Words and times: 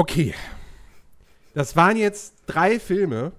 Okay. 0.00 0.32
Das 1.52 1.76
waren 1.76 1.98
jetzt 1.98 2.44
drei 2.46 2.80
Filme, 2.80 3.32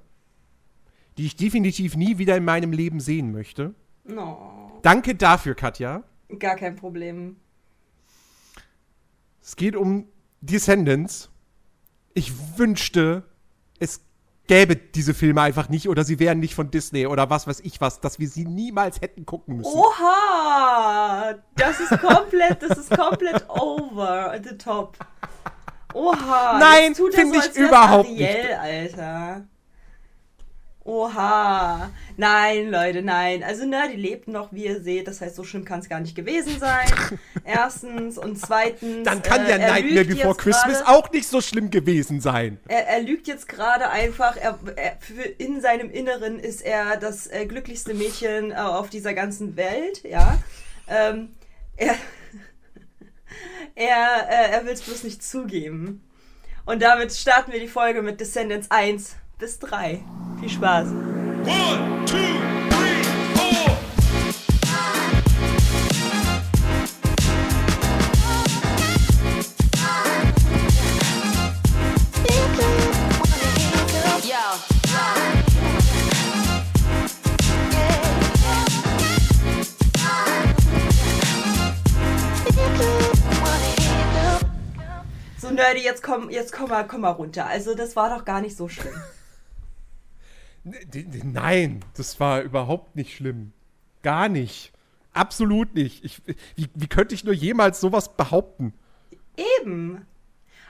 die 1.18 1.26
ich 1.26 1.35
definitiv 1.35 1.95
nie 1.95 2.19
wieder 2.19 2.37
in 2.37 2.45
meinem 2.45 2.72
Leben 2.72 2.99
sehen 2.99 3.31
möchte. 3.31 3.73
No, 4.04 4.79
Danke 4.83 5.15
dafür, 5.15 5.55
Katja. 5.55 6.03
gar 6.37 6.55
kein 6.57 6.75
Problem. 6.75 7.37
Es 9.41 9.55
geht 9.55 9.75
um 9.75 10.05
Descendants. 10.41 11.31
Ich 12.13 12.31
wünschte, 12.60 13.23
es 13.79 14.01
gäbe 14.46 14.75
diese 14.75 15.15
Filme 15.15 15.41
einfach 15.41 15.67
nicht 15.67 15.89
oder 15.89 16.04
sie 16.04 16.20
wären 16.20 16.39
nicht 16.39 16.54
von 16.54 16.70
Disney 16.70 17.07
oder 17.07 17.32
was 17.32 17.48
weiß 17.48 17.62
ich 17.62 17.82
was, 17.82 18.02
dass 18.02 18.20
wir 18.20 18.30
sie 18.30 18.46
niemals 18.46 19.02
hätten 19.02 19.25
gucken 19.25 19.57
müssen. 19.57 19.73
Oha! 19.73 21.34
Das 21.55 21.80
ist 21.80 22.00
komplett, 22.00 22.62
das 22.62 22.78
ist 22.78 22.96
komplett 22.96 23.50
over 23.50 24.39
the 24.43 24.55
top. 24.59 25.00
Oha! 25.94 26.60
Nein, 26.60 26.89
jetzt 26.89 26.98
tut 26.98 27.14
er 27.14 27.20
find 27.21 27.36
ich 27.36 27.55
überhaupt 27.58 28.10
Ariel, 28.10 28.54
Alter. 28.59 29.45
Oha. 30.84 31.91
Nein, 32.17 32.72
Leute, 32.72 33.04
nein. 33.04 33.44
Also, 33.44 33.66
ne, 33.66 33.84
die 33.91 33.98
lebt 34.02 34.27
noch, 34.27 34.52
wie 34.52 34.66
ihr 34.66 34.81
seht. 34.81 35.08
Das 35.08 35.22
heißt, 35.22 35.36
so 35.36 35.44
schlimm 35.44 35.64
kann 35.64 35.80
es 35.80 35.90
gar 35.90 36.00
nicht 36.00 36.16
gewesen 36.16 36.59
sein. 36.59 36.88
Erstens. 37.45 38.17
Und 38.17 38.40
zweitens. 38.40 39.04
Dann 39.05 39.22
kann 39.22 39.45
äh, 39.45 39.50
ja 39.52 39.58
er 39.58 39.73
Nightmare 39.73 40.05
Before 40.05 40.36
Christmas 40.36 40.80
gerade- 40.80 40.88
auch 40.88 41.12
nicht 41.12 41.27
so 41.27 41.40
schlimm 41.40 41.70
gewesen 41.70 42.20
sein. 42.20 42.59
Er, 42.67 42.88
er 42.88 43.02
lügt 43.02 43.28
jetzt 43.28 43.48
gerade 43.48 43.89
einfach. 43.89 44.36
Er, 44.38 44.58
er, 44.76 44.98
in 45.38 45.62
seinem 45.62 45.92
Inneren 45.92 46.39
ist 46.39 46.62
er 46.62 46.98
das 46.98 47.28
äh, 47.28 47.45
glücklichste 47.45 47.94
Mädchen 47.94 48.52
äh, 48.52 48.55
auf 48.55 48.89
dieser 48.89 49.14
ganzen 49.14 49.55
Welt, 49.58 50.03
ja. 50.03 50.39
Ähm, 50.88 51.30
er 51.78 51.95
er, 53.76 54.27
äh, 54.30 54.52
er 54.52 54.66
will 54.66 54.73
es 54.73 54.81
bloß 54.81 55.03
nicht 55.03 55.23
zugeben. 55.23 56.03
Und 56.66 56.81
damit 56.81 57.12
starten 57.12 57.52
wir 57.52 57.59
die 57.59 57.67
Folge 57.67 58.02
mit 58.02 58.20
Descendants 58.20 58.70
1 58.70 59.16
bis 59.39 59.59
3. 59.59 59.99
Viel 60.39 60.50
Spaß. 60.50 60.88
One, 60.89 62.06
two, 62.06 62.61
Nerdy, 85.62 85.81
jetzt 85.81 86.02
komm, 86.02 86.31
jetzt 86.31 86.54
komm 86.54 86.70
mal, 86.70 86.88
komm 86.88 87.02
mal 87.02 87.12
runter. 87.12 87.45
Also, 87.45 87.76
das 87.76 87.95
war 87.95 88.17
doch 88.17 88.26
gar 88.26 88.42
nicht 88.42 88.58
so 88.58 88.67
schlimm. 88.67 88.95
Nein, 91.23 91.86
das 91.95 92.20
war 92.20 92.42
überhaupt 92.42 92.95
nicht 92.95 93.16
schlimm. 93.16 93.53
Gar 94.02 94.28
nicht. 94.28 94.73
Absolut 95.14 95.76
nicht. 95.76 96.03
Ich, 96.03 96.22
wie, 96.56 96.68
wie 96.73 96.88
könnte 96.88 97.14
ich 97.14 97.23
nur 97.23 97.34
jemals 97.34 97.80
sowas 97.80 98.16
behaupten? 98.16 98.73
Eben. 99.62 100.08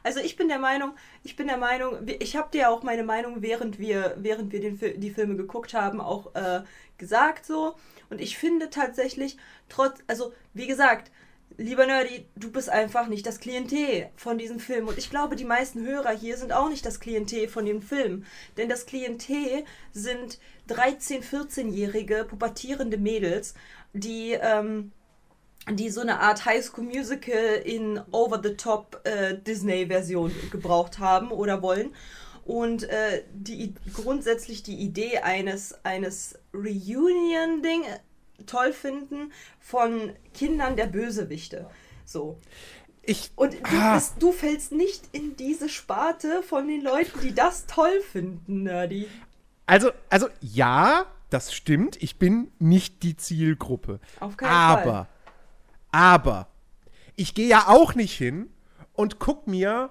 Also 0.03 0.19
ich 0.19 0.35
bin 0.35 0.47
der 0.47 0.59
Meinung, 0.59 0.93
ich 1.23 1.35
bin 1.35 1.47
der 1.47 1.57
Meinung, 1.57 1.99
ich 2.19 2.35
habe 2.35 2.49
dir 2.51 2.71
auch 2.71 2.81
meine 2.81 3.03
Meinung, 3.03 3.41
während 3.43 3.77
wir, 3.77 4.15
während 4.17 4.51
wir 4.51 4.59
den, 4.59 4.99
die 4.99 5.11
Filme 5.11 5.35
geguckt 5.35 5.75
haben, 5.75 6.01
auch 6.01 6.33
äh, 6.33 6.63
gesagt 6.97 7.45
so. 7.45 7.75
Und 8.09 8.19
ich 8.19 8.37
finde 8.37 8.71
tatsächlich, 8.71 9.37
trotz, 9.69 9.99
also 10.07 10.33
wie 10.53 10.67
gesagt, 10.67 11.11
lieber 11.57 11.85
Nerdy, 11.85 12.25
du 12.35 12.51
bist 12.51 12.69
einfach 12.69 13.07
nicht 13.07 13.25
das 13.25 13.39
Klientel 13.39 14.09
von 14.15 14.37
diesem 14.37 14.59
Film. 14.59 14.87
Und 14.87 14.97
ich 14.97 15.09
glaube, 15.09 15.35
die 15.35 15.45
meisten 15.45 15.85
Hörer 15.85 16.11
hier 16.11 16.37
sind 16.37 16.53
auch 16.53 16.69
nicht 16.69 16.85
das 16.85 16.99
Klientel 16.99 17.47
von 17.47 17.65
dem 17.65 17.81
Film. 17.81 18.25
Denn 18.57 18.69
das 18.69 18.85
Klientel 18.85 19.65
sind 19.91 20.39
13-, 20.69 21.23
14-jährige 21.23 22.25
pubertierende 22.25 22.97
Mädels, 22.97 23.53
die 23.93 24.31
ähm, 24.33 24.91
die 25.69 25.89
so 25.89 26.01
eine 26.01 26.19
Art 26.19 26.45
High 26.45 26.63
School 26.63 26.85
Musical 26.85 27.61
in 27.63 28.01
Over-the-Top 28.11 29.01
äh, 29.03 29.37
Disney-Version 29.37 30.31
gebraucht 30.51 30.99
haben 30.99 31.31
oder 31.31 31.61
wollen. 31.61 31.93
Und 32.45 32.83
äh, 32.89 33.23
die, 33.31 33.75
grundsätzlich 33.93 34.63
die 34.63 34.77
Idee 34.77 35.19
eines, 35.19 35.75
eines 35.85 36.39
Reunion-Ding 36.53 37.83
toll 38.45 38.73
finden 38.73 39.31
von 39.59 40.13
Kindern 40.33 40.75
der 40.75 40.87
Bösewichte. 40.87 41.69
So. 42.05 42.39
Ich. 43.03 43.31
Und 43.35 43.53
du, 43.53 43.77
Ah. 43.77 43.95
bist, 43.95 44.15
du 44.19 44.31
fällst 44.31 44.71
nicht 44.71 45.09
in 45.11 45.35
diese 45.35 45.69
Sparte 45.69 46.43
von 46.43 46.67
den 46.67 46.81
Leuten, 46.81 47.19
die 47.21 47.33
das 47.33 47.65
toll 47.65 48.01
finden, 48.01 48.63
Nerdy. 48.63 49.07
Also, 49.65 49.91
also 50.09 50.27
ja, 50.41 51.05
das 51.29 51.53
stimmt. 51.53 52.01
Ich 52.03 52.19
bin 52.19 52.51
nicht 52.59 53.03
die 53.03 53.15
Zielgruppe. 53.17 53.99
Auf 54.19 54.37
keinen 54.37 54.51
aber, 54.51 54.83
Fall. 54.83 55.07
aber, 55.91 56.47
ich 57.15 57.33
gehe 57.33 57.47
ja 57.47 57.67
auch 57.67 57.95
nicht 57.95 58.15
hin 58.17 58.51
und 58.93 59.17
guck 59.19 59.47
mir 59.47 59.89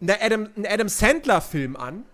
einen 0.00 0.10
Adam, 0.20 0.48
einen 0.56 0.66
Adam 0.66 0.88
Sandler-Film 0.88 1.76
an 1.76 2.04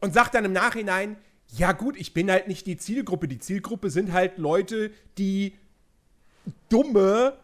und 0.00 0.14
sag 0.14 0.30
dann 0.30 0.44
im 0.44 0.52
Nachhinein, 0.52 1.16
ja 1.56 1.72
gut, 1.72 1.96
ich 1.96 2.14
bin 2.14 2.30
halt 2.30 2.48
nicht 2.48 2.66
die 2.66 2.76
Zielgruppe. 2.76 3.28
Die 3.28 3.38
Zielgruppe 3.38 3.90
sind 3.90 4.12
halt 4.12 4.38
Leute, 4.38 4.90
die 5.16 5.54
dumme 6.68 7.38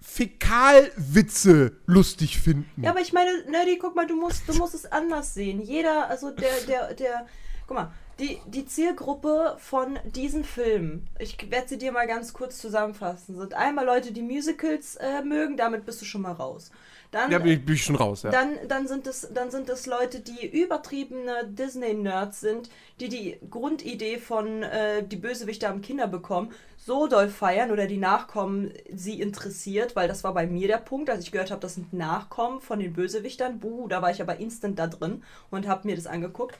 Fäkalwitze 0.00 1.72
lustig 1.86 2.38
finden. 2.40 2.82
Ja, 2.82 2.90
aber 2.90 3.00
ich 3.00 3.12
meine, 3.12 3.30
Nerdy, 3.50 3.78
guck 3.78 3.94
mal, 3.94 4.06
du 4.06 4.16
musst, 4.16 4.48
du 4.48 4.54
musst 4.54 4.74
es 4.74 4.86
anders 4.86 5.34
sehen. 5.34 5.60
Jeder, 5.60 6.08
also 6.08 6.30
der, 6.30 6.52
der, 6.66 6.94
der, 6.94 7.26
guck 7.66 7.76
mal, 7.76 7.92
die, 8.18 8.38
die 8.46 8.66
Zielgruppe 8.66 9.56
von 9.58 9.98
diesen 10.04 10.44
Filmen, 10.44 11.06
ich 11.18 11.50
werde 11.50 11.68
sie 11.68 11.78
dir 11.78 11.92
mal 11.92 12.06
ganz 12.06 12.32
kurz 12.32 12.58
zusammenfassen, 12.58 13.36
sind 13.36 13.54
einmal 13.54 13.84
Leute, 13.84 14.12
die 14.12 14.22
Musicals 14.22 14.96
äh, 14.96 15.22
mögen, 15.22 15.56
damit 15.56 15.84
bist 15.84 16.00
du 16.00 16.06
schon 16.06 16.22
mal 16.22 16.32
raus. 16.32 16.70
Dann, 17.10 17.32
ich, 17.44 17.64
bin 17.64 17.74
ich 17.74 17.82
schon 17.82 17.96
raus, 17.96 18.22
ja. 18.22 18.30
dann, 18.30 18.56
dann, 18.68 18.86
sind 18.86 19.08
es, 19.08 19.28
dann 19.34 19.50
sind 19.50 19.68
es 19.68 19.86
Leute, 19.86 20.20
die 20.20 20.46
übertriebene 20.46 21.44
Disney-Nerds 21.48 22.40
sind, 22.40 22.70
die 23.00 23.08
die 23.08 23.38
Grundidee 23.50 24.18
von 24.18 24.62
äh, 24.62 25.02
die 25.02 25.16
Bösewichte 25.16 25.66
haben 25.66 25.82
Kinder 25.82 26.06
bekommen, 26.06 26.52
so 26.76 27.08
doll 27.08 27.28
feiern 27.28 27.72
oder 27.72 27.88
die 27.88 27.96
Nachkommen 27.96 28.72
sie 28.94 29.20
interessiert, 29.20 29.96
weil 29.96 30.06
das 30.06 30.22
war 30.22 30.34
bei 30.34 30.46
mir 30.46 30.68
der 30.68 30.78
Punkt, 30.78 31.10
als 31.10 31.24
ich 31.24 31.32
gehört 31.32 31.50
habe, 31.50 31.60
das 31.60 31.74
sind 31.74 31.92
Nachkommen 31.92 32.60
von 32.60 32.78
den 32.78 32.92
Bösewichtern. 32.92 33.58
Buh, 33.58 33.88
da 33.88 34.02
war 34.02 34.12
ich 34.12 34.22
aber 34.22 34.38
instant 34.38 34.78
da 34.78 34.86
drin 34.86 35.24
und 35.50 35.66
habe 35.66 35.88
mir 35.88 35.96
das 35.96 36.06
angeguckt. 36.06 36.56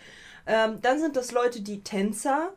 Ähm, 0.47 0.81
dann 0.83 0.99
sind 0.99 1.15
das 1.15 1.31
Leute, 1.31 1.60
die 1.62 1.83
Tänzer, 1.83 2.53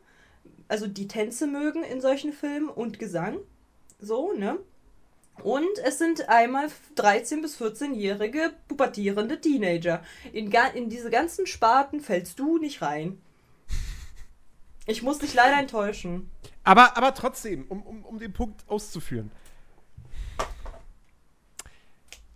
also 0.68 0.88
die 0.88 1.08
Tänze 1.08 1.46
mögen 1.46 1.84
in 1.84 2.02
solchen 2.02 2.34
Filmen 2.34 2.70
und 2.70 2.98
Gesang. 2.98 3.38
So, 4.00 4.34
ne? 4.34 4.58
Und 5.42 5.80
es 5.84 5.98
sind 5.98 6.30
einmal 6.30 6.68
13- 6.96 7.42
bis 7.42 7.60
14-jährige 7.60 8.54
pubertierende 8.68 9.42
Teenager. 9.42 10.04
In, 10.32 10.52
in 10.76 10.90
diese 10.90 11.10
ganzen 11.10 11.48
Sparten 11.48 12.02
fällst 12.02 12.40
du 12.40 12.60
nicht 12.60 12.82
rein. 12.82 13.22
Ich 14.86 15.02
muss 15.02 15.20
dich 15.20 15.34
leider 15.34 15.58
enttäuschen. 15.58 16.30
Aber, 16.64 16.98
aber 16.98 17.14
trotzdem, 17.14 17.66
um, 17.70 17.82
um, 17.84 18.06
um 18.06 18.20
den 18.20 18.32
Punkt 18.34 18.64
auszuführen. 18.68 19.32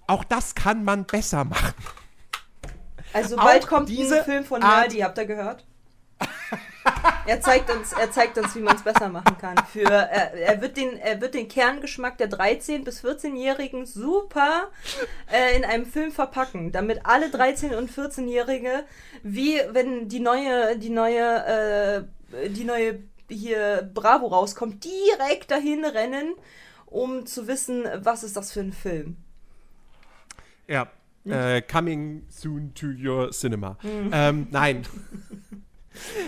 Auch 0.07 0.23
das 0.23 0.55
kann 0.55 0.83
man 0.83 1.05
besser 1.05 1.43
machen. 1.43 1.75
Also 3.13 3.35
bald 3.35 3.63
Auch 3.63 3.67
kommt 3.67 3.89
ein 3.89 4.23
Film 4.23 4.45
von 4.45 4.63
Art- 4.63 4.87
Nerdy, 4.87 4.99
habt 4.99 5.17
ihr 5.17 5.25
gehört? 5.25 5.65
Er 7.27 7.41
zeigt 7.41 7.69
uns, 7.69 7.91
er 7.91 8.09
zeigt 8.09 8.37
uns, 8.37 8.55
wie 8.55 8.61
man 8.61 8.77
es 8.77 8.83
besser 8.83 9.09
machen 9.09 9.37
kann. 9.37 9.57
Für, 9.69 9.83
er, 9.83 10.33
er, 10.33 10.61
wird 10.61 10.77
den, 10.77 10.97
er 10.97 11.19
wird 11.19 11.33
den 11.33 11.49
Kerngeschmack 11.49 12.17
der 12.17 12.29
13- 12.29 12.85
bis 12.85 13.03
14-Jährigen 13.03 13.85
super 13.85 14.69
äh, 15.29 15.57
in 15.57 15.65
einem 15.65 15.85
Film 15.85 16.13
verpacken, 16.13 16.71
damit 16.71 17.01
alle 17.05 17.25
13- 17.27 17.75
und 17.75 17.91
14-Jährige, 17.91 18.85
wie 19.23 19.59
wenn 19.71 20.07
die 20.07 20.21
neue, 20.21 20.77
die 20.79 20.89
neue, 20.89 22.07
äh, 22.31 22.49
die 22.49 22.63
neue 22.63 23.03
hier 23.29 23.91
Bravo 23.93 24.27
rauskommt, 24.27 24.85
direkt 24.85 25.51
dahin 25.51 25.83
rennen, 25.83 26.33
um 26.85 27.25
zu 27.25 27.45
wissen, 27.47 27.83
was 27.97 28.23
ist 28.23 28.37
das 28.37 28.53
für 28.53 28.61
ein 28.61 28.71
Film. 28.71 29.17
Ja. 30.67 30.87
Äh, 31.25 31.61
coming 31.61 32.23
soon 32.29 32.73
to 32.73 32.87
your 32.87 33.31
cinema. 33.31 33.77
Ähm, 33.83 34.47
nein. 34.49 34.85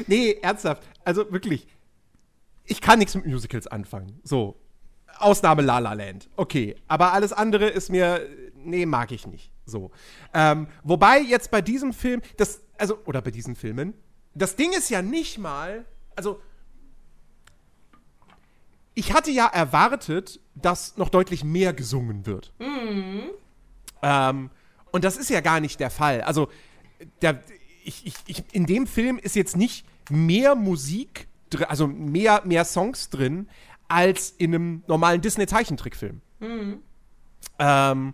nee, 0.07 0.37
ernsthaft. 0.41 0.83
Also 1.03 1.31
wirklich. 1.31 1.67
Ich 2.65 2.81
kann 2.81 2.99
nichts 2.99 3.15
mit 3.15 3.25
Musicals 3.25 3.67
anfangen. 3.67 4.19
So. 4.23 4.55
Ausnahme 5.17 5.61
La 5.61 5.79
La 5.79 5.93
Land. 5.93 6.29
Okay. 6.35 6.75
Aber 6.87 7.13
alles 7.13 7.33
andere 7.33 7.67
ist 7.67 7.89
mir. 7.89 8.27
Nee, 8.55 8.85
mag 8.85 9.11
ich 9.11 9.27
nicht. 9.27 9.51
So. 9.65 9.91
Ähm, 10.33 10.67
wobei 10.83 11.19
jetzt 11.19 11.51
bei 11.51 11.61
diesem 11.61 11.93
Film. 11.93 12.21
Das, 12.37 12.61
also, 12.77 12.99
oder 13.05 13.21
bei 13.21 13.31
diesen 13.31 13.55
Filmen. 13.55 13.93
Das 14.35 14.55
Ding 14.55 14.71
ist 14.71 14.89
ja 14.89 15.01
nicht 15.01 15.37
mal. 15.37 15.85
Also. 16.15 16.39
Ich 18.93 19.13
hatte 19.13 19.31
ja 19.31 19.47
erwartet, 19.47 20.41
dass 20.55 20.97
noch 20.97 21.09
deutlich 21.09 21.43
mehr 21.43 21.73
gesungen 21.73 22.25
wird. 22.25 22.51
Ähm, 24.01 24.49
und 24.91 25.03
das 25.03 25.15
ist 25.15 25.29
ja 25.29 25.41
gar 25.41 25.59
nicht 25.59 25.79
der 25.79 25.89
Fall. 25.89 26.21
Also, 26.21 26.49
der, 27.21 27.41
ich, 27.89 28.05
ich, 28.05 28.15
ich, 28.27 28.43
in 28.51 28.65
dem 28.65 28.85
Film 28.85 29.17
ist 29.17 29.35
jetzt 29.35 29.57
nicht 29.57 29.83
mehr 30.09 30.55
Musik, 30.55 31.27
also 31.67 31.87
mehr, 31.87 32.43
mehr 32.45 32.63
Songs 32.63 33.09
drin, 33.09 33.49
als 33.87 34.29
in 34.37 34.53
einem 34.53 34.83
normalen 34.87 35.21
Disney-Zeichentrickfilm. 35.21 36.21
Ähm, 37.57 38.13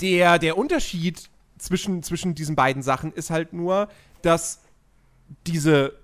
der, 0.00 0.38
der 0.38 0.58
Unterschied 0.58 1.30
zwischen, 1.58 2.02
zwischen 2.02 2.34
diesen 2.34 2.56
beiden 2.56 2.82
Sachen 2.82 3.12
ist 3.12 3.30
halt 3.30 3.52
nur, 3.52 3.88
dass 4.22 4.60
diese 5.46 5.96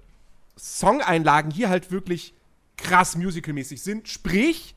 Songeinlagen 0.56 1.50
hier 1.50 1.69
halt 1.69 1.90
wirklich 1.90 2.32
krass 2.76 3.17
musicalmäßig 3.17 3.82
sind. 3.82 4.08
Sprich, 4.08 4.76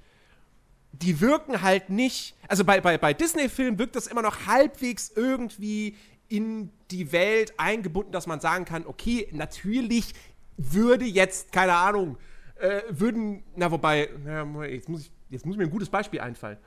die 0.91 1.21
wirken 1.21 1.61
halt 1.61 1.89
nicht. 1.89 2.35
Also 2.47 2.63
bei, 2.63 2.81
bei, 2.81 2.97
bei 2.97 3.13
Disney-Filmen 3.13 3.77
wirkt 3.77 3.95
das 3.95 4.07
immer 4.07 4.23
noch 4.23 4.47
halbwegs 4.47 5.11
irgendwie 5.15 5.95
in 6.27 6.71
die 6.91 7.11
Welt 7.11 7.53
eingebunden, 7.57 8.11
dass 8.11 8.27
man 8.27 8.39
sagen 8.39 8.65
kann, 8.65 8.85
okay, 8.85 9.27
natürlich 9.31 10.13
würde 10.57 11.05
jetzt, 11.05 11.51
keine 11.51 11.73
Ahnung, 11.73 12.17
äh, 12.55 12.81
würden, 12.89 13.43
na 13.55 13.71
wobei, 13.71 14.09
na, 14.23 14.65
jetzt, 14.65 14.89
muss 14.89 15.01
ich, 15.01 15.11
jetzt 15.29 15.45
muss 15.45 15.57
mir 15.57 15.63
ein 15.63 15.69
gutes 15.69 15.89
Beispiel 15.89 16.19
einfallen. 16.19 16.57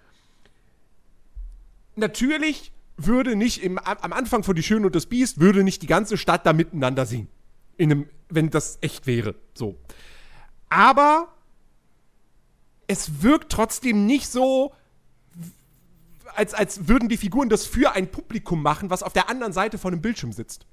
Natürlich 1.97 2.73
würde 2.97 3.37
nicht 3.37 3.63
im, 3.63 3.79
am 3.79 4.13
Anfang 4.13 4.43
von 4.43 4.55
Die 4.55 4.63
Schöne 4.63 4.87
und 4.87 4.95
das 4.95 5.07
Biest, 5.07 5.41
würde 5.41 5.65
nicht 5.65 5.83
die 5.83 5.87
ganze 5.87 6.17
Stadt 6.17 6.45
da 6.47 6.53
miteinander 6.53 7.07
singen. 7.07 7.29
In 7.77 7.93
einem, 7.93 8.09
wenn 8.29 8.51
das 8.51 8.79
echt 8.81 9.07
wäre. 9.07 9.35
So. 9.55 9.77
Aber 10.69 11.29
es 12.87 13.23
wirkt 13.23 13.53
trotzdem 13.53 14.07
nicht 14.07 14.29
so, 14.29 14.73
als, 16.39 16.55
als 16.55 16.87
würden 16.87 17.09
die 17.09 17.17
Figuren 17.17 17.49
das 17.49 17.67
für 17.67 17.93
ein 17.93 18.11
Publikum 18.11 18.63
machen, 18.63 18.91
was 18.91 19.03
auf 19.03 19.13
der 19.13 19.29
anderen 19.29 19.53
Seite 19.53 19.77
von 19.77 19.93
einem 19.93 20.03
Bildschirm 20.03 20.33
sitzt. 20.33 20.67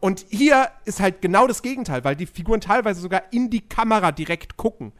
Und 0.00 0.24
hier 0.30 0.70
ist 0.86 1.00
halt 1.00 1.20
genau 1.20 1.46
das 1.46 1.60
Gegenteil, 1.60 2.04
weil 2.04 2.16
die 2.16 2.26
Figuren 2.26 2.60
teilweise 2.60 3.00
sogar 3.00 3.22
in 3.32 3.50
die 3.50 3.60
Kamera 3.60 4.12
direkt 4.12 4.56
gucken. 4.56 4.92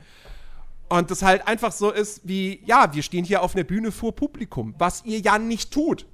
Und 0.91 1.11
das 1.11 1.23
halt 1.23 1.49
einfach 1.49 1.73
so 1.73 1.91
ist 1.91 2.21
wie, 2.29 2.63
ja, 2.67 2.93
wir 2.93 3.03
stehen 3.03 3.25
hier 3.25 3.43
auf 3.43 3.55
einer 3.55 3.65
Bühne 3.65 3.93
vor 3.93 4.15
Publikum, 4.15 4.75
was 4.77 5.05
ihr 5.07 5.21
ja 5.21 5.39
nicht 5.39 5.73
tut. 5.73 6.07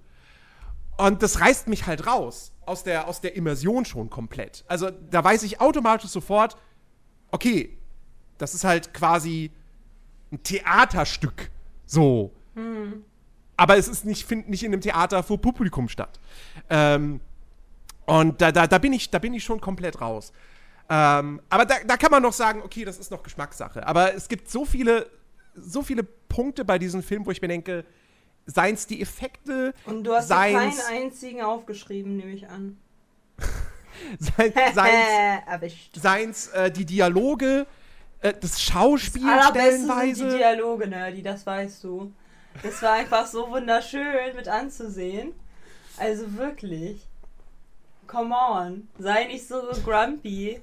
Und 0.96 1.22
das 1.24 1.40
reißt 1.40 1.66
mich 1.66 1.86
halt 1.86 2.06
raus 2.06 2.52
aus 2.64 2.84
der, 2.84 3.08
aus 3.08 3.20
der 3.20 3.34
Immersion 3.34 3.84
schon 3.86 4.08
komplett. 4.08 4.64
Also 4.68 4.90
da 4.90 5.24
weiß 5.24 5.42
ich 5.42 5.60
automatisch 5.60 6.10
sofort, 6.10 6.56
okay, 7.32 7.76
das 8.36 8.54
ist 8.54 8.62
halt 8.62 8.94
quasi 8.94 9.50
ein 10.30 10.42
Theaterstück. 10.44 11.50
So. 11.86 12.32
Aber 13.58 13.76
es 13.76 13.88
ist 13.88 14.04
nicht, 14.04 14.24
findet 14.24 14.48
nicht 14.48 14.62
in 14.62 14.72
einem 14.72 14.80
Theater 14.80 15.22
vor 15.22 15.38
Publikum 15.38 15.88
statt. 15.88 16.20
Ähm, 16.70 17.20
und 18.06 18.40
da, 18.40 18.52
da, 18.52 18.66
da, 18.66 18.78
bin 18.78 18.92
ich, 18.92 19.10
da 19.10 19.18
bin 19.18 19.34
ich 19.34 19.42
schon 19.42 19.60
komplett 19.60 20.00
raus. 20.00 20.32
Ähm, 20.88 21.42
aber 21.50 21.66
da, 21.66 21.74
da 21.84 21.96
kann 21.96 22.12
man 22.12 22.22
noch 22.22 22.32
sagen, 22.32 22.62
okay, 22.64 22.84
das 22.84 22.98
ist 22.98 23.10
noch 23.10 23.22
Geschmackssache. 23.22 23.86
Aber 23.86 24.14
es 24.14 24.28
gibt 24.28 24.48
so 24.48 24.64
viele, 24.64 25.10
so 25.56 25.82
viele 25.82 26.04
Punkte 26.04 26.64
bei 26.64 26.78
diesem 26.78 27.02
Film, 27.02 27.26
wo 27.26 27.32
ich 27.32 27.42
mir 27.42 27.48
denke, 27.48 27.84
seien 28.46 28.74
es 28.74 28.86
die 28.86 29.02
Effekte, 29.02 29.74
Und 29.84 30.04
du 30.04 30.14
hast 30.14 30.30
dir 30.30 30.34
keinen 30.36 30.80
einzigen 30.88 31.42
aufgeschrieben, 31.42 32.16
nehme 32.16 32.30
ich 32.30 32.48
an. 32.48 32.78
Erwischt. 35.46 35.96
seien's 36.00 36.46
äh, 36.48 36.70
die 36.70 36.84
Dialoge, 36.84 37.66
äh, 38.20 38.32
das 38.40 38.62
Schauspiel 38.62 39.28
Allerbeste 39.28 39.72
sind 39.72 39.88
die 39.88 39.92
stellenweise. 39.92 40.36
Dialoge, 40.36 40.86
Nerdy, 40.86 41.22
das 41.22 41.44
weißt 41.44 41.82
du. 41.82 42.12
Das 42.62 42.82
war 42.82 42.92
einfach 42.92 43.26
so 43.26 43.48
wunderschön 43.50 44.34
mit 44.36 44.48
anzusehen. 44.48 45.32
Also 45.96 46.36
wirklich. 46.36 47.00
Come 48.06 48.34
on. 48.34 48.88
Sei 48.98 49.24
nicht 49.24 49.46
so 49.46 49.60
grumpy. 49.84 50.60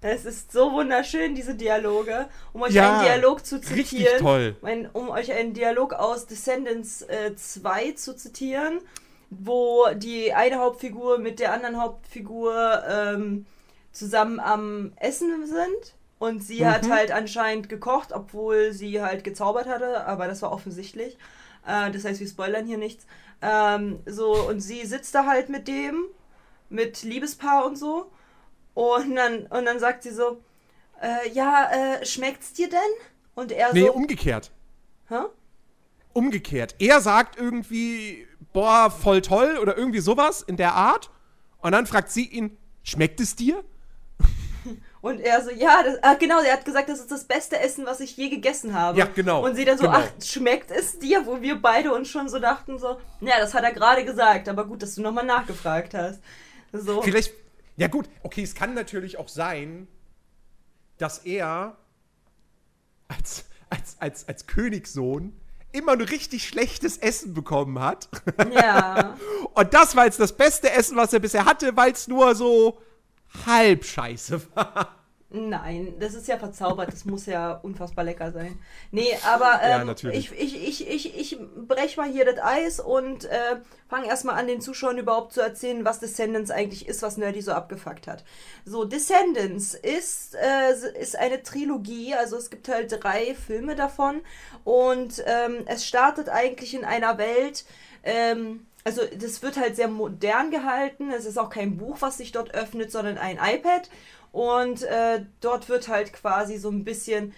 Es 0.00 0.26
ist 0.26 0.52
so 0.52 0.70
wunderschön, 0.72 1.34
diese 1.34 1.54
Dialoge. 1.54 2.28
Um 2.52 2.62
euch 2.62 2.74
Ja, 2.74 2.98
einen 2.98 3.04
Dialog 3.06 3.44
zu 3.46 3.58
zitieren. 3.60 4.18
toll. 4.20 4.54
Ein, 4.62 4.88
um 4.92 5.08
euch 5.08 5.32
einen 5.32 5.54
Dialog 5.54 5.94
aus 5.94 6.26
Descendants 6.26 7.02
äh, 7.02 7.34
2 7.34 7.92
zu 7.92 8.14
zitieren, 8.14 8.80
wo 9.30 9.86
die 9.94 10.34
eine 10.34 10.58
Hauptfigur 10.58 11.18
mit 11.18 11.40
der 11.40 11.52
anderen 11.54 11.80
Hauptfigur 11.80 12.82
ähm, 12.86 13.46
zusammen 13.92 14.40
am 14.40 14.92
Essen 14.96 15.46
sind. 15.46 15.94
Und 16.24 16.42
sie 16.42 16.66
hat 16.66 16.88
halt 16.88 17.12
anscheinend 17.12 17.68
gekocht, 17.68 18.10
obwohl 18.12 18.72
sie 18.72 19.02
halt 19.02 19.24
gezaubert 19.24 19.66
hatte, 19.66 20.06
aber 20.06 20.26
das 20.26 20.40
war 20.40 20.52
offensichtlich. 20.52 21.18
Äh, 21.66 21.90
das 21.90 22.06
heißt, 22.06 22.18
wir 22.18 22.26
spoilern 22.26 22.64
hier 22.64 22.78
nichts. 22.78 23.06
Ähm, 23.42 24.00
so, 24.06 24.32
und 24.48 24.60
sie 24.60 24.86
sitzt 24.86 25.14
da 25.14 25.26
halt 25.26 25.50
mit 25.50 25.68
dem, 25.68 26.04
mit 26.70 27.02
Liebespaar 27.02 27.66
und 27.66 27.76
so. 27.76 28.10
Und 28.72 29.14
dann, 29.14 29.40
und 29.48 29.66
dann 29.66 29.78
sagt 29.78 30.02
sie 30.02 30.12
so, 30.12 30.40
äh, 31.02 31.28
ja, 31.30 31.70
äh, 31.70 32.06
schmeckt's 32.06 32.54
dir 32.54 32.70
denn? 32.70 32.78
Und 33.34 33.52
er 33.52 33.74
Nee, 33.74 33.82
so, 33.86 33.92
umgekehrt. 33.92 34.50
hä? 35.10 35.24
Umgekehrt. 36.14 36.74
Er 36.78 37.02
sagt 37.02 37.36
irgendwie, 37.36 38.26
boah, 38.54 38.90
voll 38.90 39.20
toll 39.20 39.58
oder 39.60 39.76
irgendwie 39.76 40.00
sowas 40.00 40.40
in 40.40 40.56
der 40.56 40.72
Art. 40.72 41.10
Und 41.58 41.72
dann 41.72 41.86
fragt 41.86 42.08
sie 42.10 42.26
ihn, 42.26 42.56
schmeckt 42.82 43.20
es 43.20 43.36
dir? 43.36 43.62
Und 45.04 45.20
er 45.20 45.44
so, 45.44 45.50
ja, 45.50 45.82
das, 45.82 46.02
ah, 46.02 46.14
genau, 46.14 46.40
er 46.40 46.54
hat 46.54 46.64
gesagt, 46.64 46.88
das 46.88 46.98
ist 46.98 47.10
das 47.10 47.24
beste 47.24 47.60
Essen, 47.60 47.84
was 47.84 48.00
ich 48.00 48.16
je 48.16 48.30
gegessen 48.30 48.72
habe. 48.72 48.98
Ja, 48.98 49.04
genau, 49.04 49.44
Und 49.44 49.54
sie 49.54 49.66
dann 49.66 49.76
so, 49.76 49.84
genau. 49.84 49.98
ach, 49.98 50.24
schmeckt 50.24 50.70
es 50.70 50.98
dir? 50.98 51.26
Wo 51.26 51.42
wir 51.42 51.60
beide 51.60 51.92
uns 51.92 52.08
schon 52.08 52.30
so 52.30 52.38
dachten, 52.38 52.78
so, 52.78 52.98
ja, 53.20 53.38
das 53.38 53.52
hat 53.52 53.64
er 53.64 53.72
gerade 53.72 54.06
gesagt, 54.06 54.48
aber 54.48 54.64
gut, 54.64 54.82
dass 54.82 54.94
du 54.94 55.02
nochmal 55.02 55.26
nachgefragt 55.26 55.92
hast. 55.92 56.20
So. 56.72 57.02
Vielleicht, 57.02 57.34
ja 57.76 57.88
gut, 57.88 58.08
okay, 58.22 58.42
es 58.42 58.54
kann 58.54 58.72
natürlich 58.72 59.18
auch 59.18 59.28
sein, 59.28 59.88
dass 60.96 61.18
er 61.18 61.76
als, 63.06 63.44
als, 63.68 63.96
als, 64.00 64.26
als 64.26 64.46
Königssohn 64.46 65.38
immer 65.72 65.96
nur 65.96 66.08
richtig 66.08 66.48
schlechtes 66.48 66.96
Essen 66.96 67.34
bekommen 67.34 67.78
hat. 67.78 68.08
Ja. 68.50 69.18
Und 69.52 69.74
das 69.74 69.96
war 69.96 70.06
jetzt 70.06 70.18
das 70.18 70.34
beste 70.34 70.70
Essen, 70.70 70.96
was 70.96 71.12
er 71.12 71.20
bisher 71.20 71.44
hatte, 71.44 71.76
weil 71.76 71.92
es 71.92 72.08
nur 72.08 72.34
so 72.34 72.80
halb 73.46 73.84
scheiße 73.84 74.40
war. 74.54 74.94
Nein, 75.36 75.94
das 75.98 76.14
ist 76.14 76.28
ja 76.28 76.38
verzaubert, 76.38 76.92
das 76.92 77.04
muss 77.06 77.26
ja 77.26 77.54
unfassbar 77.54 78.04
lecker 78.04 78.30
sein. 78.30 78.56
Nee, 78.92 79.18
aber 79.24 79.60
Ja, 79.66 79.80
ähm, 79.80 79.86
natürlich. 79.88 80.30
ich, 80.30 80.54
ich, 80.54 80.86
ich, 80.86 80.88
ich, 80.88 81.18
ich 81.18 81.38
brech 81.66 81.96
mal 81.96 82.08
hier 82.08 82.24
das 82.24 82.38
Eis 82.38 82.78
und 82.78 83.24
äh, 83.24 83.56
fange 83.88 84.06
erstmal 84.06 84.36
an, 84.36 84.46
den 84.46 84.60
Zuschauern 84.60 84.96
überhaupt 84.96 85.32
zu 85.32 85.40
erzählen, 85.40 85.84
was 85.84 85.98
Descendants 85.98 86.52
eigentlich 86.52 86.86
ist, 86.86 87.02
was 87.02 87.16
Nerdy 87.16 87.42
so 87.42 87.50
abgefuckt 87.50 88.06
hat. 88.06 88.22
So, 88.64 88.84
Descendants 88.84 89.74
ist, 89.74 90.36
äh, 90.36 91.00
ist 91.00 91.16
eine 91.16 91.42
Trilogie, 91.42 92.14
also 92.14 92.36
es 92.36 92.48
gibt 92.48 92.68
halt 92.68 93.02
drei 93.02 93.34
Filme 93.34 93.74
davon 93.74 94.20
und 94.62 95.20
ähm, 95.26 95.64
es 95.66 95.84
startet 95.84 96.28
eigentlich 96.28 96.74
in 96.74 96.84
einer 96.84 97.18
Welt, 97.18 97.64
ähm, 98.04 98.66
also 98.84 99.02
das 99.18 99.42
wird 99.42 99.56
halt 99.56 99.76
sehr 99.76 99.88
modern 99.88 100.50
gehalten. 100.50 101.10
Es 101.10 101.24
ist 101.24 101.38
auch 101.38 101.50
kein 101.50 101.78
Buch, 101.78 101.96
was 102.00 102.18
sich 102.18 102.32
dort 102.32 102.54
öffnet, 102.54 102.92
sondern 102.92 103.18
ein 103.18 103.38
iPad. 103.38 103.88
Und 104.30 104.82
äh, 104.82 105.24
dort 105.40 105.68
wird 105.68 105.88
halt 105.88 106.12
quasi 106.12 106.58
so 106.58 106.70
ein 106.70 106.84
bisschen 106.84 107.32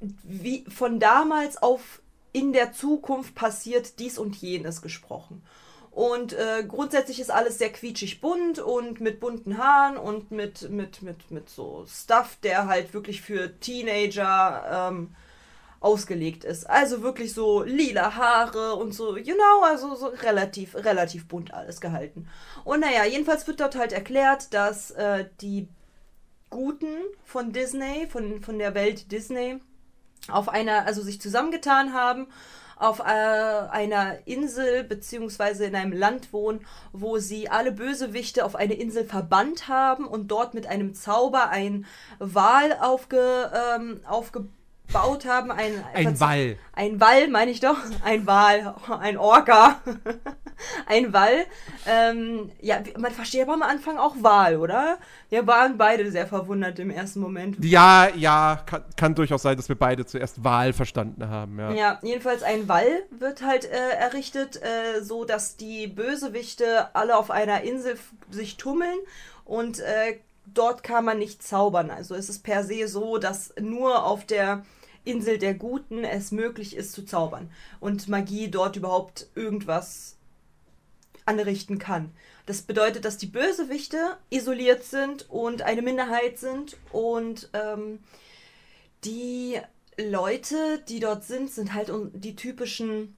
wie 0.00 0.64
von 0.68 0.98
damals 0.98 1.62
auf 1.62 2.00
in 2.32 2.52
der 2.52 2.72
Zukunft 2.72 3.34
passiert 3.34 3.98
dies 3.98 4.18
und 4.18 4.34
jenes 4.36 4.82
gesprochen. 4.82 5.42
Und 5.90 6.32
äh, 6.32 6.64
grundsätzlich 6.66 7.20
ist 7.20 7.30
alles 7.30 7.58
sehr 7.58 7.70
quietschig 7.70 8.20
bunt 8.20 8.58
und 8.58 9.00
mit 9.00 9.20
bunten 9.20 9.58
Haaren 9.58 9.96
und 9.96 10.32
mit, 10.32 10.68
mit, 10.68 11.02
mit, 11.02 11.30
mit 11.30 11.48
so 11.48 11.84
Stuff, 11.86 12.36
der 12.42 12.66
halt 12.66 12.92
wirklich 12.94 13.22
für 13.22 13.60
Teenager 13.60 14.90
ähm, 14.90 15.14
ausgelegt 15.84 16.44
ist. 16.44 16.68
Also 16.68 17.02
wirklich 17.02 17.34
so 17.34 17.62
lila 17.62 18.16
Haare 18.16 18.74
und 18.74 18.92
so, 18.92 19.16
you 19.16 19.34
know, 19.34 19.62
also 19.62 19.94
so 19.94 20.06
relativ, 20.06 20.74
relativ 20.74 21.28
bunt 21.28 21.52
alles 21.52 21.80
gehalten. 21.80 22.26
Und 22.64 22.80
naja, 22.80 23.04
jedenfalls 23.04 23.46
wird 23.46 23.60
dort 23.60 23.76
halt 23.76 23.92
erklärt, 23.92 24.54
dass 24.54 24.90
äh, 24.92 25.26
die 25.40 25.68
Guten 26.48 26.96
von 27.24 27.52
Disney, 27.52 28.06
von, 28.08 28.40
von 28.40 28.58
der 28.58 28.74
Welt 28.74 29.12
Disney, 29.12 29.60
auf 30.28 30.48
einer, 30.48 30.86
also 30.86 31.02
sich 31.02 31.20
zusammengetan 31.20 31.92
haben, 31.92 32.28
auf 32.76 33.00
äh, 33.00 33.02
einer 33.02 34.26
Insel 34.26 34.84
beziehungsweise 34.84 35.66
in 35.66 35.76
einem 35.76 35.92
Land 35.92 36.32
wohnen, 36.32 36.66
wo 36.92 37.18
sie 37.18 37.50
alle 37.50 37.72
Bösewichte 37.72 38.44
auf 38.44 38.56
eine 38.56 38.74
Insel 38.74 39.04
verbannt 39.04 39.68
haben 39.68 40.06
und 40.06 40.28
dort 40.28 40.54
mit 40.54 40.66
einem 40.66 40.94
Zauber 40.94 41.50
ein 41.50 41.84
Wal 42.18 42.72
aufge, 42.80 43.52
ähm, 43.76 44.00
aufgebaut 44.06 44.50
haben. 44.94 45.50
Ein, 45.50 45.84
Ein 45.92 46.20
Wall. 46.20 46.56
Ein 46.72 47.00
Wall, 47.00 47.28
meine 47.28 47.50
ich 47.50 47.60
doch. 47.60 47.76
Ein 48.04 48.26
Wal, 48.26 48.74
ein 49.00 49.16
Orca. 49.16 49.80
ein 50.86 51.12
Wall. 51.12 51.44
Ähm, 51.86 52.50
ja, 52.60 52.82
man 52.98 53.12
versteht 53.12 53.42
aber 53.42 53.54
am 53.54 53.62
Anfang 53.62 53.98
auch 53.98 54.14
Wahl, 54.20 54.56
oder? 54.56 54.98
Wir 55.28 55.46
waren 55.46 55.76
beide 55.76 56.10
sehr 56.10 56.26
verwundert 56.26 56.78
im 56.78 56.90
ersten 56.90 57.20
Moment. 57.20 57.62
Ja, 57.64 58.08
ja, 58.14 58.62
kann, 58.66 58.84
kann 58.96 59.14
durchaus 59.14 59.42
sein, 59.42 59.56
dass 59.56 59.68
wir 59.68 59.76
beide 59.76 60.06
zuerst 60.06 60.42
Wahl 60.44 60.72
verstanden 60.72 61.28
haben, 61.28 61.58
ja. 61.58 61.72
Ja, 61.72 61.98
jedenfalls 62.02 62.42
ein 62.42 62.68
Wall 62.68 63.02
wird 63.10 63.42
halt 63.42 63.64
äh, 63.64 63.90
errichtet, 63.98 64.60
äh, 64.62 65.02
so 65.02 65.24
dass 65.24 65.56
die 65.56 65.86
Bösewichte 65.86 66.94
alle 66.94 67.16
auf 67.16 67.30
einer 67.30 67.62
Insel 67.62 67.98
sich 68.30 68.56
tummeln 68.56 68.98
und 69.44 69.80
äh, 69.80 70.18
dort 70.46 70.82
kann 70.82 71.04
man 71.04 71.18
nicht 71.18 71.42
zaubern. 71.42 71.90
Also 71.90 72.14
es 72.14 72.28
ist 72.28 72.42
per 72.42 72.64
se 72.64 72.88
so, 72.88 73.18
dass 73.18 73.54
nur 73.60 74.04
auf 74.04 74.24
der 74.24 74.64
Insel 75.04 75.38
der 75.38 75.54
Guten 75.54 76.04
es 76.04 76.32
möglich 76.32 76.76
ist 76.76 76.92
zu 76.92 77.04
zaubern 77.04 77.50
und 77.80 78.08
Magie 78.08 78.48
dort 78.48 78.76
überhaupt 78.76 79.28
irgendwas 79.34 80.16
anrichten 81.26 81.78
kann. 81.78 82.12
Das 82.46 82.62
bedeutet, 82.62 83.04
dass 83.04 83.16
die 83.16 83.26
Bösewichte 83.26 84.16
isoliert 84.30 84.84
sind 84.84 85.28
und 85.30 85.62
eine 85.62 85.82
Minderheit 85.82 86.38
sind 86.38 86.76
und 86.92 87.48
ähm, 87.54 88.00
die 89.04 89.58
Leute, 89.98 90.82
die 90.88 91.00
dort 91.00 91.24
sind, 91.24 91.50
sind 91.50 91.72
halt 91.72 91.90
die 92.12 92.36
typischen 92.36 93.16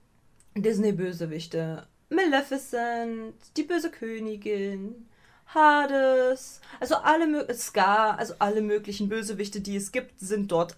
Disney-Bösewichte. 0.55 1.87
Maleficent, 2.09 3.35
die 3.57 3.65
böse 3.65 3.91
Königin, 3.91 5.09
Hades, 5.47 6.61
also 6.81 6.97
alle 6.97 7.53
Scar, 7.55 8.19
also 8.19 8.35
alle 8.39 8.63
möglichen 8.63 9.09
Bösewichte, 9.09 9.61
die 9.61 9.77
es 9.77 9.91
gibt, 9.91 10.21
sind 10.21 10.53
dort 10.53 10.77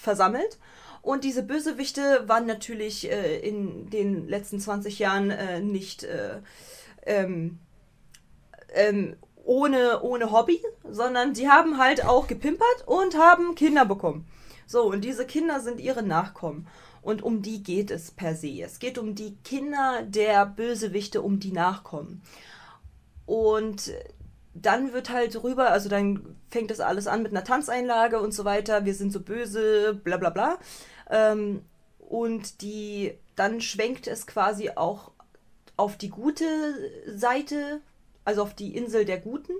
versammelt. 0.00 0.58
Und 1.02 1.24
diese 1.24 1.42
Bösewichte 1.42 2.24
waren 2.26 2.46
natürlich 2.46 3.10
äh, 3.10 3.38
in 3.38 3.88
den 3.90 4.28
letzten 4.28 4.60
20 4.60 4.98
Jahren 4.98 5.30
äh, 5.30 5.60
nicht 5.60 6.04
äh, 6.04 6.40
ähm, 7.06 7.58
ähm, 8.74 9.16
ohne, 9.44 10.02
ohne 10.02 10.30
Hobby, 10.30 10.62
sondern 10.88 11.32
die 11.32 11.48
haben 11.48 11.78
halt 11.78 12.04
auch 12.04 12.26
gepimpert 12.26 12.84
und 12.86 13.16
haben 13.16 13.54
Kinder 13.54 13.84
bekommen. 13.84 14.26
So, 14.66 14.84
und 14.84 15.02
diese 15.02 15.26
Kinder 15.26 15.60
sind 15.60 15.80
ihre 15.80 16.02
Nachkommen. 16.02 16.66
Und 17.02 17.22
um 17.22 17.40
die 17.40 17.62
geht 17.62 17.90
es 17.90 18.10
per 18.10 18.36
se. 18.36 18.60
Es 18.62 18.78
geht 18.78 18.98
um 18.98 19.14
die 19.14 19.36
Kinder 19.42 20.02
der 20.02 20.44
Bösewichte, 20.44 21.22
um 21.22 21.40
die 21.40 21.52
Nachkommen. 21.52 22.22
Und 23.24 23.90
dann 24.62 24.92
wird 24.92 25.10
halt 25.10 25.42
rüber, 25.42 25.70
also 25.70 25.88
dann 25.88 26.36
fängt 26.50 26.70
das 26.70 26.80
alles 26.80 27.06
an 27.06 27.22
mit 27.22 27.32
einer 27.32 27.44
Tanzeinlage 27.44 28.20
und 28.20 28.32
so 28.32 28.44
weiter. 28.44 28.84
Wir 28.84 28.94
sind 28.94 29.12
so 29.12 29.20
böse, 29.20 29.94
bla 29.94 30.16
bla 30.16 30.30
bla. 30.30 30.58
Ähm, 31.10 31.62
und 31.98 32.62
die, 32.62 33.14
dann 33.36 33.60
schwenkt 33.60 34.06
es 34.06 34.26
quasi 34.26 34.70
auch 34.70 35.12
auf 35.76 35.96
die 35.96 36.10
gute 36.10 36.44
Seite, 37.06 37.80
also 38.24 38.42
auf 38.42 38.54
die 38.54 38.76
Insel 38.76 39.04
der 39.04 39.18
Guten. 39.18 39.52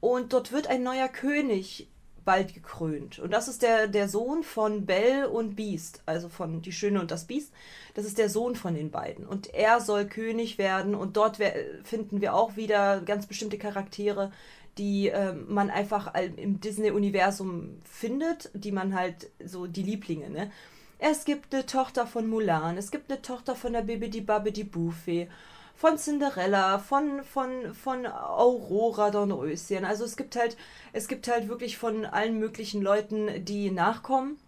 Und 0.00 0.32
dort 0.32 0.52
wird 0.52 0.68
ein 0.68 0.82
neuer 0.82 1.08
König 1.08 1.88
bald 2.24 2.54
gekrönt. 2.54 3.18
Und 3.18 3.32
das 3.32 3.48
ist 3.48 3.62
der, 3.62 3.86
der 3.86 4.08
Sohn 4.08 4.42
von 4.42 4.86
Belle 4.86 5.28
und 5.28 5.56
Beast, 5.56 6.02
also 6.06 6.28
von 6.28 6.62
Die 6.62 6.72
Schöne 6.72 7.00
und 7.00 7.10
das 7.10 7.24
Biest. 7.24 7.52
Das 7.94 8.04
ist 8.04 8.18
der 8.18 8.28
Sohn 8.28 8.56
von 8.56 8.74
den 8.74 8.90
beiden. 8.90 9.26
Und 9.26 9.52
er 9.54 9.80
soll 9.80 10.06
König 10.06 10.58
werden. 10.58 10.94
Und 10.94 11.16
dort 11.16 11.38
finden 11.84 12.20
wir 12.20 12.34
auch 12.34 12.56
wieder 12.56 13.00
ganz 13.00 13.26
bestimmte 13.26 13.58
Charaktere, 13.58 14.32
die 14.78 15.08
ähm, 15.08 15.46
man 15.48 15.70
einfach 15.70 16.12
im 16.14 16.60
Disney-Universum 16.60 17.80
findet, 17.84 18.50
die 18.54 18.72
man 18.72 18.94
halt 18.94 19.30
so 19.44 19.66
die 19.66 19.82
Lieblinge, 19.82 20.30
ne? 20.30 20.50
Es 20.98 21.24
gibt 21.24 21.52
eine 21.52 21.66
Tochter 21.66 22.06
von 22.06 22.26
Mulan, 22.26 22.78
es 22.78 22.90
gibt 22.90 23.10
eine 23.10 23.20
Tochter 23.20 23.56
von 23.56 23.72
der 23.72 23.82
Bibidi 23.82 24.20
Babidi 24.20 24.64
Buffet, 24.64 25.28
von 25.74 25.98
Cinderella, 25.98 26.78
von, 26.78 27.22
von, 27.24 27.74
von 27.74 28.06
Aurora 28.06 29.10
Dornröschen. 29.10 29.84
Also 29.84 30.04
es 30.04 30.16
gibt 30.16 30.36
halt, 30.36 30.56
es 30.92 31.08
gibt 31.08 31.28
halt 31.28 31.48
wirklich 31.48 31.76
von 31.76 32.04
allen 32.04 32.38
möglichen 32.38 32.80
Leuten, 32.80 33.44
die 33.44 33.70
nachkommen. 33.70 34.38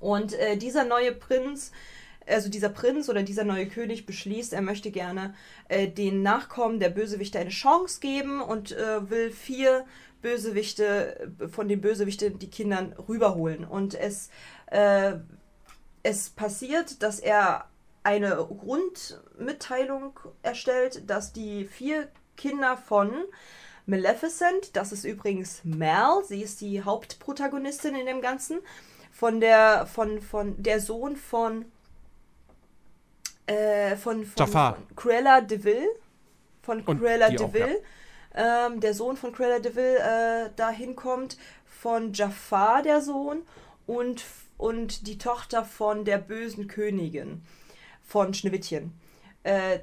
Und 0.00 0.32
äh, 0.34 0.56
dieser 0.56 0.84
neue 0.84 1.12
Prinz, 1.12 1.72
also 2.26 2.48
dieser 2.48 2.68
Prinz 2.68 3.08
oder 3.08 3.22
dieser 3.22 3.44
neue 3.44 3.66
König 3.66 4.06
beschließt, 4.06 4.52
er 4.52 4.62
möchte 4.62 4.90
gerne 4.90 5.34
äh, 5.68 5.88
den 5.88 6.22
Nachkommen 6.22 6.80
der 6.80 6.90
Bösewichte 6.90 7.38
eine 7.38 7.50
Chance 7.50 8.00
geben 8.00 8.40
und 8.40 8.72
äh, 8.72 9.08
will 9.10 9.30
vier 9.30 9.84
Bösewichte, 10.22 11.30
von 11.50 11.68
den 11.68 11.80
Bösewichten 11.80 12.38
die 12.38 12.50
Kindern 12.50 12.94
rüberholen. 13.08 13.64
Und 13.64 13.94
es, 13.94 14.30
äh, 14.66 15.12
es 16.02 16.30
passiert, 16.30 17.02
dass 17.02 17.20
er 17.20 17.68
eine 18.06 18.36
Grundmitteilung 18.36 20.20
erstellt, 20.42 21.10
dass 21.10 21.32
die 21.32 21.64
vier 21.64 22.08
Kinder 22.36 22.76
von 22.76 23.12
Maleficent, 23.84 24.76
das 24.76 24.92
ist 24.92 25.04
übrigens 25.04 25.62
Mel, 25.64 26.22
sie 26.24 26.40
ist 26.40 26.60
die 26.60 26.82
Hauptprotagonistin 26.82 27.96
in 27.96 28.06
dem 28.06 28.20
Ganzen, 28.20 28.60
von 29.10 29.40
der, 29.40 29.86
von, 29.86 30.20
von 30.20 30.62
der 30.62 30.80
Sohn 30.80 31.16
von, 31.16 31.64
äh, 33.46 33.96
von, 33.96 34.24
von, 34.24 34.46
von 34.46 34.74
Cruella 34.94 35.40
de 35.40 35.64
Vil, 35.64 35.88
von 36.62 36.82
Und 36.82 37.00
Cruella 37.00 37.30
de 37.30 37.52
Vil, 37.52 37.82
ähm, 38.36 38.78
der 38.78 38.94
Sohn 38.94 39.16
von 39.16 39.32
Cruella 39.32 39.58
de 39.58 39.74
Vil 39.74 39.96
äh, 39.96 40.50
dahin 40.54 40.94
kommt, 40.94 41.38
von 41.66 42.12
Jafar 42.12 42.82
der 42.82 43.00
Sohn 43.00 43.42
und, 43.88 44.22
und 44.58 45.08
die 45.08 45.18
Tochter 45.18 45.64
von 45.64 46.04
der 46.04 46.18
bösen 46.18 46.68
Königin 46.68 47.42
von 48.06 48.32
Schneewittchen. 48.32 48.92
Äh, 49.42 49.80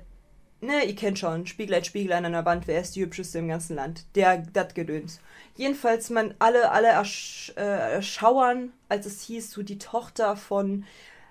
ne, 0.62 0.86
ihr 0.86 0.96
kennt 0.96 1.20
schon, 1.20 1.46
Spieglein, 1.46 1.84
Spieglein 1.84 2.26
an 2.26 2.32
der 2.32 2.46
Wand, 2.46 2.68
wer 2.68 2.82
ist 2.82 2.96
die 2.96 3.02
hübscheste 3.02 3.40
im 3.40 3.48
ganzen 3.48 3.76
Land? 3.76 4.06
Der, 4.16 4.38
dat 4.38 4.74
Gedöns. 4.74 5.20
Jedenfalls, 5.56 6.10
man 6.10 6.34
alle, 6.40 6.72
alle 6.72 6.88
ersch, 6.88 7.54
äh, 7.56 7.94
erschauern, 7.96 8.72
als 8.90 9.06
es 9.06 9.22
hieß, 9.22 9.52
so 9.52 9.62
die 9.62 9.78
Tochter 9.78 10.36
von 10.36 10.86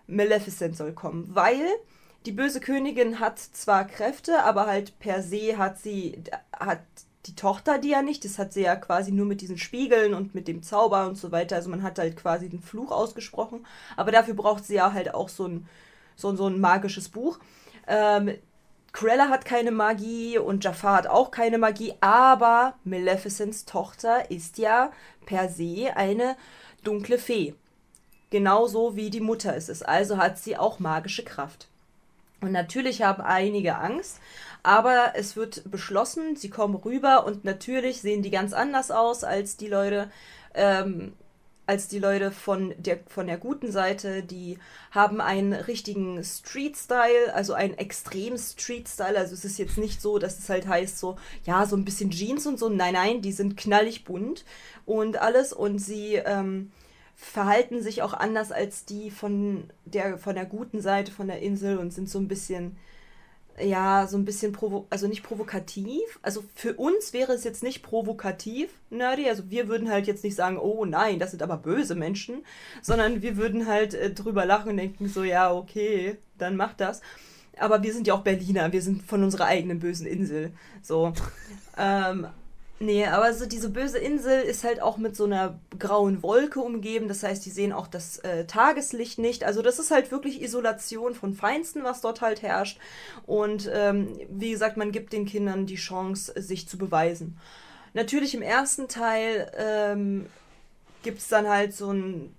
Maleficent 0.07 0.77
soll 0.77 0.93
kommen, 0.93 1.29
weil 1.35 1.67
die 2.27 2.33
böse 2.33 2.61
Königin 2.61 3.19
hat 3.19 3.39
zwar 3.39 3.85
Kräfte, 3.87 4.45
aber 4.45 4.67
halt 4.67 4.99
per 5.01 5.23
se 5.23 5.59
hat 5.59 5.79
sie, 5.79 6.23
hat 6.53 6.81
die 7.27 7.35
Tochter 7.35 7.79
die 7.79 7.91
ja 7.91 8.03
nicht, 8.03 8.25
das 8.25 8.39
hat 8.39 8.53
sie 8.53 8.63
ja 8.63 8.77
quasi 8.77 9.13
nur 9.13 9.27
mit 9.27 9.41
diesen 9.41 9.59
Spiegeln 9.59 10.15
und 10.15 10.35
mit 10.35 10.49
dem 10.49 10.63
Zauber 10.63 11.07
und 11.07 11.17
so 11.17 11.33
weiter, 11.33 11.57
also 11.57 11.71
man 11.71 11.83
hat 11.83 11.99
halt 11.99 12.17
quasi 12.17 12.49
den 12.49 12.61
Fluch 12.61 12.91
ausgesprochen, 12.91 13.67
aber 13.97 14.13
dafür 14.13 14.35
braucht 14.35 14.65
sie 14.65 14.75
ja 14.75 14.93
halt 14.93 15.15
auch 15.15 15.29
so 15.29 15.47
ein, 15.47 15.69
so, 16.17 16.35
so 16.37 16.47
ein 16.47 16.61
magisches 16.61 17.09
Buch. 17.09 17.39
Ähm, 17.87 18.35
Cruella 18.93 19.29
hat 19.31 19.45
keine 19.45 19.71
Magie 19.71 20.39
und 20.39 20.65
Jafar 20.65 20.97
hat 20.97 21.07
auch 21.07 21.31
keine 21.31 21.59
Magie, 21.59 21.95
aber 22.01 22.75
Maleficents 22.85 23.65
Tochter 23.65 24.31
ist 24.31 24.59
ja 24.59 24.93
per 25.25 25.49
se 25.49 25.93
eine 25.97 26.37
dunkle 26.85 27.19
Fee. 27.19 27.55
Genauso 28.31 28.97
wie 28.97 29.11
die 29.11 29.21
Mutter 29.21 29.57
es 29.57 29.69
ist. 29.69 29.87
Also 29.87 30.19
hat 30.19 30.39
sie 30.39 30.57
auch 30.57 30.79
magische 30.79 31.25
Kraft. 31.25 31.69
Und 32.43 32.53
natürlich 32.53 33.03
haben 33.03 33.23
einige 33.23 33.77
Angst, 33.77 34.19
aber 34.63 35.13
es 35.15 35.37
wird 35.37 35.71
beschlossen, 35.71 36.37
sie 36.37 36.51
kommen 36.51 36.75
rüber 36.75 37.25
und 37.25 37.45
natürlich 37.45 38.03
sehen 38.03 38.23
die 38.23 38.31
ganz 38.31 38.53
anders 38.53 38.91
aus 38.91 39.23
als 39.23 39.57
die 39.57 39.69
Leute, 39.69 40.11
ähm, 40.55 41.15
als 41.67 41.89
die 41.89 41.99
Leute 41.99 42.31
von 42.31 42.75
der, 42.77 42.99
von 43.07 43.27
der 43.27 43.39
guten 43.39 43.71
Seite. 43.71 44.23
Die 44.23 44.59
haben 44.91 45.21
einen 45.21 45.53
richtigen 45.53 46.23
Street-Style, 46.23 47.33
also 47.35 47.55
einen 47.55 47.75
extremen 47.75 48.39
Street-Style. 48.39 49.17
Also 49.17 49.35
es 49.35 49.45
ist 49.45 49.59
jetzt 49.59 49.79
nicht 49.79 50.03
so, 50.03 50.19
dass 50.19 50.39
es 50.39 50.49
halt 50.49 50.67
heißt 50.67 50.99
so, 50.99 51.17
ja, 51.45 51.65
so 51.67 51.77
ein 51.77 51.85
bisschen 51.85 52.11
Jeans 52.11 52.47
und 52.47 52.59
so. 52.59 52.69
Nein, 52.69 52.95
nein, 52.95 53.23
die 53.23 53.33
sind 53.33 53.57
knallig 53.57 54.05
bunt 54.05 54.45
und 54.87 55.21
alles 55.21 55.53
und 55.53 55.79
sie 55.79 56.15
ähm, 56.17 56.73
verhalten 57.15 57.83
sich 57.83 58.03
auch 58.03 58.13
anders 58.13 58.51
als 58.51 58.85
die 58.85 59.11
von 59.11 59.71
der, 59.85 60.19
von 60.19 60.35
der 60.35 60.47
guten 60.47 60.81
Seite 60.81 61.13
von 61.13 61.29
der 61.29 61.41
Insel 61.41 61.79
und 61.79 61.93
sind 61.93 62.11
so 62.11 62.19
ein 62.19 62.29
bisschen, 62.29 62.77
ja, 63.61 64.07
so 64.07 64.17
ein 64.17 64.25
bisschen, 64.25 64.53
provo 64.53 64.87
also 64.91 65.07
nicht 65.09 65.23
provokativ. 65.23 66.19
Also 66.23 66.45
für 66.55 66.75
uns 66.75 67.13
wäre 67.13 67.33
es 67.33 67.45
jetzt 67.45 67.63
nicht 67.63 67.83
provokativ, 67.83 68.71
nerdy. 68.91 69.29
Also 69.29 69.51
wir 69.51 69.69
würden 69.69 69.91
halt 69.91 70.07
jetzt 70.07 70.25
nicht 70.25 70.37
sagen, 70.37 70.59
oh 70.59 70.85
nein, 70.85 71.19
das 71.19 71.31
sind 71.31 71.43
aber 71.43 71.57
böse 71.57 71.95
Menschen, 71.95 72.45
sondern 72.81 73.23
wir 73.23 73.37
würden 73.37 73.67
halt 73.67 73.95
äh, 73.95 74.13
drüber 74.13 74.47
lachen 74.47 74.71
und 74.71 74.77
denken 74.79 75.09
so, 75.09 75.23
ja, 75.23 75.53
okay, 75.53 76.17
dann 76.39 76.57
mach 76.57 76.75
das. 76.75 77.03
Aber 77.59 77.83
wir 77.83 77.93
sind 77.93 78.07
ja 78.07 78.15
auch 78.15 78.23
Berliner, 78.23 78.73
wir 78.73 78.83
sind 78.83 79.03
von 79.03 79.23
unserer 79.23 79.47
eigenen 79.47 79.79
bösen 79.79 80.07
Insel. 80.07 80.53
So. 80.83 81.13
ähm, 81.79 82.27
Nee, 82.85 83.07
aber 83.07 83.33
so 83.33 83.47
diese 83.47 83.69
böse 83.71 83.99
Insel 83.99 84.41
ist 84.43 84.65
halt 84.65 84.83
auch 84.83 84.97
mit 84.97 85.15
so 85.15 85.25
einer 85.25 85.61
grauen 85.79 86.21
Wolke 86.25 86.59
umgeben. 86.61 87.07
Das 87.07 87.23
heißt, 87.23 87.45
die 87.47 87.51
sehen 87.51 87.73
auch 87.73 87.87
das 87.87 88.19
äh, 88.21 88.45
Tageslicht 88.47 89.19
nicht. 89.21 89.45
Also 89.45 89.63
das 89.63 89.79
ist 89.79 89.93
halt 89.93 90.11
wirklich 90.11 90.43
Isolation 90.43 91.15
von 91.15 91.33
Feinsten, 91.33 91.85
was 91.85 92.01
dort 92.01 92.23
halt 92.23 92.43
herrscht. 92.43 92.79
Und 93.25 93.71
ähm, 93.73 94.19
wie 94.31 94.51
gesagt, 94.51 94.77
man 94.77 94.91
gibt 94.91 95.13
den 95.13 95.27
Kindern 95.27 95.67
die 95.67 95.77
Chance, 95.77 96.33
sich 96.43 96.67
zu 96.69 96.77
beweisen. 96.77 97.39
Natürlich 97.95 98.35
im 98.35 98.43
ersten 98.43 98.89
Teil 98.89 99.53
ähm, 99.57 100.27
gibt 101.05 101.19
es 101.19 101.29
dann 101.29 101.49
halt 101.49 101.75
so 101.75 101.93
ein 101.93 102.35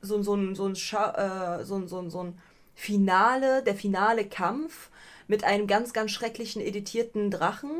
so, 0.00 0.16
ein- 0.16 0.22
so, 0.22 0.34
ein- 0.34 0.54
so, 0.54 0.66
ein 0.66 0.74
äh, 0.74 1.64
so, 1.64 1.86
so, 1.86 2.08
so 2.08 2.22
ein 2.22 2.38
Finale, 2.74 3.62
der 3.64 3.74
finale 3.74 4.24
Kampf 4.24 4.90
mit 5.28 5.44
einem 5.44 5.66
ganz, 5.66 5.92
ganz 5.92 6.10
schrecklichen 6.10 6.60
editierten 6.60 7.30
Drachen. 7.30 7.70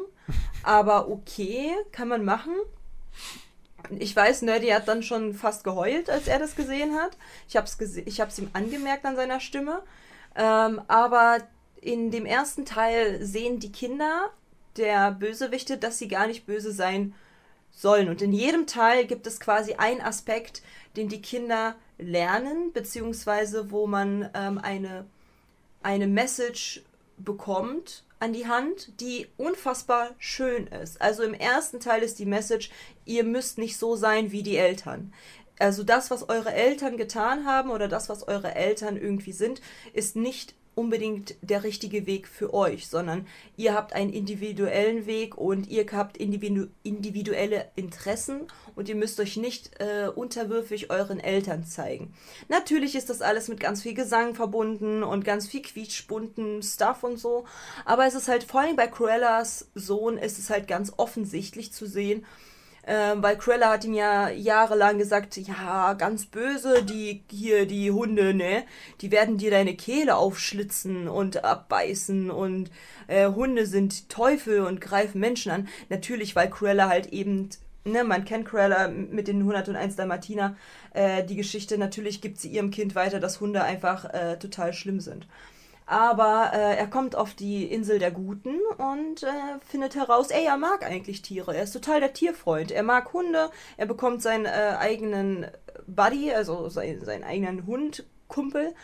Aber 0.62 1.08
okay, 1.08 1.72
kann 1.90 2.08
man 2.08 2.24
machen. 2.24 2.52
Ich 3.98 4.14
weiß, 4.14 4.42
Nerdy 4.42 4.68
hat 4.68 4.86
dann 4.86 5.02
schon 5.02 5.34
fast 5.34 5.64
geheult, 5.64 6.10
als 6.10 6.28
er 6.28 6.38
das 6.38 6.54
gesehen 6.54 6.94
hat. 6.94 7.16
Ich 7.48 7.56
habe 7.56 7.66
es 8.28 8.38
ihm 8.38 8.50
angemerkt 8.52 9.04
an 9.04 9.16
seiner 9.16 9.40
Stimme. 9.40 9.82
Ähm, 10.36 10.80
aber 10.88 11.38
in 11.80 12.10
dem 12.10 12.26
ersten 12.26 12.64
Teil 12.64 13.24
sehen 13.24 13.60
die 13.60 13.72
Kinder 13.72 14.30
der 14.76 15.10
Bösewichte, 15.12 15.78
dass 15.78 15.98
sie 15.98 16.08
gar 16.08 16.26
nicht 16.26 16.46
böse 16.46 16.72
sein 16.72 17.14
sollen. 17.70 18.08
Und 18.08 18.20
in 18.20 18.32
jedem 18.32 18.66
Teil 18.66 19.06
gibt 19.06 19.26
es 19.26 19.40
quasi 19.40 19.74
einen 19.74 20.00
Aspekt, 20.00 20.62
den 20.96 21.08
die 21.08 21.22
Kinder 21.22 21.76
lernen, 21.98 22.72
beziehungsweise 22.72 23.70
wo 23.70 23.86
man 23.86 24.28
ähm, 24.34 24.58
eine, 24.58 25.06
eine 25.82 26.06
Message 26.06 26.82
bekommt 27.18 28.04
an 28.20 28.32
die 28.32 28.46
Hand, 28.46 29.00
die 29.00 29.28
unfassbar 29.36 30.14
schön 30.18 30.66
ist. 30.66 31.00
Also 31.00 31.22
im 31.22 31.34
ersten 31.34 31.80
Teil 31.80 32.02
ist 32.02 32.18
die 32.18 32.26
Message, 32.26 32.70
ihr 33.04 33.24
müsst 33.24 33.58
nicht 33.58 33.76
so 33.76 33.96
sein 33.96 34.32
wie 34.32 34.42
die 34.42 34.56
Eltern. 34.56 35.12
Also 35.58 35.82
das, 35.82 36.10
was 36.10 36.28
eure 36.28 36.52
Eltern 36.52 36.96
getan 36.96 37.44
haben 37.44 37.70
oder 37.70 37.88
das, 37.88 38.08
was 38.08 38.26
eure 38.26 38.54
Eltern 38.54 38.96
irgendwie 38.96 39.32
sind, 39.32 39.60
ist 39.92 40.16
nicht 40.16 40.54
unbedingt 40.78 41.34
der 41.42 41.64
richtige 41.64 42.06
Weg 42.06 42.28
für 42.28 42.54
euch, 42.54 42.86
sondern 42.86 43.26
ihr 43.56 43.74
habt 43.74 43.94
einen 43.94 44.12
individuellen 44.12 45.06
Weg 45.06 45.36
und 45.36 45.66
ihr 45.66 45.84
habt 45.90 46.16
individu 46.16 46.68
individuelle 46.84 47.66
Interessen 47.74 48.46
und 48.76 48.88
ihr 48.88 48.94
müsst 48.94 49.18
euch 49.18 49.36
nicht 49.36 49.72
äh, 49.80 50.06
unterwürfig 50.06 50.88
euren 50.90 51.18
Eltern 51.18 51.64
zeigen. 51.64 52.14
Natürlich 52.48 52.94
ist 52.94 53.10
das 53.10 53.22
alles 53.22 53.48
mit 53.48 53.58
ganz 53.58 53.82
viel 53.82 53.94
Gesang 53.94 54.36
verbunden 54.36 55.02
und 55.02 55.24
ganz 55.24 55.48
viel 55.48 55.62
quietschbunten 55.62 56.62
Stuff 56.62 57.02
und 57.02 57.18
so, 57.18 57.44
aber 57.84 58.06
es 58.06 58.14
ist 58.14 58.28
halt 58.28 58.44
vor 58.44 58.60
allem 58.60 58.76
bei 58.76 58.86
Cruellas 58.86 59.70
Sohn 59.74 60.16
ist 60.16 60.38
es 60.38 60.48
halt 60.48 60.68
ganz 60.68 60.92
offensichtlich 60.96 61.72
zu 61.72 61.86
sehen, 61.86 62.24
ähm, 62.88 63.22
weil 63.22 63.36
Cruella 63.36 63.70
hat 63.70 63.84
ihm 63.84 63.92
ja 63.92 64.30
jahrelang 64.30 64.96
gesagt, 64.96 65.36
ja, 65.36 65.92
ganz 65.92 66.24
böse, 66.24 66.82
die 66.82 67.22
hier, 67.30 67.66
die 67.66 67.90
Hunde, 67.90 68.32
ne? 68.32 68.64
Die 69.02 69.10
werden 69.10 69.36
dir 69.36 69.50
deine 69.50 69.76
Kehle 69.76 70.16
aufschlitzen 70.16 71.06
und 71.06 71.44
abbeißen 71.44 72.30
und 72.30 72.70
äh, 73.06 73.28
Hunde 73.28 73.66
sind 73.66 74.08
Teufel 74.08 74.60
und 74.60 74.80
greifen 74.80 75.20
Menschen 75.20 75.52
an. 75.52 75.68
Natürlich, 75.90 76.34
weil 76.34 76.48
Cruella 76.48 76.88
halt 76.88 77.12
eben 77.12 77.50
Ne, 77.84 78.04
man 78.04 78.24
kennt 78.24 78.46
Cruella 78.46 78.88
mit 78.88 79.28
den 79.28 79.38
101 79.38 79.96
Dalmatiner, 79.96 80.56
äh, 80.92 81.24
die 81.24 81.36
Geschichte, 81.36 81.78
natürlich 81.78 82.20
gibt 82.20 82.38
sie 82.38 82.48
ihrem 82.48 82.70
Kind 82.70 82.94
weiter, 82.94 83.18
dass 83.18 83.40
Hunde 83.40 83.62
einfach 83.62 84.04
äh, 84.12 84.36
total 84.38 84.74
schlimm 84.74 85.00
sind. 85.00 85.26
Aber 85.90 86.50
äh, 86.52 86.76
er 86.76 86.86
kommt 86.86 87.16
auf 87.16 87.32
die 87.32 87.64
Insel 87.64 87.98
der 87.98 88.10
Guten 88.10 88.56
und 88.76 89.22
äh, 89.22 89.58
findet 89.66 89.94
heraus, 89.94 90.30
ey, 90.30 90.44
er 90.44 90.58
mag 90.58 90.84
eigentlich 90.84 91.22
Tiere. 91.22 91.56
Er 91.56 91.62
ist 91.62 91.72
total 91.72 92.00
der 92.00 92.12
Tierfreund. 92.12 92.70
Er 92.70 92.82
mag 92.82 93.10
Hunde. 93.14 93.50
Er 93.78 93.86
bekommt 93.86 94.20
seinen 94.20 94.44
äh, 94.44 94.76
eigenen 94.78 95.46
Buddy, 95.86 96.30
also 96.34 96.68
sein, 96.68 97.02
seinen 97.02 97.24
eigenen 97.24 97.66
Hundkumpel 97.66 98.74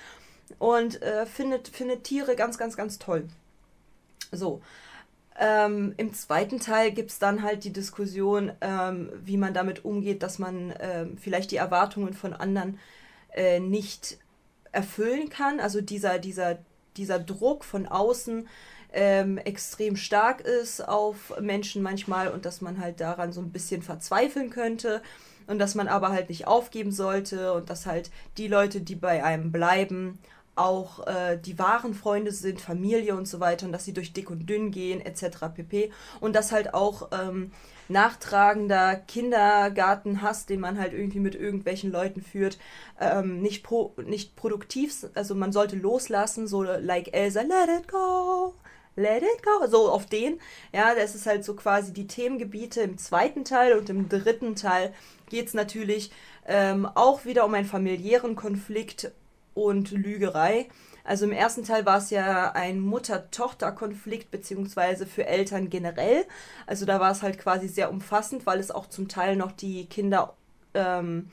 und 0.59 1.03
äh, 1.03 1.27
findet, 1.27 1.69
findet 1.69 2.05
Tiere 2.05 2.37
ganz, 2.37 2.57
ganz, 2.57 2.75
ganz 2.75 2.99
toll. 2.99 3.29
So. 4.33 4.63
Ähm, 5.39 5.93
Im 5.99 6.15
zweiten 6.15 6.59
Teil 6.59 6.91
gibt 6.91 7.11
es 7.11 7.19
dann 7.19 7.43
halt 7.43 7.65
die 7.65 7.73
Diskussion, 7.73 8.51
ähm, 8.63 9.13
wie 9.23 9.37
man 9.37 9.53
damit 9.53 9.85
umgeht, 9.85 10.23
dass 10.23 10.39
man 10.39 10.73
ähm, 10.81 11.19
vielleicht 11.19 11.51
die 11.51 11.57
Erwartungen 11.57 12.15
von 12.15 12.33
anderen 12.33 12.79
äh, 13.35 13.61
nicht 13.61 14.17
erfüllen 14.73 15.29
kann. 15.29 15.61
Also 15.61 15.83
dieser, 15.83 16.19
dieser 16.19 16.61
dieser 16.97 17.19
Druck 17.19 17.65
von 17.65 17.87
außen 17.87 18.49
ähm, 18.93 19.39
extrem 19.39 19.97
stark 19.97 20.41
ist 20.41 20.87
auf 20.87 21.35
Menschen 21.41 21.83
manchmal 21.83 22.29
und 22.31 22.45
dass 22.45 22.61
man 22.61 22.81
halt 22.81 23.01
daran 23.01 23.33
so 23.33 23.41
ein 23.41 23.51
bisschen 23.51 23.83
verzweifeln 23.83 24.51
könnte 24.51 25.03
und 25.47 25.59
dass 25.59 25.75
man 25.75 25.89
aber 25.89 26.11
halt 26.11 26.29
nicht 26.29 26.47
aufgeben 26.47 26.93
sollte 26.93 27.53
und 27.53 27.71
dass 27.71 27.87
halt 27.87 28.11
die 28.39 28.49
Leute, 28.49 28.81
die 28.81 28.95
bei 28.95 29.25
einem 29.25 29.51
bleiben, 29.53 30.19
auch 30.57 31.07
äh, 31.07 31.39
die 31.39 31.59
wahren 31.59 31.95
Freunde 31.95 32.33
sind, 32.33 32.61
Familie 32.61 33.17
und 33.17 33.27
so 33.27 33.41
weiter 33.41 33.67
und 33.67 33.73
dass 33.73 33.85
sie 33.85 33.93
durch 33.93 34.13
dick 34.13 34.31
und 34.31 34.47
dünn 34.47 34.71
gehen 34.71 35.01
etc. 35.01 35.47
pp. 35.55 35.91
Und 36.21 36.35
dass 36.37 36.53
halt 36.53 36.75
auch 36.75 37.11
ähm, 37.13 37.51
nachtragender 37.89 38.97
Kindergartenhass, 38.97 40.47
den 40.47 40.61
man 40.61 40.79
halt 40.79 40.93
irgendwie 40.93 41.21
mit 41.21 41.35
irgendwelchen 41.35 41.91
Leuten 41.91 42.23
führt, 42.23 42.59
ähm, 43.01 43.41
nicht, 43.43 43.63
pro, 43.63 43.95
nicht 44.05 44.37
produktiv, 44.37 45.07
also 45.15 45.35
man 45.35 45.53
sollte 45.53 45.77
loslassen, 45.77 46.47
so 46.47 46.63
like 46.63 47.13
Elsa, 47.13 47.43
let 47.43 47.69
it 47.81 47.89
go, 47.89 48.55
let 48.97 49.23
it 49.23 49.43
go, 49.43 49.67
so 49.67 49.91
auf 49.91 50.07
den, 50.07 50.41
ja, 50.73 50.95
das 50.95 51.15
ist 51.15 51.27
halt 51.27 51.45
so 51.45 51.55
quasi 51.55 51.93
die 51.93 52.07
Themengebiete 52.07 52.81
im 52.81 52.97
zweiten 52.97 53.45
Teil 53.45 53.77
und 53.77 53.91
im 53.91 54.09
dritten 54.09 54.55
Teil 54.55 54.95
geht 55.29 55.49
es 55.49 55.55
natürlich 55.55 56.11
ähm, 56.47 56.87
auch 56.87 57.25
wieder 57.25 57.45
um 57.45 57.55
einen 57.55 57.67
familiären 57.67 58.37
Konflikt 58.37 59.11
und 59.55 59.91
Lügerei. 59.91 60.69
Also 61.05 61.27
im 61.27 61.33
ersten 61.33 61.65
Teil 61.65 61.85
war 61.85 61.99
es 61.99 62.11
ja 62.11 62.53
ein 62.53 62.81
Mutter-Tochter-Konflikt, 62.81 64.31
beziehungsweise 64.31 65.07
für 65.07 65.27
Eltern 65.27 65.69
generell. 65.69 66.25
Also 66.67 66.87
da 66.87 66.99
war 66.99 67.13
es 67.13 67.23
halt 67.23 67.39
quasi 67.39 67.69
sehr 67.69 67.91
umfassend, 67.91 68.47
weil 68.47 68.59
es 68.59 68.71
auch 68.71 68.87
zum 68.87 69.09
Teil 69.09 69.37
noch 69.37 69.53
die 69.53 69.87
Kinder 69.87 70.35
ähm, 70.73 71.31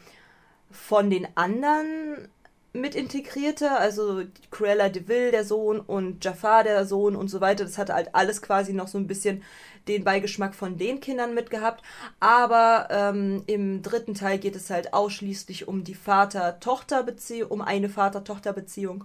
von 0.70 1.10
den 1.10 1.28
anderen 1.36 2.28
mit 2.74 2.96
integrierte, 2.96 3.72
also 3.72 4.24
Cruella 4.50 4.90
de 4.90 5.08
Vil, 5.08 5.32
der 5.32 5.44
Sohn, 5.44 5.80
und 5.80 6.24
Jafar, 6.24 6.64
der 6.64 6.86
Sohn 6.86 7.16
und 7.16 7.28
so 7.28 7.42
weiter. 7.42 7.66
Das 7.66 7.78
hatte 7.78 7.94
halt 7.94 8.16
alles 8.16 8.42
quasi 8.42 8.74
noch 8.74 8.88
so 8.88 8.98
ein 8.98 9.08
bisschen 9.08 9.44
den 9.88 10.04
Beigeschmack 10.04 10.56
von 10.56 10.78
den 10.78 11.00
Kindern 11.02 11.34
mitgehabt. 11.34 11.84
Aber 12.20 12.88
ähm, 12.90 13.44
im 13.48 13.82
dritten 13.82 14.14
Teil 14.14 14.38
geht 14.38 14.56
es 14.56 14.70
halt 14.70 14.94
ausschließlich 14.94 15.68
um 15.68 15.84
die 15.84 15.96
Vater-Tochter-Beziehung, 15.96 17.52
um 17.52 17.62
eine 17.62 17.90
Vater-Tochter-Beziehung 17.90 19.04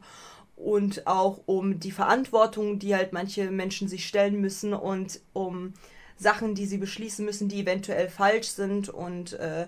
und 0.54 1.06
auch 1.06 1.40
um 1.46 1.80
die 1.80 1.90
Verantwortung, 1.90 2.78
die 2.78 2.94
halt 2.94 3.12
manche 3.12 3.50
Menschen 3.50 3.88
sich 3.88 4.06
stellen 4.06 4.40
müssen 4.40 4.74
und 4.74 5.20
um 5.32 5.74
Sachen, 6.16 6.54
die 6.54 6.66
sie 6.66 6.78
beschließen 6.78 7.24
müssen, 7.24 7.48
die 7.48 7.60
eventuell 7.60 8.08
falsch 8.08 8.48
sind 8.48 8.88
und 8.88 9.34
äh, 9.34 9.66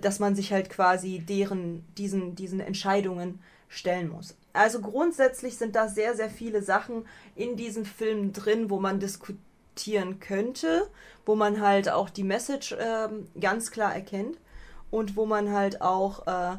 dass 0.00 0.18
man 0.18 0.34
sich 0.34 0.52
halt 0.52 0.70
quasi 0.70 1.18
deren, 1.18 1.84
diesen, 1.96 2.34
diesen 2.34 2.60
Entscheidungen 2.60 3.40
stellen 3.68 4.08
muss. 4.08 4.34
Also 4.52 4.80
grundsätzlich 4.80 5.56
sind 5.56 5.76
da 5.76 5.88
sehr, 5.88 6.16
sehr 6.16 6.30
viele 6.30 6.62
Sachen 6.62 7.06
in 7.34 7.56
diesen 7.56 7.84
Filmen 7.84 8.32
drin, 8.32 8.70
wo 8.70 8.80
man 8.80 9.00
diskutieren 9.00 10.18
könnte, 10.20 10.88
wo 11.26 11.34
man 11.34 11.60
halt 11.60 11.90
auch 11.90 12.08
die 12.08 12.24
Message 12.24 12.72
äh, 12.72 13.08
ganz 13.38 13.70
klar 13.70 13.94
erkennt 13.94 14.38
und 14.90 15.16
wo 15.16 15.26
man 15.26 15.52
halt 15.52 15.82
auch 15.82 16.26
äh, 16.26 16.56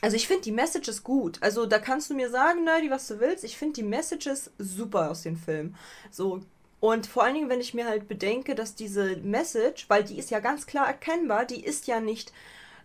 also 0.00 0.14
ich 0.14 0.28
finde 0.28 0.42
die 0.42 0.52
Messages 0.52 1.02
gut. 1.02 1.38
Also 1.42 1.66
da 1.66 1.78
kannst 1.78 2.10
du 2.10 2.14
mir 2.14 2.30
sagen, 2.30 2.64
Nerdy, 2.64 2.90
was 2.90 3.08
du 3.08 3.18
willst. 3.18 3.42
Ich 3.42 3.56
finde 3.56 3.74
die 3.74 3.82
Messages 3.82 4.50
super 4.58 5.10
aus 5.10 5.22
den 5.22 5.36
Filmen. 5.36 5.74
So 6.10 6.42
und 6.80 7.06
vor 7.06 7.24
allen 7.24 7.34
Dingen, 7.34 7.48
wenn 7.48 7.60
ich 7.60 7.74
mir 7.74 7.86
halt 7.86 8.08
bedenke, 8.08 8.54
dass 8.54 8.74
diese 8.74 9.16
Message, 9.16 9.88
weil 9.88 10.04
die 10.04 10.18
ist 10.18 10.30
ja 10.30 10.40
ganz 10.40 10.66
klar 10.66 10.86
erkennbar, 10.86 11.44
die 11.44 11.64
ist 11.64 11.86
ja 11.86 12.00
nicht, 12.00 12.32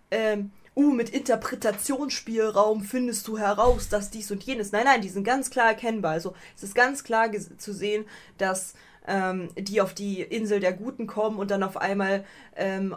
ähm, 0.10 0.52
uh, 0.76 0.92
mit 0.92 1.10
Interpretationsspielraum 1.10 2.84
findest 2.84 3.28
du 3.28 3.38
heraus, 3.38 3.90
dass 3.90 4.10
dies 4.10 4.32
und 4.32 4.44
jenes. 4.44 4.72
Nein, 4.72 4.86
nein, 4.86 5.02
die 5.02 5.10
sind 5.10 5.24
ganz 5.24 5.50
klar 5.50 5.68
erkennbar. 5.68 6.14
Also 6.14 6.34
es 6.56 6.64
ist 6.64 6.76
ganz 6.76 7.04
klar 7.04 7.30
zu 7.58 7.74
sehen, 7.74 8.06
dass 8.38 8.74
ähm, 9.08 9.50
die 9.56 9.82
auf 9.82 9.94
die 9.94 10.22
Insel 10.22 10.60
der 10.60 10.74
Guten 10.74 11.08
kommen 11.08 11.38
und 11.38 11.52
dann 11.52 11.64
auf 11.64 11.78
einmal 11.78 12.26
ähm, 12.56 12.96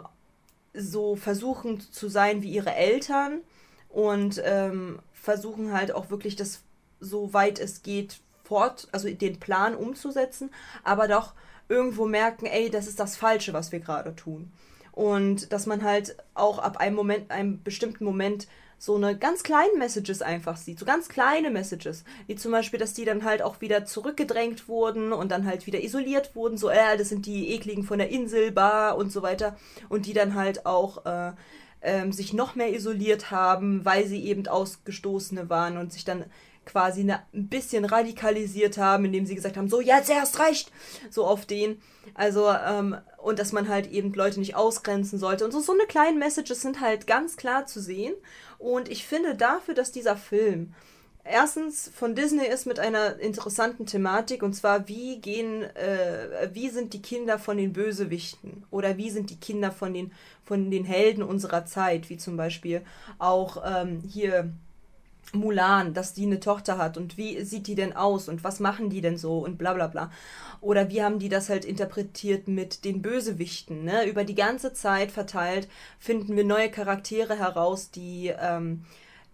so 0.73 1.15
versuchen 1.15 1.79
zu 1.79 2.07
sein 2.07 2.41
wie 2.41 2.51
ihre 2.51 2.73
Eltern 2.73 3.41
und 3.89 4.41
ähm, 4.43 4.99
versuchen 5.13 5.73
halt 5.73 5.91
auch 5.91 6.09
wirklich 6.09 6.35
das, 6.35 6.61
so 6.99 7.33
weit 7.33 7.59
es 7.59 7.83
geht, 7.83 8.19
fort, 8.47 8.87
also 8.91 9.09
den 9.09 9.39
Plan 9.39 9.75
umzusetzen, 9.75 10.49
aber 10.83 11.07
doch 11.07 11.33
irgendwo 11.69 12.05
merken, 12.05 12.45
ey, 12.45 12.69
das 12.69 12.87
ist 12.87 12.99
das 12.99 13.17
Falsche, 13.17 13.53
was 13.53 13.71
wir 13.71 13.79
gerade 13.79 14.15
tun. 14.15 14.51
Und 14.91 15.51
dass 15.53 15.65
man 15.65 15.83
halt 15.83 16.17
auch 16.33 16.59
ab 16.59 16.77
einem 16.77 16.95
Moment, 16.95 17.29
einem 17.29 17.61
bestimmten 17.61 18.03
Moment 18.03 18.47
so 18.79 18.95
eine 18.95 19.17
ganz 19.17 19.43
kleine 19.43 19.75
Messages 19.77 20.21
einfach 20.21 20.55
sieht, 20.55 20.79
so 20.79 20.85
ganz 20.85 21.09
kleine 21.09 21.49
Messages, 21.49 22.03
wie 22.27 22.35
zum 22.35 22.51
Beispiel, 22.51 22.79
dass 22.79 22.93
die 22.93 23.05
dann 23.05 23.23
halt 23.23 23.41
auch 23.41 23.59
wieder 23.59 23.85
zurückgedrängt 23.85 24.67
wurden 24.67 25.13
und 25.13 25.31
dann 25.31 25.45
halt 25.45 25.65
wieder 25.65 25.83
isoliert 25.83 26.35
wurden, 26.35 26.57
so, 26.57 26.69
äh, 26.69 26.97
das 26.97 27.09
sind 27.09 27.25
die 27.25 27.49
ekligen 27.53 27.83
von 27.83 27.97
der 27.97 28.09
Inselbar 28.09 28.97
und 28.97 29.11
so 29.11 29.23
weiter 29.23 29.57
und 29.89 30.05
die 30.05 30.13
dann 30.13 30.35
halt 30.35 30.65
auch 30.65 31.05
äh, 31.05 31.31
ähm, 31.81 32.11
sich 32.11 32.33
noch 32.33 32.55
mehr 32.55 32.73
isoliert 32.73 33.31
haben, 33.31 33.83
weil 33.83 34.05
sie 34.05 34.23
eben 34.25 34.47
Ausgestoßene 34.47 35.49
waren 35.49 35.77
und 35.77 35.91
sich 35.91 36.05
dann 36.05 36.25
quasi 36.67 37.01
eine, 37.01 37.21
ein 37.33 37.47
bisschen 37.47 37.85
radikalisiert 37.85 38.77
haben, 38.77 39.05
indem 39.05 39.25
sie 39.25 39.35
gesagt 39.35 39.57
haben, 39.57 39.69
so 39.69 39.81
jetzt 39.81 40.09
erst 40.09 40.39
recht, 40.39 40.71
so 41.09 41.25
auf 41.25 41.45
den. 41.45 41.81
Also, 42.13 42.49
ähm, 42.49 42.95
und 43.17 43.39
dass 43.39 43.51
man 43.51 43.67
halt 43.67 43.87
eben 43.87 44.13
Leute 44.13 44.39
nicht 44.39 44.55
ausgrenzen 44.55 45.17
sollte. 45.17 45.43
Und 45.45 45.51
so, 45.51 45.59
so 45.59 45.73
eine 45.73 45.85
kleinen 45.85 46.19
Messages 46.19 46.61
sind 46.61 46.79
halt 46.79 47.07
ganz 47.07 47.35
klar 47.35 47.65
zu 47.65 47.81
sehen. 47.81 48.13
Und 48.59 48.89
ich 48.89 49.05
finde 49.05 49.35
dafür, 49.35 49.73
dass 49.73 49.91
dieser 49.91 50.15
Film 50.15 50.73
erstens 51.29 51.91
von 51.93 52.15
Disney 52.15 52.45
ist 52.47 52.65
mit 52.65 52.79
einer 52.79 53.19
interessanten 53.19 53.85
Thematik 53.85 54.43
und 54.43 54.53
zwar 54.53 54.87
wie 54.87 55.19
gehen, 55.19 55.63
äh, 55.63 56.49
wie 56.53 56.69
sind 56.69 56.93
die 56.93 57.01
Kinder 57.01 57.37
von 57.37 57.57
den 57.57 57.73
Bösewichten 57.73 58.63
oder 58.71 58.97
wie 58.97 59.09
sind 59.09 59.29
die 59.29 59.39
Kinder 59.39 59.71
von 59.71 59.93
den 59.93 60.11
von 60.45 60.71
den 60.71 60.85
Helden 60.85 61.23
unserer 61.23 61.65
Zeit, 61.65 62.09
wie 62.09 62.17
zum 62.17 62.37
Beispiel 62.37 62.81
auch 63.19 63.61
ähm, 63.65 64.01
hier 64.07 64.53
Mulan, 65.33 65.93
dass 65.93 66.13
die 66.13 66.25
eine 66.25 66.39
Tochter 66.39 66.77
hat 66.77 66.97
und 66.97 67.17
wie 67.17 67.43
sieht 67.43 67.67
die 67.67 67.75
denn 67.75 67.95
aus 67.95 68.29
und 68.29 68.43
was 68.43 68.59
machen 68.59 68.89
die 68.89 69.01
denn 69.01 69.17
so 69.17 69.39
und 69.39 69.57
bla 69.57 69.73
bla 69.73 69.87
bla. 69.87 70.11
Oder 70.61 70.89
wie 70.89 71.03
haben 71.03 71.19
die 71.19 71.29
das 71.29 71.49
halt 71.49 71.65
interpretiert 71.65 72.47
mit 72.47 72.85
den 72.85 73.01
Bösewichten, 73.01 73.83
ne? 73.83 74.07
Über 74.07 74.23
die 74.23 74.35
ganze 74.35 74.73
Zeit 74.73 75.11
verteilt 75.11 75.67
finden 75.99 76.35
wir 76.35 76.45
neue 76.45 76.71
Charaktere 76.71 77.37
heraus, 77.37 77.91
die, 77.91 78.33
ähm, 78.39 78.85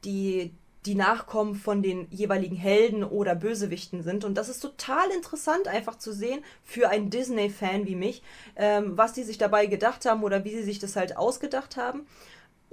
die 0.03 0.51
die 0.85 0.95
Nachkommen 0.95 1.55
von 1.55 1.81
den 1.81 2.07
jeweiligen 2.09 2.55
Helden 2.55 3.03
oder 3.03 3.35
Bösewichten 3.35 4.03
sind. 4.03 4.25
Und 4.25 4.35
das 4.35 4.49
ist 4.49 4.59
total 4.59 5.09
interessant 5.11 5.67
einfach 5.67 5.97
zu 5.97 6.11
sehen 6.11 6.43
für 6.63 6.89
einen 6.89 7.09
Disney-Fan 7.09 7.85
wie 7.85 7.95
mich, 7.95 8.21
ähm, 8.55 8.97
was 8.97 9.13
die 9.13 9.23
sich 9.23 9.37
dabei 9.37 9.65
gedacht 9.65 10.05
haben 10.05 10.23
oder 10.23 10.43
wie 10.43 10.51
sie 10.51 10.63
sich 10.63 10.79
das 10.79 10.95
halt 10.95 11.15
ausgedacht 11.15 11.77
haben. 11.77 12.05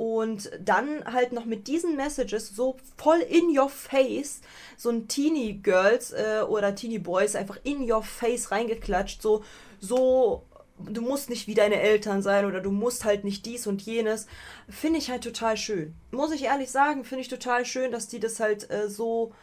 Und 0.00 0.50
dann 0.58 1.04
halt 1.04 1.32
noch 1.32 1.44
mit 1.44 1.66
diesen 1.66 1.94
Messages 1.94 2.56
so 2.56 2.78
voll 2.96 3.18
in 3.18 3.54
your 3.54 3.68
face, 3.68 4.40
so 4.78 4.88
ein 4.88 5.08
Teenie 5.08 5.60
Girls 5.62 6.12
äh, 6.12 6.40
oder 6.48 6.74
Teenie 6.74 6.98
Boys 6.98 7.36
einfach 7.36 7.58
in 7.64 7.82
your 7.82 8.02
face 8.02 8.50
reingeklatscht, 8.50 9.20
so, 9.20 9.44
so, 9.78 10.46
du 10.78 11.02
musst 11.02 11.28
nicht 11.28 11.48
wie 11.48 11.54
deine 11.54 11.82
Eltern 11.82 12.22
sein 12.22 12.46
oder 12.46 12.62
du 12.62 12.70
musst 12.70 13.04
halt 13.04 13.24
nicht 13.24 13.44
dies 13.44 13.66
und 13.66 13.82
jenes. 13.82 14.26
Finde 14.70 14.98
ich 15.00 15.10
halt 15.10 15.22
total 15.22 15.58
schön. 15.58 15.92
Muss 16.12 16.32
ich 16.32 16.44
ehrlich 16.44 16.70
sagen, 16.70 17.04
finde 17.04 17.20
ich 17.20 17.28
total 17.28 17.66
schön, 17.66 17.92
dass 17.92 18.08
die 18.08 18.20
das 18.20 18.40
halt 18.40 18.70
äh, 18.70 18.88
so 18.88 19.34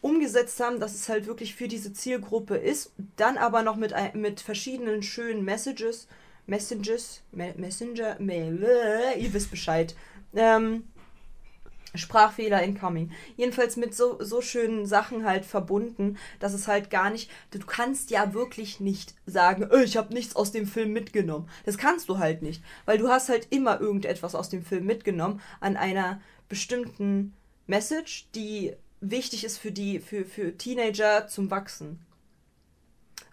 umgesetzt 0.00 0.58
haben, 0.60 0.80
dass 0.80 0.94
es 0.94 1.10
halt 1.10 1.26
wirklich 1.26 1.54
für 1.54 1.68
diese 1.68 1.92
Zielgruppe 1.92 2.56
ist. 2.56 2.92
Dann 3.16 3.36
aber 3.36 3.62
noch 3.62 3.76
mit, 3.76 3.92
mit 4.14 4.40
verschiedenen 4.40 5.02
schönen 5.02 5.44
Messages. 5.44 6.08
Messages, 6.46 7.22
Me 7.30 7.54
Messenger, 7.56 8.16
Mail, 8.18 8.66
ihr 9.18 9.32
wisst 9.32 9.50
Bescheid. 9.50 9.94
Ähm, 10.34 10.84
Sprachfehler 11.94 12.62
incoming. 12.62 13.10
Jedenfalls 13.36 13.76
mit 13.76 13.94
so, 13.94 14.16
so 14.22 14.40
schönen 14.40 14.86
Sachen 14.86 15.26
halt 15.26 15.44
verbunden, 15.44 16.16
dass 16.40 16.54
es 16.54 16.66
halt 16.66 16.90
gar 16.90 17.10
nicht, 17.10 17.30
du 17.50 17.58
kannst 17.58 18.10
ja 18.10 18.32
wirklich 18.32 18.80
nicht 18.80 19.14
sagen, 19.26 19.68
"Äh, 19.70 19.84
ich 19.84 19.96
habe 19.96 20.14
nichts 20.14 20.34
aus 20.34 20.52
dem 20.52 20.66
Film 20.66 20.92
mitgenommen. 20.92 21.48
Das 21.66 21.78
kannst 21.78 22.08
du 22.08 22.18
halt 22.18 22.42
nicht, 22.42 22.62
weil 22.86 22.98
du 22.98 23.08
hast 23.08 23.28
halt 23.28 23.48
immer 23.50 23.80
irgendetwas 23.80 24.34
aus 24.34 24.48
dem 24.48 24.64
Film 24.64 24.86
mitgenommen 24.86 25.40
an 25.60 25.76
einer 25.76 26.20
bestimmten 26.48 27.34
Message, 27.66 28.28
die 28.34 28.72
wichtig 29.00 29.44
ist 29.44 29.58
für 29.58 29.72
die, 29.72 30.00
für, 30.00 30.24
für 30.24 30.56
Teenager 30.56 31.26
zum 31.26 31.50
Wachsen. 31.50 31.98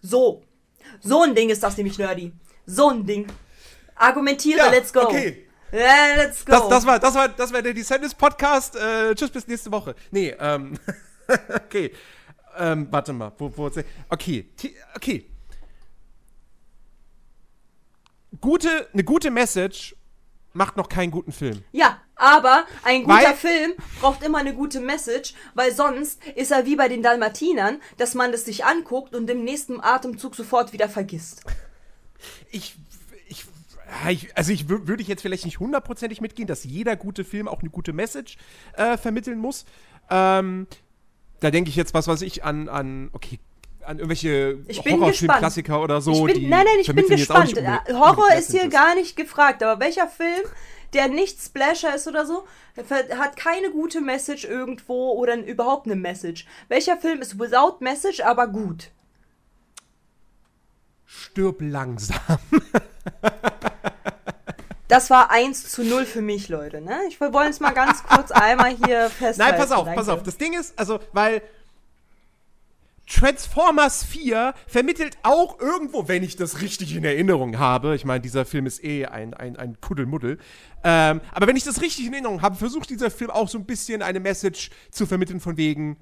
So. 0.02 0.44
So 1.02 1.24
ein 1.24 1.36
Ding 1.36 1.50
ist 1.50 1.64
das 1.64 1.78
nämlich, 1.78 1.98
Nerdy. 1.98 2.32
So 2.70 2.90
ein 2.90 3.04
Ding. 3.06 3.26
Argumentiere, 3.96 4.60
Ja, 4.60 4.70
let's 4.70 4.94
go. 4.94 5.02
okay. 5.02 5.48
Ja, 5.72 6.16
let's 6.18 6.46
go. 6.46 6.52
Das, 6.52 6.70
das, 6.70 6.86
war, 6.86 7.00
das, 7.00 7.16
war, 7.16 7.30
das 7.30 7.52
war 7.52 7.62
der 7.64 7.74
Descendants 7.74 8.14
Podcast. 8.14 8.76
Äh, 8.76 9.16
tschüss, 9.16 9.32
bis 9.32 9.48
nächste 9.48 9.72
Woche. 9.72 9.96
Nee, 10.12 10.36
ähm. 10.40 10.78
okay. 11.56 11.92
Ähm, 12.58 12.88
warte 12.92 13.12
mal. 13.14 13.32
Wo, 13.38 13.52
wo, 13.56 13.72
okay. 14.10 14.50
Okay. 14.96 15.26
Gute, 18.40 18.88
eine 18.94 19.04
gute 19.04 19.32
Message 19.32 19.96
macht 20.54 20.78
noch 20.78 20.90
keinen 20.90 21.10
guten 21.12 21.32
Film. 21.32 21.64
Ja, 21.72 22.00
aber 22.16 22.66
ein 22.84 23.04
guter 23.04 23.16
Weil- 23.16 23.36
Film 23.36 23.74
braucht 24.00 24.24
immer 24.24 24.38
eine 24.40 24.54
gute 24.54 24.80
Message, 24.80 25.34
weil 25.56 25.74
sonst 25.74 26.24
ist 26.36 26.52
er 26.52 26.66
wie 26.68 26.76
bei 26.76 26.88
den 26.88 27.02
Dalmatinern, 27.02 27.82
dass 27.98 28.14
man 28.14 28.32
das 28.32 28.46
sich 28.46 28.66
anguckt 28.66 29.16
und 29.16 29.28
im 29.30 29.44
nächsten 29.44 29.82
Atemzug 29.82 30.36
sofort 30.36 30.72
wieder 30.74 30.88
vergisst. 30.90 31.44
Ich. 32.52 32.76
ich 33.28 33.46
also 34.36 34.52
ich 34.52 34.64
wür- 34.66 34.88
würde 34.88 35.02
ich 35.02 35.08
jetzt 35.08 35.22
vielleicht 35.22 35.46
nicht 35.46 35.60
hundertprozentig 35.60 36.22
mitgehen, 36.22 36.48
dass 36.48 36.64
jeder 36.64 36.96
gute 36.96 37.24
Film 37.24 37.48
auch 37.48 37.62
eine 37.62 37.70
gute 37.70 37.92
Message 37.94 38.38
äh, 38.76 38.98
vermitteln 38.98 39.40
muss. 39.40 39.66
Ähm, 40.10 40.68
da 41.40 41.52
denke 41.52 41.70
ich 41.70 41.76
jetzt, 41.76 41.94
was 41.94 42.08
weiß 42.08 42.22
ich, 42.22 42.44
an, 42.44 42.70
an 42.70 43.10
okay, 43.14 43.40
an 43.84 43.98
irgendwelche 43.98 44.60
Horrorfilmklassiker 44.68 45.82
oder 45.82 46.02
so. 46.02 46.28
ich 46.28 46.34
bin, 46.34 46.44
die 46.44 46.48
nein, 46.48 46.66
nein, 46.66 46.80
ich 46.82 46.94
bin 46.94 47.08
gespannt. 47.08 47.58
Äh, 47.58 47.94
Horror 47.94 48.34
ist 48.38 48.52
hier 48.52 48.68
gar 48.70 48.94
nicht 48.96 49.16
gefragt, 49.16 49.64
aber 49.64 49.80
welcher 49.80 50.08
Film, 50.08 50.44
der 50.94 51.08
nicht 51.08 51.42
Splasher 51.42 51.96
ist 51.96 52.08
oder 52.08 52.26
so, 52.26 52.46
hat 53.18 53.36
keine 53.36 53.72
gute 53.72 54.02
Message 54.02 54.46
irgendwo 54.46 55.12
oder 55.14 55.36
überhaupt 55.38 55.88
eine 55.88 55.96
Message. 55.96 56.46
Welcher 56.68 56.98
Film 56.98 57.22
ist 57.22 57.40
without 57.40 57.78
Message, 57.80 58.20
aber 58.22 58.48
gut? 58.48 58.92
Stirb 61.10 61.62
langsam. 61.62 62.38
Das 64.88 65.12
war 65.12 65.30
1 65.30 65.70
zu 65.70 65.84
0 65.84 66.04
für 66.04 66.22
mich, 66.22 66.50
Leute. 66.50 66.82
Ne? 66.82 66.98
Ich 67.10 67.22
wollen 67.22 67.52
es 67.52 67.60
mal 67.60 67.74
ganz 67.74 68.04
kurz 68.10 68.32
einmal 68.32 68.76
hier 68.76 69.12
festhalten. 69.12 69.52
Nein, 69.52 69.56
pass 69.56 69.72
auf, 69.72 69.86
Danke. 69.86 70.00
pass 70.00 70.10
auf. 70.10 70.24
Das 70.24 70.40
Ding 70.40 70.60
ist, 70.60 70.74
also, 70.80 71.00
weil 71.14 71.44
Transformers 73.06 74.04
4 74.04 74.56
vermittelt 74.66 75.20
auch 75.22 75.60
irgendwo, 75.60 76.08
wenn 76.08 76.24
ich 76.24 76.38
das 76.38 76.62
richtig 76.62 76.96
in 76.96 77.04
Erinnerung 77.04 77.60
habe, 77.60 77.94
ich 77.94 78.04
meine, 78.04 78.22
dieser 78.22 78.46
Film 78.46 78.66
ist 78.66 78.84
eh 78.84 79.06
ein, 79.06 79.36
ein, 79.36 79.58
ein 79.58 79.80
Kuddelmuddel, 79.80 80.40
ähm, 80.84 81.22
aber 81.34 81.46
wenn 81.46 81.56
ich 81.56 81.64
das 81.64 81.82
richtig 81.82 82.08
in 82.08 82.14
Erinnerung 82.14 82.42
habe, 82.42 82.56
versucht 82.56 82.90
dieser 82.90 83.12
Film 83.12 83.30
auch 83.30 83.48
so 83.48 83.60
ein 83.60 83.66
bisschen 83.66 84.02
eine 84.02 84.20
Message 84.20 84.72
zu 84.90 85.06
vermitteln 85.06 85.40
von 85.40 85.56
wegen, 85.56 85.98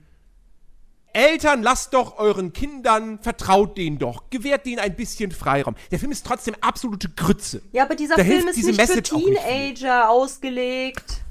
Eltern, 1.13 1.63
lasst 1.63 1.93
doch 1.93 2.17
euren 2.19 2.53
Kindern, 2.53 3.19
vertraut 3.19 3.77
denen 3.77 3.97
doch, 3.97 4.29
gewährt 4.29 4.65
denen 4.65 4.79
ein 4.79 4.95
bisschen 4.95 5.31
Freiraum. 5.31 5.75
Der 5.89 5.99
Film 5.99 6.11
ist 6.11 6.25
trotzdem 6.25 6.55
absolute 6.61 7.09
Grütze. 7.09 7.61
Ja, 7.71 7.83
aber 7.83 7.95
dieser 7.95 8.15
Da 8.15 8.23
Film 8.23 8.47
ist 8.47 8.55
diese 8.55 8.71
nicht 8.71 8.81
für 8.81 8.87
Message 8.87 9.11
nicht 9.13 9.25
viel. 9.25 9.35
Teenager 9.35 10.09
ausgelegt. 10.09 11.21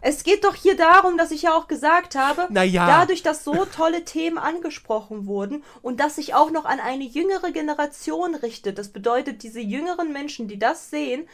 Es 0.00 0.22
geht 0.22 0.44
doch 0.44 0.54
hier 0.54 0.76
darum, 0.76 1.18
dass 1.18 1.32
ich 1.32 1.42
ja 1.42 1.54
auch 1.54 1.66
gesagt 1.66 2.14
habe, 2.14 2.46
Na 2.50 2.62
ja. 2.62 2.86
dadurch, 2.86 3.22
dass 3.24 3.42
so 3.42 3.64
tolle 3.64 4.04
Themen 4.04 4.38
angesprochen 4.38 5.26
wurden 5.26 5.64
und 5.82 5.98
dass 5.98 6.16
sich 6.16 6.34
auch 6.34 6.52
noch 6.52 6.66
an 6.66 6.78
eine 6.78 7.02
jüngere 7.02 7.50
Generation 7.50 8.36
richtet. 8.36 8.78
Das 8.78 8.90
bedeutet, 8.90 9.42
diese 9.42 9.58
jüngeren 9.58 10.12
Menschen, 10.12 10.46
die 10.46 10.58
das 10.58 10.90
sehen, 10.90 11.26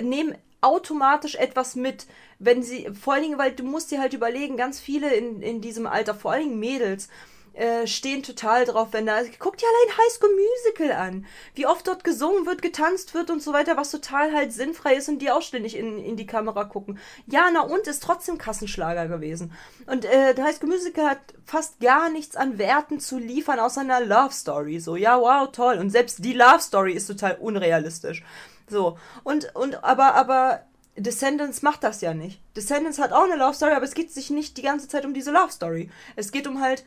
nehmen 0.00 0.36
automatisch 0.60 1.34
etwas 1.34 1.74
mit, 1.74 2.06
wenn 2.38 2.62
sie, 2.62 2.88
vor 2.92 3.14
allen 3.14 3.22
Dingen, 3.22 3.38
weil 3.38 3.52
du 3.52 3.64
musst 3.64 3.90
dir 3.90 4.00
halt 4.00 4.12
überlegen, 4.12 4.56
ganz 4.56 4.80
viele 4.80 5.14
in, 5.14 5.42
in 5.42 5.60
diesem 5.60 5.86
Alter, 5.86 6.14
vor 6.14 6.32
allen 6.32 6.44
Dingen 6.44 6.60
Mädels, 6.60 7.08
äh, 7.52 7.86
stehen 7.86 8.22
total 8.22 8.64
drauf, 8.64 8.88
wenn 8.92 9.06
da. 9.06 9.20
Guck 9.38 9.56
dir 9.56 9.66
allein 9.66 9.98
High 9.98 10.12
School 10.12 10.30
Musical 10.30 10.92
an. 10.92 11.26
Wie 11.54 11.66
oft 11.66 11.86
dort 11.86 12.04
gesungen 12.04 12.46
wird, 12.46 12.62
getanzt 12.62 13.12
wird 13.12 13.30
und 13.30 13.42
so 13.42 13.52
weiter, 13.52 13.76
was 13.76 13.90
total 13.90 14.32
halt 14.32 14.52
sinnfrei 14.52 14.94
ist 14.94 15.08
und 15.08 15.18
die 15.18 15.30
auch 15.30 15.42
ständig 15.42 15.76
in, 15.76 15.98
in 15.98 16.16
die 16.16 16.26
Kamera 16.26 16.64
gucken. 16.64 16.98
Ja, 17.26 17.50
na 17.52 17.62
und 17.62 17.86
ist 17.86 18.02
trotzdem 18.02 18.38
Kassenschlager 18.38 19.08
gewesen. 19.08 19.52
Und 19.86 20.04
äh, 20.04 20.34
High 20.40 20.56
School 20.56 20.70
Musical 20.70 21.10
hat 21.10 21.18
fast 21.44 21.80
gar 21.80 22.08
nichts 22.08 22.36
an 22.36 22.58
Werten 22.58 23.00
zu 23.00 23.18
liefern, 23.18 23.58
außer 23.58 23.80
einer 23.80 24.00
Love 24.00 24.32
Story. 24.32 24.78
So, 24.78 24.96
ja, 24.96 25.20
wow, 25.20 25.50
toll. 25.50 25.78
Und 25.78 25.90
selbst 25.90 26.24
die 26.24 26.34
Love 26.34 26.60
Story 26.60 26.92
ist 26.92 27.08
total 27.08 27.36
unrealistisch. 27.40 28.22
So. 28.70 28.98
Und, 29.24 29.54
und, 29.54 29.84
aber, 29.84 30.14
aber. 30.14 30.64
Descendants 30.96 31.62
macht 31.62 31.84
das 31.84 32.00
ja 32.02 32.12
nicht. 32.12 32.42
Descendants 32.56 32.98
hat 32.98 33.12
auch 33.12 33.22
eine 33.22 33.36
Love 33.36 33.54
Story, 33.54 33.72
aber 33.72 33.84
es 33.84 33.94
geht 33.94 34.12
sich 34.12 34.28
nicht 34.28 34.56
die 34.58 34.62
ganze 34.62 34.86
Zeit 34.88 35.06
um 35.06 35.14
diese 35.14 35.30
Love 35.30 35.50
Story. 35.50 35.88
Es 36.16 36.30
geht 36.30 36.46
um 36.46 36.60
halt 36.60 36.84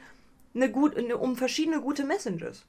eine 0.54 0.70
gut, 0.70 0.96
um 1.14 1.36
verschiedene 1.36 1.82
gute 1.82 2.04
Messages. 2.04 2.64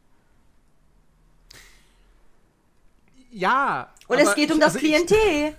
Ja. 3.31 3.93
Und 4.07 4.19
es 4.19 4.35
geht 4.37 4.53
um 4.53 4.61
das 4.61 4.75
also 4.75 4.79
Klientel. 4.79 5.57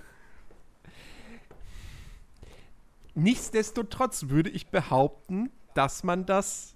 Nichtsdestotrotz 3.14 4.28
würde 4.28 4.50
ich 4.50 4.68
behaupten, 4.68 5.50
dass 5.74 6.02
man 6.02 6.26
das, 6.26 6.74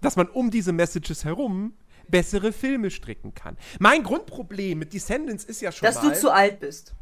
dass 0.00 0.16
man 0.16 0.28
um 0.28 0.50
diese 0.50 0.72
Messages 0.72 1.24
herum 1.24 1.74
bessere 2.10 2.52
Filme 2.52 2.90
stricken 2.90 3.34
kann. 3.34 3.56
Mein 3.78 4.02
Grundproblem 4.02 4.78
mit 4.78 4.92
Descendants 4.92 5.44
ist 5.44 5.60
ja 5.60 5.72
schon 5.72 5.86
Dass 5.86 6.02
mal, 6.02 6.10
du 6.10 6.18
zu 6.18 6.30
alt 6.30 6.60
bist. 6.60 6.94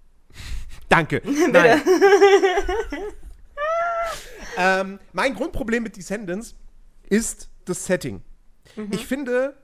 Danke. 0.88 1.22
Nein. 1.50 1.82
ähm, 4.56 4.98
mein 5.12 5.34
Grundproblem 5.34 5.82
mit 5.82 5.96
Descendants 5.96 6.54
ist 7.08 7.48
das 7.64 7.84
Setting. 7.84 8.22
Mhm. 8.76 8.90
Ich 8.92 9.06
finde, 9.06 9.56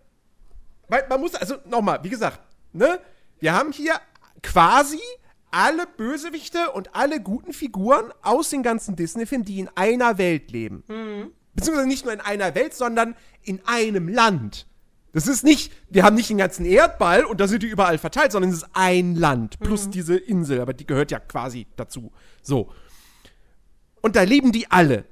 weil 0.88 1.07
man 1.09 1.20
muss, 1.20 1.35
also 1.35 1.57
nochmal, 1.66 2.01
wie 2.03 2.11
gesagt, 2.11 2.40
ne, 2.72 3.01
wir 3.40 3.53
haben 3.53 3.72
hier 3.72 3.94
quasi 4.42 5.01
alle 5.51 5.87
Bösewichte 5.87 6.70
und 6.72 6.94
alle 6.94 7.20
guten 7.20 7.53
Figuren 7.53 8.12
aus 8.22 8.51
den 8.51 8.62
ganzen 8.62 8.96
Disney-Filmen, 8.96 9.44
die 9.44 9.61
in 9.61 9.68
einer 9.75 10.18
Welt 10.18 10.51
leben. 10.51 10.83
Mhm. 10.88 11.33
Beziehungsweise 11.54 11.88
nicht 11.88 12.04
nur 12.04 12.14
in 12.14 12.20
einer 12.20 12.54
Welt, 12.54 12.74
sondern 12.74 13.14
in 13.42 13.60
einem 13.66 14.08
Land. 14.08 14.66
Das 15.12 15.26
ist 15.26 15.44
nicht, 15.44 15.72
wir 15.90 16.04
haben 16.04 16.16
nicht 16.16 16.30
den 16.30 16.38
ganzen 16.38 16.64
Erdball 16.64 17.24
und 17.24 17.38
da 17.38 17.46
sind 17.46 17.62
die 17.62 17.68
überall 17.68 17.98
verteilt, 17.98 18.32
sondern 18.32 18.50
es 18.50 18.58
ist 18.58 18.70
ein 18.72 19.14
Land 19.14 19.58
plus 19.60 19.90
diese 19.90 20.16
Insel, 20.16 20.60
aber 20.60 20.72
die 20.72 20.86
gehört 20.86 21.10
ja 21.10 21.20
quasi 21.20 21.66
dazu. 21.76 22.12
So. 22.42 22.72
Und 24.00 24.16
da 24.16 24.22
leben 24.22 24.52
die 24.52 24.70
alle. 24.70 25.04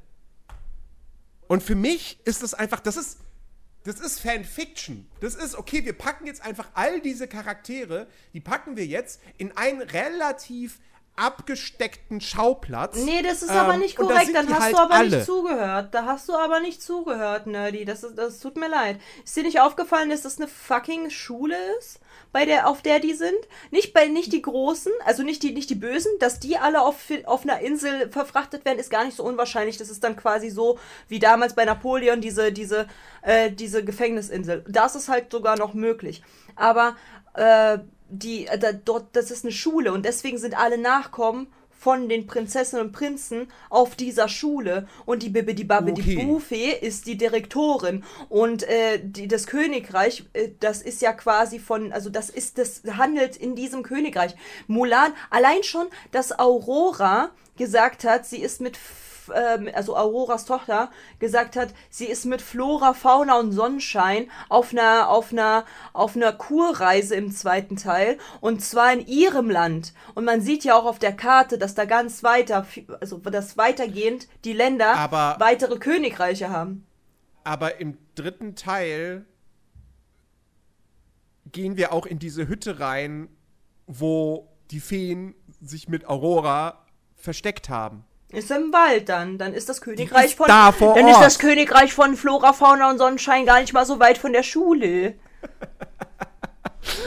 Und 1.49 1.63
für 1.63 1.75
mich 1.75 2.19
ist 2.25 2.43
das 2.43 2.55
einfach, 2.55 2.81
das 2.81 2.97
ist, 2.97 3.19
das 3.85 4.01
ist 4.01 4.21
Fanfiction. 4.21 5.07
Das 5.21 5.35
ist, 5.35 5.55
okay, 5.55 5.85
wir 5.85 5.93
packen 5.93 6.27
jetzt 6.27 6.43
einfach 6.43 6.69
all 6.75 7.01
diese 7.01 7.29
Charaktere, 7.29 8.07
die 8.33 8.41
packen 8.41 8.77
wir 8.77 8.87
jetzt 8.87 9.21
in 9.37 9.55
einen 9.57 9.83
relativ 9.83 10.81
abgesteckten 11.17 12.21
Schauplatz. 12.21 12.97
Nee, 12.97 13.23
das 13.23 13.43
ist 13.43 13.51
Ähm, 13.51 13.57
aber 13.57 13.77
nicht 13.77 13.99
da 13.99 14.03
korrekt. 14.03 14.27
sind 14.27 14.35
Dann 14.35 14.49
hast 14.49 14.63
halt 14.63 14.75
du 14.75 14.79
aber 14.79 14.95
alle. 14.95 15.17
nicht 15.17 15.27
zugehört. 15.27 15.95
Da 15.95 16.05
hast 16.07 16.29
du 16.29 16.35
aber 16.35 16.61
nicht 16.61 16.83
zugehört, 16.83 17.47
Nerdy. 17.47 17.85
Das, 17.85 18.03
ist, 18.03 18.17
das 18.17 18.41
tut 18.41 18.57
mir 18.57 18.69
leid. 18.69 18.99
Ist 19.25 19.37
dir 19.37 19.43
nicht 19.43 19.61
aufgefallen, 19.61 20.09
dass 20.11 20.23
das 20.23 20.39
eine 20.39 20.49
fucking 20.49 21.11
Schule 21.11 21.57
ist? 21.79 22.01
Bei 22.33 22.45
der, 22.47 22.69
auf 22.69 22.81
der 22.81 23.01
die 23.01 23.13
sind? 23.15 23.37
Nicht 23.71 23.93
bei, 23.93 24.07
nicht 24.07 24.33
die 24.33 24.41
Großen, 24.41 24.93
also 25.05 25.23
nicht 25.23 25.43
die, 25.43 25.53
nicht 25.53 25.69
die 25.69 25.75
Bösen, 25.75 26.13
dass 26.21 26.39
die 26.39 26.57
alle 26.57 26.81
auf, 26.81 26.97
auf 27.27 27.43
einer 27.43 27.61
Insel 27.61 28.09
verfrachtet 28.11 28.65
werden, 28.65 28.79
ist 28.79 28.91
gar 28.91 29.05
nicht 29.05 29.17
so 29.17 29.25
unwahrscheinlich. 29.25 29.77
Das 29.79 29.91
ist 29.91 30.03
dann 30.05 30.17
quasi 30.17 30.49
so, 30.49 30.79
wie 31.09 31.19
damals 31.19 31.55
bei 31.55 31.65
Napoleon, 31.65 32.21
diese, 32.21 32.53
diese, 32.53 32.87
äh, 33.23 33.51
diese 33.51 33.85
Gefängnisinsel. 33.85 34.65
Das 34.69 34.95
ist 34.95 35.09
halt 35.09 35.33
sogar 35.33 35.57
noch 35.59 35.75
möglich. 35.75 36.23
Aber, 36.57 36.97
äh, 37.35 37.79
die, 38.11 38.47
äh, 38.47 38.59
da, 38.59 38.73
dort, 38.73 39.15
das 39.17 39.31
ist 39.31 39.45
eine 39.45 39.53
Schule 39.53 39.93
und 39.93 40.05
deswegen 40.05 40.39
sind 40.39 40.59
alle 40.59 40.79
Nachkommen 40.79 41.47
von 41.71 42.11
den 42.11 42.27
Prinzessinnen 42.27 42.87
und 42.87 42.93
Prinzen 42.93 43.51
auf 43.71 43.97
dieser 43.97 44.29
Schule 44.29 44.87
und 45.07 45.23
die 45.23 45.31
Bibi 45.31 45.55
die 45.55 45.65
Babbe 45.65 45.95
die 45.95 46.03
Okay. 46.03 46.27
Buffee 46.27 46.73
ist 46.73 47.07
die 47.07 47.17
Direktorin 47.17 48.05
und 48.29 48.65
äh, 48.65 49.01
die, 49.03 49.27
das 49.29 49.47
Königreich 49.47 50.25
äh, 50.35 50.51
das 50.61 50.83
ist 50.83 51.01
ja 51.01 51.15
quasi 51.15 51.59
von 51.59 51.91
also 51.93 52.11
das 52.11 52.29
ist 52.29 52.59
das 52.59 52.83
handelt 52.99 53.37
in 53.37 53.55
diesem 53.57 53.83
Königreich 53.83 54.35
Mulan 54.67 55.15
allein 55.31 55.63
schon 55.63 55.87
dass 56.11 56.39
Aurora 56.39 57.31
gesagt 57.57 58.05
hat 58.05 58.27
sie 58.27 58.43
ist 58.43 58.61
mit 58.61 58.77
Ähm, 59.35 59.69
also 59.75 59.97
Auroras 59.97 60.45
Tochter 60.45 60.91
gesagt 61.19 61.57
hat, 61.57 61.75
sie 61.91 62.07
ist 62.07 62.25
mit 62.25 62.43
Flora, 62.43 62.95
Fauna 62.95 63.39
und 63.39 63.53
Sonnenschein 63.53 64.31
auf 64.49 64.73
einer 64.73 65.09
auf 65.09 65.33
einer 65.33 65.65
auf 65.93 66.17
einer 66.17 66.33
Kurreise 66.33 67.15
im 67.15 67.31
zweiten 67.33 67.77
Teil 67.77 68.19
und 68.41 68.63
zwar 68.63 68.93
in 68.93 69.07
ihrem 69.07 69.51
Land 69.51 69.93
und 70.15 70.25
man 70.25 70.41
sieht 70.41 70.65
ja 70.65 70.75
auch 70.77 70.85
auf 70.85 70.99
der 70.99 71.13
Karte, 71.13 71.59
dass 71.59 71.75
da 71.75 71.85
ganz 71.85 72.23
weiter 72.23 72.67
also 73.01 73.19
das 73.19 73.57
weitergehend 73.57 74.29
die 74.45 74.53
Länder 74.53 74.95
Aber- 74.97 75.37
weitere 75.39 75.79
Königreiche 75.79 76.51
haben. 76.51 76.87
Aber 77.45 77.81
im 77.81 77.97
dritten 78.15 78.55
Teil 78.55 79.25
gehen 81.53 81.77
wir 81.77 81.93
auch 81.93 82.07
in 82.07 82.19
diese 82.19 82.49
Hütte 82.49 82.81
rein, 82.81 83.29
wo 83.87 84.49
die 84.71 84.81
Feen 84.81 85.35
sich 85.61 85.89
mit 85.89 86.07
Aurora 86.09 86.87
versteckt 87.17 87.69
haben. 87.69 88.05
Ist 88.33 88.51
im 88.51 88.73
Wald 88.73 89.09
dann, 89.09 89.39
dann 89.39 89.53
ist 89.55 89.69
das 89.69 89.81
Königreich 89.81 90.37
von 90.37 90.47
da 90.47 90.71
vor 90.73 90.95
dann 90.95 91.05
Ort. 91.07 91.15
ist 91.15 91.21
das 91.21 91.39
Königreich 91.41 91.93
von 91.93 92.17
Flora, 92.17 92.53
Fauna 92.53 92.89
und 92.91 92.99
Sonnenschein 92.99 93.45
gar 93.45 93.61
nicht 93.61 93.73
mal 93.73 93.85
so 93.85 93.99
weit 93.99 94.19
von 94.19 94.33
der 94.33 94.43
Schule. 94.45 95.15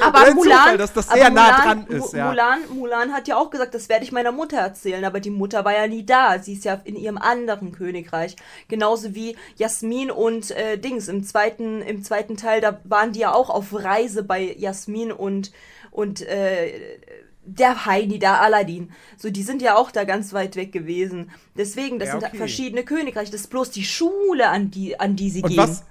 Aber 0.02 0.20
Ein 0.20 0.36
Mulan, 0.36 0.58
Zufall, 0.60 0.78
dass 0.78 0.94
das 0.94 1.10
aber 1.10 1.18
sehr 1.18 1.30
nah 1.32 1.44
Mulan, 1.58 1.86
dran 1.86 1.88
ist, 1.98 2.14
Mu- 2.14 2.18
ja. 2.20 2.28
Mulan, 2.30 2.60
Mulan 2.70 3.14
hat 3.14 3.28
ja 3.28 3.38
auch 3.38 3.50
gesagt, 3.50 3.74
das 3.74 3.90
werde 3.90 4.06
ich 4.06 4.12
meiner 4.12 4.32
Mutter 4.32 4.58
erzählen, 4.58 5.04
aber 5.04 5.20
die 5.20 5.32
Mutter 5.32 5.66
war 5.66 5.74
ja 5.74 5.88
nie 5.88 6.06
da. 6.06 6.38
Sie 6.40 6.54
ist 6.54 6.64
ja 6.64 6.80
in 6.84 6.96
ihrem 6.96 7.18
anderen 7.18 7.72
Königreich. 7.72 8.36
Genauso 8.68 9.16
wie 9.16 9.36
Jasmin 9.56 10.12
und 10.12 10.52
äh, 10.52 10.78
Dings. 10.78 11.08
Im 11.08 11.24
zweiten, 11.24 11.82
im 11.82 12.04
zweiten 12.04 12.38
Teil, 12.38 12.62
da 12.62 12.80
waren 12.84 13.14
die 13.14 13.22
ja 13.22 13.34
auch 13.34 13.50
auf 13.50 13.74
Reise 13.74 14.24
bei 14.24 14.56
Jasmin 14.58 15.12
und, 15.12 15.52
und 15.90 16.22
äh, 16.22 17.00
der 17.46 17.86
Heini, 17.86 18.20
der 18.20 18.42
Aladdin. 18.42 18.92
So, 19.18 19.30
die 19.30 19.44
sind 19.44 19.62
ja 19.62 19.76
auch 19.76 19.92
da 19.92 20.04
ganz 20.06 20.34
weit 20.34 20.56
weg 20.56 20.72
gewesen. 20.72 21.32
Deswegen, 21.58 22.00
das 22.00 22.08
Ja, 22.08 22.14
sind 22.20 22.28
okay. 22.28 22.38
verschiedene 22.38 22.84
Königreiche. 22.84 23.32
Das 23.32 23.42
ist 23.42 23.50
bloß 23.50 23.72
die 23.72 23.84
Schule, 23.84 24.48
an 24.50 24.72
die, 24.72 25.00
an 25.00 25.16
die 25.16 25.30
sie 25.30 25.42
Und 25.42 25.50
gehen. 25.50 25.58
was, 25.58 25.84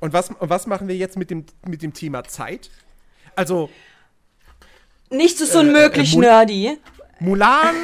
und 0.00 0.12
was, 0.12 0.30
und 0.30 0.48
was 0.50 0.66
machen 0.66 0.88
wir 0.88 0.96
jetzt 0.96 1.16
mit 1.16 1.30
dem, 1.30 1.44
mit 1.66 1.82
dem 1.82 1.92
Thema 1.92 2.24
Zeit? 2.24 2.70
Also, 3.34 3.68
Nichts 5.10 5.40
ist 5.40 5.54
äh, 5.54 5.58
unmöglich, 5.58 6.12
Mul- 6.14 6.22
Nerdy. 6.22 6.78
Mulan, 7.20 7.74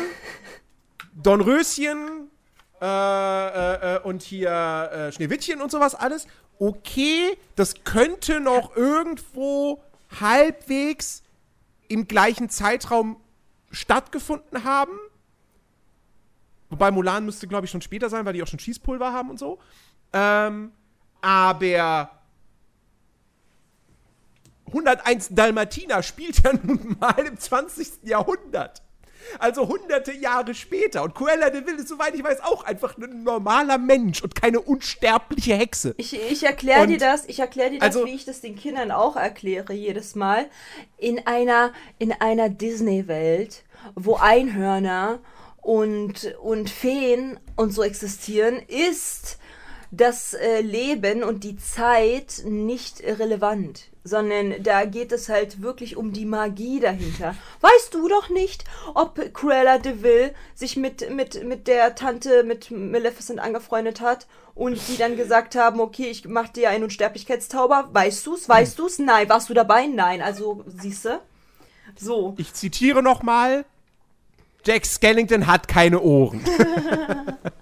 Dornröschen 1.15 2.31
äh, 2.81 2.87
äh, 2.87 3.97
äh, 3.97 4.01
und 4.03 4.23
hier 4.23 4.51
äh, 4.51 5.13
Schneewittchen 5.13 5.61
und 5.61 5.71
sowas 5.71 5.95
alles. 5.95 6.27
Okay, 6.59 7.37
das 7.57 7.75
könnte 7.85 8.41
noch 8.41 8.77
irgendwo 8.77 9.83
halbwegs 10.21 11.23
im 11.93 12.09
gleichen 12.09 12.49
Zeitraum 12.49 13.17
stattgefunden 13.71 14.65
haben. 14.65 14.99
Wobei 16.71 16.91
Mulan 16.91 17.25
müsste, 17.25 17.47
glaube 17.47 17.67
ich, 17.67 17.71
schon 17.71 17.83
später 17.83 18.09
sein, 18.09 18.25
weil 18.25 18.33
die 18.33 18.43
auch 18.43 18.47
schon 18.47 18.59
Schießpulver 18.59 19.13
haben 19.13 19.31
und 19.31 19.39
so. 19.39 19.59
Ähm, 20.13 20.73
aber 21.21 22.11
101 24.67 25.29
Dalmatiner 25.31 26.03
spielt 26.03 26.43
ja 26.43 26.53
nun 26.63 26.97
mal 26.99 27.19
im 27.19 27.39
20. 27.39 28.05
Jahrhundert. 28.05 28.83
Also 29.39 29.69
hunderte 29.69 30.13
Jahre 30.13 30.55
später. 30.55 31.03
Und 31.03 31.15
Cruella 31.15 31.51
de 31.51 31.67
Vil 31.67 31.75
ist, 31.77 31.89
soweit 31.89 32.15
ich 32.15 32.23
weiß, 32.25 32.41
auch 32.43 32.65
einfach 32.65 32.97
ein 32.99 33.23
normaler 33.23 33.79
Mensch 33.79 34.23
und 34.23 34.35
keine 34.35 34.61
unsterbliche 34.61 35.55
Hexe. 35.55 35.95
Ich, 35.97 36.15
ich 36.15 36.43
erkläre 36.45 36.87
dir 36.87 36.99
das, 36.99 37.27
ich 37.27 37.39
erkläre 37.41 37.71
dir 37.71 37.79
das, 37.81 37.87
Also- 37.97 38.07
wie 38.07 38.15
ich 38.15 38.25
das 38.25 38.41
den 38.41 38.57
Kindern 38.57 38.91
auch 38.91 39.17
erkläre 39.17 39.73
jedes 39.73 40.15
Mal. 40.15 40.47
In 40.99 41.27
einer, 41.27 41.73
in 41.99 42.13
einer 42.13 42.49
Disney-Welt, 42.49 43.65
wo 43.95 44.17
Einhörner 44.17 45.21
und, 45.61 46.35
und 46.43 46.71
Feen 46.71 47.39
und 47.57 47.73
so 47.73 47.83
existieren, 47.83 48.61
ist 48.69 49.39
das 49.91 50.35
äh, 50.35 50.61
Leben 50.61 51.23
und 51.23 51.45
die 51.45 51.57
Zeit 51.57 52.43
nicht 52.45 53.03
relevant, 53.03 53.91
sondern 54.05 54.63
da 54.63 54.85
geht 54.85 55.13
es 55.13 55.29
halt 55.29 55.63
wirklich 55.63 55.97
um 55.97 56.13
die 56.13 56.27
Magie 56.27 56.81
dahinter. 56.81 57.37
Weißt 57.61 57.95
du 57.95 58.09
doch 58.09 58.29
nicht, 58.29 58.65
ob 58.95 59.21
Cruella 59.33 59.79
de 59.79 60.03
Vil 60.03 60.35
sich 60.55 60.77
mit, 60.77 61.11
mit, 61.11 61.45
mit 61.45 61.69
der 61.69 61.95
Tante, 61.95 62.43
mit 62.43 62.71
Maleficent 62.71 63.39
angefreundet 63.41 64.01
hat 64.01 64.27
und 64.55 64.81
die 64.89 64.97
dann 64.97 65.17
gesagt 65.17 65.55
haben, 65.55 65.81
okay, 65.81 66.07
ich 66.07 66.27
mach 66.27 66.49
dir 66.49 66.71
einen 66.71 66.85
Unsterblichkeitstauber. 66.85 67.91
Weißt 67.93 68.27
du's? 68.27 68.49
Weißt 68.49 68.79
du's? 68.79 68.99
Nein. 68.99 69.29
Warst 69.29 69.49
du 69.49 69.55
dabei? 69.55 69.87
Nein. 69.87 70.21
Also, 70.21 70.65
siehste. 70.67 71.21
So. 71.97 72.35
Ich 72.39 72.53
zitiere 72.55 73.03
nochmal: 73.03 73.65
Jack 74.65 74.85
Skellington 74.85 75.47
hat 75.47 75.69
keine 75.69 76.01
Ohren. 76.01 76.45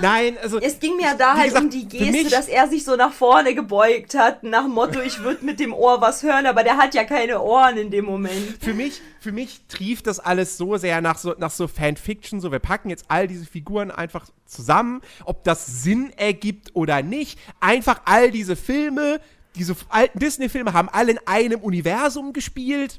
Nein, 0.00 0.36
also. 0.42 0.58
Es 0.58 0.78
ging 0.80 0.96
mir 0.96 1.14
da 1.16 1.34
halt 1.34 1.48
gesagt, 1.48 1.64
um 1.64 1.70
die 1.70 1.86
Geste, 1.86 2.30
dass 2.30 2.48
er 2.48 2.68
sich 2.68 2.84
so 2.84 2.96
nach 2.96 3.12
vorne 3.12 3.54
gebeugt 3.54 4.14
hat, 4.14 4.42
nach 4.42 4.64
dem 4.64 4.72
Motto, 4.72 5.00
ich 5.00 5.22
würde 5.22 5.44
mit 5.44 5.60
dem 5.60 5.72
Ohr 5.72 6.00
was 6.00 6.22
hören, 6.22 6.46
aber 6.46 6.64
der 6.64 6.76
hat 6.76 6.94
ja 6.94 7.04
keine 7.04 7.40
Ohren 7.40 7.76
in 7.76 7.90
dem 7.90 8.04
Moment. 8.04 8.58
für 8.60 8.74
mich, 8.74 9.00
für 9.20 9.32
mich 9.32 9.60
trieft 9.68 10.06
das 10.06 10.20
alles 10.20 10.56
so 10.56 10.76
sehr 10.76 11.00
nach 11.00 11.18
so, 11.18 11.34
nach 11.38 11.50
so 11.50 11.68
Fanfiction. 11.68 12.40
So, 12.40 12.50
wir 12.50 12.58
packen 12.58 12.90
jetzt 12.90 13.04
all 13.08 13.28
diese 13.28 13.46
Figuren 13.46 13.90
einfach 13.90 14.26
zusammen, 14.46 15.00
ob 15.24 15.44
das 15.44 15.82
Sinn 15.82 16.12
ergibt 16.16 16.70
oder 16.74 17.02
nicht. 17.02 17.38
Einfach 17.60 18.00
all 18.04 18.30
diese 18.30 18.56
Filme, 18.56 19.20
diese 19.54 19.76
alten 19.88 20.18
Disney-Filme 20.18 20.72
haben 20.72 20.88
alle 20.88 21.12
in 21.12 21.18
einem 21.26 21.60
Universum 21.60 22.32
gespielt. 22.32 22.98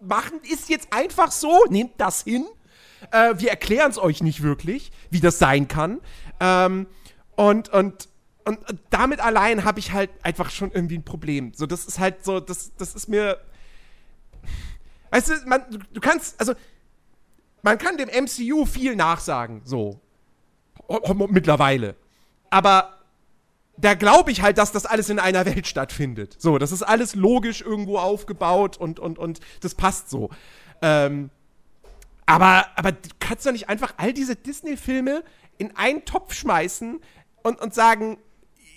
Machen 0.00 0.40
ist 0.50 0.68
jetzt 0.68 0.92
einfach 0.92 1.32
so, 1.32 1.64
nehmt 1.68 1.92
das 1.98 2.22
hin. 2.22 2.46
Äh, 3.10 3.34
wir 3.38 3.50
erklären 3.50 3.90
es 3.90 3.98
euch 3.98 4.22
nicht 4.22 4.42
wirklich, 4.42 4.90
wie 5.10 5.20
das 5.20 5.38
sein 5.38 5.68
kann. 5.68 6.00
Ähm, 6.40 6.86
und, 7.36 7.68
und, 7.68 8.08
und 8.44 8.58
damit 8.90 9.20
allein 9.20 9.64
habe 9.64 9.78
ich 9.78 9.92
halt 9.92 10.10
einfach 10.22 10.50
schon 10.50 10.72
irgendwie 10.72 10.98
ein 10.98 11.04
Problem. 11.04 11.52
So, 11.54 11.66
das 11.66 11.86
ist 11.86 11.98
halt 11.98 12.24
so, 12.24 12.40
das, 12.40 12.72
das 12.76 12.94
ist 12.94 13.08
mir. 13.08 13.38
Weißt 15.10 15.30
du, 15.30 15.34
man, 15.46 15.62
du, 15.92 16.00
kannst, 16.00 16.38
also, 16.40 16.54
man 17.62 17.78
kann 17.78 17.96
dem 17.96 18.08
MCU 18.08 18.66
viel 18.66 18.96
nachsagen, 18.96 19.62
so. 19.64 20.00
Mittlerweile. 21.28 21.96
Aber 22.50 22.98
da 23.76 23.94
glaube 23.94 24.30
ich 24.32 24.42
halt, 24.42 24.58
dass 24.58 24.72
das 24.72 24.86
alles 24.86 25.08
in 25.08 25.18
einer 25.18 25.46
Welt 25.46 25.66
stattfindet. 25.66 26.36
So, 26.38 26.58
das 26.58 26.72
ist 26.72 26.82
alles 26.82 27.14
logisch 27.14 27.60
irgendwo 27.60 27.98
aufgebaut 27.98 28.76
und, 28.76 28.98
und, 28.98 29.18
und 29.18 29.40
das 29.60 29.74
passt 29.74 30.10
so. 30.10 30.30
Ähm, 30.82 31.30
aber, 32.28 32.66
aber 32.76 32.92
du 32.92 33.08
kannst 33.18 33.46
doch 33.46 33.52
nicht 33.52 33.68
einfach 33.68 33.94
all 33.96 34.12
diese 34.12 34.36
Disney-Filme 34.36 35.24
in 35.56 35.74
einen 35.76 36.04
Topf 36.04 36.34
schmeißen 36.34 37.00
und, 37.42 37.60
und 37.60 37.74
sagen, 37.74 38.18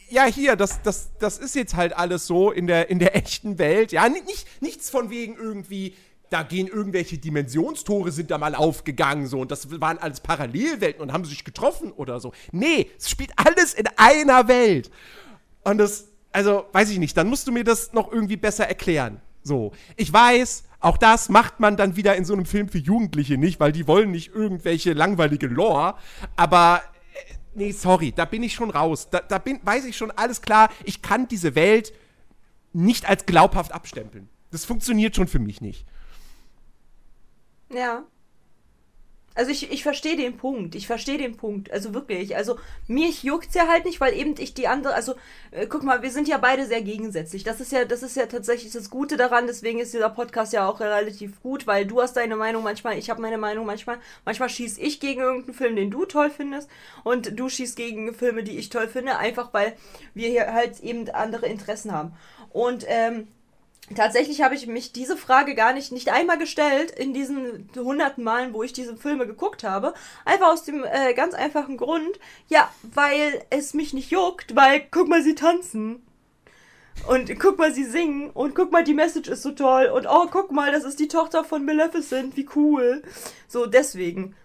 ja, 0.09 0.25
hier, 0.25 0.55
das, 0.55 0.81
das, 0.81 1.11
das 1.19 1.37
ist 1.37 1.55
jetzt 1.55 1.75
halt 1.75 1.93
alles 1.93 2.27
so 2.27 2.51
in 2.51 2.67
der, 2.67 2.89
in 2.89 2.99
der 2.99 3.15
echten 3.15 3.59
Welt. 3.59 3.91
Ja, 3.91 4.07
Ni- 4.07 4.21
nicht, 4.21 4.47
nichts 4.61 4.89
von 4.89 5.09
wegen 5.09 5.35
irgendwie, 5.35 5.95
da 6.29 6.43
gehen 6.43 6.67
irgendwelche 6.67 7.17
Dimensionstore 7.17 8.11
sind 8.11 8.31
da 8.31 8.37
mal 8.37 8.55
aufgegangen, 8.55 9.27
so, 9.27 9.41
und 9.41 9.51
das 9.51 9.69
waren 9.81 9.97
alles 9.97 10.21
Parallelwelten 10.21 11.01
und 11.01 11.11
haben 11.11 11.25
sich 11.25 11.43
getroffen 11.43 11.91
oder 11.91 12.21
so. 12.21 12.31
Nee, 12.53 12.89
es 12.97 13.09
spielt 13.09 13.31
alles 13.35 13.73
in 13.73 13.85
einer 13.97 14.47
Welt. 14.47 14.91
Und 15.63 15.77
das, 15.77 16.07
also, 16.31 16.65
weiß 16.71 16.89
ich 16.89 16.99
nicht, 16.99 17.17
dann 17.17 17.27
musst 17.27 17.47
du 17.47 17.51
mir 17.51 17.65
das 17.65 17.91
noch 17.91 18.11
irgendwie 18.11 18.37
besser 18.37 18.65
erklären. 18.67 19.21
So. 19.43 19.73
Ich 19.97 20.11
weiß, 20.11 20.63
auch 20.81 20.97
das 20.97 21.29
macht 21.29 21.59
man 21.59 21.77
dann 21.77 21.95
wieder 21.95 22.15
in 22.15 22.25
so 22.25 22.33
einem 22.33 22.45
Film 22.45 22.67
für 22.67 22.79
Jugendliche 22.79 23.37
nicht, 23.37 23.59
weil 23.59 23.71
die 23.71 23.87
wollen 23.87 24.11
nicht 24.11 24.33
irgendwelche 24.33 24.93
langweilige 24.93 25.47
Lore, 25.47 25.95
aber 26.35 26.81
nee, 27.53 27.71
sorry, 27.71 28.11
da 28.11 28.25
bin 28.25 28.43
ich 28.43 28.53
schon 28.53 28.71
raus. 28.71 29.09
Da, 29.09 29.19
da 29.19 29.37
bin, 29.37 29.59
weiß 29.63 29.85
ich 29.85 29.95
schon 29.95 30.11
alles 30.11 30.41
klar. 30.41 30.69
Ich 30.83 31.01
kann 31.01 31.27
diese 31.27 31.55
Welt 31.55 31.93
nicht 32.73 33.07
als 33.07 33.25
glaubhaft 33.25 33.71
abstempeln. 33.71 34.29
Das 34.49 34.65
funktioniert 34.65 35.15
schon 35.15 35.27
für 35.27 35.39
mich 35.39 35.61
nicht. 35.61 35.85
Ja. 37.69 38.03
Also 39.33 39.51
ich, 39.51 39.71
ich 39.71 39.83
verstehe 39.83 40.17
den 40.17 40.35
Punkt. 40.35 40.75
Ich 40.75 40.87
verstehe 40.87 41.17
den 41.17 41.37
Punkt. 41.37 41.71
Also 41.71 41.93
wirklich. 41.93 42.35
Also 42.35 42.59
mich 42.87 43.23
juckt's 43.23 43.55
ja 43.55 43.67
halt 43.67 43.85
nicht, 43.85 44.01
weil 44.01 44.13
eben 44.13 44.35
ich 44.37 44.53
die 44.53 44.67
andere, 44.67 44.93
also 44.93 45.15
äh, 45.51 45.67
guck 45.67 45.83
mal, 45.83 46.01
wir 46.01 46.11
sind 46.11 46.27
ja 46.27 46.37
beide 46.37 46.65
sehr 46.65 46.81
gegensätzlich. 46.81 47.43
Das 47.43 47.61
ist 47.61 47.71
ja, 47.71 47.85
das 47.85 48.03
ist 48.03 48.17
ja 48.17 48.25
tatsächlich 48.25 48.73
das 48.73 48.89
Gute 48.89 49.15
daran, 49.15 49.47
deswegen 49.47 49.79
ist 49.79 49.93
dieser 49.93 50.09
Podcast 50.09 50.51
ja 50.51 50.67
auch 50.67 50.79
relativ 50.81 51.41
gut, 51.41 51.65
weil 51.65 51.85
du 51.85 52.01
hast 52.01 52.17
deine 52.17 52.35
Meinung 52.35 52.63
manchmal, 52.63 52.97
ich 52.97 53.09
habe 53.09 53.21
meine 53.21 53.37
Meinung 53.37 53.65
manchmal. 53.65 53.99
Manchmal 54.25 54.49
schieß 54.49 54.77
ich 54.77 54.99
gegen 54.99 55.21
irgendeinen 55.21 55.55
Film, 55.55 55.75
den 55.75 55.91
du 55.91 56.05
toll 56.05 56.29
findest, 56.29 56.69
und 57.03 57.39
du 57.39 57.47
schießt 57.47 57.75
gegen 57.75 58.13
Filme, 58.13 58.43
die 58.43 58.57
ich 58.57 58.69
toll 58.69 58.87
finde, 58.87 59.17
einfach 59.17 59.53
weil 59.53 59.75
wir 60.13 60.29
hier 60.29 60.53
halt 60.53 60.81
eben 60.81 61.09
andere 61.09 61.47
Interessen 61.47 61.91
haben. 61.91 62.13
Und 62.51 62.85
ähm, 62.87 63.27
Tatsächlich 63.95 64.41
habe 64.41 64.55
ich 64.55 64.67
mich 64.67 64.93
diese 64.93 65.17
Frage 65.17 65.55
gar 65.55 65.73
nicht, 65.73 65.91
nicht 65.91 66.11
einmal 66.11 66.37
gestellt 66.37 66.91
in 66.91 67.13
diesen 67.13 67.69
hunderten 67.75 68.23
Malen, 68.23 68.53
wo 68.53 68.63
ich 68.63 68.73
diese 68.73 68.95
Filme 68.95 69.27
geguckt 69.27 69.63
habe. 69.63 69.93
Einfach 70.25 70.47
aus 70.51 70.63
dem 70.63 70.83
äh, 70.83 71.13
ganz 71.13 71.33
einfachen 71.33 71.77
Grund, 71.77 72.19
ja, 72.47 72.71
weil 72.83 73.43
es 73.49 73.73
mich 73.73 73.93
nicht 73.93 74.11
juckt, 74.11 74.55
weil 74.55 74.85
guck 74.91 75.07
mal, 75.07 75.21
sie 75.23 75.35
tanzen. 75.35 76.01
Und 77.07 77.39
guck 77.39 77.57
mal, 77.57 77.73
sie 77.73 77.85
singen. 77.85 78.29
Und 78.29 78.53
guck 78.53 78.71
mal, 78.71 78.83
die 78.83 78.93
Message 78.93 79.29
ist 79.29 79.43
so 79.43 79.51
toll. 79.51 79.85
Und 79.87 80.05
oh, 80.07 80.27
guck 80.29 80.51
mal, 80.51 80.71
das 80.71 80.83
ist 80.83 80.99
die 80.99 81.07
Tochter 81.07 81.43
von 81.43 81.65
Maleficent. 81.65 82.37
Wie 82.37 82.47
cool. 82.55 83.03
So, 83.47 83.65
deswegen. 83.65 84.35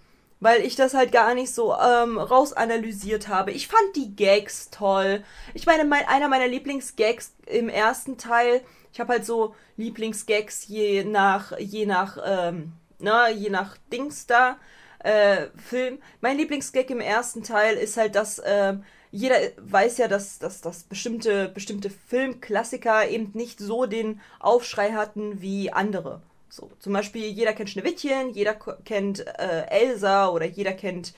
Weil 0.41 0.63
ich 0.63 0.77
das 0.77 0.95
halt 0.95 1.13
gar 1.13 1.35
nicht 1.35 1.55
so 1.55 1.75
ähm, 1.75 2.19
rausanalysiert 2.19 3.29
habe. 3.29 3.53
Ich 3.53 3.69
fand 3.69 3.97
die 3.97 4.15
Gags 4.15 4.71
toll. 4.71 5.25
Ich 5.55 5.67
meine, 5.67 5.85
mein, 5.85 6.07
einer 6.07 6.29
meiner 6.29 6.47
Lieblingsgags 6.47 7.33
im 7.47 7.69
ersten 7.69 8.19
Teil 8.19 8.63
ich 8.93 9.01
habe 9.01 9.15
halt 9.15 9.27
so 9.27 9.55
Lieblingsgags 9.77 10.67
je 10.69 11.05
nach, 11.05 11.59
je 11.59 11.87
nach, 11.87 12.19
ähm, 12.25 12.73
na, 12.99 13.31
je 13.31 13.51
nach 13.51 13.77
Dings 13.93 14.27
da, 14.27 14.59
äh, 15.01 15.49
Film. 15.57 15.99
Mein 16.21 16.37
Lieblingsgag 16.37 16.91
im 16.91 17.01
ersten 17.01 17.43
Teil 17.43 17.77
ist 17.77 17.97
halt, 17.97 18.15
dass 18.15 18.39
äh, 18.39 18.75
jeder 19.13 19.37
weiß 19.57 19.99
ja, 19.99 20.09
dass, 20.09 20.39
dass, 20.39 20.61
dass 20.61 20.83
bestimmte, 20.83 21.49
bestimmte 21.49 21.91
Filmklassiker 21.91 23.09
eben 23.09 23.31
nicht 23.35 23.61
so 23.61 23.87
den 23.87 24.21
Aufschrei 24.41 24.93
hatten 24.93 25.41
wie 25.41 25.73
andere. 25.73 26.23
So, 26.49 26.71
zum 26.81 26.93
Beispiel, 26.93 27.27
jeder 27.27 27.53
kennt 27.53 27.71
Schneewittchen, 27.71 28.31
jeder 28.31 28.55
kennt 28.85 29.27
äh, 29.27 29.67
Elsa 29.69 30.29
oder 30.29 30.47
jeder 30.47 30.73
kennt 30.73 31.13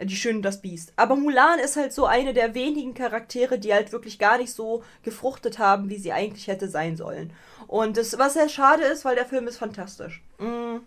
die 0.00 0.16
Schöne 0.16 0.38
und 0.38 0.42
das 0.42 0.60
Biest. 0.60 0.92
Aber 0.96 1.16
Mulan 1.16 1.58
ist 1.58 1.76
halt 1.76 1.92
so 1.92 2.06
eine 2.06 2.34
der 2.34 2.54
wenigen 2.54 2.94
Charaktere, 2.94 3.58
die 3.58 3.72
halt 3.72 3.92
wirklich 3.92 4.18
gar 4.18 4.38
nicht 4.38 4.52
so 4.52 4.82
gefruchtet 5.02 5.58
haben, 5.58 5.88
wie 5.88 5.98
sie 5.98 6.12
eigentlich 6.12 6.48
hätte 6.48 6.68
sein 6.68 6.96
sollen. 6.96 7.32
Und 7.66 7.96
das, 7.96 8.18
was 8.18 8.34
sehr 8.34 8.48
schade 8.48 8.84
ist, 8.84 9.04
weil 9.04 9.14
der 9.14 9.26
Film 9.26 9.46
ist 9.46 9.58
fantastisch. 9.58 10.22
Mm. 10.38 10.78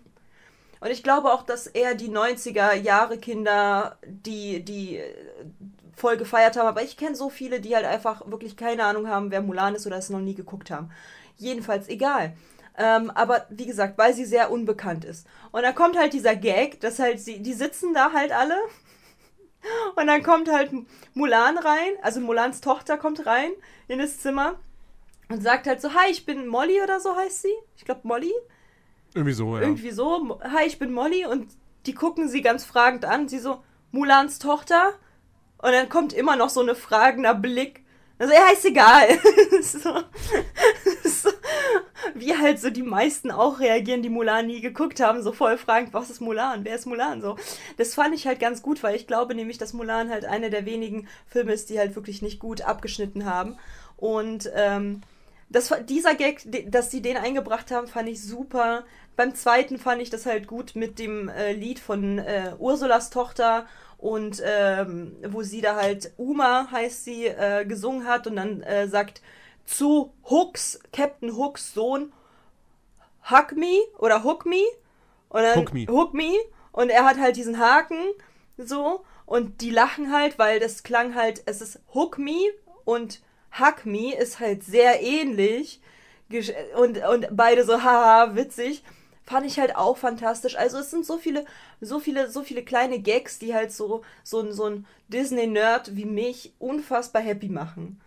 Und 0.80 0.90
ich 0.90 1.02
glaube 1.02 1.32
auch, 1.32 1.42
dass 1.42 1.66
eher 1.66 1.94
die 1.94 2.10
90er 2.10 2.74
Jahre 2.74 3.18
Kinder, 3.18 3.98
die, 4.06 4.62
die 4.62 5.00
voll 5.96 6.16
gefeiert 6.16 6.56
haben, 6.56 6.68
aber 6.68 6.82
ich 6.82 6.96
kenne 6.96 7.16
so 7.16 7.28
viele, 7.28 7.60
die 7.60 7.74
halt 7.74 7.84
einfach 7.84 8.30
wirklich 8.30 8.56
keine 8.56 8.84
Ahnung 8.84 9.08
haben, 9.08 9.30
wer 9.30 9.42
Mulan 9.42 9.74
ist 9.74 9.86
oder 9.86 9.96
es 9.96 10.10
noch 10.10 10.20
nie 10.20 10.34
geguckt 10.34 10.70
haben. 10.70 10.90
Jedenfalls 11.36 11.88
egal. 11.88 12.34
Ähm, 12.76 13.10
aber 13.10 13.46
wie 13.50 13.66
gesagt, 13.66 13.98
weil 13.98 14.14
sie 14.14 14.24
sehr 14.24 14.52
unbekannt 14.52 15.04
ist. 15.04 15.26
Und 15.50 15.62
dann 15.62 15.74
kommt 15.74 15.98
halt 15.98 16.12
dieser 16.12 16.36
Gag, 16.36 16.80
dass 16.80 17.00
halt 17.00 17.20
sie, 17.20 17.40
die 17.40 17.54
sitzen 17.54 17.92
da 17.92 18.12
halt 18.12 18.30
alle 18.30 18.54
und 19.96 20.06
dann 20.06 20.22
kommt 20.22 20.50
halt 20.50 20.70
Mulan 21.14 21.58
rein, 21.58 21.92
also 22.02 22.20
Mulans 22.20 22.60
Tochter 22.60 22.96
kommt 22.96 23.26
rein 23.26 23.50
in 23.88 23.98
das 23.98 24.20
Zimmer 24.20 24.54
und 25.28 25.42
sagt 25.42 25.66
halt 25.66 25.80
so, 25.80 25.94
hi, 25.94 26.10
ich 26.10 26.24
bin 26.24 26.46
Molly 26.46 26.80
oder 26.82 27.00
so 27.00 27.14
heißt 27.16 27.42
sie. 27.42 27.54
Ich 27.76 27.84
glaube 27.84 28.00
Molly. 28.04 28.32
Irgendwie 29.14 29.34
so, 29.34 29.56
ja. 29.56 29.62
Irgendwie 29.62 29.90
so, 29.90 30.40
hi, 30.42 30.66
ich 30.66 30.78
bin 30.78 30.92
Molly 30.92 31.26
und 31.26 31.50
die 31.86 31.94
gucken 31.94 32.28
sie 32.28 32.42
ganz 32.42 32.64
fragend 32.64 33.04
an. 33.04 33.28
Sie 33.28 33.38
so, 33.38 33.62
Mulans 33.90 34.38
Tochter? 34.38 34.94
Und 35.58 35.72
dann 35.72 35.88
kommt 35.88 36.12
immer 36.12 36.36
noch 36.36 36.50
so 36.50 36.60
eine 36.60 36.74
fragender 36.74 37.34
Blick. 37.34 37.84
Also, 38.18 38.34
ja, 38.34 38.48
ist 38.52 38.64
egal. 38.64 39.18
so, 39.62 40.02
so, 41.04 41.30
wie 42.14 42.36
halt 42.36 42.60
so 42.60 42.70
die 42.70 42.82
meisten 42.82 43.30
auch 43.30 43.60
reagieren, 43.60 44.02
die 44.02 44.08
Mulan 44.08 44.46
nie 44.46 44.60
geguckt 44.60 45.00
haben, 45.00 45.22
so 45.22 45.32
voll 45.32 45.56
fragend, 45.56 45.94
was 45.94 46.10
ist 46.10 46.20
Mulan? 46.20 46.64
Wer 46.64 46.74
ist 46.74 46.86
Mulan? 46.86 47.20
So. 47.20 47.36
Das 47.76 47.94
fand 47.94 48.14
ich 48.14 48.26
halt 48.26 48.40
ganz 48.40 48.62
gut, 48.62 48.82
weil 48.82 48.96
ich 48.96 49.06
glaube 49.06 49.34
nämlich, 49.34 49.58
dass 49.58 49.72
Mulan 49.72 50.10
halt 50.10 50.24
einer 50.24 50.50
der 50.50 50.66
wenigen 50.66 51.06
Filme 51.26 51.52
ist, 51.52 51.70
die 51.70 51.78
halt 51.78 51.94
wirklich 51.94 52.22
nicht 52.22 52.40
gut 52.40 52.62
abgeschnitten 52.62 53.24
haben. 53.24 53.56
Und 53.96 54.50
ähm, 54.54 55.02
das, 55.50 55.72
dieser 55.88 56.14
Gag, 56.14 56.42
dass 56.70 56.90
sie 56.90 57.00
den 57.00 57.16
eingebracht 57.16 57.70
haben, 57.70 57.88
fand 57.88 58.08
ich 58.08 58.22
super. 58.22 58.84
Beim 59.16 59.34
zweiten 59.34 59.78
fand 59.78 60.02
ich 60.02 60.10
das 60.10 60.26
halt 60.26 60.46
gut 60.46 60.76
mit 60.76 60.98
dem 60.98 61.28
äh, 61.28 61.52
Lied 61.52 61.78
von 61.78 62.18
äh, 62.18 62.52
Ursulas 62.58 63.10
Tochter 63.10 63.66
und 63.98 64.40
ähm, 64.44 65.16
wo 65.28 65.42
sie 65.42 65.60
da 65.60 65.76
halt 65.76 66.12
Uma 66.16 66.70
heißt 66.70 67.04
sie 67.04 67.26
äh, 67.26 67.64
gesungen 67.66 68.06
hat 68.06 68.26
und 68.26 68.36
dann 68.36 68.62
äh, 68.62 68.86
sagt 68.86 69.20
zu 69.64 70.14
Hooks, 70.30 70.80
Captain 70.92 71.36
Hooks 71.36 71.74
Sohn, 71.74 72.12
Hug 73.30 73.56
me 73.56 73.82
oder 73.98 74.24
Hook 74.24 74.46
me. 74.46 74.62
Und 75.28 75.42
dann, 75.42 75.58
Hook 75.58 75.74
me. 75.74 75.86
Hook 75.86 76.14
me. 76.14 76.32
Und 76.72 76.90
er 76.90 77.04
hat 77.04 77.18
halt 77.18 77.36
diesen 77.36 77.58
Haken 77.58 77.98
so. 78.56 79.04
Und 79.26 79.60
die 79.60 79.70
lachen 79.70 80.12
halt, 80.12 80.38
weil 80.38 80.58
das 80.60 80.84
klang 80.84 81.14
halt, 81.14 81.42
es 81.44 81.60
ist 81.60 81.80
Hook 81.92 82.18
me 82.18 82.50
und 82.84 83.20
Hug 83.58 83.84
me 83.84 84.14
ist 84.14 84.40
halt 84.40 84.62
sehr 84.62 85.02
ähnlich. 85.02 85.82
Und, 86.76 86.98
und 87.04 87.28
beide 87.32 87.64
so, 87.64 87.82
haha, 87.82 88.34
witzig. 88.36 88.82
Fand 89.28 89.46
ich 89.46 89.58
halt 89.58 89.76
auch 89.76 89.98
fantastisch. 89.98 90.56
Also 90.56 90.78
es 90.78 90.90
sind 90.90 91.04
so 91.04 91.18
viele, 91.18 91.44
so 91.80 92.00
viele, 92.00 92.30
so 92.30 92.42
viele 92.42 92.62
kleine 92.64 92.98
Gags, 92.98 93.38
die 93.38 93.54
halt 93.54 93.72
so, 93.72 94.02
so, 94.24 94.50
so 94.52 94.64
ein 94.64 94.86
Disney-Nerd 95.08 95.96
wie 95.96 96.06
mich 96.06 96.54
unfassbar 96.58 97.22
happy 97.22 97.48
machen 97.48 98.00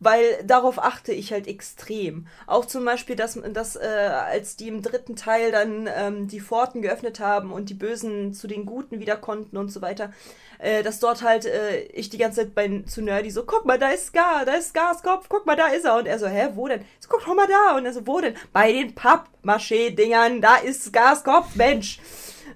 weil 0.00 0.42
darauf 0.44 0.78
achte 0.78 1.12
ich 1.12 1.32
halt 1.32 1.46
extrem. 1.46 2.26
Auch 2.46 2.64
zum 2.64 2.84
Beispiel, 2.84 3.16
dass, 3.16 3.38
dass 3.52 3.76
äh, 3.76 3.80
als 3.80 4.56
die 4.56 4.68
im 4.68 4.82
dritten 4.82 5.16
Teil 5.16 5.50
dann 5.50 5.88
ähm, 5.94 6.28
die 6.28 6.40
Pforten 6.40 6.82
geöffnet 6.82 7.20
haben 7.20 7.52
und 7.52 7.70
die 7.70 7.74
Bösen 7.74 8.34
zu 8.34 8.46
den 8.46 8.66
Guten 8.66 9.00
wieder 9.00 9.16
konnten 9.16 9.56
und 9.56 9.70
so 9.70 9.80
weiter, 9.82 10.12
äh, 10.58 10.82
dass 10.82 11.00
dort 11.00 11.22
halt 11.22 11.46
äh, 11.46 11.82
ich 11.84 12.10
die 12.10 12.18
ganze 12.18 12.42
Zeit 12.42 12.54
bei 12.54 12.82
zu 12.86 13.02
Nerdy 13.02 13.30
so, 13.30 13.44
guck 13.44 13.64
mal, 13.64 13.78
da 13.78 13.88
ist 13.88 14.06
Scar, 14.06 14.44
da 14.44 14.52
ist 14.52 14.70
Scars 14.70 15.02
Kopf, 15.02 15.26
guck 15.28 15.46
mal, 15.46 15.56
da 15.56 15.68
ist 15.68 15.84
er. 15.84 15.96
Und 15.96 16.06
er 16.06 16.18
so, 16.18 16.26
hä, 16.26 16.50
wo 16.54 16.68
denn? 16.68 16.84
So, 17.00 17.08
guck 17.08 17.24
doch 17.24 17.34
mal 17.34 17.46
da. 17.46 17.76
Und 17.76 17.86
er 17.86 17.92
so, 17.92 18.06
wo 18.06 18.20
denn? 18.20 18.34
Bei 18.52 18.72
den 18.72 18.94
Pappmaché-Dingern, 18.94 20.40
da 20.40 20.56
ist 20.56 20.84
Scars 20.84 21.24
Kopf, 21.24 21.54
Mensch. 21.54 22.00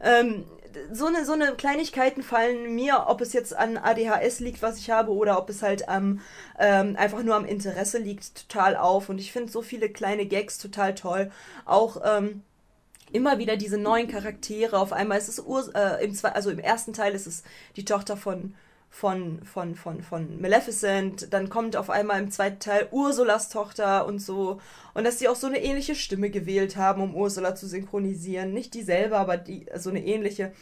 Ähm, 0.02 0.44
so 0.92 1.06
eine, 1.06 1.24
so 1.24 1.32
eine 1.32 1.54
Kleinigkeiten 1.54 2.22
fallen 2.22 2.74
mir, 2.74 3.04
ob 3.08 3.20
es 3.20 3.32
jetzt 3.32 3.54
an 3.54 3.76
ADHS 3.76 4.40
liegt, 4.40 4.62
was 4.62 4.78
ich 4.78 4.90
habe, 4.90 5.12
oder 5.12 5.38
ob 5.38 5.50
es 5.50 5.62
halt 5.62 5.88
am, 5.88 6.20
ähm, 6.58 6.96
einfach 6.96 7.22
nur 7.22 7.34
am 7.34 7.44
Interesse 7.44 7.98
liegt, 7.98 8.48
total 8.48 8.76
auf. 8.76 9.08
Und 9.08 9.18
ich 9.18 9.32
finde 9.32 9.52
so 9.52 9.62
viele 9.62 9.88
kleine 9.88 10.26
Gags 10.26 10.58
total 10.58 10.94
toll. 10.94 11.30
Auch, 11.64 12.00
ähm, 12.04 12.42
immer 13.12 13.38
wieder 13.38 13.56
diese 13.56 13.78
neuen 13.78 14.08
Charaktere. 14.08 14.78
Auf 14.78 14.92
einmal 14.92 15.18
ist 15.18 15.28
es 15.28 15.40
Ur 15.40 15.70
äh, 15.74 16.04
im 16.04 16.14
also 16.22 16.50
im 16.50 16.58
ersten 16.58 16.92
Teil 16.92 17.14
ist 17.14 17.26
es 17.26 17.42
die 17.76 17.84
Tochter 17.84 18.16
von 18.16 18.54
von 18.90 19.42
von 19.44 19.74
von 19.74 20.02
von 20.02 20.40
Maleficent, 20.40 21.32
dann 21.32 21.48
kommt 21.50 21.76
auf 21.76 21.90
einmal 21.90 22.20
im 22.20 22.30
zweiten 22.30 22.58
Teil 22.58 22.88
Ursulas 22.90 23.48
Tochter 23.48 24.06
und 24.06 24.18
so 24.20 24.60
und 24.94 25.04
dass 25.04 25.18
sie 25.18 25.28
auch 25.28 25.36
so 25.36 25.46
eine 25.46 25.62
ähnliche 25.62 25.94
Stimme 25.94 26.30
gewählt 26.30 26.76
haben, 26.76 27.02
um 27.02 27.14
Ursula 27.14 27.54
zu 27.54 27.66
synchronisieren, 27.68 28.52
nicht 28.52 28.74
dieselbe, 28.74 29.16
aber 29.18 29.36
die 29.36 29.66
so 29.76 29.90
eine 29.90 30.04
ähnliche. 30.04 30.52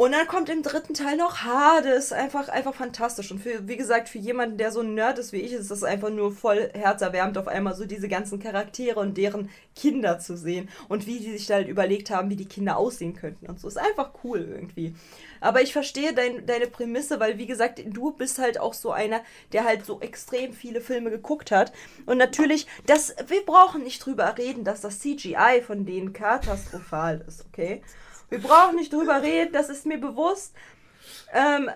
Und 0.00 0.12
dann 0.12 0.26
kommt 0.26 0.48
im 0.48 0.62
dritten 0.62 0.94
Teil 0.94 1.18
noch 1.18 1.42
Hades. 1.44 2.10
Einfach, 2.10 2.48
einfach 2.48 2.74
fantastisch. 2.74 3.30
Und 3.32 3.38
für, 3.38 3.68
wie 3.68 3.76
gesagt, 3.76 4.08
für 4.08 4.16
jemanden, 4.16 4.56
der 4.56 4.72
so 4.72 4.80
ein 4.80 4.94
Nerd 4.94 5.18
ist 5.18 5.34
wie 5.34 5.42
ich, 5.42 5.52
ist 5.52 5.70
das 5.70 5.84
einfach 5.84 6.08
nur 6.08 6.32
voll 6.32 6.70
herzerwärmend, 6.72 7.36
auf 7.36 7.46
einmal 7.46 7.74
so 7.74 7.84
diese 7.84 8.08
ganzen 8.08 8.40
Charaktere 8.40 8.98
und 8.98 9.18
deren 9.18 9.50
Kinder 9.76 10.18
zu 10.18 10.38
sehen. 10.38 10.70
Und 10.88 11.06
wie 11.06 11.18
die 11.18 11.32
sich 11.32 11.48
da 11.48 11.56
halt 11.56 11.68
überlegt 11.68 12.08
haben, 12.08 12.30
wie 12.30 12.36
die 12.36 12.48
Kinder 12.48 12.78
aussehen 12.78 13.14
könnten 13.14 13.44
und 13.44 13.60
so. 13.60 13.68
Ist 13.68 13.76
einfach 13.76 14.12
cool 14.24 14.38
irgendwie. 14.38 14.94
Aber 15.42 15.60
ich 15.60 15.74
verstehe 15.74 16.14
dein, 16.14 16.46
deine 16.46 16.66
Prämisse, 16.66 17.20
weil, 17.20 17.36
wie 17.36 17.46
gesagt, 17.46 17.82
du 17.84 18.12
bist 18.12 18.38
halt 18.38 18.58
auch 18.58 18.72
so 18.72 18.92
einer, 18.92 19.20
der 19.52 19.66
halt 19.66 19.84
so 19.84 20.00
extrem 20.00 20.54
viele 20.54 20.80
Filme 20.80 21.10
geguckt 21.10 21.50
hat. 21.50 21.74
Und 22.06 22.16
natürlich, 22.16 22.66
das, 22.86 23.14
wir 23.26 23.44
brauchen 23.44 23.82
nicht 23.82 24.06
drüber 24.06 24.38
reden, 24.38 24.64
dass 24.64 24.80
das 24.80 25.00
CGI 25.00 25.60
von 25.60 25.84
denen 25.84 26.14
katastrophal 26.14 27.22
ist, 27.28 27.44
okay? 27.44 27.82
Wir 28.30 28.40
brauchen 28.40 28.76
nicht 28.76 28.92
drüber 28.92 29.22
reden, 29.22 29.52
das 29.52 29.68
ist 29.68 29.86
mir 29.86 29.98
bewusst. 29.98 30.54
Ähm, 31.32 31.70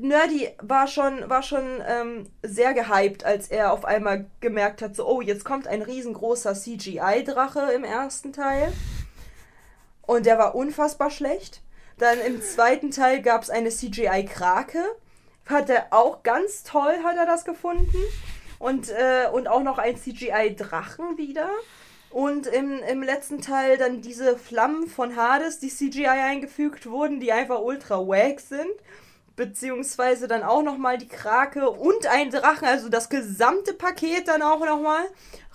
Nerdy 0.00 0.48
war 0.60 0.88
schon, 0.88 1.28
war 1.28 1.42
schon 1.42 1.82
ähm, 1.86 2.28
sehr 2.42 2.74
gehypt, 2.74 3.24
als 3.24 3.48
er 3.48 3.72
auf 3.72 3.84
einmal 3.84 4.26
gemerkt 4.40 4.82
hat, 4.82 4.96
so, 4.96 5.06
oh, 5.06 5.20
jetzt 5.20 5.44
kommt 5.44 5.68
ein 5.68 5.82
riesengroßer 5.82 6.54
CGI-Drache 6.54 7.72
im 7.72 7.84
ersten 7.84 8.32
Teil. 8.32 8.72
Und 10.02 10.26
der 10.26 10.38
war 10.38 10.54
unfassbar 10.54 11.10
schlecht. 11.10 11.62
Dann 11.98 12.20
im 12.20 12.42
zweiten 12.42 12.90
Teil 12.90 13.22
gab 13.22 13.42
es 13.42 13.50
eine 13.50 13.70
CGI-Krake. 13.70 14.82
Hat 15.46 15.70
er 15.70 15.86
auch 15.90 16.22
ganz 16.22 16.64
toll, 16.64 16.96
hat 17.04 17.16
er 17.16 17.26
das 17.26 17.44
gefunden. 17.44 17.98
Und, 18.58 18.88
äh, 18.88 19.28
und 19.32 19.48
auch 19.48 19.62
noch 19.62 19.78
ein 19.78 19.96
CGI-Drachen 19.96 21.18
wieder. 21.18 21.50
Und 22.16 22.46
im, 22.46 22.78
im 22.82 23.02
letzten 23.02 23.42
Teil 23.42 23.76
dann 23.76 24.00
diese 24.00 24.38
Flammen 24.38 24.86
von 24.88 25.16
Hades, 25.16 25.58
die 25.58 25.68
CGI 25.68 26.06
eingefügt 26.06 26.86
wurden, 26.86 27.20
die 27.20 27.30
einfach 27.30 27.60
ultra 27.60 27.98
wack 27.98 28.40
sind. 28.40 28.70
Beziehungsweise 29.36 30.26
dann 30.26 30.42
auch 30.42 30.62
nochmal 30.62 30.96
die 30.96 31.08
Krake 31.08 31.68
und 31.68 32.06
ein 32.06 32.30
Drachen, 32.30 32.66
also 32.66 32.88
das 32.88 33.10
gesamte 33.10 33.74
Paket 33.74 34.28
dann 34.28 34.40
auch 34.40 34.64
nochmal 34.64 35.04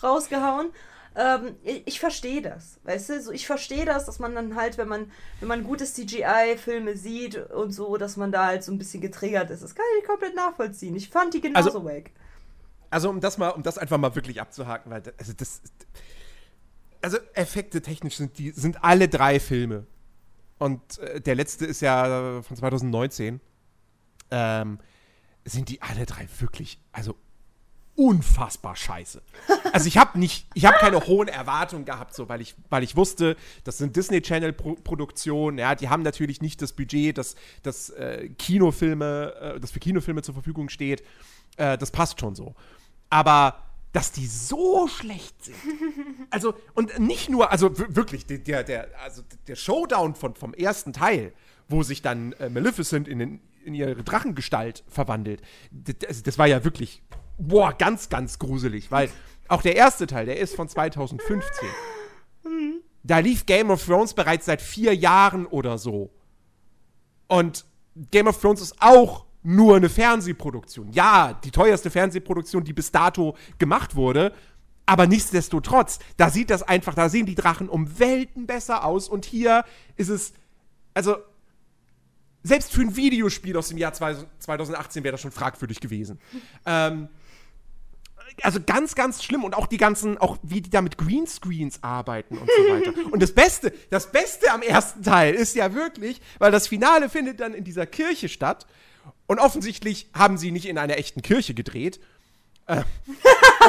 rausgehauen. 0.04 0.68
Ähm, 1.16 1.56
ich, 1.64 2.00
verstehe 2.00 2.44
das, 2.44 2.80
weißt 2.84 3.10
du, 3.10 3.22
so, 3.22 3.32
ich 3.32 3.48
verstehe 3.48 3.86
das, 3.86 4.06
dass 4.06 4.20
man 4.20 4.36
dann 4.36 4.56
halt, 4.56 4.78
wenn 4.78 4.88
man, 4.88 5.12
wenn 5.40 5.48
man 5.48 5.64
gute 5.64 5.86
CGI-Filme 5.86 6.96
sieht 6.96 7.38
und 7.52 7.72
so, 7.72 7.98
dass 7.98 8.18
man 8.18 8.32
da 8.32 8.46
halt 8.46 8.64
so 8.64 8.72
ein 8.72 8.78
bisschen 8.78 9.02
getriggert 9.02 9.50
ist. 9.50 9.64
Das 9.64 9.74
kann 9.74 9.84
ich 10.00 10.06
komplett 10.06 10.36
nachvollziehen. 10.36 10.96
Ich 10.96 11.10
fand 11.10 11.34
die 11.34 11.42
genauso 11.42 11.70
Also- 11.70 11.86
wack. 11.86 12.12
Also 12.92 13.10
um 13.10 13.20
das 13.20 13.38
mal, 13.40 13.50
um 13.50 13.64
das 13.64 13.78
einfach 13.80 13.98
mal 13.98 14.14
wirklich 14.16 14.40
abzuhaken, 14.40 14.92
weil 14.92 15.02
das- 15.02 15.14
also 15.18 15.34
das, 15.34 15.62
also 17.02 17.18
Effekte 17.34 17.82
technisch 17.82 18.18
sind 18.18 18.38
die, 18.38 18.52
sind 18.52 18.84
alle 18.84 19.08
drei 19.08 19.40
Filme. 19.40 19.86
Und 20.58 21.00
äh, 21.00 21.22
der 21.22 21.36
letzte 21.36 21.66
ist 21.66 21.82
ja 21.82 22.42
von 22.42 22.56
2019. 22.56 23.40
Ähm, 24.30 24.80
sind 25.44 25.70
die 25.70 25.82
alle 25.82 26.06
drei 26.06 26.28
wirklich, 26.40 26.80
also 26.92 27.16
unfassbar 27.96 28.76
scheiße. 28.76 29.22
Also 29.74 29.88
ich 29.88 29.98
habe 29.98 30.20
nicht, 30.20 30.48
ich 30.54 30.66
habe 30.66 30.76
keine 30.80 31.00
hohen 31.08 31.30
Erwartungen 31.30 31.86
gehabt, 31.86 32.14
so 32.14 32.28
weil 32.28 32.42
ich, 32.42 32.56
weil 32.70 32.84
ich 32.84 32.98
wusste, 32.98 33.38
das 33.64 33.78
sind 33.78 33.96
Disney 33.96 34.22
Channel 34.22 34.52
Pro 34.52 34.76
Produktionen, 34.76 35.58
ja, 35.58 35.76
die 35.76 35.88
haben 35.88 36.04
natürlich 36.04 36.42
nicht 36.42 36.62
das 36.62 36.74
Budget, 36.74 37.18
das, 37.18 37.36
das 37.64 37.90
äh, 37.92 38.28
Kinofilme, 38.38 39.34
äh, 39.56 39.60
das 39.62 39.72
für 39.72 39.80
Kinofilme 39.80 40.24
zur 40.24 40.34
Verfügung 40.34 40.68
steht. 40.68 41.04
Äh, 41.56 41.78
das 41.78 41.90
passt 41.90 42.20
schon 42.20 42.36
so. 42.36 42.54
Aber 43.10 43.71
dass 43.94 44.12
die 44.12 44.26
so 44.26 44.88
schlecht 44.88 45.44
sind. 45.44 45.58
Also, 46.34 46.54
und 46.76 46.98
nicht 46.98 47.30
nur, 47.30 47.52
also 47.52 47.78
wirklich, 47.78 48.26
der, 48.26 48.64
der, 48.64 48.88
also 49.04 49.22
der 49.48 49.56
Showdown 49.58 50.16
von, 50.16 50.34
vom 50.34 50.54
ersten 50.54 50.94
Teil, 50.94 51.34
wo 51.68 51.84
sich 51.84 52.02
dann 52.02 52.32
äh, 52.34 52.48
Maleficent 52.48 53.10
in, 53.10 53.20
den, 53.20 53.42
in 53.66 53.74
ihre 53.74 54.02
Drachengestalt 54.02 54.86
verwandelt, 54.88 55.42
das, 55.72 56.24
das 56.24 56.38
war 56.38 56.48
ja 56.48 56.64
wirklich, 56.64 57.04
boah, 57.38 57.74
ganz, 57.74 58.08
ganz 58.08 58.40
gruselig, 58.40 58.92
weil 58.92 59.10
auch 59.50 59.62
der 59.62 59.76
erste 59.76 60.08
Teil, 60.08 60.26
der 60.26 60.40
ist 60.40 60.56
von 60.56 60.70
2015. 60.70 61.68
Da 63.04 63.20
lief 63.20 63.46
Game 63.46 63.72
of 63.72 63.84
Thrones 63.86 64.14
bereits 64.14 64.46
seit 64.46 64.62
vier 64.62 64.96
Jahren 64.96 65.46
oder 65.46 65.78
so. 65.78 66.12
Und 67.28 67.66
Game 68.12 68.28
of 68.28 68.40
Thrones 68.40 68.62
ist 68.62 68.76
auch 68.80 69.26
nur 69.44 69.76
eine 69.76 69.90
Fernsehproduktion. 69.90 70.92
Ja, 70.92 71.40
die 71.44 71.52
teuerste 71.52 71.90
Fernsehproduktion, 71.90 72.64
die 72.64 72.74
bis 72.74 72.92
dato 72.92 73.36
gemacht 73.58 73.96
wurde. 73.96 74.34
Aber 74.86 75.08
nichtsdestotrotz, 75.08 76.00
da 76.18 76.30
sieht 76.30 76.50
das 76.50 76.64
einfach, 76.64 76.94
da 76.94 77.10
sehen 77.10 77.26
die 77.26 77.36
Drachen 77.36 77.70
um 77.70 78.00
Welten 78.00 78.46
besser 78.46 78.84
aus. 78.84 79.08
Und 79.08 79.26
hier 79.26 79.64
ist 79.96 80.10
es, 80.10 80.34
also, 80.94 81.18
selbst 82.44 82.72
für 82.72 82.82
ein 82.82 82.96
Videospiel 82.96 83.56
aus 83.58 83.70
dem 83.70 83.78
Jahr 83.78 83.94
2018 83.94 85.04
wäre 85.04 85.14
das 85.14 85.22
schon 85.22 85.32
fragwürdig 85.32 85.80
gewesen. 85.80 86.20
ähm, 86.66 87.08
also 88.44 88.60
ganz, 88.66 88.96
ganz 88.96 89.24
schlimm 89.24 89.44
und 89.44 89.56
auch 89.56 89.68
die 89.68 89.78
ganzen, 89.78 90.18
auch 90.18 90.38
wie 90.42 90.62
die 90.62 90.70
da 90.70 90.82
mit 90.82 90.98
Greenscreens 90.98 91.84
arbeiten 91.84 92.38
und 92.38 92.50
so 92.50 92.74
weiter. 92.74 92.94
Und 93.12 93.22
das 93.22 93.34
Beste, 93.34 93.74
das 93.90 94.12
Beste 94.12 94.52
am 94.52 94.62
ersten 94.62 95.04
Teil 95.04 95.34
ist 95.34 95.56
ja 95.56 95.74
wirklich, 95.74 96.22
weil 96.40 96.52
das 96.52 96.68
Finale 96.68 97.10
findet 97.10 97.40
dann 97.42 97.54
in 97.54 97.64
dieser 97.64 97.86
Kirche 97.86 98.30
statt 98.30 98.66
und 99.28 99.40
offensichtlich 99.40 100.08
haben 100.14 100.38
sie 100.38 100.52
nicht 100.52 100.68
in 100.68 100.78
einer 100.78 100.98
echten 100.98 101.22
Kirche 101.22 101.54
gedreht. 101.54 102.00
Äh, 102.66 102.84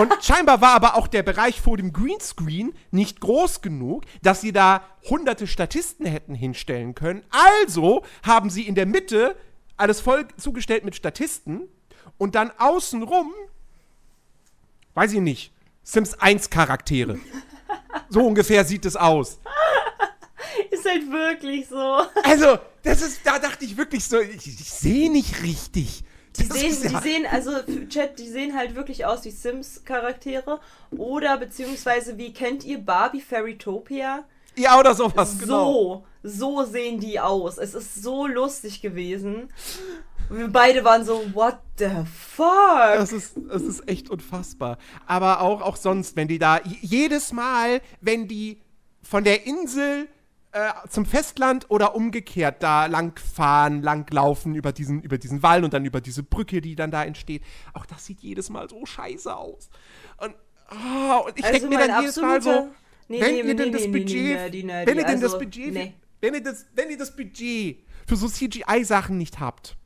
und 0.00 0.12
scheinbar 0.22 0.60
war 0.60 0.74
aber 0.74 0.96
auch 0.96 1.06
der 1.06 1.22
Bereich 1.22 1.60
vor 1.60 1.76
dem 1.76 1.92
Greenscreen 1.92 2.74
nicht 2.90 3.20
groß 3.20 3.62
genug, 3.62 4.04
dass 4.22 4.40
sie 4.40 4.52
da 4.52 4.82
hunderte 5.08 5.46
Statisten 5.46 6.06
hätten 6.06 6.34
hinstellen 6.34 6.94
können. 6.94 7.22
Also 7.30 8.04
haben 8.22 8.50
sie 8.50 8.66
in 8.66 8.74
der 8.74 8.86
Mitte 8.86 9.36
alles 9.76 10.00
voll 10.00 10.26
zugestellt 10.36 10.84
mit 10.84 10.94
Statisten 10.94 11.68
und 12.18 12.34
dann 12.34 12.52
außenrum 12.58 13.32
weiß 14.94 15.12
ich 15.12 15.20
nicht, 15.20 15.52
Sims 15.82 16.14
1 16.14 16.50
Charaktere. 16.50 17.18
So 18.08 18.26
ungefähr 18.26 18.64
sieht 18.64 18.84
es 18.84 18.96
aus. 18.96 19.40
Ist 20.70 20.88
halt 20.88 21.10
wirklich 21.10 21.68
so. 21.68 22.02
Also, 22.24 22.58
das 22.82 23.02
ist, 23.02 23.20
da 23.24 23.38
dachte 23.38 23.64
ich 23.64 23.76
wirklich 23.76 24.04
so, 24.04 24.18
ich, 24.20 24.46
ich 24.46 24.70
sehe 24.70 25.10
nicht 25.10 25.42
richtig. 25.42 26.02
Die 26.36 26.44
sehen, 26.44 26.70
ist 26.70 26.84
die 26.84 26.92
ja- 26.92 27.00
sehen, 27.00 27.26
also 27.30 27.50
Chat, 27.88 28.18
die 28.18 28.28
sehen 28.28 28.56
halt 28.56 28.74
wirklich 28.74 29.04
aus 29.04 29.24
wie 29.24 29.30
Sims-Charaktere. 29.30 30.60
Oder 30.90 31.36
beziehungsweise, 31.38 32.16
wie 32.18 32.32
kennt 32.32 32.64
ihr 32.64 32.78
Barbie 32.78 33.20
Fairytopia? 33.20 34.24
ja, 34.56 34.78
oder 34.78 34.94
sowas, 34.94 35.38
genau. 35.38 36.04
So, 36.22 36.62
so 36.62 36.64
sehen 36.64 37.00
die 37.00 37.18
aus. 37.20 37.56
Es 37.58 37.74
ist 37.74 38.02
so 38.02 38.26
lustig 38.26 38.82
gewesen. 38.82 39.48
Wir 40.30 40.48
beide 40.48 40.84
waren 40.84 41.04
so, 41.04 41.22
what 41.34 41.58
the 41.78 41.88
fuck? 42.36 42.94
Das 42.96 43.12
ist, 43.12 43.34
das 43.48 43.62
ist 43.62 43.88
echt 43.88 44.10
unfassbar. 44.10 44.78
Aber 45.06 45.40
auch, 45.40 45.60
auch 45.62 45.76
sonst, 45.76 46.16
wenn 46.16 46.28
die 46.28 46.38
da, 46.38 46.60
jedes 46.80 47.32
Mal, 47.32 47.80
wenn 48.00 48.28
die 48.28 48.60
von 49.02 49.24
der 49.24 49.46
Insel 49.46 50.08
äh, 50.52 50.70
zum 50.88 51.06
Festland 51.06 51.70
oder 51.70 51.94
umgekehrt 51.94 52.62
da 52.62 52.86
lang 52.86 53.18
fahren, 53.18 53.82
lang 53.82 54.10
laufen 54.12 54.54
über 54.54 54.72
diesen, 54.72 55.02
über 55.02 55.18
diesen 55.18 55.42
Wall 55.42 55.64
und 55.64 55.72
dann 55.72 55.84
über 55.84 56.00
diese 56.00 56.22
Brücke, 56.22 56.60
die 56.60 56.76
dann 56.76 56.90
da 56.90 57.04
entsteht, 57.04 57.42
auch 57.72 57.86
das 57.86 58.06
sieht 58.06 58.20
jedes 58.20 58.50
Mal 58.50 58.68
so 58.68 58.84
scheiße 58.84 59.34
aus. 59.34 59.70
Und, 60.18 60.34
ah, 60.68 61.16
und 61.18 61.38
ich 61.38 61.44
denke 61.44 61.68
mir 61.68 61.78
dann 61.78 62.00
jedes 62.00 62.16
Mal 62.16 62.42
so, 62.42 62.70
Nee, 63.08 63.20
wenn 63.20 63.34
nee, 63.34 63.40
ihr 63.42 63.56
denn 63.56 63.72
das 63.72 63.82
nee, 63.82 63.88
nee, 63.88 63.98
Budget, 63.98 64.52
wenn 64.86 64.98
ihr 64.98 65.04
denn 65.04 65.20
das 65.20 65.34
Also, 65.34 65.38
Budget, 65.38 65.74
nee. 65.74 65.94
wenn 66.20 66.34
ihr 66.34 66.42
das, 66.42 66.66
wenn 66.74 66.88
ihr 66.88 66.96
das 66.96 67.14
Budget 67.14 67.84
für 68.06 68.16
so 68.16 68.26
CGI-Sachen 68.26 69.18
nicht 69.18 69.38
habt, 69.38 69.76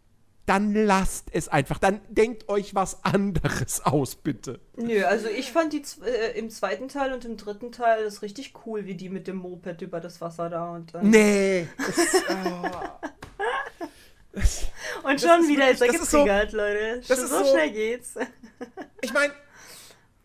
dann 0.47 0.75
lasst 0.75 1.29
es 1.33 1.49
einfach. 1.49 1.79
Dann 1.79 2.01
denkt 2.09 2.49
euch 2.49 2.75
was 2.75 3.05
anderes 3.05 3.85
aus, 3.85 4.17
bitte. 4.17 4.61
Nö, 4.77 5.05
also 5.05 5.29
ich 5.29 5.53
fand 5.53 5.73
die 5.73 5.83
äh, 6.05 6.39
im 6.39 6.51
zweiten 6.51 6.89
Teil 6.89 7.13
und 7.13 7.25
im 7.25 7.37
dritten 7.37 7.73
Teil 7.73 8.05
das 8.05 8.23
richtig 8.23 8.55
cool, 8.65 8.87
wie 8.87 8.95
die 8.95 9.09
mit 9.09 9.27
dem 9.27 9.37
Moped 9.37 9.83
über 9.83 10.01
das 10.01 10.21
Wasser 10.21 10.49
da 10.49 10.71
und 10.71 10.95
dann. 10.95 11.11
Nee. 11.11 11.67
Das, 11.79 11.97
oh. 12.31 12.69
und 15.09 15.21
schon 15.21 15.41
ist 15.41 15.49
wieder 15.49 15.71
ist 15.71 15.81
er 15.83 15.93
ist 15.95 16.11
so- 16.11 16.19
getriggert, 16.25 16.53
Leute. 16.53 16.99
das 16.99 17.07
Schon 17.09 17.25
ist 17.25 17.31
so, 17.31 17.45
so- 17.45 17.51
schnell 17.51 17.71
geht's. 17.73 18.15
Ich 19.03 19.13
meine, 19.13 19.33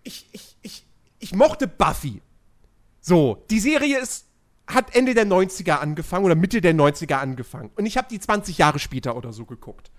ich, 0.04 0.26
ich, 0.32 0.56
ich, 0.62 0.86
ich 1.20 1.36
mochte 1.36 1.68
Buffy. 1.68 2.22
So, 3.02 3.44
die 3.52 3.60
Serie 3.60 4.00
ist, 4.00 4.26
hat 4.66 4.96
Ende 4.96 5.14
der 5.14 5.28
90er 5.28 5.74
angefangen 5.74 6.24
oder 6.26 6.36
Mitte 6.36 6.62
der 6.62 6.74
90er 6.74 7.16
angefangen. 7.16 7.70
Und 7.76 7.86
ich 7.86 7.98
habe 7.98 8.08
die 8.10 8.20
20 8.20 8.58
Jahre 8.58 8.80
später 8.80 9.16
oder 9.18 9.34
so 9.34 9.46
geguckt. 9.46 9.92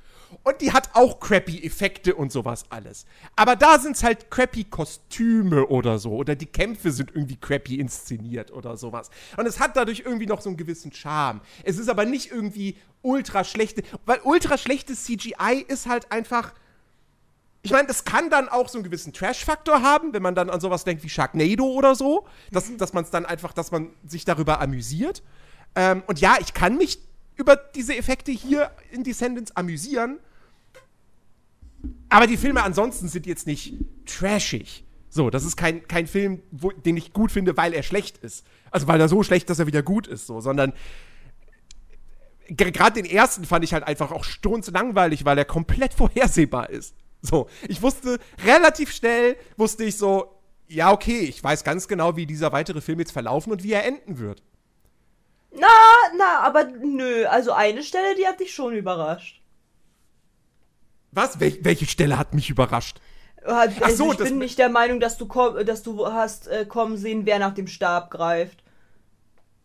Und 0.43 0.61
die 0.61 0.73
hat 0.73 0.91
auch 0.95 1.21
crappy 1.21 1.65
Effekte 1.65 2.15
und 2.15 2.33
sowas 2.33 2.65
alles. 2.71 3.07
Aber 3.37 3.57
da 3.57 3.79
sind 3.79 3.97
es 3.97 4.03
halt 4.03 4.31
crappy 4.31 4.65
Kostüme 4.65 5.67
oder 5.67 5.99
so. 5.99 6.11
Oder 6.13 6.35
die 6.35 6.47
Kämpfe 6.47 6.91
sind 6.91 7.11
irgendwie 7.15 7.37
crappy 7.37 7.79
inszeniert 7.79 8.53
oder 8.53 8.77
sowas. 8.77 9.11
Und 9.37 9.47
es 9.47 9.61
hat 9.61 9.77
dadurch 9.77 10.03
irgendwie 10.05 10.27
noch 10.27 10.41
so 10.41 10.49
einen 10.49 10.57
gewissen 10.57 10.93
Charme. 10.93 11.41
Es 11.65 11.79
ist 11.79 11.89
aber 11.89 12.05
nicht 12.05 12.31
irgendwie 12.31 12.77
ultra 13.03 13.45
schlechte, 13.45 13.83
weil 14.07 14.21
ultra 14.25 14.59
schlechtes 14.59 15.05
CGI 15.05 15.65
ist 15.67 15.87
halt 15.87 16.11
einfach 16.11 16.53
ich 17.65 17.71
meine, 17.71 17.87
das 17.87 18.05
kann 18.05 18.29
dann 18.29 18.49
auch 18.49 18.69
so 18.69 18.79
einen 18.79 18.85
gewissen 18.85 19.13
Trash-Faktor 19.13 19.83
haben, 19.83 20.13
wenn 20.13 20.23
man 20.23 20.35
dann 20.35 20.51
an 20.51 20.61
sowas 20.61 20.83
denkt 20.83 21.05
wie 21.05 21.09
Sharknado 21.09 21.65
oder 21.65 21.95
so, 21.95 22.27
dass, 22.51 22.77
dass 22.77 22.93
man 22.93 23.05
es 23.05 23.11
dann 23.11 23.25
einfach, 23.25 23.53
dass 23.53 23.71
man 23.71 23.91
sich 24.05 24.25
darüber 24.25 24.61
amüsiert. 24.61 25.23
Ähm, 25.77 26.03
und 26.09 26.21
ja, 26.21 26.37
ich 26.41 26.55
kann 26.55 26.77
mich 26.77 26.99
über 27.37 27.57
diese 27.57 27.97
Effekte 27.97 28.33
hier 28.33 28.71
in 28.91 29.05
Descendants 29.05 29.57
amüsieren, 29.57 30.19
aber 32.09 32.27
die 32.27 32.37
Filme 32.37 32.63
ansonsten 32.63 33.09
sind 33.09 33.27
jetzt 33.27 33.47
nicht 33.47 33.75
trashig. 34.07 34.85
So, 35.09 35.31
das 35.31 35.45
ist 35.45 35.57
kein, 35.57 35.87
kein 35.89 36.07
Film, 36.07 36.43
wo, 36.51 36.71
den 36.71 36.97
ich 36.97 37.13
gut 37.13 37.33
finde, 37.33 37.57
weil 37.57 37.75
er 37.75 37.83
schlecht 37.83 38.19
ist. 38.19 38.47
Also 38.71 38.87
weil 38.87 39.01
er 39.01 39.09
so 39.09 39.23
schlecht, 39.23 39.51
dass 39.51 39.59
er 39.59 39.67
wieder 39.67 39.83
gut 39.83 40.07
ist, 40.07 40.27
so, 40.27 40.41
sondern 40.41 40.73
gerade 42.49 43.03
den 43.03 43.11
ersten 43.11 43.45
fand 43.45 43.65
ich 43.65 43.73
halt 43.73 43.85
einfach 43.85 44.11
auch 44.11 44.25
strunzlangweilig, 44.25 45.25
weil 45.25 45.39
er 45.39 45.45
komplett 45.45 45.95
vorhersehbar 45.95 46.71
ist. 46.71 46.95
So, 47.21 47.49
ich 47.69 47.83
wusste 47.83 48.19
relativ 48.45 48.93
schnell, 48.93 49.37
wusste 49.57 49.85
ich 49.85 49.97
so, 49.97 50.41
ja, 50.67 50.91
okay, 50.93 51.21
ich 51.21 51.43
weiß 51.43 51.63
ganz 51.63 51.87
genau, 51.87 52.17
wie 52.17 52.27
dieser 52.27 52.53
weitere 52.53 52.81
Film 52.81 52.99
jetzt 52.99 53.13
verlaufen 53.13 53.53
und 53.53 53.63
wie 53.63 53.73
er 53.73 53.85
enden 53.85 54.19
wird. 54.19 54.43
Na, 55.59 55.69
na, 56.17 56.41
aber 56.41 56.65
nö. 56.65 57.27
Also 57.27 57.53
eine 57.53 57.83
Stelle, 57.83 58.15
die 58.17 58.27
hat 58.27 58.41
dich 58.41 58.55
schon 58.55 58.75
überrascht. 58.75 59.41
Was? 61.11 61.39
Wel 61.41 61.59
welche 61.63 61.87
Stelle 61.87 62.19
hat 62.19 62.33
mich 62.35 62.49
überrascht? 62.51 63.01
Also 63.45 63.77
Ach 63.83 63.91
so, 63.91 64.13
ich 64.13 64.19
bin 64.19 64.39
nicht 64.39 64.59
der 64.59 64.69
Meinung, 64.69 65.01
dass 65.01 65.19
du, 65.19 65.27
dass 65.65 65.83
du 65.83 66.07
hast 66.13 66.47
äh, 66.49 66.65
kommen 66.65 66.97
sehen, 66.97 67.27
wer 67.27 67.39
nach 67.39 67.55
dem 67.55 67.67
Stab 67.67 68.11
greift. 68.11 68.63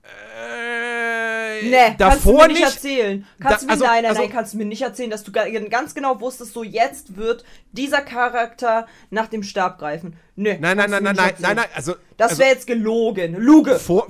Äh, 0.04 1.64
Nee, 1.64 1.96
kannst 1.98 2.24
du 2.26 2.34
mir 2.38 2.48
nicht, 2.50 2.62
erzählen. 2.62 3.26
Kannst 3.40 3.56
Da- 3.56 3.60
du 3.62 3.66
mir, 3.66 3.72
also- 3.72 3.86
nein, 3.86 3.96
nein, 4.04 4.06
also- 4.10 4.22
nein, 4.22 4.32
kannst 4.32 4.54
du 4.54 4.58
mir 4.58 4.66
nicht 4.66 4.82
erzählen, 4.84 5.10
dass 5.10 5.24
du 5.24 5.32
ga- 5.32 5.50
ganz 5.70 5.96
genau 5.96 6.20
wusstest, 6.22 6.54
so 6.54 6.64
jetzt 6.64 7.16
wird 7.16 7.44
dieser 7.72 8.02
Charakter 8.02 8.88
nach 9.10 9.28
dem 9.28 9.42
Stab 9.42 9.80
greifen. 9.80 10.16
Nee, 10.36 10.58
Nein, 10.62 10.78
nein, 10.78 10.90
nein, 10.92 11.04
nein, 11.04 11.16
nein, 11.16 11.34
nein, 11.40 11.56
nein, 11.56 11.66
also. 11.74 11.96
Das 12.16 12.32
also, 12.32 12.42
wäre 12.42 12.52
jetzt 12.52 12.68
gelogen. 12.68 13.36
Luge. 13.36 13.80
vor, 13.80 14.08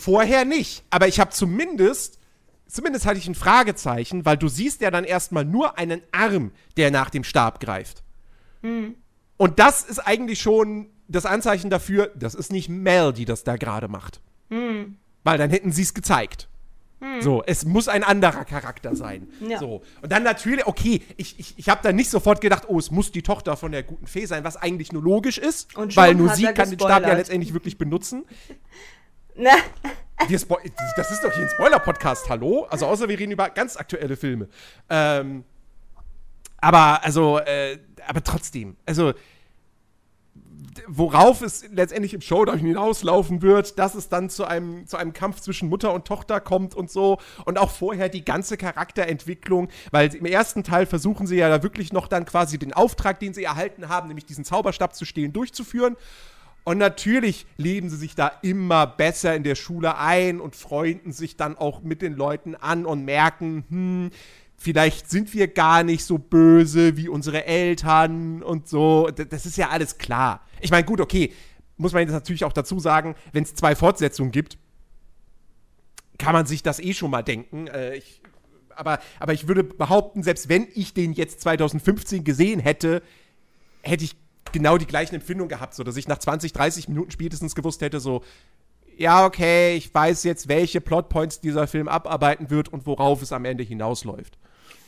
vorher 0.00 0.44
nicht. 0.44 0.84
Aber 0.90 1.08
ich 1.08 1.20
habe 1.20 1.30
zumindest, 1.30 2.18
zumindest 2.66 3.06
hatte 3.06 3.18
ich 3.18 3.28
ein 3.28 3.34
Fragezeichen, 3.34 4.24
weil 4.24 4.36
du 4.36 4.48
siehst 4.48 4.80
ja 4.80 4.90
dann 4.90 5.04
erstmal 5.04 5.44
nur 5.44 5.78
einen 5.78 6.02
Arm, 6.12 6.52
der 6.76 6.90
nach 6.90 7.10
dem 7.10 7.24
Stab 7.24 7.60
greift. 7.60 8.02
Und 9.36 9.58
das 9.58 9.84
ist 9.84 10.00
eigentlich 10.00 10.40
schon 10.40 10.90
das 11.08 11.26
Anzeichen 11.26 11.70
dafür, 11.70 12.12
das 12.14 12.34
ist 12.34 12.52
nicht 12.52 12.68
Mel, 12.68 13.12
die 13.12 13.24
das 13.24 13.44
da 13.44 13.56
gerade 13.56 13.88
macht. 13.88 14.20
Weil 15.24 15.38
dann 15.38 15.50
hätten 15.50 15.72
sie 15.72 15.82
es 15.82 15.94
gezeigt. 15.94 16.48
So, 17.20 17.42
es 17.46 17.64
muss 17.64 17.88
ein 17.88 18.04
anderer 18.04 18.44
Charakter 18.44 18.94
sein. 18.94 19.28
Ja. 19.40 19.58
So. 19.58 19.80
Und 20.02 20.12
dann 20.12 20.22
natürlich, 20.22 20.66
okay, 20.66 21.00
ich, 21.16 21.38
ich, 21.38 21.54
ich 21.56 21.68
habe 21.70 21.80
dann 21.82 21.96
nicht 21.96 22.10
sofort 22.10 22.42
gedacht, 22.42 22.64
oh, 22.68 22.78
es 22.78 22.90
muss 22.90 23.10
die 23.10 23.22
Tochter 23.22 23.56
von 23.56 23.72
der 23.72 23.82
guten 23.82 24.06
Fee 24.06 24.26
sein, 24.26 24.44
was 24.44 24.58
eigentlich 24.58 24.92
nur 24.92 25.02
logisch 25.02 25.38
ist, 25.38 25.74
weil 25.96 26.14
nur 26.14 26.28
sie 26.34 26.44
kann 26.44 26.68
den 26.68 26.78
Stab 26.78 26.88
ja 26.90 26.98
gespoilert. 26.98 27.18
letztendlich 27.18 27.54
wirklich 27.54 27.78
benutzen. 27.78 28.24
Na, 29.36 29.52
spo- 30.28 30.58
das 30.96 31.10
ist 31.10 31.24
doch 31.24 31.32
hier 31.32 31.44
ein 31.44 31.50
Spoiler-Podcast, 31.50 32.28
hallo? 32.28 32.66
Also 32.70 32.86
außer 32.86 33.08
wir 33.08 33.18
reden 33.18 33.32
über 33.32 33.48
ganz 33.50 33.76
aktuelle 33.76 34.16
Filme. 34.16 34.48
Ähm, 34.88 35.44
aber, 36.58 37.02
also, 37.04 37.38
äh, 37.38 37.78
aber 38.06 38.22
trotzdem, 38.22 38.76
also, 38.84 39.14
worauf 40.86 41.42
es 41.42 41.64
letztendlich 41.70 42.14
im 42.14 42.20
Showdown 42.20 42.58
hinauslaufen 42.58 43.42
wird, 43.42 43.78
dass 43.78 43.94
es 43.94 44.08
dann 44.08 44.28
zu 44.30 44.44
einem, 44.44 44.86
zu 44.86 44.96
einem 44.96 45.12
Kampf 45.12 45.40
zwischen 45.40 45.68
Mutter 45.68 45.92
und 45.92 46.06
Tochter 46.06 46.40
kommt 46.40 46.74
und 46.74 46.90
so. 46.90 47.18
Und 47.44 47.58
auch 47.58 47.70
vorher 47.70 48.08
die 48.08 48.24
ganze 48.24 48.56
Charakterentwicklung, 48.56 49.68
weil 49.90 50.14
im 50.14 50.26
ersten 50.26 50.62
Teil 50.62 50.86
versuchen 50.86 51.26
sie 51.26 51.36
ja 51.36 51.48
da 51.48 51.62
wirklich 51.62 51.92
noch 51.92 52.08
dann 52.08 52.24
quasi 52.24 52.58
den 52.58 52.72
Auftrag, 52.72 53.20
den 53.20 53.34
sie 53.34 53.44
erhalten 53.44 53.88
haben, 53.88 54.08
nämlich 54.08 54.26
diesen 54.26 54.44
Zauberstab 54.44 54.94
zu 54.94 55.04
stehlen, 55.04 55.32
durchzuführen. 55.32 55.96
Und 56.64 56.78
natürlich 56.78 57.46
leben 57.56 57.88
sie 57.88 57.96
sich 57.96 58.14
da 58.14 58.30
immer 58.42 58.86
besser 58.86 59.34
in 59.34 59.42
der 59.42 59.54
Schule 59.54 59.96
ein 59.96 60.40
und 60.40 60.56
freunden 60.56 61.12
sich 61.12 61.36
dann 61.36 61.56
auch 61.56 61.82
mit 61.82 62.02
den 62.02 62.14
Leuten 62.14 62.54
an 62.54 62.86
und 62.86 63.04
merken, 63.04 63.64
hm, 63.68 64.10
vielleicht 64.56 65.10
sind 65.10 65.32
wir 65.32 65.48
gar 65.48 65.82
nicht 65.82 66.04
so 66.04 66.18
böse 66.18 66.96
wie 66.96 67.08
unsere 67.08 67.46
Eltern 67.46 68.42
und 68.42 68.68
so. 68.68 69.08
Das 69.10 69.46
ist 69.46 69.56
ja 69.56 69.70
alles 69.70 69.98
klar. 69.98 70.46
Ich 70.60 70.70
meine, 70.70 70.84
gut, 70.84 71.00
okay, 71.00 71.32
muss 71.78 71.94
man 71.94 72.02
jetzt 72.02 72.12
natürlich 72.12 72.44
auch 72.44 72.52
dazu 72.52 72.78
sagen, 72.78 73.14
wenn 73.32 73.42
es 73.42 73.54
zwei 73.54 73.74
Fortsetzungen 73.74 74.32
gibt, 74.32 74.58
kann 76.18 76.34
man 76.34 76.44
sich 76.44 76.62
das 76.62 76.78
eh 76.78 76.92
schon 76.92 77.10
mal 77.10 77.22
denken. 77.22 77.68
Äh, 77.68 77.96
ich, 77.96 78.20
aber, 78.76 78.98
aber 79.18 79.32
ich 79.32 79.48
würde 79.48 79.64
behaupten, 79.64 80.22
selbst 80.22 80.50
wenn 80.50 80.68
ich 80.74 80.92
den 80.92 81.14
jetzt 81.14 81.40
2015 81.40 82.22
gesehen 82.22 82.60
hätte, 82.60 83.02
hätte 83.80 84.04
ich 84.04 84.16
genau 84.52 84.78
die 84.78 84.86
gleichen 84.86 85.14
Empfindungen 85.14 85.48
gehabt, 85.48 85.74
so 85.74 85.82
dass 85.84 85.96
ich 85.96 86.08
nach 86.08 86.18
20, 86.18 86.52
30 86.52 86.88
Minuten 86.88 87.10
spätestens 87.10 87.54
gewusst 87.54 87.80
hätte, 87.80 88.00
so, 88.00 88.22
ja, 88.96 89.24
okay, 89.24 89.76
ich 89.76 89.92
weiß 89.94 90.24
jetzt, 90.24 90.48
welche 90.48 90.80
Plotpoints 90.80 91.40
dieser 91.40 91.66
Film 91.66 91.88
abarbeiten 91.88 92.50
wird 92.50 92.70
und 92.72 92.86
worauf 92.86 93.22
es 93.22 93.32
am 93.32 93.44
Ende 93.46 93.62
hinausläuft. 93.64 94.36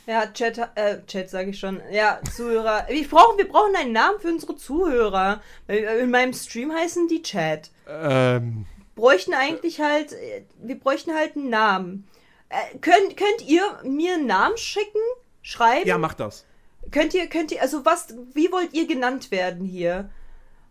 ja, 0.05 0.27
Chat, 0.27 0.59
äh, 0.75 1.03
Chat 1.07 1.29
sage 1.29 1.49
ich 1.49 1.59
schon. 1.59 1.81
Ja, 1.91 2.19
Zuhörer. 2.35 2.85
Wir 2.89 3.07
brauchen, 3.07 3.37
wir 3.37 3.47
brauchen 3.47 3.75
einen 3.75 3.91
Namen 3.93 4.19
für 4.19 4.27
unsere 4.27 4.55
Zuhörer. 4.55 5.41
Äh, 5.67 6.01
In 6.03 6.11
meinem 6.11 6.33
Stream 6.33 6.71
heißen 6.71 7.07
die 7.07 7.23
Chat. 7.23 7.71
Ähm, 7.87 8.65
Bräuchten 8.95 9.33
eigentlich 9.33 9.79
halt, 9.81 10.11
äh, 10.13 10.43
wir 10.61 10.79
bräuchten 10.79 11.15
halt 11.15 11.35
einen 11.35 11.49
Namen. 11.49 12.07
Äh, 12.49 12.77
könnt, 12.79 13.17
könnt 13.17 13.47
ihr 13.47 13.63
mir 13.83 14.13
einen 14.13 14.27
Namen 14.27 14.57
schicken? 14.57 14.99
Schreiben? 15.41 15.87
ja, 15.87 15.97
mach 15.97 16.13
das. 16.13 16.45
Könnt 16.91 17.13
ihr, 17.13 17.27
könnt 17.27 17.51
ihr, 17.51 17.61
also 17.61 17.85
was, 17.85 18.13
wie 18.33 18.51
wollt 18.51 18.73
ihr 18.73 18.87
genannt 18.87 19.31
werden 19.31 19.65
hier? 19.65 20.09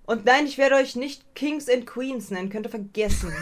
Und 0.04 0.24
nein, 0.24 0.46
ich 0.46 0.58
werde 0.58 0.76
euch 0.76 0.96
nicht 0.96 1.34
Kings 1.34 1.68
and 1.68 1.86
Queens 1.86 2.30
nennen, 2.30 2.50
könnt 2.50 2.66
ihr 2.66 2.70
vergessen. 2.70 3.32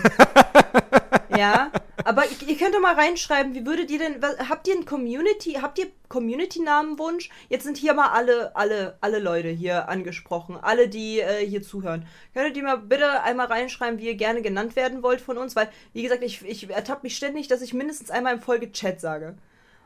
ja, 1.37 1.73
aber 2.05 2.25
ihr, 2.47 2.57
könnt 2.57 2.75
doch 2.75 2.81
mal 2.81 2.95
reinschreiben, 2.95 3.55
wie 3.55 3.64
würdet 3.64 3.91
ihr 3.91 3.99
denn, 3.99 4.21
habt 4.49 4.68
ihr 4.68 4.75
ein 4.75 4.85
Community, 4.85 5.59
habt 5.61 5.79
ihr 5.79 5.87
Community-Namenwunsch? 6.09 7.31
Jetzt 7.49 7.64
sind 7.64 7.79
hier 7.79 7.95
mal 7.95 8.09
alle, 8.09 8.55
alle, 8.55 8.97
alle 9.01 9.18
Leute 9.18 9.49
hier 9.49 9.89
angesprochen, 9.89 10.59
alle, 10.61 10.89
die 10.89 11.21
äh, 11.21 11.47
hier 11.47 11.62
zuhören. 11.62 12.07
Könntet 12.35 12.57
ihr 12.57 12.62
mal 12.62 12.77
bitte 12.77 13.23
einmal 13.23 13.47
reinschreiben, 13.47 13.99
wie 13.99 14.09
ihr 14.09 14.16
gerne 14.16 14.43
genannt 14.43 14.77
werden 14.77 15.03
wollt 15.03 15.21
von 15.21 15.39
uns? 15.39 15.57
Weil, 15.57 15.71
wie 15.93 16.03
gesagt, 16.03 16.23
ich, 16.23 16.45
ich 16.45 16.68
ertappe 16.68 17.05
mich 17.05 17.16
ständig, 17.16 17.49
dass 17.49 17.62
ich 17.62 17.75
mindestens 17.75 18.11
einmal 18.11 18.35
in 18.35 18.41
Folge 18.43 18.71
Chat 18.71 19.01
sage. 19.01 19.35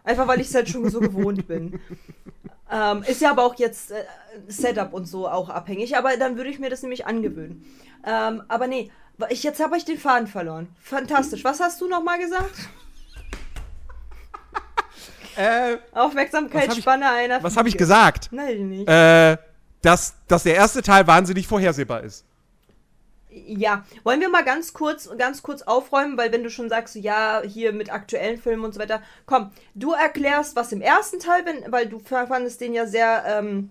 Einfach 0.05 0.29
weil 0.29 0.41
ich 0.41 0.49
es 0.49 0.55
halt 0.55 0.69
schon 0.69 0.89
so 0.91 1.01
gewohnt 1.01 1.49
bin. 1.49 1.81
Ähm, 2.71 3.03
ist 3.07 3.21
ja 3.21 3.31
aber 3.31 3.45
auch 3.45 3.57
jetzt 3.57 3.91
äh, 3.91 4.05
Setup 4.49 4.93
und 4.93 5.07
so 5.07 5.29
auch 5.29 5.49
abhängig, 5.49 5.97
aber 5.97 6.17
dann 6.17 6.37
würde 6.37 6.51
ich 6.51 6.59
mir 6.59 6.71
das 6.71 6.83
nämlich 6.83 7.07
angewöhnen. 7.07 7.65
Ähm, 8.07 8.43
aber 8.49 8.67
nee, 8.67 8.91
ich, 9.31 9.43
jetzt 9.43 9.63
habe 9.63 9.77
ich 9.77 9.85
den 9.85 9.99
Faden 9.99 10.27
verloren. 10.27 10.69
Fantastisch. 10.81 11.45
Was 11.45 11.61
hast 11.61 11.81
du 11.81 11.89
nochmal 11.89 12.19
gesagt? 12.19 12.69
Äh, 15.37 15.79
Aufmerksamkeitsspanne 15.93 17.11
einer. 17.11 17.43
was 17.43 17.57
habe 17.57 17.69
ich 17.69 17.77
gesagt? 17.77 18.29
Nein, 18.31 18.69
nicht. 18.69 18.89
Äh, 18.89 19.37
dass, 19.83 20.15
dass 20.29 20.45
der 20.45 20.55
erste 20.55 20.81
Teil 20.81 21.07
wahnsinnig 21.07 21.47
vorhersehbar 21.47 22.03
ist. 22.03 22.25
Ja, 23.35 23.85
wollen 24.05 24.21
wir 24.21 24.29
mal 24.29 24.45
ganz 24.45 24.73
kurz, 24.73 25.11
ganz 25.19 25.43
kurz 25.43 25.63
aufräumen, 25.63 26.17
weil 26.17 26.31
wenn 26.31 26.45
du 26.45 26.51
schon 26.51 26.69
sagst, 26.69 26.95
ja, 26.95 27.43
hier 27.45 27.73
mit 27.73 27.93
aktuellen 27.93 28.39
Filmen 28.39 28.65
und 28.65 28.75
so 28.75 28.81
weiter, 28.81 29.03
komm, 29.27 29.51
du 29.75 29.93
erklärst, 29.93 30.55
was 30.55 30.71
im 30.71 30.81
ersten 30.81 31.19
Teil, 31.19 31.45
wenn, 31.45 31.73
weil 31.73 31.87
du 31.87 31.99
fandest 31.99 32.61
den 32.61 32.75
ja 32.75 32.87
sehr 32.87 33.25
ähm, 33.27 33.71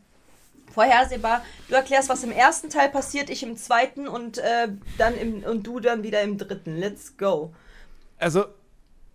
vorhersehbar. 0.73 1.45
Du 1.69 1.75
erklärst, 1.75 2.09
was 2.09 2.23
im 2.23 2.31
ersten 2.31 2.69
Teil 2.69 2.89
passiert, 2.89 3.29
ich 3.29 3.43
im 3.43 3.55
zweiten 3.55 4.07
und 4.07 4.39
äh, 4.39 4.67
dann 4.97 5.15
im 5.15 5.43
und 5.43 5.65
du 5.65 5.79
dann 5.79 6.03
wieder 6.03 6.21
im 6.21 6.37
dritten. 6.37 6.75
Let's 6.75 7.15
go. 7.15 7.53
also, 8.19 8.45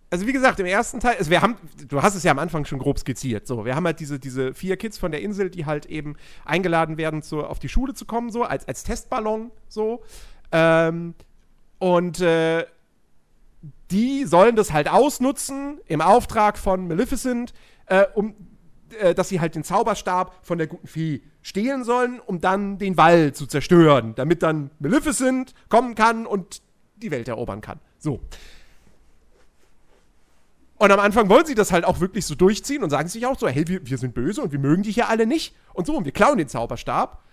also 0.09 0.25
wie 0.25 0.33
gesagt, 0.33 0.59
im 0.59 0.65
ersten 0.65 0.99
Teil, 0.99 1.17
also 1.17 1.29
wir 1.29 1.41
haben, 1.41 1.57
du 1.87 2.01
hast 2.01 2.15
es 2.15 2.23
ja 2.23 2.31
am 2.31 2.39
Anfang 2.39 2.65
schon 2.65 2.79
grob 2.79 2.97
skizziert, 2.97 3.45
so, 3.45 3.65
wir 3.65 3.75
haben 3.75 3.85
halt 3.85 3.99
diese, 3.99 4.19
diese 4.19 4.53
vier 4.53 4.77
Kids 4.77 4.97
von 4.97 5.11
der 5.11 5.21
Insel, 5.21 5.49
die 5.49 5.65
halt 5.65 5.85
eben 5.85 6.15
eingeladen 6.45 6.97
werden, 6.97 7.21
zu, 7.21 7.43
auf 7.43 7.59
die 7.59 7.69
Schule 7.69 7.93
zu 7.93 8.05
kommen, 8.05 8.31
so, 8.31 8.43
als, 8.43 8.67
als 8.67 8.83
Testballon, 8.83 9.51
so, 9.67 10.01
ähm, 10.51 11.15
und, 11.79 12.21
äh, 12.21 12.65
die 13.91 14.25
sollen 14.25 14.55
das 14.55 14.71
halt 14.71 14.87
ausnutzen 14.89 15.79
im 15.87 16.01
Auftrag 16.01 16.57
von 16.57 16.87
Maleficent, 16.87 17.53
äh, 17.87 18.05
um, 18.13 18.35
äh, 18.99 19.15
dass 19.15 19.29
sie 19.29 19.39
halt 19.39 19.55
den 19.55 19.63
Zauberstab 19.63 20.35
von 20.43 20.57
der 20.57 20.67
guten 20.67 20.87
Fee 20.87 21.21
stehlen 21.41 21.83
sollen, 21.83 22.19
um 22.19 22.39
dann 22.39 22.77
den 22.77 22.97
Wall 22.97 23.33
zu 23.33 23.47
zerstören, 23.47 24.13
damit 24.15 24.43
dann 24.43 24.71
Maleficent 24.79 25.53
kommen 25.69 25.95
kann 25.95 26.25
und 26.25 26.61
die 26.97 27.11
Welt 27.11 27.27
erobern 27.27 27.61
kann. 27.61 27.79
So. 27.97 28.19
Und 30.77 30.91
am 30.91 30.99
Anfang 30.99 31.27
wollen 31.29 31.45
sie 31.45 31.55
das 31.55 31.71
halt 31.71 31.83
auch 31.83 31.99
wirklich 31.99 32.25
so 32.25 32.35
durchziehen 32.35 32.83
und 32.83 32.89
sagen 32.89 33.09
sich 33.09 33.25
auch 33.25 33.37
so, 33.37 33.47
hey, 33.47 33.67
wir, 33.67 33.85
wir 33.85 33.97
sind 33.97 34.13
böse 34.13 34.41
und 34.41 34.51
wir 34.51 34.59
mögen 34.59 34.83
die 34.83 34.91
hier 34.91 35.09
alle 35.09 35.25
nicht 35.25 35.55
und 35.73 35.87
so 35.87 35.97
und 35.97 36.05
wir 36.05 36.13
klauen 36.13 36.37
den 36.37 36.47
Zauberstab. 36.47 37.23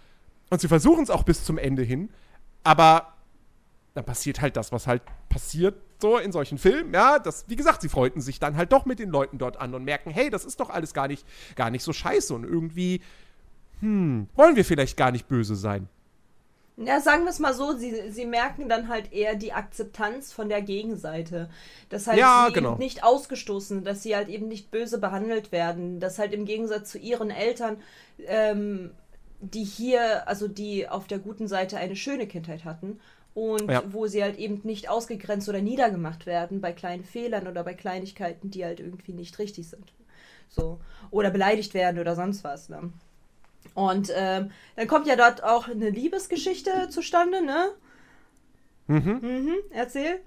Und 0.50 0.60
sie 0.60 0.68
versuchen 0.68 1.02
es 1.02 1.10
auch 1.10 1.24
bis 1.24 1.44
zum 1.44 1.58
Ende 1.58 1.82
hin, 1.82 2.08
aber 2.66 3.12
dann 3.94 4.04
passiert 4.04 4.40
halt 4.40 4.56
das, 4.56 4.72
was 4.72 4.86
halt 4.86 5.02
passiert 5.28 5.76
so 6.00 6.18
in 6.18 6.32
solchen 6.32 6.58
Filmen, 6.58 6.92
ja, 6.92 7.18
das, 7.18 7.46
wie 7.48 7.56
gesagt, 7.56 7.80
sie 7.80 7.88
freuten 7.88 8.20
sich 8.20 8.38
dann 8.38 8.56
halt 8.56 8.72
doch 8.72 8.84
mit 8.84 8.98
den 8.98 9.08
Leuten 9.08 9.38
dort 9.38 9.56
an 9.58 9.74
und 9.74 9.84
merken, 9.84 10.10
hey, 10.10 10.28
das 10.28 10.44
ist 10.44 10.60
doch 10.60 10.68
alles 10.68 10.92
gar 10.92 11.08
nicht, 11.08 11.24
gar 11.54 11.70
nicht 11.70 11.82
so 11.82 11.94
scheiße 11.94 12.34
und 12.34 12.44
irgendwie, 12.44 13.00
hm, 13.80 14.28
wollen 14.34 14.56
wir 14.56 14.64
vielleicht 14.64 14.96
gar 14.98 15.10
nicht 15.12 15.28
böse 15.28 15.56
sein. 15.56 15.88
Ja, 16.78 17.00
sagen 17.00 17.24
wir 17.24 17.30
es 17.30 17.38
mal 17.38 17.54
so, 17.54 17.74
sie, 17.74 18.10
sie 18.10 18.26
merken 18.26 18.68
dann 18.68 18.88
halt 18.88 19.10
eher 19.10 19.34
die 19.34 19.54
Akzeptanz 19.54 20.34
von 20.34 20.50
der 20.50 20.60
Gegenseite. 20.60 21.48
Dass 21.88 22.06
halt 22.06 22.18
Ja, 22.18 22.46
sie 22.48 22.52
genau. 22.52 22.76
nicht 22.76 23.02
ausgestoßen, 23.02 23.82
dass 23.82 24.02
sie 24.02 24.14
halt 24.14 24.28
eben 24.28 24.46
nicht 24.48 24.70
böse 24.70 24.98
behandelt 24.98 25.52
werden. 25.52 26.00
Dass 26.00 26.18
halt 26.18 26.34
im 26.34 26.44
Gegensatz 26.44 26.90
zu 26.90 26.98
ihren 26.98 27.30
Eltern, 27.30 27.78
ähm, 28.26 28.90
die 29.40 29.64
hier, 29.64 30.26
also 30.28 30.48
die 30.48 30.88
auf 30.88 31.06
der 31.06 31.18
guten 31.18 31.48
Seite 31.48 31.76
eine 31.76 31.96
schöne 31.96 32.26
Kindheit 32.26 32.64
hatten 32.64 33.00
und 33.34 33.70
Ja. 33.70 33.82
wo 33.88 34.06
sie 34.06 34.22
halt 34.22 34.38
eben 34.38 34.60
nicht 34.64 34.88
ausgegrenzt 34.88 35.48
oder 35.48 35.60
niedergemacht 35.60 36.26
werden 36.26 36.60
bei 36.60 36.72
kleinen 36.72 37.04
Fehlern 37.04 37.46
oder 37.46 37.62
bei 37.64 37.74
Kleinigkeiten, 37.74 38.50
die 38.50 38.64
halt 38.64 38.80
irgendwie 38.80 39.12
nicht 39.12 39.38
richtig 39.38 39.68
sind. 39.68 39.92
So. 40.48 40.80
Oder 41.10 41.30
beleidigt 41.30 41.74
werden 41.74 42.00
oder 42.00 42.14
sonst 42.14 42.44
was, 42.44 42.68
ne? 42.68 42.90
Und 43.74 44.10
ähm, 44.14 44.52
dann 44.76 44.86
kommt 44.86 45.06
ja 45.06 45.16
dort 45.16 45.42
auch 45.42 45.68
eine 45.68 45.90
Liebesgeschichte 45.90 46.88
zustande, 46.88 47.44
ne? 47.44 47.72
Mhm. 48.86 49.18
Mhm, 49.20 49.54
erzähl. 49.70 50.20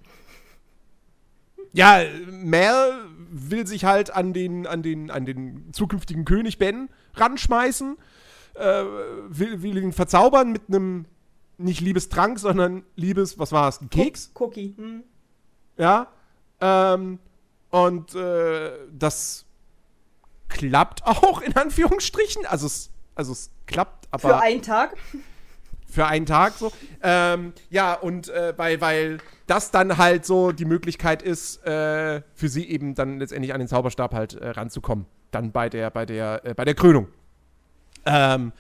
Ja, 1.72 2.02
Mel 2.28 3.06
will 3.32 3.66
sich 3.66 3.86
halt 3.86 4.12
an 4.12 4.34
den, 4.34 4.68
an 4.68 4.82
den, 4.82 5.12
an 5.12 5.26
den 5.26 5.72
zukünftigen 5.74 6.26
König 6.26 6.58
Ben 6.58 6.90
ranschmeißen, 7.14 7.98
äh, 8.60 8.86
will, 9.30 9.62
will 9.62 9.78
ihn 9.78 9.94
verzaubern 9.94 10.52
mit 10.52 10.64
einem 10.68 11.06
nicht 11.58 11.82
Liebestrank, 11.82 12.40
sondern 12.40 12.84
Liebes, 12.96 13.38
was 13.40 13.52
war 13.52 13.68
es, 13.70 13.82
ein 13.82 13.90
Keks? 13.90 14.32
Cookie. 14.36 14.76
Hm. 14.78 15.04
Ja. 15.78 16.08
Ähm, 16.62 17.20
Und 17.70 18.16
äh, 18.16 18.72
das 18.92 19.46
klappt 20.48 21.06
auch 21.06 21.42
in 21.42 21.56
Anführungsstrichen. 21.56 22.46
Also 22.46 22.66
es, 22.68 22.92
also 23.16 23.32
es 23.32 23.52
klappt, 23.68 24.08
aber 24.12 24.30
Für 24.30 24.42
einen 24.42 24.62
Tag. 24.62 24.96
für 25.86 26.06
einen 26.06 26.26
Tag 26.26 26.54
so. 26.54 26.72
Ähm, 27.04 27.54
ja, 27.70 27.94
und 27.94 28.30
äh, 28.30 28.54
weil, 28.58 28.82
weil 28.82 29.18
das 29.48 29.72
dann 29.72 29.98
halt 29.98 30.26
so 30.26 30.52
die 30.52 30.66
Möglichkeit 30.66 31.22
ist, 31.22 31.64
äh, 31.66 32.22
für 32.34 32.50
sie 32.50 32.68
eben 32.70 32.96
dann 32.96 33.20
letztendlich 33.20 33.54
an 33.54 33.60
den 33.60 33.68
Zauberstab 33.68 34.14
halt 34.14 34.34
äh, 34.36 34.50
ranzukommen. 34.50 35.06
Dann 35.32 35.52
bei 35.52 35.70
der, 35.70 35.90
bei 35.92 36.06
der, 36.06 36.42
äh, 36.46 36.54
bei 36.54 36.66
der 36.66 36.74
Krönung. 36.76 37.08
Ähm, 38.10 38.52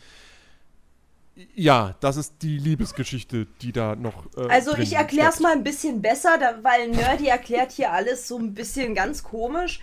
ja, 1.55 1.95
das 2.01 2.17
ist 2.17 2.35
die 2.41 2.57
Liebesgeschichte, 2.57 3.47
die 3.61 3.71
da 3.71 3.95
noch. 3.95 4.25
äh, 4.35 4.47
Also 4.49 4.75
ich 4.75 4.93
erkläre 4.93 5.29
es 5.29 5.39
mal 5.39 5.53
ein 5.53 5.63
bisschen 5.63 6.01
besser, 6.01 6.37
da, 6.37 6.55
weil 6.63 6.89
Nerdy 6.89 7.27
erklärt 7.27 7.71
hier 7.71 7.91
alles 7.91 8.27
so 8.27 8.37
ein 8.37 8.53
bisschen 8.53 8.93
ganz 8.93 9.23
komisch. 9.23 9.79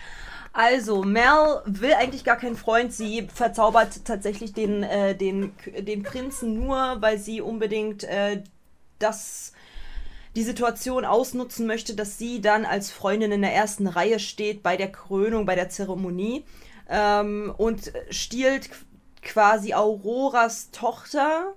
Also, 0.53 1.03
Mel 1.03 1.61
will 1.65 1.93
eigentlich 1.93 2.23
gar 2.23 2.37
keinen 2.37 2.57
Freund. 2.57 2.91
Sie 2.93 3.27
verzaubert 3.33 4.05
tatsächlich 4.05 4.53
den, 4.53 4.81
äh, 4.83 5.15
den, 5.15 5.51
den 5.79 6.03
Prinzen 6.03 6.55
nur, 6.59 6.97
weil 6.99 7.19
sie 7.19 7.41
unbedingt 7.41 8.03
äh, 8.05 8.43
das, 8.97 9.53
die 10.35 10.43
Situation 10.43 11.05
ausnutzen 11.05 11.67
möchte, 11.67 11.95
dass 11.95 12.17
sie 12.17 12.41
dann 12.41 12.65
als 12.65 12.91
Freundin 12.91 13.31
in 13.31 13.41
der 13.41 13.53
ersten 13.53 13.87
Reihe 13.87 14.19
steht 14.19 14.63
bei 14.63 14.77
der 14.77 14.91
Krönung, 14.91 15.45
bei 15.45 15.55
der 15.55 15.69
Zeremonie 15.69 16.43
ähm, 16.89 17.53
und 17.57 17.91
stiehlt 18.09 18.69
quasi 19.27 19.73
Auroras 19.73 20.71
Tochter 20.71 21.53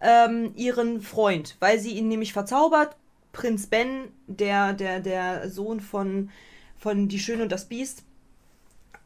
ähm, 0.00 0.52
ihren 0.56 1.00
Freund, 1.00 1.56
weil 1.60 1.78
sie 1.78 1.92
ihn 1.92 2.08
nämlich 2.08 2.32
verzaubert. 2.32 2.96
Prinz 3.32 3.66
Ben, 3.66 4.08
der, 4.26 4.72
der, 4.72 5.00
der 5.00 5.48
Sohn 5.50 5.80
von, 5.80 6.30
von 6.78 7.08
Die 7.08 7.18
Schöne 7.18 7.42
und 7.42 7.52
das 7.52 7.66
Biest, 7.66 8.04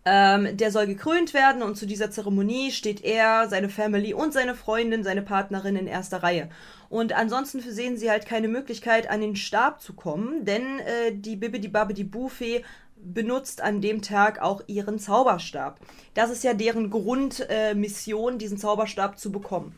ähm, 0.04 0.56
der 0.56 0.70
soll 0.70 0.86
gekrönt 0.86 1.34
werden 1.34 1.62
und 1.62 1.76
zu 1.76 1.86
dieser 1.86 2.10
Zeremonie 2.10 2.70
steht 2.70 3.04
er, 3.04 3.48
seine 3.48 3.68
Family 3.68 4.14
und 4.14 4.32
seine 4.32 4.54
Freundin, 4.54 5.02
seine 5.02 5.22
Partnerin 5.22 5.76
in 5.76 5.86
erster 5.86 6.22
Reihe. 6.22 6.48
Und 6.88 7.12
ansonsten 7.12 7.60
sehen 7.60 7.96
sie 7.96 8.10
halt 8.10 8.26
keine 8.26 8.48
Möglichkeit, 8.48 9.10
an 9.10 9.20
den 9.20 9.36
Stab 9.36 9.80
zu 9.80 9.94
kommen, 9.94 10.44
denn 10.44 10.78
äh, 10.80 11.12
die 11.12 11.36
Bibidi 11.36 11.68
Babidi 11.68 12.04
Buffet 12.04 12.64
benutzt 13.14 13.60
an 13.60 13.80
dem 13.80 14.02
Tag 14.02 14.40
auch 14.40 14.62
ihren 14.66 14.98
Zauberstab. 14.98 15.78
Das 16.14 16.30
ist 16.30 16.44
ja 16.44 16.54
deren 16.54 16.90
Grundmission, 16.90 18.34
äh, 18.34 18.38
diesen 18.38 18.58
Zauberstab 18.58 19.18
zu 19.18 19.30
bekommen. 19.32 19.74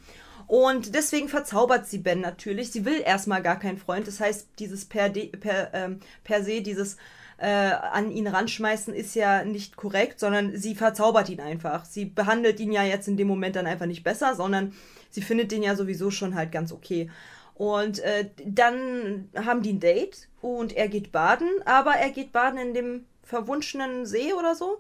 Und 0.47 0.95
deswegen 0.95 1.29
verzaubert 1.29 1.87
sie 1.87 1.99
Ben 1.99 2.21
natürlich. 2.21 2.73
Sie 2.73 2.87
will 2.87 3.03
erstmal 3.05 3.43
gar 3.43 3.59
keinen 3.59 3.77
Freund. 3.77 4.07
Das 4.07 4.19
heißt, 4.19 4.49
dieses 4.59 4.87
per, 4.87 5.11
de, 5.11 5.27
per, 5.29 5.75
ähm, 5.75 6.01
per 6.25 6.43
se, 6.43 6.63
dieses 6.63 6.97
äh, 7.37 7.47
an 7.47 8.11
ihn 8.11 8.27
ranschmeißen, 8.27 8.95
ist 8.95 9.15
ja 9.15 9.45
nicht 9.45 9.77
korrekt, 9.77 10.19
sondern 10.19 10.57
sie 10.57 10.75
verzaubert 10.75 11.29
ihn 11.29 11.41
einfach. 11.41 11.85
Sie 11.85 12.07
behandelt 12.07 12.61
ihn 12.61 12.73
ja 12.73 12.83
jetzt 12.83 13.09
in 13.09 13.19
dem 13.19 13.29
Moment 13.29 13.57
dann 13.57 13.67
einfach 13.67 13.87
nicht 13.87 14.05
besser, 14.05 14.35
sondern 14.35 14.73
sie 15.11 15.23
findet 15.23 15.53
den 15.53 15.63
ja 15.63 15.77
sowieso 15.77 16.11
schon 16.11 16.35
halt 16.35 16.51
ganz 16.51 16.73
okay. 16.73 17.11
Und 17.55 17.99
äh, 17.99 18.31
dann 18.45 19.29
haben 19.37 19.63
die 19.63 19.75
ein 19.75 19.81
Date 19.81 20.29
und 20.41 20.77
er 20.77 20.89
geht 20.89 21.13
baden, 21.13 21.49
aber 21.67 21.93
er 21.93 22.11
geht 22.11 22.33
baden 22.33 22.59
in 22.59 22.73
dem 22.73 23.05
verwunschenen 23.29 24.07
See 24.07 24.33
oder 24.33 24.55
so. 24.55 24.79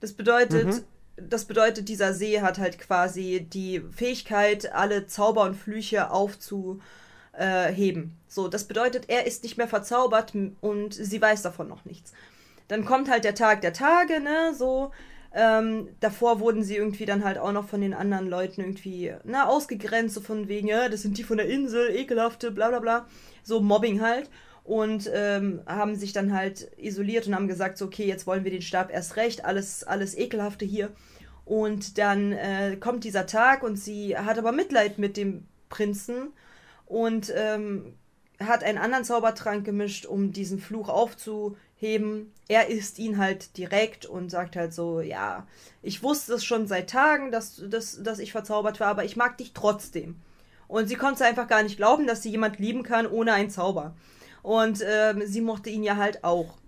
Das 0.00 0.12
bedeutet, 0.12 0.84
das 1.16 1.44
bedeutet, 1.44 1.88
dieser 1.88 2.12
See 2.12 2.40
hat 2.40 2.58
halt 2.58 2.80
quasi 2.80 3.46
die 3.48 3.80
Fähigkeit, 3.92 4.72
alle 4.72 5.06
Zauber 5.06 5.42
und 5.42 5.54
Flüche 5.54 6.10
aufzuheben. 6.10 6.80
So, 8.26 8.48
das 8.48 8.64
bedeutet, 8.64 9.04
er 9.08 9.26
ist 9.26 9.44
nicht 9.44 9.56
mehr 9.56 9.68
verzaubert 9.68 10.32
und 10.60 10.92
sie 10.92 11.22
weiß 11.22 11.42
davon 11.42 11.68
noch 11.68 11.84
nichts. 11.84 12.12
Dann 12.66 12.84
kommt 12.84 13.08
halt 13.08 13.24
der 13.24 13.36
Tag 13.36 13.60
der 13.60 13.72
Tage, 13.72 14.20
ne, 14.20 14.52
so. 14.54 14.90
Ähm, 15.36 15.88
davor 16.00 16.38
wurden 16.40 16.62
sie 16.62 16.76
irgendwie 16.76 17.06
dann 17.06 17.24
halt 17.24 17.38
auch 17.38 17.52
noch 17.52 17.68
von 17.68 17.80
den 17.80 17.94
anderen 17.94 18.28
Leuten 18.28 18.60
irgendwie, 18.60 19.14
na, 19.24 19.46
ausgegrenzt, 19.46 20.14
so 20.14 20.20
von 20.20 20.48
wegen, 20.48 20.68
ja, 20.68 20.88
das 20.88 21.02
sind 21.02 21.18
die 21.18 21.24
von 21.24 21.36
der 21.38 21.48
Insel, 21.48 21.90
ekelhafte, 21.90 22.50
bla 22.50 22.68
bla 22.68 22.80
bla. 22.80 23.06
So 23.42 23.60
Mobbing 23.60 24.00
halt. 24.00 24.30
Und 24.64 25.10
ähm, 25.12 25.60
haben 25.66 25.94
sich 25.94 26.14
dann 26.14 26.32
halt 26.32 26.70
isoliert 26.78 27.26
und 27.26 27.34
haben 27.34 27.48
gesagt, 27.48 27.76
so, 27.76 27.84
okay, 27.84 28.06
jetzt 28.06 28.26
wollen 28.26 28.44
wir 28.44 28.50
den 28.50 28.62
Stab 28.62 28.90
erst 28.90 29.16
recht, 29.16 29.44
alles, 29.44 29.84
alles 29.84 30.16
Ekelhafte 30.16 30.64
hier. 30.64 30.90
Und 31.44 31.98
dann 31.98 32.32
äh, 32.32 32.76
kommt 32.80 33.04
dieser 33.04 33.26
Tag 33.26 33.62
und 33.62 33.76
sie 33.76 34.16
hat 34.16 34.38
aber 34.38 34.52
Mitleid 34.52 34.98
mit 34.98 35.18
dem 35.18 35.46
Prinzen 35.68 36.32
und 36.86 37.32
ähm, 37.36 37.94
hat 38.40 38.64
einen 38.64 38.78
anderen 38.78 39.04
Zaubertrank 39.04 39.64
gemischt, 39.64 40.06
um 40.06 40.32
diesen 40.32 40.58
Fluch 40.58 40.88
aufzuheben. 40.88 42.32
Er 42.48 42.68
isst 42.68 42.98
ihn 42.98 43.18
halt 43.18 43.56
direkt 43.58 44.06
und 44.06 44.30
sagt 44.30 44.56
halt 44.56 44.72
so, 44.72 45.00
ja, 45.00 45.46
ich 45.82 46.02
wusste 46.02 46.34
es 46.34 46.44
schon 46.44 46.66
seit 46.66 46.90
Tagen, 46.90 47.30
dass, 47.30 47.62
dass, 47.68 48.02
dass 48.02 48.18
ich 48.18 48.32
verzaubert 48.32 48.80
war, 48.80 48.88
aber 48.88 49.04
ich 49.04 49.16
mag 49.16 49.36
dich 49.38 49.52
trotzdem. 49.52 50.16
Und 50.66 50.88
sie 50.88 50.96
konnte 50.96 51.24
einfach 51.24 51.46
gar 51.46 51.62
nicht 51.62 51.76
glauben, 51.76 52.06
dass 52.06 52.22
sie 52.22 52.30
jemand 52.30 52.58
lieben 52.58 52.82
kann 52.82 53.06
ohne 53.06 53.34
einen 53.34 53.50
Zauber. 53.50 53.94
Und 54.44 54.84
ähm, 54.86 55.22
sie 55.24 55.40
mochte 55.40 55.70
ihn 55.70 55.82
ja 55.82 55.96
halt 55.96 56.22
auch. 56.22 56.58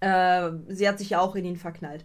Äh, 0.00 0.50
sie 0.68 0.88
hat 0.88 0.98
sich 0.98 1.10
ja 1.10 1.20
auch 1.20 1.36
in 1.36 1.44
ihn 1.44 1.56
verknallt. 1.56 2.04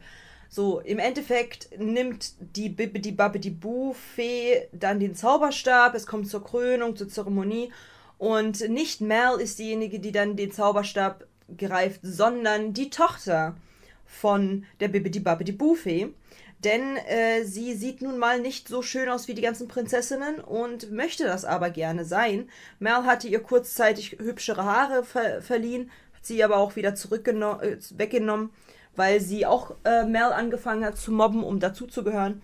So, 0.49 0.79
im 0.81 0.99
Endeffekt 0.99 1.69
nimmt 1.79 2.33
die 2.55 2.69
Bibbidi 2.69 3.11
Babbidi 3.11 3.49
Boo 3.49 3.93
Fee 3.93 4.67
dann 4.71 4.99
den 4.99 5.15
Zauberstab, 5.15 5.95
es 5.95 6.05
kommt 6.05 6.29
zur 6.29 6.43
Krönung, 6.43 6.95
zur 6.95 7.09
Zeremonie 7.09 7.71
und 8.19 8.69
nicht 8.69 9.01
Mel 9.01 9.39
ist 9.39 9.57
diejenige, 9.57 9.99
die 9.99 10.11
dann 10.11 10.35
den 10.35 10.51
Zauberstab 10.51 11.25
greift, 11.57 12.01
sondern 12.03 12.73
die 12.73 12.91
Tochter 12.91 13.57
von 14.05 14.63
der 14.79 14.89
Bibbidi 14.89 15.19
Babbidi 15.19 15.53
Boo 15.53 15.73
Fee. 15.73 16.13
Denn 16.63 16.97
äh, 16.97 17.43
sie 17.43 17.75
sieht 17.75 18.01
nun 18.01 18.17
mal 18.17 18.39
nicht 18.39 18.67
so 18.67 18.81
schön 18.81 19.09
aus 19.09 19.27
wie 19.27 19.35
die 19.35 19.43
ganzen 19.43 19.67
Prinzessinnen 19.67 20.39
und 20.39 20.91
möchte 20.91 21.25
das 21.25 21.45
aber 21.45 21.69
gerne 21.69 22.03
sein. 22.03 22.49
Mel 22.79 23.05
hatte 23.05 23.27
ihr 23.27 23.41
kurzzeitig 23.41 24.17
hübschere 24.19 24.63
Haare 24.65 25.03
ver 25.03 25.41
verliehen, 25.41 25.91
hat 26.15 26.25
sie 26.25 26.43
aber 26.43 26.57
auch 26.57 26.75
wieder 26.75 26.95
zurückgeno 26.95 27.59
äh, 27.61 27.77
weggenommen, 27.91 28.49
weil 28.95 29.21
sie 29.21 29.45
auch 29.45 29.75
äh, 29.83 30.03
Mel 30.05 30.33
angefangen 30.33 30.83
hat 30.83 30.97
zu 30.97 31.11
mobben, 31.11 31.43
um 31.43 31.59
dazuzugehören. 31.59 32.41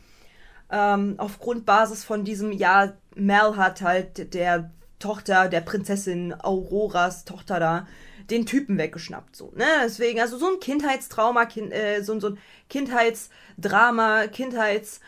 Ähm, 0.71 1.15
auf 1.17 1.39
Grundbasis 1.39 2.03
von 2.03 2.23
diesem, 2.23 2.51
ja, 2.51 2.93
Mel 3.15 3.57
hat 3.57 3.81
halt 3.81 4.33
der 4.35 4.69
Tochter 4.99 5.49
der 5.49 5.61
Prinzessin 5.61 6.33
Auroras 6.33 7.25
Tochter 7.25 7.59
da 7.59 7.87
den 8.33 8.45
Typen 8.45 8.77
weggeschnappt. 8.77 9.35
So, 9.35 9.51
ne? 9.55 9.65
Deswegen, 9.83 10.19
also 10.19 10.37
so 10.37 10.47
ein 10.47 10.59
Kindheitstrauma, 10.59 11.45
kind, 11.45 11.71
äh, 11.71 12.01
so, 12.01 12.19
so 12.19 12.29
ein 12.29 12.37
Kindheitsdrama, 12.69 14.27
Kindheits. 14.27 14.99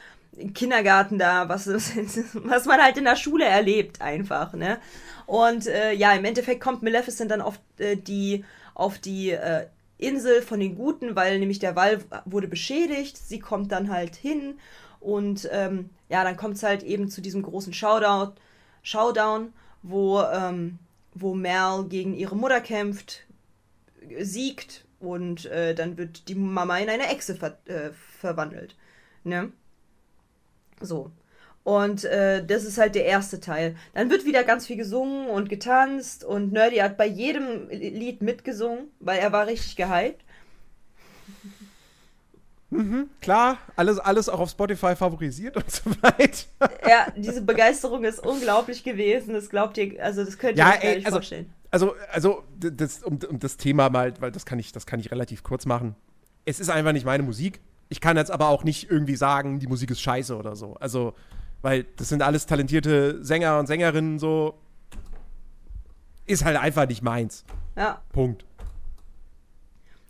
Kindergarten 0.54 1.18
da, 1.18 1.48
was, 1.48 1.66
was 1.70 2.66
man 2.66 2.82
halt 2.82 2.98
in 2.98 3.06
der 3.06 3.16
Schule 3.16 3.46
erlebt, 3.46 4.02
einfach, 4.02 4.52
ne? 4.52 4.80
Und 5.26 5.66
äh, 5.66 5.94
ja, 5.94 6.12
im 6.12 6.26
Endeffekt 6.26 6.60
kommt 6.60 6.84
Maleficent 6.84 7.32
dann 7.32 7.40
auf 7.40 7.58
äh, 7.78 7.96
die, 7.96 8.44
auf 8.74 9.00
die 9.00 9.32
äh, 9.32 9.68
Insel 9.98 10.42
von 10.42 10.60
den 10.60 10.76
Guten, 10.76 11.16
weil 11.16 11.40
nämlich 11.40 11.60
der 11.60 11.78
Wall 11.78 12.00
wurde 12.26 12.50
beschädigt. 12.50 13.16
Sie 13.18 13.40
kommt 13.40 13.72
dann 13.72 13.90
halt 13.90 14.18
hin 14.18 14.60
und 15.00 15.48
ähm, 15.54 15.90
ja, 16.10 16.26
dann 16.26 16.36
kommt 16.36 16.56
es 16.56 16.64
halt 16.64 16.84
eben 16.84 17.10
zu 17.10 17.22
diesem 17.22 17.42
großen 17.42 17.72
Showdown, 17.72 18.34
Showdown 18.84 19.54
wo, 19.84 20.22
ähm, 20.22 20.80
wo 21.16 21.34
Mel 21.34 21.86
gegen 21.90 22.14
ihre 22.14 22.36
Mutter 22.36 22.62
kämpft, 22.62 23.26
siegt 24.20 24.86
und 25.00 25.46
äh, 25.46 25.74
dann 25.74 25.98
wird 25.98 26.28
die 26.28 26.36
Mama 26.36 26.78
in 26.78 26.90
eine 26.90 27.08
Echse 27.08 27.36
ver 27.36 27.58
äh, 27.66 27.92
verwandelt. 28.20 28.76
Ne? 29.24 29.52
So. 30.82 31.12
Und 31.64 32.04
äh, 32.06 32.46
das 32.46 32.64
ist 32.64 32.78
halt 32.78 32.94
der 32.94 33.06
erste 33.06 33.40
Teil. 33.40 33.76
Dann 33.96 34.12
wird 34.12 34.26
wieder 34.26 34.44
ganz 34.44 34.68
viel 34.68 34.78
gesungen 34.78 35.28
und 35.30 35.50
getanzt 35.50 36.24
und 36.24 36.54
Nerdy 36.54 36.78
hat 36.78 36.96
bei 36.96 37.08
jedem 37.08 37.70
Lied 37.70 38.22
mitgesungen, 38.22 38.90
weil 39.00 39.18
er 39.18 39.32
war 39.32 39.48
richtig 39.48 39.76
gehypt. 39.76 40.24
Klar, 43.22 43.58
alles, 43.76 44.00
alles 44.00 44.30
auch 44.30 44.40
auf 44.40 44.50
Spotify 44.50 44.96
favorisiert 44.96 45.56
und 45.58 45.70
so 45.72 45.90
weiter. 46.02 46.70
Ja, 46.88 47.08
diese 47.16 47.42
Begeisterung 47.42 48.04
ist 48.04 48.20
unglaublich 48.26 48.84
gewesen. 48.84 49.34
Das 49.34 49.50
glaubt 49.50 49.78
ihr, 49.78 50.02
also 50.04 50.24
das 50.24 50.38
könnt 50.38 50.58
ihr 50.58 50.64
Ja, 50.64 50.74
euch 50.74 50.82
gar 50.82 50.90
nicht 50.96 51.06
also- 51.06 51.18
vorstellen. 51.18 51.54
Also, 51.72 51.94
also 52.12 52.44
das, 52.60 53.04
um, 53.04 53.20
um 53.30 53.38
das 53.40 53.58
Thema 53.58 53.90
mal, 53.90 54.14
weil 54.22 54.32
das 54.32 54.46
kann 54.46 54.60
ich, 54.60 54.72
das 54.72 54.86
kann 54.86 55.00
ich 55.02 55.12
relativ 55.12 55.44
kurz 55.44 55.66
machen. 55.66 55.96
Es 56.46 56.62
ist 56.62 56.70
einfach 56.70 56.94
nicht 56.94 57.06
meine 57.06 57.24
Musik. 57.24 57.60
Ich 57.90 58.00
kann 58.00 58.16
jetzt 58.16 58.32
aber 58.32 58.48
auch 58.48 58.64
nicht 58.64 58.90
irgendwie 58.90 59.18
sagen, 59.18 59.60
die 59.60 59.68
Musik 59.68 59.92
ist 59.92 60.00
scheiße 60.00 60.38
oder 60.38 60.56
so. 60.56 60.76
Also, 60.76 61.14
weil 61.62 61.86
das 61.98 62.08
sind 62.10 62.22
alles 62.22 62.46
talentierte 62.46 63.22
Sänger 63.26 63.60
und 63.60 63.68
Sängerinnen 63.68 64.20
so. 64.20 64.58
Ist 66.26 66.46
halt 66.46 66.58
einfach 66.58 66.88
nicht 66.88 67.02
meins. 67.04 67.44
Ja. 67.76 68.02
Punkt. 68.14 68.46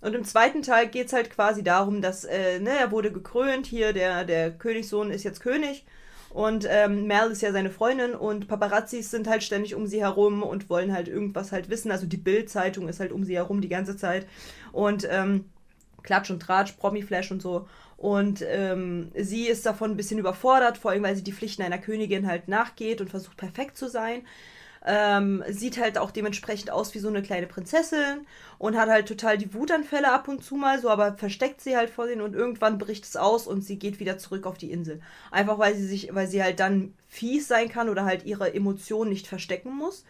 Und 0.06 0.14
im 0.14 0.24
zweiten 0.24 0.62
Teil 0.62 0.88
geht 0.88 1.08
es 1.08 1.14
halt 1.14 1.32
quasi 1.32 1.64
darum, 1.64 2.00
dass, 2.00 2.26
äh, 2.26 2.60
ne, 2.60 2.70
er 2.70 2.92
wurde 2.92 3.12
gekrönt, 3.12 3.66
hier, 3.66 3.92
der, 3.92 4.24
der 4.24 4.52
Königssohn 4.52 5.10
ist 5.10 5.24
jetzt 5.24 5.40
König. 5.40 5.84
Und 6.30 6.68
ähm, 6.70 7.08
Mel 7.08 7.32
ist 7.32 7.42
ja 7.42 7.52
seine 7.52 7.72
Freundin 7.72 8.14
und 8.14 8.48
Paparazzis 8.48 9.10
sind 9.10 9.28
halt 9.28 9.42
ständig 9.42 9.74
um 9.74 9.88
sie 9.88 10.02
herum 10.02 10.44
und 10.44 10.70
wollen 10.70 10.94
halt 10.94 11.08
irgendwas 11.08 11.52
halt 11.52 11.72
wissen. 11.72 11.90
Also 11.90 12.06
die 12.06 12.18
Bild-Zeitung 12.18 12.88
ist 12.88 13.00
halt 13.00 13.12
um 13.12 13.24
sie 13.24 13.36
herum 13.36 13.62
die 13.62 13.68
ganze 13.68 13.98
Zeit. 13.98 14.28
Und 14.72 15.08
ähm, 15.10 15.46
Klatsch 16.04 16.30
und 16.30 16.40
Tratsch, 16.40 16.74
Promi-Flash 16.74 17.32
und 17.32 17.42
so. 17.42 17.68
Und 17.98 18.44
ähm, 18.48 19.12
sie 19.16 19.48
ist 19.48 19.66
davon 19.66 19.90
ein 19.90 19.98
bisschen 19.98 20.20
überfordert, 20.20 20.78
vor 20.78 20.92
allem 20.92 21.02
weil 21.02 21.16
sie 21.16 21.24
die 21.24 21.34
Pflichten 21.34 21.64
einer 21.64 21.80
Königin 21.80 22.28
halt 22.28 22.48
nachgeht 22.48 23.02
und 23.02 23.10
versucht 23.10 23.38
perfekt 23.38 23.76
zu 23.76 23.90
sein. 23.90 24.22
Ähm, 24.88 25.44
sieht 25.50 25.80
halt 25.80 25.98
auch 25.98 26.12
dementsprechend 26.12 26.70
aus 26.70 26.94
wie 26.94 27.00
so 27.00 27.08
eine 27.08 27.24
kleine 27.24 27.48
Prinzessin 27.48 28.28
und 28.60 28.78
hat 28.78 28.88
halt 28.88 29.08
total 29.08 29.38
die 29.38 29.52
Wutanfälle 29.54 30.12
ab 30.12 30.28
und 30.28 30.44
zu 30.44 30.56
mal 30.56 30.80
so, 30.80 30.90
aber 30.90 31.16
versteckt 31.18 31.62
sie 31.62 31.76
halt 31.76 31.90
vor 31.90 32.06
denen 32.06 32.22
und 32.22 32.36
irgendwann 32.36 32.78
bricht 32.78 33.04
es 33.04 33.16
aus 33.16 33.48
und 33.48 33.64
sie 33.64 33.80
geht 33.80 34.00
wieder 34.00 34.20
zurück 34.20 34.46
auf 34.46 34.60
die 34.60 34.72
Insel. 34.72 35.02
Einfach 35.32 35.58
weil 35.58 35.76
sie 35.76 35.88
sich, 35.88 36.14
weil 36.14 36.28
sie 36.28 36.44
halt 36.44 36.60
dann 36.60 36.94
fies 37.08 37.48
sein 37.48 37.70
kann 37.70 37.90
oder 37.90 38.06
halt 38.06 38.26
ihre 38.26 38.54
Emotionen 38.54 39.10
nicht 39.10 39.28
verstecken 39.28 39.76
muss. 39.76 40.06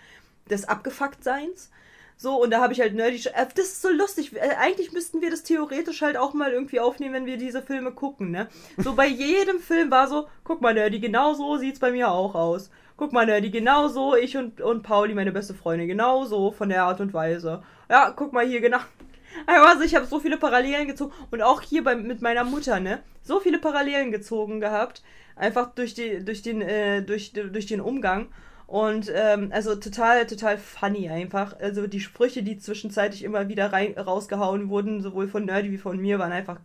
Des 0.49 0.65
Abgefucktseins. 0.65 1.69
So, 2.17 2.41
und 2.41 2.51
da 2.51 2.61
habe 2.61 2.73
ich 2.73 2.79
halt 2.79 2.95
nerdig. 2.95 3.27
Äh, 3.27 3.45
das 3.55 3.65
ist 3.67 3.81
so 3.81 3.89
lustig. 3.89 4.35
Äh, 4.35 4.55
Eigentlich 4.57 4.91
müssten 4.91 5.21
wir 5.21 5.29
das 5.29 5.43
theoretisch 5.43 6.01
halt 6.01 6.17
auch 6.17 6.33
mal 6.33 6.51
irgendwie 6.51 6.79
aufnehmen, 6.79 7.13
wenn 7.13 7.25
wir 7.25 7.37
diese 7.37 7.61
Filme 7.61 7.91
gucken, 7.91 8.31
ne? 8.31 8.47
So 8.77 8.93
bei 8.95 9.07
jedem 9.07 9.59
Film 9.59 9.91
war 9.91 10.07
so, 10.07 10.27
guck 10.43 10.61
mal, 10.61 10.73
Nerdy, 10.73 10.99
genau 10.99 11.33
so 11.33 11.57
sieht's 11.57 11.79
bei 11.79 11.91
mir 11.91 12.09
auch 12.11 12.35
aus. 12.35 12.69
Guck 12.97 13.11
mal, 13.11 13.25
Nerdy, 13.25 13.49
genau 13.49 13.89
so, 13.89 14.15
ich 14.15 14.37
und, 14.37 14.61
und 14.61 14.81
Pauli, 14.81 15.13
meine 15.13 15.33
beste 15.33 15.53
Freundin, 15.53 15.89
genau 15.89 16.23
so 16.23 16.51
von 16.51 16.69
der 16.69 16.83
Art 16.85 17.01
und 17.01 17.13
Weise. 17.13 17.61
Ja, 17.89 18.11
guck 18.15 18.31
mal 18.31 18.45
hier, 18.45 18.61
genau. 18.61 18.79
Also 19.47 19.83
ich 19.83 19.93
habe 19.95 20.05
so 20.05 20.21
viele 20.21 20.37
Parallelen 20.37 20.87
gezogen 20.87 21.11
und 21.29 21.41
auch 21.41 21.61
hier 21.61 21.83
bei, 21.83 21.93
mit 21.97 22.21
meiner 22.21 22.45
Mutter, 22.45 22.79
ne? 22.79 23.03
So 23.21 23.41
viele 23.41 23.59
Parallelen 23.59 24.13
gezogen 24.13 24.61
gehabt, 24.61 25.03
einfach 25.35 25.75
durch, 25.75 25.93
die, 25.93 26.23
durch, 26.23 26.41
den, 26.41 26.61
äh, 26.61 27.01
durch, 27.01 27.33
durch 27.33 27.65
den 27.65 27.81
Umgang. 27.81 28.27
Und 28.65 29.11
ähm, 29.13 29.49
also 29.51 29.75
total, 29.75 30.25
total 30.25 30.57
funny 30.57 31.09
einfach. 31.09 31.59
Also 31.59 31.87
die 31.87 31.99
Sprüche, 31.99 32.43
die 32.43 32.57
zwischenzeitlich 32.57 33.25
immer 33.25 33.49
wieder 33.49 33.73
rein, 33.73 33.97
rausgehauen 33.97 34.69
wurden, 34.69 35.01
sowohl 35.01 35.27
von 35.27 35.43
Nerdy 35.43 35.69
wie 35.69 35.77
von 35.77 35.99
mir, 35.99 36.17
waren 36.17 36.31
einfach 36.31 36.61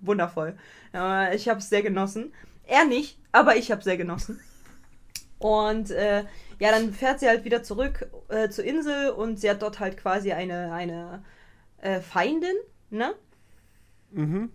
wundervoll. 0.00 0.56
Ja, 0.94 1.32
ich 1.34 1.50
habe 1.50 1.60
es 1.60 1.68
sehr 1.68 1.82
genossen. 1.82 2.32
Er 2.66 2.86
nicht, 2.86 3.18
aber 3.30 3.56
ich 3.56 3.70
habe 3.70 3.82
sehr 3.82 3.98
genossen. 3.98 4.40
Und 5.38 5.90
äh, 5.90 6.24
ja, 6.58 6.70
dann 6.70 6.92
fährt 6.92 7.20
sie 7.20 7.28
halt 7.28 7.44
wieder 7.44 7.62
zurück 7.62 8.10
äh, 8.28 8.48
zur 8.48 8.64
Insel 8.64 9.10
und 9.10 9.38
sie 9.38 9.50
hat 9.50 9.62
dort 9.62 9.80
halt 9.80 9.96
quasi 9.96 10.32
eine, 10.32 10.72
eine 10.72 11.22
äh, 11.78 12.00
Feindin, 12.00 12.56
ne? 12.90 13.14
Mhm. 14.12 14.50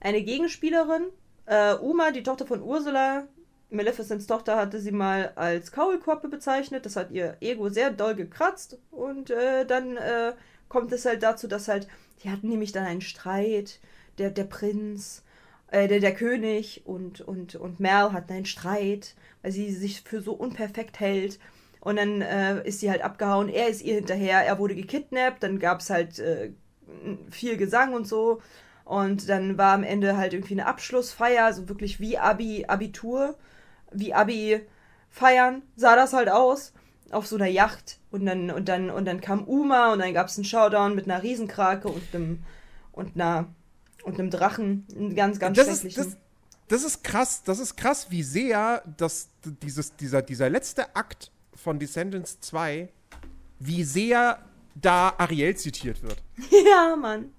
Eine 0.00 0.22
Gegenspielerin. 0.22 1.04
Äh, 1.46 1.74
Uma, 1.74 2.10
die 2.10 2.22
Tochter 2.22 2.46
von 2.46 2.62
Ursula, 2.62 3.26
Maleficents 3.70 4.26
Tochter 4.26 4.56
hatte 4.56 4.80
sie 4.80 4.92
mal 4.92 5.32
als 5.34 5.72
Kaulquappe 5.72 6.28
bezeichnet. 6.28 6.84
Das 6.84 6.96
hat 6.96 7.10
ihr 7.10 7.36
Ego 7.40 7.68
sehr 7.70 7.90
doll 7.90 8.14
gekratzt. 8.14 8.78
Und 8.90 9.30
äh, 9.30 9.64
dann 9.64 9.96
äh, 9.96 10.34
kommt 10.68 10.92
es 10.92 11.06
halt 11.06 11.22
dazu, 11.22 11.48
dass 11.48 11.68
halt, 11.68 11.88
die 12.22 12.30
hatten 12.30 12.48
nämlich 12.48 12.72
dann 12.72 12.84
einen 12.84 13.00
Streit. 13.00 13.80
Der, 14.18 14.30
der 14.30 14.44
Prinz, 14.44 15.22
äh, 15.72 15.88
der, 15.88 16.00
der 16.00 16.14
König 16.14 16.82
und, 16.84 17.20
und, 17.20 17.54
und 17.56 17.80
Merl 17.80 18.12
hatten 18.12 18.32
einen 18.32 18.44
Streit, 18.44 19.14
weil 19.42 19.52
sie 19.52 19.72
sich 19.72 20.02
für 20.02 20.20
so 20.20 20.34
unperfekt 20.34 21.00
hält. 21.00 21.38
Und 21.80 21.96
dann 21.96 22.20
äh, 22.20 22.62
ist 22.66 22.80
sie 22.80 22.90
halt 22.90 23.02
abgehauen. 23.02 23.48
Er 23.48 23.68
ist 23.68 23.82
ihr 23.82 23.94
hinterher. 23.94 24.44
Er 24.46 24.58
wurde 24.58 24.76
gekidnappt. 24.76 25.42
Dann 25.42 25.58
gab 25.58 25.80
es 25.80 25.90
halt 25.90 26.18
äh, 26.18 26.52
viel 27.30 27.56
Gesang 27.56 27.94
und 27.94 28.06
so. 28.06 28.40
Und 28.84 29.28
dann 29.28 29.58
war 29.58 29.72
am 29.74 29.82
Ende 29.82 30.16
halt 30.16 30.34
irgendwie 30.34 30.54
eine 30.54 30.66
Abschlussfeier, 30.66 31.52
so 31.52 31.68
wirklich 31.68 31.98
wie 32.00 32.18
Abi, 32.18 32.66
Abitur, 32.66 33.36
wie 33.92 34.12
Abi 34.12 34.60
feiern, 35.10 35.62
sah 35.76 35.96
das 35.96 36.12
halt 36.12 36.28
aus. 36.28 36.72
Auf 37.10 37.26
so 37.26 37.36
einer 37.36 37.46
Yacht. 37.46 37.98
Und 38.10 38.26
dann, 38.26 38.50
und 38.50 38.68
dann, 38.68 38.90
und 38.90 39.06
dann 39.06 39.20
kam 39.20 39.44
Uma 39.44 39.92
und 39.92 40.00
dann 40.00 40.14
gab 40.14 40.28
es 40.28 40.36
einen 40.36 40.44
Showdown 40.44 40.94
mit 40.94 41.06
einer 41.06 41.22
Riesenkrake 41.22 41.88
und 41.88 42.02
einem, 42.14 42.44
und 42.92 43.14
einer, 43.14 43.48
und 44.04 44.18
einem 44.18 44.30
Drachen. 44.30 44.86
Einen 44.94 45.14
ganz, 45.14 45.38
ganz 45.38 45.56
das 45.56 45.68
ist, 45.68 45.80
schrecklichen. 45.82 46.16
das, 46.68 46.82
das 46.82 46.84
ist 46.84 47.04
krass, 47.04 47.42
das 47.44 47.58
ist 47.58 47.76
krass, 47.76 48.06
wie 48.10 48.22
sehr 48.22 48.82
das, 48.96 49.28
dieses, 49.44 49.96
dieser, 49.96 50.22
dieser 50.22 50.48
letzte 50.48 50.94
Akt 50.96 51.30
von 51.54 51.78
Descendants 51.78 52.40
2, 52.40 52.88
wie 53.58 53.84
sehr 53.84 54.38
da 54.74 55.14
Ariel 55.18 55.56
zitiert 55.56 56.02
wird. 56.02 56.22
ja, 56.70 56.96
Mann. 56.96 57.30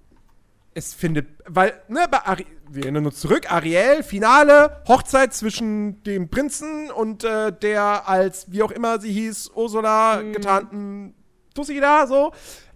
Es 0.75 0.93
findet, 0.93 1.27
weil, 1.47 1.73
ne, 1.87 2.07
bei 2.09 2.25
Ari 2.25 2.45
wir 2.69 2.83
erinnern 2.83 3.05
uns 3.05 3.19
zurück, 3.19 3.51
Ariel, 3.51 4.01
Finale, 4.01 4.81
Hochzeit 4.87 5.33
zwischen 5.33 6.01
dem 6.03 6.29
Prinzen 6.29 6.89
und 6.89 7.23
äh, 7.23 7.51
der 7.51 8.09
als, 8.09 8.51
wie 8.51 8.63
auch 8.63 8.71
immer 8.71 8.99
sie 8.99 9.11
hieß, 9.11 9.51
Ursula 9.53 10.21
getarnten 10.21 11.13
Tussi 11.53 11.79
da, 11.79 12.07
so, 12.07 12.31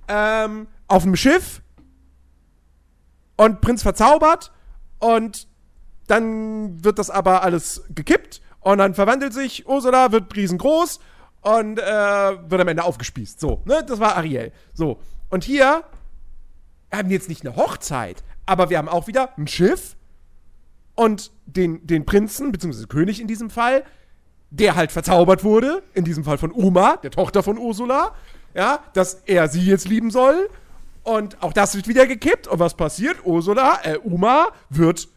ähm, 0.07 0.67
auf 0.87 1.03
dem 1.03 1.15
Schiff 1.15 1.61
und 3.37 3.61
Prinz 3.61 3.83
verzaubert 3.83 4.51
und 4.99 5.47
dann 6.07 6.83
wird 6.83 6.99
das 6.99 7.09
aber 7.09 7.43
alles 7.43 7.83
gekippt 7.89 8.41
und 8.59 8.79
dann 8.79 8.93
verwandelt 8.93 9.33
sich 9.33 9.67
Ursula, 9.67 10.11
wird 10.11 10.35
riesengroß 10.35 10.99
und 11.41 11.79
äh, 11.79 11.83
wird 11.83 12.61
am 12.61 12.67
Ende 12.67 12.83
aufgespießt. 12.83 13.39
So, 13.39 13.61
ne, 13.65 13.83
das 13.87 13.99
war 13.99 14.17
Ariel. 14.17 14.51
So, 14.73 14.99
und 15.29 15.43
hier 15.43 15.83
haben 16.91 17.09
wir 17.09 17.15
jetzt 17.15 17.29
nicht 17.29 17.45
eine 17.45 17.55
Hochzeit, 17.55 18.23
aber 18.45 18.69
wir 18.69 18.77
haben 18.77 18.89
auch 18.89 19.07
wieder 19.07 19.37
ein 19.37 19.47
Schiff 19.47 19.95
und 20.95 21.31
den, 21.45 21.85
den 21.85 22.05
Prinzen, 22.05 22.51
beziehungsweise 22.51 22.87
König 22.87 23.21
in 23.21 23.27
diesem 23.27 23.49
Fall, 23.49 23.83
der 24.49 24.75
halt 24.75 24.91
verzaubert 24.91 25.43
wurde, 25.43 25.83
in 25.93 26.05
diesem 26.05 26.23
Fall 26.23 26.37
von 26.37 26.51
Uma, 26.51 26.97
der 26.97 27.11
Tochter 27.11 27.43
von 27.43 27.57
Ursula, 27.57 28.13
ja, 28.53 28.79
dass 28.93 29.21
er 29.25 29.47
sie 29.47 29.61
jetzt 29.61 29.87
lieben 29.87 30.09
soll. 30.09 30.49
Und 31.07 31.41
auch 31.41 31.53
das 31.53 31.73
wird 31.73 31.87
wieder 31.87 32.05
gekippt. 32.05 32.47
Und 32.47 32.59
was 32.59 32.73
passiert? 32.73 33.19
Ursula, 33.23 33.79
äh, 33.83 33.97
Uma 33.97 34.49
wird 34.69 35.07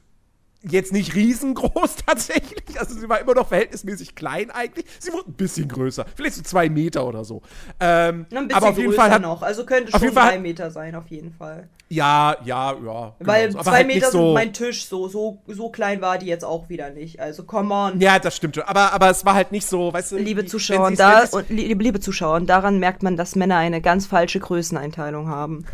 jetzt 0.62 0.92
nicht 0.92 1.14
riesengroß 1.14 1.96
tatsächlich. 2.06 2.78
Also 2.78 2.98
sie 2.98 3.08
war 3.08 3.20
immer 3.20 3.34
noch 3.34 3.48
verhältnismäßig 3.48 4.14
klein 4.14 4.50
eigentlich. 4.50 4.86
Sie 4.98 5.12
wurde 5.12 5.30
ein 5.30 5.34
bisschen 5.34 5.68
größer. 5.68 6.04
Vielleicht 6.14 6.36
so 6.36 6.42
zwei 6.42 6.68
Meter 6.68 7.06
oder 7.06 7.24
so. 7.24 7.42
Ähm, 7.78 8.26
ein 8.30 8.48
bisschen 8.48 8.52
aber 8.52 8.68
auf 8.68 8.76
jeden 8.76 8.90
größer 8.90 9.02
Fall 9.02 9.10
hat, 9.10 9.22
noch. 9.22 9.42
Also 9.42 9.64
könnte 9.64 9.94
auf 9.94 10.00
schon 10.00 10.08
jeden 10.08 10.14
Fall 10.14 10.30
drei 10.32 10.38
Meter 10.38 10.70
sein, 10.70 10.94
auf 10.94 11.08
jeden 11.08 11.32
Fall. 11.32 11.68
Ja, 11.88 12.36
ja, 12.44 12.76
ja. 12.84 13.16
Weil 13.18 13.48
genau. 13.48 13.62
Zwei 13.62 13.70
halt 13.70 13.86
Meter 13.88 14.10
so, 14.10 14.26
sind 14.26 14.34
mein 14.34 14.52
Tisch, 14.52 14.86
so, 14.86 15.08
so, 15.08 15.42
so 15.48 15.70
klein 15.70 16.00
war 16.00 16.18
die 16.18 16.26
jetzt 16.26 16.44
auch 16.44 16.68
wieder 16.68 16.90
nicht. 16.90 17.20
Also 17.20 17.42
come 17.44 17.74
on. 17.74 18.00
Ja, 18.00 18.18
das 18.18 18.36
stimmt 18.36 18.54
schon. 18.54 18.64
Aber, 18.64 18.92
aber 18.92 19.10
es 19.10 19.24
war 19.24 19.34
halt 19.34 19.50
nicht 19.50 19.66
so, 19.66 19.92
weißt 19.92 20.12
du. 20.12 20.16
Liebe 20.18 20.44
Zuschauer, 20.44 20.92
da, 20.92 21.24
und, 21.32 21.48
liebe, 21.48 21.82
liebe 21.82 22.00
Zuschauer, 22.00 22.36
und 22.36 22.48
daran 22.48 22.78
merkt 22.78 23.02
man, 23.02 23.16
dass 23.16 23.34
Männer 23.34 23.56
eine 23.56 23.80
ganz 23.80 24.06
falsche 24.06 24.38
Größeneinteilung 24.38 25.28
haben. 25.28 25.64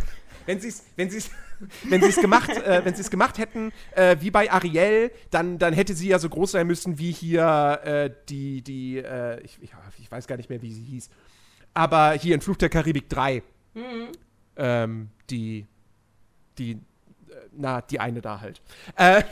Wenn 0.47 0.61
sie 0.61 0.68
es, 0.68 0.84
wenn 0.95 1.11
sie 1.11 1.18
es, 1.18 1.30
wenn 1.85 2.03
sie 2.03 2.09
es 2.09 2.17
gemacht, 2.17 2.51
äh, 2.51 2.85
wenn 2.85 2.95
sie 2.95 3.01
es 3.01 3.11
gemacht 3.11 3.39
hätten, 3.39 3.73
äh, 3.93 4.17
wie 4.21 4.31
bei 4.31 4.51
Ariel, 4.51 5.11
dann, 5.31 5.59
dann 5.59 5.75
hätte 5.75 5.95
sie 5.95 6.09
ja 6.09 6.19
so 6.19 6.29
groß 6.29 6.53
sein 6.53 6.67
müssen 6.67 6.99
wie 6.99 7.13
hier 7.13 7.81
äh, 7.85 8.11
die, 8.29 8.63
die, 8.63 8.99
äh, 8.99 9.41
ich, 9.43 9.59
ich, 9.63 9.73
weiß 10.11 10.27
gar 10.27 10.37
nicht 10.37 10.51
mehr, 10.51 10.63
wie 10.63 10.73
sie 10.73 10.83
hieß. 10.83 11.11
Aber 11.75 12.13
hier 12.13 12.35
in 12.35 12.41
Fluch 12.41 12.57
der 12.57 12.69
Karibik 12.69 13.09
3. 13.09 13.43
Ähm, 14.57 15.11
die, 15.29 15.67
die, 16.59 16.73
äh, 16.73 16.77
na, 17.53 17.83
die 17.83 18.01
eine 18.01 18.21
da 18.21 18.41
halt. 18.41 18.63
Äh, 18.97 19.23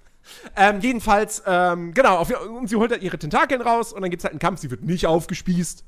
ähm, 0.56 0.80
jedenfalls, 0.80 1.42
ähm, 1.46 1.92
genau, 1.92 2.16
auf, 2.16 2.30
und 2.48 2.68
sie 2.68 2.76
holt 2.76 2.90
halt 2.90 3.02
ihre 3.02 3.18
Tentakeln 3.18 3.60
raus 3.60 3.92
und 3.92 4.00
dann 4.00 4.10
gibt 4.10 4.20
es 4.20 4.24
halt 4.24 4.32
einen 4.32 4.40
Kampf. 4.40 4.60
Sie 4.60 4.70
wird 4.70 4.84
nicht 4.84 5.06
aufgespießt. 5.06 5.84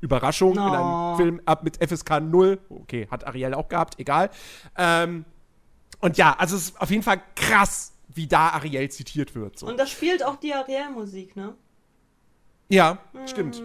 Überraschung 0.00 0.52
in 0.52 0.58
Oh. 0.58 0.62
einem 0.72 1.16
Film 1.16 1.40
ab 1.44 1.62
mit 1.64 1.76
FSK 1.76 2.20
0. 2.20 2.58
Okay, 2.68 3.06
hat 3.10 3.26
Ariel 3.26 3.54
auch 3.54 3.68
gehabt, 3.68 3.98
egal. 3.98 4.30
Ähm, 4.76 5.24
und 6.00 6.16
ja, 6.16 6.34
also 6.38 6.56
es 6.56 6.70
ist 6.70 6.80
auf 6.80 6.90
jeden 6.90 7.02
Fall 7.02 7.20
krass, 7.34 7.92
wie 8.08 8.26
da 8.26 8.48
Ariel 8.50 8.90
zitiert 8.90 9.34
wird. 9.34 9.58
So. 9.58 9.66
Und 9.66 9.78
das 9.78 9.90
spielt 9.90 10.24
auch 10.24 10.36
die 10.36 10.52
Ariel-Musik, 10.54 11.36
ne? 11.36 11.54
ja, 12.68 12.98
stimmt. 13.26 13.62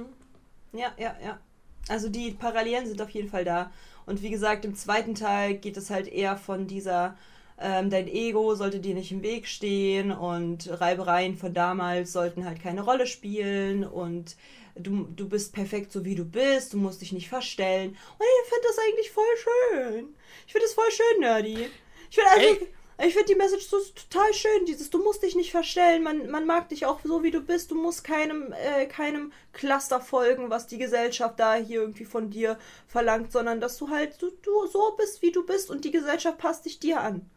Ja, 0.74 0.92
ja, 0.98 1.16
ja. 1.24 1.40
Also 1.88 2.10
die 2.10 2.32
Parallelen 2.32 2.88
sind 2.88 3.02
auf 3.02 3.10
jeden 3.12 3.30
Fall 3.30 3.46
da. 3.46 3.72
Und 4.06 4.22
wie 4.22 4.30
gesagt, 4.30 4.66
im 4.66 4.76
zweiten 4.76 5.16
Teil 5.16 5.56
geht 5.56 5.78
es 5.78 5.90
halt 5.90 6.08
eher 6.08 6.36
von 6.38 6.68
dieser, 6.68 7.16
ähm, 7.60 7.90
dein 7.90 8.08
Ego 8.08 8.56
sollte 8.56 8.80
dir 8.80 8.96
nicht 8.96 9.12
im 9.12 9.22
Weg 9.24 9.48
stehen 9.48 10.12
und 10.12 10.70
Reibereien 10.70 11.38
von 11.38 11.54
damals 11.54 12.12
sollten 12.12 12.46
halt 12.46 12.62
keine 12.62 12.82
Rolle 12.82 13.08
spielen 13.08 13.86
und 13.86 14.36
du, 14.76 15.08
du 15.16 15.30
bist 15.30 15.54
perfekt 15.54 15.92
so 15.92 16.04
wie 16.04 16.16
du 16.16 16.26
bist, 16.26 16.74
du 16.74 16.78
musst 16.78 17.02
dich 17.02 17.14
nicht 17.14 17.30
verstellen. 17.30 17.92
Und 17.92 18.26
ich 18.44 18.50
finde 18.50 18.68
das 18.68 18.78
eigentlich 18.80 19.12
voll 19.12 19.24
schön. 19.38 20.16
Ich 20.46 20.52
finde 20.52 20.66
das 20.66 20.74
voll 20.74 20.92
schön, 20.92 21.20
Nerdy. 21.22 21.70
Ich 22.10 22.16
finde 22.16 22.32
also, 22.32 22.68
ich 23.04 23.14
finde 23.14 23.34
die 23.34 23.36
Message 23.36 23.68
so 23.68 23.78
total 23.94 24.34
schön, 24.34 24.66
dieses 24.66 24.90
du 24.90 25.04
musst 25.04 25.24
dich 25.24 25.36
nicht 25.36 25.52
verstellen, 25.52 26.04
man, 26.04 26.30
man 26.30 26.46
mag 26.46 26.70
dich 26.70 26.86
auch 26.86 27.00
so 27.04 27.24
wie 27.24 27.32
du 27.32 27.42
bist, 27.42 27.72
du 27.72 27.76
musst 27.76 28.06
keinem 28.06 28.54
äh, 28.54 28.86
keinem 28.86 29.34
Cluster 29.52 30.00
folgen, 30.00 30.50
was 30.50 30.68
die 30.68 30.78
Gesellschaft 30.78 31.40
da 31.40 31.56
hier 31.56 31.82
irgendwie 31.82 32.06
von 32.06 32.30
dir 32.30 32.58
verlangt, 32.88 33.34
sondern 33.34 33.60
dass 33.60 33.78
du 33.78 33.90
halt 33.90 34.22
du, 34.22 34.32
du 34.42 34.68
so 34.68 34.96
bist 34.98 35.22
wie 35.22 35.32
du 35.32 35.46
bist 35.46 35.70
und 35.70 35.84
die 35.84 35.92
Gesellschaft 35.92 36.38
passt 36.38 36.66
dich 36.66 36.80
dir 36.80 37.02
an. 37.02 37.30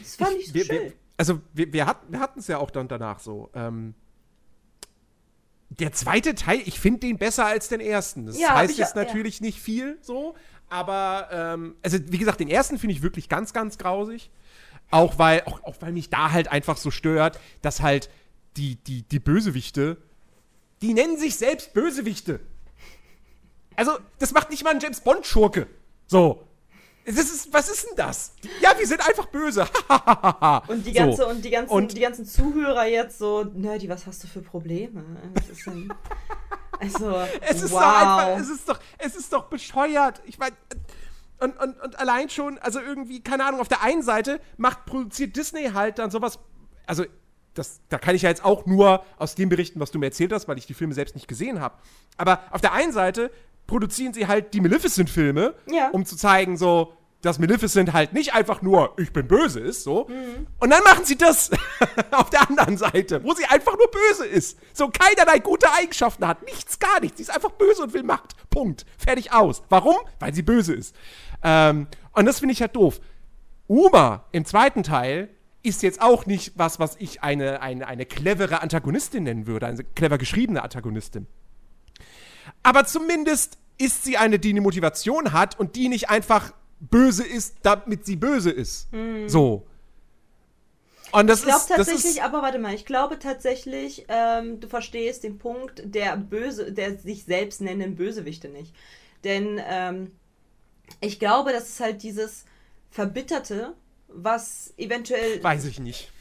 Das 0.00 0.16
fand 0.16 0.36
ich, 0.38 0.48
so 0.48 0.54
wir, 0.54 0.64
schön. 0.64 0.82
wir, 0.84 0.92
also 1.16 1.40
wir, 1.52 1.72
wir 1.72 1.86
hatten 1.86 2.38
es 2.38 2.46
ja 2.46 2.58
auch 2.58 2.70
dann 2.70 2.88
danach 2.88 3.18
so. 3.20 3.50
Ähm, 3.54 3.94
der 5.70 5.92
zweite 5.92 6.34
Teil, 6.34 6.60
ich 6.66 6.80
finde 6.80 7.00
den 7.00 7.16
besser 7.18 7.46
als 7.46 7.68
den 7.68 7.80
ersten. 7.80 8.26
Das 8.26 8.38
Ja, 8.38 8.54
heißt 8.56 8.72
ich 8.72 8.78
jetzt 8.78 8.96
ja- 8.96 9.04
natürlich 9.04 9.40
nicht 9.40 9.60
viel 9.60 9.98
so, 10.02 10.34
aber 10.68 11.28
ähm, 11.32 11.76
also 11.82 11.98
wie 12.08 12.18
gesagt, 12.18 12.40
den 12.40 12.48
ersten 12.48 12.78
finde 12.78 12.94
ich 12.94 13.02
wirklich 13.02 13.28
ganz, 13.28 13.52
ganz 13.52 13.78
grausig. 13.78 14.30
Auch 14.90 15.18
weil, 15.18 15.42
auch, 15.44 15.62
auch 15.62 15.76
weil 15.80 15.92
mich 15.92 16.10
da 16.10 16.32
halt 16.32 16.48
einfach 16.48 16.76
so 16.76 16.90
stört, 16.90 17.38
dass 17.62 17.80
halt 17.80 18.10
die, 18.56 18.74
die, 18.76 19.02
die 19.02 19.20
Bösewichte, 19.20 19.96
die 20.82 20.94
nennen 20.94 21.16
sich 21.16 21.36
selbst 21.36 21.72
Bösewichte. 21.72 22.40
Also, 23.76 23.92
das 24.18 24.32
macht 24.32 24.50
nicht 24.50 24.64
mal 24.64 24.70
ein 24.74 24.80
James 24.80 25.00
Bond-Schurke. 25.00 25.68
So. 26.08 26.44
Ist, 27.04 27.52
was 27.52 27.68
ist 27.68 27.86
denn 27.88 27.96
das? 27.96 28.34
Ja, 28.60 28.72
wir 28.78 28.86
sind 28.86 29.06
einfach 29.06 29.26
böse. 29.26 29.66
Und 30.68 30.84
die 30.86 30.90
So. 30.92 30.98
ganze 30.98 31.26
und 31.26 31.44
die 31.44 31.50
ganzen 31.50 31.72
Und- 31.72 31.96
die 31.96 32.00
ganzen 32.00 32.26
Zuhörer 32.26 32.86
jetzt 32.86 33.18
so, 33.18 33.44
Nerdy, 33.44 33.88
was 33.88 34.06
hast 34.06 34.22
du 34.22 34.28
für 34.28 34.42
Probleme? 34.42 35.02
Was 35.34 35.48
ist 35.48 35.66
denn? 35.66 35.92
Also, 36.82 37.14
Es 37.42 37.60
ist 37.62 37.72
wow. 37.72 37.80
doch 37.80 37.86
einfach, 38.00 38.38
es 38.40 38.48
ist 38.48 38.66
doch, 38.66 38.80
es 38.96 39.14
ist 39.14 39.30
doch 39.34 39.44
bescheuert. 39.50 40.22
Ich 40.24 40.38
meine, 40.38 40.56
und, 41.38 41.58
und, 41.60 41.78
und 41.78 41.98
allein 41.98 42.30
schon, 42.30 42.56
also 42.58 42.80
irgendwie, 42.80 43.22
keine 43.22 43.44
Ahnung, 43.44 43.60
auf 43.60 43.68
der 43.68 43.82
einen 43.82 44.02
Seite 44.02 44.40
macht, 44.56 44.86
produziert 44.86 45.36
Disney 45.36 45.72
halt 45.74 45.98
dann 45.98 46.10
sowas, 46.10 46.38
also 46.86 47.04
das, 47.52 47.80
da 47.90 47.98
kann 47.98 48.14
ich 48.14 48.22
ja 48.22 48.30
jetzt 48.30 48.44
auch 48.46 48.64
nur 48.64 49.04
aus 49.18 49.34
dem 49.34 49.50
berichten, 49.50 49.78
was 49.78 49.90
du 49.90 49.98
mir 49.98 50.06
erzählt 50.06 50.32
hast, 50.32 50.48
weil 50.48 50.56
ich 50.56 50.64
die 50.66 50.72
Filme 50.72 50.94
selbst 50.94 51.14
nicht 51.14 51.28
gesehen 51.28 51.60
habe. 51.60 51.74
Aber 52.16 52.40
auf 52.50 52.62
der 52.62 52.72
einen 52.72 52.92
Seite 52.92 53.30
produzieren 53.70 54.12
sie 54.12 54.26
halt 54.26 54.52
die 54.52 54.60
Maleficent-Filme, 54.60 55.54
Ja. 55.70 55.88
um 55.90 56.04
zu 56.04 56.16
zeigen, 56.16 56.56
so, 56.56 56.92
dass 57.22 57.38
Maleficent 57.38 57.92
halt 57.92 58.12
nicht 58.12 58.34
einfach 58.34 58.62
nur 58.62 58.94
ich 58.98 59.12
bin 59.12 59.28
böse 59.28 59.60
ist, 59.60 59.84
so. 59.84 60.06
Mhm. 60.08 60.46
Und 60.58 60.70
dann 60.70 60.82
machen 60.82 61.04
sie 61.04 61.16
das 61.16 61.50
auf 62.10 62.30
der 62.30 62.48
anderen 62.48 62.76
Seite, 62.76 63.22
wo 63.22 63.32
sie 63.32 63.44
einfach 63.44 63.76
nur 63.78 63.88
böse 63.90 64.26
ist. 64.26 64.58
So 64.72 64.88
keinerlei 64.90 65.38
gute 65.38 65.72
Eigenschaften 65.72 66.26
hat. 66.26 66.42
Nichts, 66.44 66.78
gar 66.78 66.98
nichts. 67.00 67.18
Sie 67.18 67.22
ist 67.22 67.30
einfach 67.34 67.50
böse 67.52 67.82
und 67.84 67.92
will 67.94 68.02
Macht. 68.02 68.34
Punkt. 68.50 68.84
Fertig 68.98 69.32
aus. 69.32 69.62
Warum? 69.68 69.96
Weil 70.18 70.34
sie 70.34 70.42
böse 70.42 70.74
ist. 70.74 70.96
Ähm, 71.44 71.86
und 72.12 72.24
das 72.26 72.40
finde 72.40 72.54
ich 72.54 72.60
halt 72.60 72.74
doof. 72.74 73.00
Uma 73.68 74.24
im 74.32 74.44
zweiten 74.44 74.82
Teil 74.82 75.28
ist 75.62 75.82
jetzt 75.82 76.00
auch 76.02 76.26
nicht 76.26 76.54
was, 76.56 76.80
was 76.80 76.96
ich 76.98 77.22
eine, 77.22 77.60
eine, 77.60 77.86
eine 77.86 78.06
clevere 78.06 78.62
Antagonistin 78.62 79.22
nennen 79.24 79.46
würde, 79.46 79.66
eine 79.66 79.84
clever 79.84 80.16
geschriebene 80.18 80.62
Antagonistin. 80.62 81.26
Aber 82.62 82.84
zumindest 82.86 83.58
ist 83.80 84.04
sie 84.04 84.16
eine, 84.16 84.38
die 84.38 84.50
eine 84.50 84.60
Motivation 84.60 85.32
hat 85.32 85.58
und 85.58 85.74
die 85.74 85.88
nicht 85.88 86.10
einfach 86.10 86.52
böse 86.80 87.26
ist, 87.26 87.56
damit 87.62 88.06
sie 88.06 88.16
böse 88.16 88.50
ist. 88.50 88.88
So. 89.26 89.66
Und 91.12 91.26
das 91.26 91.40
Ich 91.40 91.46
glaube 91.46 91.64
tatsächlich, 91.68 92.04
ist, 92.04 92.22
aber 92.22 92.42
warte 92.42 92.58
mal, 92.58 92.74
ich 92.74 92.86
glaube 92.86 93.18
tatsächlich, 93.18 94.04
ähm, 94.08 94.60
du 94.60 94.68
verstehst 94.68 95.24
den 95.24 95.38
Punkt 95.38 95.82
der 95.84 96.16
böse, 96.16 96.72
der 96.72 96.98
sich 96.98 97.24
selbst 97.24 97.60
nennenden 97.60 97.96
Bösewichte 97.96 98.48
nicht. 98.48 98.74
Denn 99.24 99.60
ähm, 99.66 100.12
ich 101.00 101.18
glaube, 101.18 101.52
das 101.52 101.70
ist 101.70 101.80
halt 101.80 102.02
dieses 102.02 102.44
Verbitterte, 102.90 103.74
was 104.12 104.72
eventuell 104.76 105.42
weiß 105.42 105.64
ich 105.66 105.78
nicht. 105.80 106.12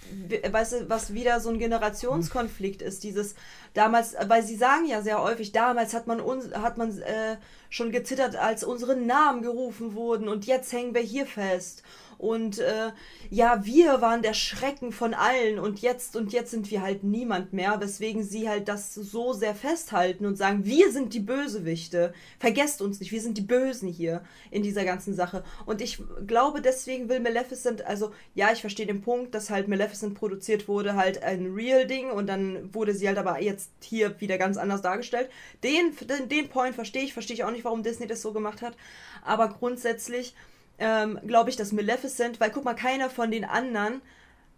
weißt 0.51 0.73
du, 0.73 0.89
was 0.89 1.13
wieder 1.13 1.39
so 1.39 1.49
ein 1.49 1.59
Generationskonflikt 1.59 2.81
ist, 2.81 3.03
dieses 3.03 3.35
damals, 3.73 4.15
weil 4.27 4.43
sie 4.43 4.55
sagen 4.55 4.85
ja 4.87 5.01
sehr 5.01 5.21
häufig, 5.21 5.51
damals 5.51 5.93
hat 5.93 6.07
man 6.07 6.19
uns, 6.19 6.53
hat 6.53 6.77
man 6.77 6.97
äh, 6.99 7.37
schon 7.69 7.91
gezittert, 7.91 8.35
als 8.35 8.63
unsere 8.63 8.95
Namen 8.95 9.41
gerufen 9.41 9.93
wurden 9.93 10.27
und 10.27 10.45
jetzt 10.45 10.71
hängen 10.73 10.93
wir 10.93 11.01
hier 11.01 11.25
fest. 11.25 11.83
Und 12.19 12.59
äh, 12.59 12.91
ja, 13.29 13.65
wir 13.65 14.01
waren 14.01 14.21
der 14.21 14.33
Schrecken 14.33 14.91
von 14.91 15.13
allen 15.13 15.57
und 15.57 15.79
jetzt 15.81 16.17
und 16.17 16.33
jetzt 16.33 16.51
sind 16.51 16.69
wir 16.69 16.81
halt 16.81 17.01
niemand 17.01 17.53
mehr, 17.53 17.79
weswegen 17.79 18.23
sie 18.23 18.49
halt 18.49 18.67
das 18.67 18.93
so 18.93 19.31
sehr 19.31 19.55
festhalten 19.55 20.25
und 20.25 20.35
sagen, 20.35 20.65
wir 20.65 20.91
sind 20.91 21.13
die 21.13 21.21
Bösewichte. 21.21 22.13
Vergesst 22.37 22.81
uns 22.81 22.99
nicht, 22.99 23.13
wir 23.13 23.21
sind 23.21 23.37
die 23.37 23.41
Bösen 23.41 23.87
hier 23.87 24.21
in 24.51 24.63
dieser 24.63 24.83
ganzen 24.83 25.13
Sache. 25.13 25.45
Und 25.65 25.79
ich 25.79 26.03
glaube, 26.27 26.61
deswegen 26.61 27.07
will 27.07 27.21
Maleficent, 27.21 27.85
also 27.85 28.11
ja, 28.35 28.51
ich 28.51 28.59
verstehe 28.59 28.85
den 28.85 29.01
Punkt, 29.01 29.33
dass 29.33 29.49
halt 29.49 29.69
Maleficent 29.69 30.15
produziert 30.15 30.67
wurde, 30.67 30.97
halt 30.97 31.23
ein 31.23 31.53
Real-Ding 31.53 32.11
und 32.11 32.27
dann 32.27 32.73
wurde 32.75 32.93
sie 32.93 33.07
halt 33.07 33.17
aber 33.17 33.41
jetzt 33.41 33.71
hier 33.81 34.19
wieder 34.19 34.37
ganz 34.37 34.57
anders 34.57 34.81
dargestellt. 34.81 35.29
Den, 35.63 35.95
den, 36.01 36.27
den 36.27 36.49
Point 36.49 36.75
verstehe 36.75 37.03
ich, 37.03 37.13
verstehe 37.13 37.35
ich 37.35 37.45
auch 37.45 37.51
nicht, 37.51 37.63
warum 37.63 37.81
Disney 37.81 38.07
das 38.07 38.21
so 38.21 38.33
gemacht 38.33 38.61
hat. 38.61 38.75
Aber 39.23 39.47
grundsätzlich 39.47 40.35
ähm, 40.79 41.19
glaube 41.25 41.49
ich, 41.49 41.55
dass 41.55 41.71
Maleficent, 41.71 42.39
weil 42.39 42.51
guck 42.51 42.65
mal, 42.65 42.73
keiner 42.73 43.09
von 43.09 43.31
den 43.31 43.45
anderen 43.45 44.01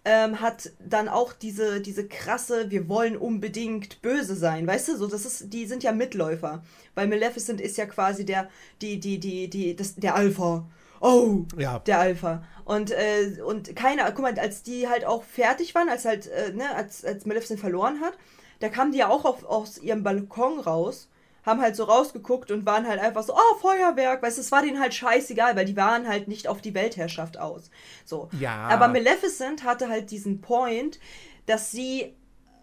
ähm, 0.04 0.42
hat 0.42 0.72
dann 0.80 1.08
auch 1.08 1.34
diese, 1.34 1.80
diese 1.82 2.08
krasse, 2.08 2.72
wir 2.72 2.90
wollen 2.90 3.16
unbedingt 3.16 4.02
böse 4.02 4.36
sein, 4.36 4.66
weißt 4.66 4.90
du? 4.90 4.98
So, 4.98 5.08
das 5.08 5.26
ist, 5.26 5.54
die 5.54 5.66
sind 5.68 5.84
ja 5.84 5.92
Mitläufer. 5.92 6.64
Weil 6.96 7.08
Maleficent 7.08 7.62
ist 7.62 7.78
ja 7.78 7.86
quasi 7.86 8.26
der, 8.26 8.50
die, 8.82 9.00
die, 9.00 9.20
die, 9.20 9.50
die, 9.50 9.76
das, 9.76 9.96
der 9.96 10.16
Alpha. 10.16 10.66
Oh, 11.02 11.46
Ja. 11.58 11.80
der 11.80 12.00
Alpha. 12.00 12.44
Und, 12.66 12.92
äh, 12.92 13.42
und 13.46 13.76
keiner, 13.76 14.12
guck 14.12 14.22
mal, 14.22 14.40
als 14.40 14.64
die 14.64 14.88
halt 14.88 15.06
auch 15.06 15.24
fertig 15.24 15.76
waren, 15.76 15.90
als 15.90 16.06
halt, 16.06 16.28
äh, 16.28 16.52
ne, 16.54 16.76
als, 16.76 17.04
als 17.06 17.26
Maleficent 17.26 17.60
verloren 17.60 18.00
hat, 18.02 18.14
da 18.60 18.70
kamen 18.70 18.92
die 18.92 19.00
ja 19.00 19.10
auch 19.10 19.26
auf, 19.26 19.44
aus 19.44 19.78
ihrem 19.80 20.04
Balkon 20.04 20.60
raus, 20.60 21.10
haben 21.46 21.62
halt 21.62 21.76
so 21.76 21.86
rausgeguckt 21.86 22.52
und 22.52 22.66
waren 22.66 22.88
halt 22.88 23.00
einfach 23.00 23.24
so, 23.24 23.34
oh, 23.34 23.58
Feuerwerk, 23.60 24.22
weißt 24.22 24.38
du, 24.38 24.42
es 24.42 24.52
war 24.52 24.62
denen 24.62 24.80
halt 24.80 24.94
scheißegal, 24.94 25.56
weil 25.56 25.66
die 25.66 25.76
waren 25.76 26.08
halt 26.08 26.28
nicht 26.28 26.48
auf 26.48 26.62
die 26.62 26.74
Weltherrschaft 26.74 27.38
aus. 27.40 27.72
So. 28.06 28.30
Ja. 28.40 28.68
Aber 28.68 28.88
Maleficent 28.88 29.64
hatte 29.64 29.90
halt 29.90 30.12
diesen 30.12 30.42
Point, 30.42 31.00
dass 31.46 31.72
sie 31.72 32.16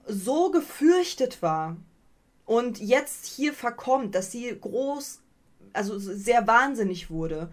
so 0.06 0.50
gefürchtet 0.50 1.42
war 1.42 1.76
und 2.44 2.78
jetzt 2.80 3.26
hier 3.26 3.52
verkommt, 3.52 4.14
dass 4.14 4.32
sie 4.32 4.56
groß, 4.58 5.20
also 5.72 5.98
sehr 5.98 6.46
wahnsinnig 6.46 7.10
wurde. 7.10 7.50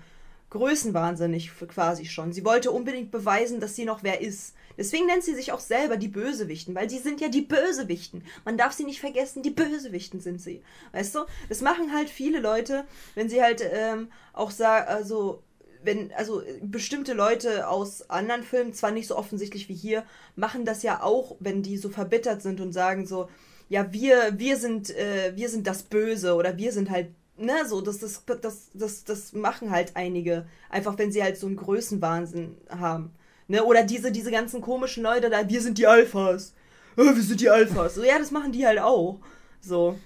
Größenwahnsinnig 0.52 1.52
quasi 1.68 2.06
schon. 2.06 2.32
Sie 2.32 2.46
wollte 2.46 2.72
unbedingt 2.72 3.12
beweisen, 3.12 3.60
dass 3.60 3.76
sie 3.76 3.84
noch 3.84 4.04
wer 4.04 4.22
ist. 4.22 4.56
Deswegen 4.78 5.06
nennt 5.06 5.24
sie 5.24 5.36
sich 5.36 5.52
auch 5.52 5.60
selber 5.60 5.98
die 5.98 6.08
Bösewichten, 6.08 6.76
weil 6.76 6.90
sie 6.90 7.00
sind 7.00 7.22
ja 7.22 7.30
die 7.30 7.42
Bösewichten. 7.42 8.24
Man 8.44 8.58
darf 8.58 8.74
sie 8.74 8.84
nicht 8.84 9.00
vergessen, 9.00 9.44
die 9.44 9.52
Bösewichten 9.52 10.20
sind 10.20 10.42
sie. 10.42 10.62
Weißt 10.92 11.16
du? 11.16 11.20
Das 11.50 11.62
machen 11.62 11.94
halt 11.94 12.10
viele 12.10 12.40
Leute, 12.40 12.86
wenn 13.16 13.30
sie 13.30 13.42
halt 13.42 13.62
ähm, 13.72 14.10
auch 14.34 14.52
sagen, 14.52 14.88
also 14.88 15.44
wenn, 15.86 16.12
also 16.14 16.42
bestimmte 16.62 17.14
Leute 17.14 17.68
aus 17.68 18.10
anderen 18.10 18.44
Filmen, 18.44 18.74
zwar 18.74 18.92
nicht 18.92 19.08
so 19.08 19.16
offensichtlich 19.16 19.70
wie 19.70 19.76
hier, 19.76 20.04
machen 20.36 20.66
das 20.66 20.84
ja 20.84 21.04
auch, 21.04 21.36
wenn 21.40 21.62
die 21.62 21.78
so 21.78 21.90
verbittert 21.90 22.42
sind 22.42 22.60
und 22.60 22.74
sagen 22.74 23.06
so, 23.06 23.30
ja, 23.70 23.92
wir, 23.94 24.38
wir 24.38 24.58
sind, 24.58 24.90
äh, 24.92 25.34
wir 25.36 25.50
sind 25.50 25.68
das 25.68 25.84
Böse 25.84 26.36
oder 26.36 26.58
wir 26.58 26.72
sind 26.72 26.90
halt, 26.90 27.10
ne, 27.38 27.66
so, 27.68 27.82
das, 27.82 28.00
das, 28.00 28.24
das, 28.26 28.70
das, 28.74 29.04
das 29.04 29.34
machen 29.34 29.72
halt 29.72 29.96
einige, 29.96 30.46
einfach 30.70 30.98
wenn 30.98 31.12
sie 31.12 31.24
halt 31.24 31.38
so 31.38 31.48
einen 31.48 31.56
Größenwahnsinn 31.56 32.58
haben. 32.70 33.12
Ne, 33.48 33.64
oder 33.64 33.84
diese, 33.84 34.12
diese 34.12 34.32
ganzen 34.32 34.62
komischen 34.62 35.04
Leute 35.04 35.30
da, 35.30 35.48
wir 35.48 35.62
sind 35.62 35.78
die 35.78 35.86
Alphas. 35.86 36.54
Äh, 36.98 37.04
wir 37.04 37.22
sind 37.22 37.42
die 37.42 37.50
Alphas. 37.50 37.96
So, 37.96 38.04
ja, 38.04 38.18
das 38.18 38.32
machen 38.32 38.52
die 38.52 38.66
halt 38.66 38.80
auch. 38.80 39.20
So. 39.62 40.00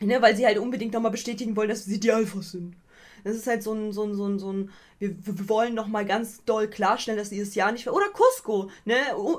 Ne, 0.00 0.20
weil 0.22 0.36
sie 0.36 0.46
halt 0.46 0.58
unbedingt 0.58 0.92
nochmal 0.92 1.12
bestätigen 1.12 1.54
wollen, 1.54 1.68
dass 1.68 1.84
sie 1.84 2.00
die 2.00 2.12
Alphas 2.12 2.52
sind. 2.52 2.74
Das 3.24 3.36
ist 3.36 3.46
halt 3.46 3.62
so 3.62 3.72
ein, 3.72 3.92
so 3.92 4.04
ein, 4.04 4.14
so 4.14 4.26
ein, 4.26 4.38
so 4.38 4.52
ein 4.52 4.70
wir, 4.98 5.14
wir 5.24 5.48
wollen 5.48 5.74
nochmal 5.74 6.04
ganz 6.04 6.44
doll 6.44 6.68
klarstellen, 6.68 7.18
dass 7.18 7.30
dieses 7.30 7.54
Jahr 7.54 7.72
nicht. 7.72 7.88
Oder 7.88 8.06
Cusco, 8.10 8.70
ne? 8.84 8.96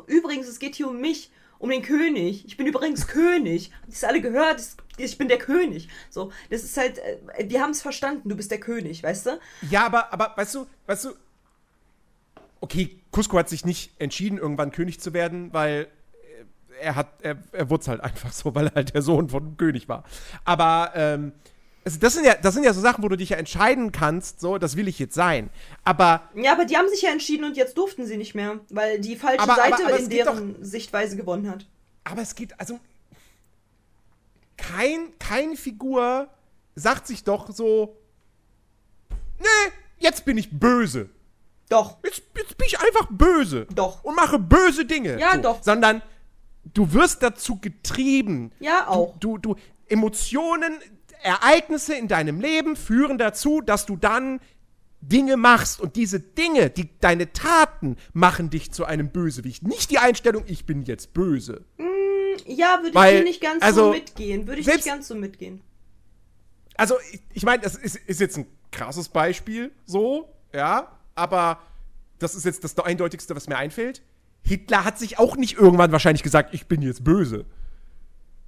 Übrigens, 0.08 0.48
es 0.48 0.60
geht 0.60 0.76
hier 0.76 0.88
um 0.88 1.00
mich, 1.00 1.32
um 1.60 1.70
den 1.70 1.82
König. 1.82 2.46
Ich 2.46 2.58
bin 2.58 2.68
übrigens 2.68 3.08
König. 3.08 3.72
Habt 3.74 3.90
ihr 3.90 3.94
es 3.94 4.04
alle 4.04 4.22
gehört? 4.22 4.62
Ich 4.98 5.18
bin 5.18 5.28
der 5.28 5.38
König. 5.38 5.90
So, 6.10 6.32
das 6.50 6.64
ist 6.64 6.78
halt, 6.78 7.00
äh, 7.00 7.18
wir 7.48 7.62
haben 7.62 7.72
es 7.72 7.82
verstanden, 7.82 8.30
du 8.30 8.36
bist 8.36 8.52
der 8.52 8.60
König, 8.60 9.02
weißt 9.04 9.26
du? 9.26 9.40
Ja, 9.70 9.86
aber, 9.86 10.14
aber 10.14 10.34
weißt 10.36 10.56
du, 10.56 10.68
weißt 10.86 11.06
du, 11.06 11.10
okay, 12.64 12.98
Cusco 13.12 13.38
hat 13.38 13.50
sich 13.50 13.66
nicht 13.66 13.92
entschieden, 14.00 14.38
irgendwann 14.38 14.72
König 14.72 15.00
zu 15.02 15.14
werden, 15.14 15.52
weil 15.54 15.88
äh, 16.80 16.84
er 16.86 16.96
hat, 16.96 17.22
er, 17.22 17.38
er 17.52 17.70
wurde 17.70 17.88
halt 17.88 18.00
einfach 18.02 18.32
so, 18.32 18.56
weil 18.56 18.68
er 18.68 18.76
halt 18.76 18.94
der 18.94 19.02
Sohn 19.02 19.28
von 19.30 19.44
einem 19.44 19.58
König 19.58 19.90
war. 19.90 20.06
Aber 20.46 20.94
ähm, 20.96 21.34
also 21.86 22.00
das 22.00 22.14
sind 22.14 22.26
ja, 22.26 22.36
das 22.36 22.54
sind 22.54 22.64
ja 22.64 22.72
so 22.74 22.80
Sachen, 22.80 23.04
wo 23.04 23.10
du 23.10 23.18
dich 23.18 23.30
ja 23.32 23.38
entscheiden 23.38 23.92
kannst, 23.92 24.40
so, 24.40 24.58
das 24.58 24.78
will 24.78 24.88
ich 24.88 24.98
jetzt 25.00 25.14
sein. 25.14 25.50
Aber 25.84 26.30
Ja, 26.36 26.54
aber 26.54 26.64
die 26.64 26.78
haben 26.78 26.88
sich 26.88 27.02
ja 27.02 27.12
entschieden 27.12 27.44
und 27.44 27.58
jetzt 27.58 27.78
durften 27.78 28.06
sie 28.06 28.16
nicht 28.16 28.34
mehr, 28.34 28.62
weil 28.70 29.02
die 29.02 29.18
falsche 29.18 29.42
Aber- 29.42 29.54
aber- 29.62 29.62
Seite 29.78 29.86
aber 29.88 29.96
es 29.98 30.04
in 30.06 30.10
deren 30.10 30.64
Sichtweise 30.64 31.18
gewonnen 31.18 31.50
hat. 31.50 31.66
Aber 32.06 32.22
es 32.22 32.34
geht, 32.36 32.58
also. 32.60 32.80
Kein, 34.56 35.10
keine 35.20 35.58
Figur 35.58 36.30
sagt 36.76 37.08
sich 37.08 37.24
doch 37.26 37.52
so. 37.54 37.98
Nee, 39.40 39.72
jetzt 40.00 40.24
bin 40.24 40.38
ich 40.38 40.58
böse. 40.58 41.10
Doch. 41.74 41.98
Jetzt, 42.04 42.22
jetzt 42.38 42.58
bin 42.58 42.68
ich 42.68 42.80
einfach 42.80 43.08
böse. 43.10 43.68
Doch. 43.74 44.04
Und 44.04 44.16
mache 44.16 44.40
böse 44.40 44.86
Dinge. 44.86 45.20
Ja, 45.20 45.32
so. 45.36 45.42
doch. 45.42 45.64
Sondern 45.64 46.02
du 46.74 46.94
wirst 46.94 47.24
dazu 47.24 47.60
getrieben. 47.60 48.52
Ja, 48.60 48.88
auch. 48.88 49.18
Du, 49.20 49.38
du, 49.38 49.56
du, 49.56 49.62
Emotionen, 49.88 50.80
Ereignisse 51.22 51.96
in 51.96 52.08
deinem 52.08 52.40
Leben 52.40 52.76
führen 52.76 53.18
dazu, 53.18 53.62
dass 53.62 53.86
du 53.86 53.96
dann 53.96 54.40
Dinge 55.02 55.36
machst 55.36 55.82
und 55.82 55.96
diese 55.96 56.20
Dinge, 56.20 56.70
die 56.70 56.90
deine 57.00 57.34
Taten 57.34 57.98
machen 58.14 58.50
dich 58.50 58.72
zu 58.72 58.86
einem 58.86 59.10
Bösewicht. 59.10 59.64
Nicht 59.64 59.92
die 59.92 60.00
Einstellung, 60.00 60.44
ich 60.48 60.66
bin 60.66 60.84
jetzt 60.84 61.14
böse. 61.14 61.66
Ja, 62.46 62.78
würde 62.78 62.90
ich 62.90 62.96
Weil, 62.96 63.18
dir 63.18 63.24
nicht 63.24 63.42
ganz 63.42 63.62
so 63.62 63.66
also, 63.66 63.92
mitgehen. 63.92 64.48
Würde 64.48 64.60
ich 64.62 64.66
selbst- 64.66 64.86
nicht 64.86 64.94
ganz 64.94 65.08
so 65.08 65.16
mitgehen. 65.16 65.62
Also, 66.76 66.96
ich, 67.12 67.22
ich 67.34 67.44
meine, 67.44 67.62
das 67.62 67.76
ist, 67.76 67.96
ist 67.96 68.20
jetzt 68.20 68.38
ein 68.38 68.48
krasses 68.72 69.10
Beispiel, 69.10 69.72
so, 69.86 70.34
ja, 70.54 71.00
aber 71.16 71.60
das 72.20 72.36
ist 72.36 72.46
jetzt 72.46 72.64
das 72.64 72.78
eindeutigste, 72.80 73.36
was 73.36 73.48
mir 73.48 73.58
einfällt. 73.58 74.02
Hitler 74.44 74.84
hat 74.84 75.00
sich 75.00 75.20
auch 75.20 75.36
nicht 75.36 75.58
irgendwann 75.58 75.92
wahrscheinlich 75.92 76.24
gesagt, 76.24 76.54
ich 76.54 76.68
bin 76.68 76.82
jetzt 76.82 77.04
böse. 77.04 77.46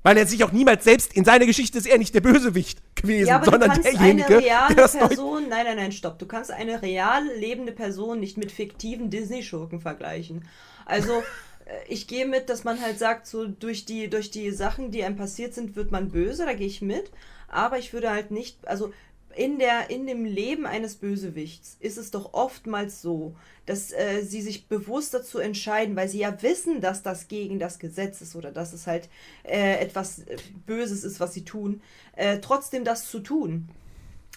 Weil 0.03 0.17
er 0.17 0.27
sich 0.27 0.43
auch 0.43 0.51
niemals 0.51 0.83
selbst, 0.83 1.13
in 1.13 1.25
seiner 1.25 1.47
Geschichte 1.47 1.79
ist 1.79 1.87
er 1.87 1.97
nicht 1.97 2.13
der 2.13 2.21
Bösewicht 2.21 2.95
gewesen, 2.95 3.27
Ja, 3.27 3.43
sondern 3.43 3.71
kannst 3.71 3.85
derjenige, 3.85 4.27
eine 4.27 4.37
reale 4.37 4.75
der 4.75 4.83
das 4.83 4.91
Person, 4.91 5.49
nein, 5.49 5.65
nein, 5.65 5.77
nein, 5.77 5.91
stopp. 5.91 6.19
Du 6.19 6.27
kannst 6.27 6.51
eine 6.51 6.83
real 6.83 7.25
lebende 7.39 7.71
Person 7.71 8.19
nicht 8.19 8.37
mit 8.37 8.51
fiktiven 8.51 9.09
Disney-Schurken 9.09 9.81
vergleichen. 9.81 10.47
Also, 10.85 11.23
äh, 11.65 11.71
ich 11.87 12.05
gehe 12.05 12.27
mit, 12.27 12.49
dass 12.49 12.63
man 12.63 12.79
halt 12.81 12.99
sagt, 12.99 13.25
so 13.25 13.47
durch 13.47 13.85
die, 13.85 14.07
durch 14.07 14.29
die 14.29 14.51
Sachen, 14.51 14.91
die 14.91 15.03
einem 15.03 15.15
passiert 15.15 15.55
sind, 15.55 15.75
wird 15.75 15.91
man 15.91 16.09
böse, 16.09 16.45
da 16.45 16.53
gehe 16.53 16.67
ich 16.67 16.83
mit. 16.83 17.09
Aber 17.47 17.79
ich 17.79 17.91
würde 17.91 18.11
halt 18.11 18.29
nicht, 18.29 18.67
also 18.67 18.93
in, 19.35 19.59
der, 19.59 19.89
in 19.89 20.07
dem 20.07 20.25
Leben 20.25 20.65
eines 20.65 20.95
Bösewichts 20.95 21.77
ist 21.79 21.97
es 21.97 22.11
doch 22.11 22.33
oftmals 22.33 23.01
so, 23.01 23.35
dass 23.65 23.91
äh, 23.91 24.21
sie 24.21 24.41
sich 24.41 24.67
bewusst 24.67 25.13
dazu 25.13 25.39
entscheiden, 25.39 25.95
weil 25.95 26.07
sie 26.07 26.19
ja 26.19 26.41
wissen, 26.41 26.81
dass 26.81 27.03
das 27.03 27.27
gegen 27.27 27.59
das 27.59 27.79
Gesetz 27.79 28.21
ist 28.21 28.35
oder 28.35 28.51
dass 28.51 28.73
es 28.73 28.87
halt 28.87 29.09
äh, 29.43 29.79
etwas 29.79 30.19
äh, 30.19 30.37
Böses 30.65 31.03
ist, 31.03 31.19
was 31.19 31.33
sie 31.33 31.43
tun, 31.43 31.81
äh, 32.15 32.39
trotzdem 32.39 32.83
das 32.83 33.09
zu 33.09 33.19
tun. 33.19 33.67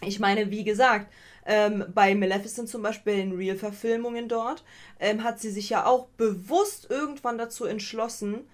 Ich 0.02 0.20
meine, 0.20 0.50
wie 0.50 0.64
gesagt, 0.64 1.12
ähm, 1.46 1.84
bei 1.94 2.14
Maleficent 2.14 2.68
zum 2.68 2.82
Beispiel 2.82 3.14
in 3.14 3.32
Real-Verfilmungen 3.32 4.28
dort, 4.28 4.64
ähm, 5.00 5.24
hat 5.24 5.40
sie 5.40 5.50
sich 5.50 5.70
ja 5.70 5.86
auch 5.86 6.06
bewusst 6.16 6.88
irgendwann 6.90 7.38
dazu 7.38 7.64
entschlossen, 7.64 8.46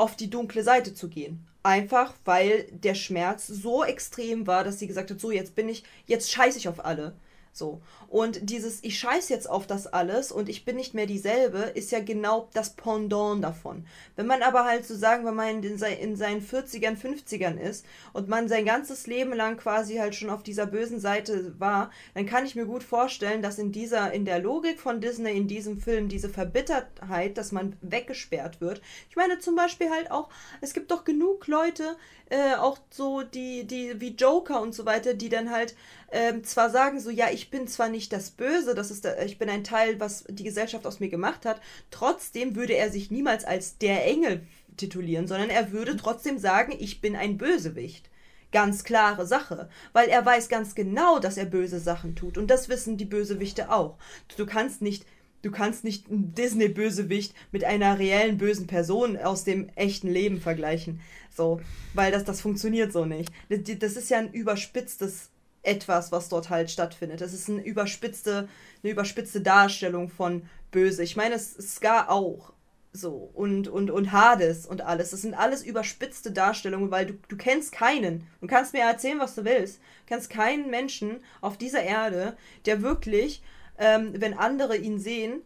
auf 0.00 0.16
die 0.16 0.30
dunkle 0.30 0.62
Seite 0.62 0.94
zu 0.94 1.08
gehen. 1.08 1.46
Einfach 1.62 2.14
weil 2.24 2.64
der 2.72 2.94
Schmerz 2.94 3.46
so 3.46 3.84
extrem 3.84 4.46
war, 4.46 4.64
dass 4.64 4.78
sie 4.78 4.86
gesagt 4.86 5.10
hat, 5.10 5.20
so 5.20 5.30
jetzt 5.30 5.54
bin 5.54 5.68
ich, 5.68 5.84
jetzt 6.06 6.32
scheiße 6.32 6.58
ich 6.58 6.68
auf 6.68 6.84
alle. 6.84 7.14
So. 7.52 7.80
Und 8.08 8.50
dieses, 8.50 8.82
ich 8.82 8.98
scheiß 8.98 9.28
jetzt 9.28 9.48
auf 9.48 9.66
das 9.66 9.86
alles 9.86 10.32
und 10.32 10.48
ich 10.48 10.64
bin 10.64 10.76
nicht 10.76 10.94
mehr 10.94 11.06
dieselbe, 11.06 11.58
ist 11.58 11.90
ja 11.90 12.00
genau 12.00 12.48
das 12.54 12.70
Pendant 12.70 13.42
davon. 13.42 13.86
Wenn 14.16 14.26
man 14.26 14.42
aber 14.42 14.64
halt 14.64 14.86
so 14.86 14.94
sagen, 14.94 15.24
wenn 15.24 15.34
man 15.34 15.62
in, 15.62 15.78
in 15.78 16.16
seinen 16.16 16.42
40ern, 16.42 16.96
50ern 16.96 17.58
ist 17.58 17.84
und 18.12 18.28
man 18.28 18.48
sein 18.48 18.64
ganzes 18.64 19.06
Leben 19.06 19.32
lang 19.32 19.56
quasi 19.56 19.96
halt 19.96 20.14
schon 20.14 20.30
auf 20.30 20.42
dieser 20.42 20.66
bösen 20.66 21.00
Seite 21.00 21.58
war, 21.58 21.90
dann 22.14 22.26
kann 22.26 22.46
ich 22.46 22.54
mir 22.54 22.66
gut 22.66 22.82
vorstellen, 22.82 23.42
dass 23.42 23.58
in 23.58 23.72
dieser, 23.72 24.12
in 24.12 24.24
der 24.24 24.38
Logik 24.38 24.80
von 24.80 25.00
Disney 25.00 25.36
in 25.36 25.48
diesem 25.48 25.80
Film 25.80 26.08
diese 26.08 26.28
Verbittertheit, 26.28 27.36
dass 27.36 27.52
man 27.52 27.76
weggesperrt 27.80 28.60
wird. 28.60 28.80
Ich 29.08 29.16
meine 29.16 29.38
zum 29.38 29.56
Beispiel 29.56 29.90
halt 29.90 30.10
auch, 30.10 30.28
es 30.60 30.72
gibt 30.72 30.90
doch 30.90 31.04
genug 31.04 31.46
Leute, 31.46 31.96
äh, 32.30 32.54
auch 32.54 32.78
so 32.90 33.22
die, 33.22 33.66
die 33.66 34.00
wie 34.00 34.14
Joker 34.14 34.62
und 34.62 34.74
so 34.74 34.86
weiter, 34.86 35.14
die 35.14 35.28
dann 35.28 35.50
halt 35.50 35.74
ähm, 36.12 36.44
zwar 36.44 36.70
sagen 36.70 37.00
so, 37.00 37.10
ja, 37.10 37.28
ich 37.30 37.50
bin 37.50 37.68
zwar 37.68 37.88
nicht 37.88 38.12
das 38.12 38.30
Böse, 38.30 38.74
das 38.74 38.90
ist, 38.90 39.04
der, 39.04 39.24
ich 39.24 39.38
bin 39.38 39.48
ein 39.48 39.64
Teil, 39.64 40.00
was 40.00 40.24
die 40.28 40.44
Gesellschaft 40.44 40.86
aus 40.86 41.00
mir 41.00 41.08
gemacht 41.08 41.44
hat, 41.46 41.60
trotzdem 41.90 42.56
würde 42.56 42.74
er 42.74 42.90
sich 42.90 43.10
niemals 43.10 43.44
als 43.44 43.78
der 43.78 44.04
Engel 44.06 44.42
titulieren, 44.76 45.26
sondern 45.26 45.50
er 45.50 45.72
würde 45.72 45.96
trotzdem 45.96 46.38
sagen, 46.38 46.74
ich 46.78 47.00
bin 47.00 47.16
ein 47.16 47.38
Bösewicht. 47.38 48.08
Ganz 48.52 48.82
klare 48.82 49.26
Sache, 49.26 49.68
weil 49.92 50.08
er 50.08 50.26
weiß 50.26 50.48
ganz 50.48 50.74
genau, 50.74 51.20
dass 51.20 51.36
er 51.36 51.44
böse 51.44 51.78
Sachen 51.78 52.16
tut 52.16 52.36
und 52.36 52.48
das 52.48 52.68
wissen 52.68 52.96
die 52.96 53.04
Bösewichte 53.04 53.70
auch. 53.70 53.96
Du 54.36 54.46
kannst 54.46 54.82
nicht 54.82 55.04
Du 55.42 55.50
kannst 55.50 55.84
nicht 55.84 56.10
einen 56.10 56.34
Disney-Bösewicht 56.34 57.34
mit 57.50 57.64
einer 57.64 57.98
reellen 57.98 58.36
bösen 58.36 58.66
Person 58.66 59.16
aus 59.16 59.42
dem 59.42 59.70
echten 59.74 60.08
Leben 60.08 60.38
vergleichen. 60.38 61.00
So, 61.34 61.62
weil 61.94 62.12
das, 62.12 62.24
das 62.24 62.42
funktioniert 62.42 62.92
so 62.92 63.06
nicht. 63.06 63.32
Das 63.48 63.96
ist 63.96 64.10
ja 64.10 64.18
ein 64.18 64.32
überspitztes 64.32 65.30
etwas, 65.62 66.10
was 66.12 66.28
dort 66.28 66.50
halt 66.50 66.70
stattfindet. 66.70 67.20
Das 67.20 67.32
ist 67.32 67.48
eine 67.48 67.62
überspitzte, 67.62 68.48
eine 68.82 68.92
überspitzte 68.92 69.40
Darstellung 69.40 70.08
von 70.08 70.48
böse. 70.70 71.02
Ich 71.02 71.16
meine, 71.16 71.34
es 71.34 71.54
Scar 71.54 72.10
auch. 72.10 72.52
So, 72.92 73.30
und, 73.34 73.68
und, 73.68 73.90
und 73.90 74.10
Hades 74.10 74.66
und 74.66 74.80
alles. 74.80 75.10
Das 75.10 75.22
sind 75.22 75.34
alles 75.34 75.62
überspitzte 75.62 76.32
Darstellungen, 76.32 76.90
weil 76.90 77.06
du, 77.06 77.14
du 77.28 77.36
kennst 77.36 77.70
keinen. 77.70 78.26
Du 78.40 78.48
kannst 78.48 78.72
mir 78.72 78.80
erzählen, 78.80 79.20
was 79.20 79.36
du 79.36 79.44
willst. 79.44 79.76
Du 79.76 80.06
kennst 80.14 80.28
keinen 80.28 80.70
Menschen 80.70 81.20
auf 81.40 81.56
dieser 81.56 81.82
Erde, 81.82 82.36
der 82.66 82.82
wirklich, 82.82 83.42
ähm, 83.78 84.12
wenn 84.16 84.36
andere 84.36 84.76
ihn 84.76 84.98
sehen 84.98 85.42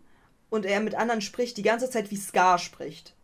und 0.49 0.65
er 0.65 0.81
mit 0.81 0.95
anderen 0.95 1.21
spricht, 1.21 1.59
die 1.59 1.63
ganze 1.63 1.91
Zeit 1.91 2.11
wie 2.11 2.17
Scar 2.17 2.59
spricht. 2.59 3.15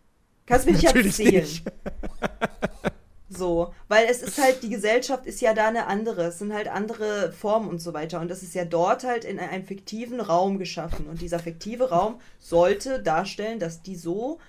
Kannst 0.45 0.67
mir 0.67 0.73
nicht 0.73 0.85
Natürlich 0.85 1.19
erzählen. 1.19 1.43
nicht. 1.43 1.65
So, 3.33 3.73
weil 3.87 4.07
es 4.11 4.23
ist 4.23 4.43
halt, 4.43 4.65
die 4.65 4.71
Gesellschaft 4.71 5.25
ist 5.25 5.41
ja 5.41 5.55
da 5.55 5.69
eine 5.69 5.87
andere, 5.87 6.25
es 6.25 6.41
sind 6.41 6.53
halt 6.53 6.67
andere 6.67 7.31
Formen 7.31 7.69
und 7.69 7.81
so 7.81 7.95
weiter. 7.95 8.21
Und 8.21 8.29
das 8.29 8.43
ist 8.43 8.57
ja 8.57 8.65
dort 8.65 9.05
halt 9.05 9.25
in 9.25 9.39
einem 9.39 9.65
fiktiven 9.65 10.21
Raum 10.21 10.59
geschaffen. 10.59 11.07
Und 11.07 11.21
dieser 11.21 11.39
fiktive 11.39 11.91
Raum 11.91 12.21
sollte 12.41 13.01
darstellen, 13.01 13.61
dass 13.61 13.83
die 13.83 13.95
so 13.95 14.41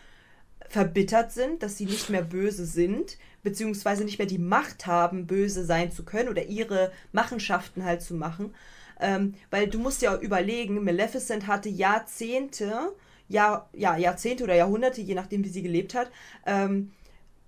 verbittert 0.67 1.32
sind, 1.32 1.61
dass 1.61 1.77
sie 1.77 1.86
nicht 1.86 2.09
mehr 2.09 2.23
böse 2.23 2.65
sind, 2.65 3.19
beziehungsweise 3.43 4.03
nicht 4.03 4.17
mehr 4.17 4.27
die 4.27 4.39
Macht 4.39 4.88
haben, 4.88 5.27
böse 5.27 5.63
sein 5.63 5.91
zu 5.91 6.03
können 6.03 6.29
oder 6.29 6.45
ihre 6.45 6.91
Machenschaften 7.11 7.86
halt 7.86 8.01
zu 8.01 8.15
machen. 8.15 8.55
Ähm, 8.99 9.36
weil 9.51 9.67
du 9.67 9.77
musst 9.77 10.01
ja 10.01 10.17
überlegen, 10.17 10.84
Maleficent 10.84 11.45
hatte 11.45 11.69
Jahrzehnte, 11.69 12.93
ja, 13.27 13.69
ja, 13.73 13.95
Jahrzehnte 13.95 14.43
oder 14.43 14.55
Jahrhunderte, 14.55 15.01
je 15.01 15.13
nachdem, 15.13 15.43
wie 15.43 15.49
sie 15.49 15.61
gelebt 15.61 15.93
hat, 15.93 16.09
ähm, 16.47 16.91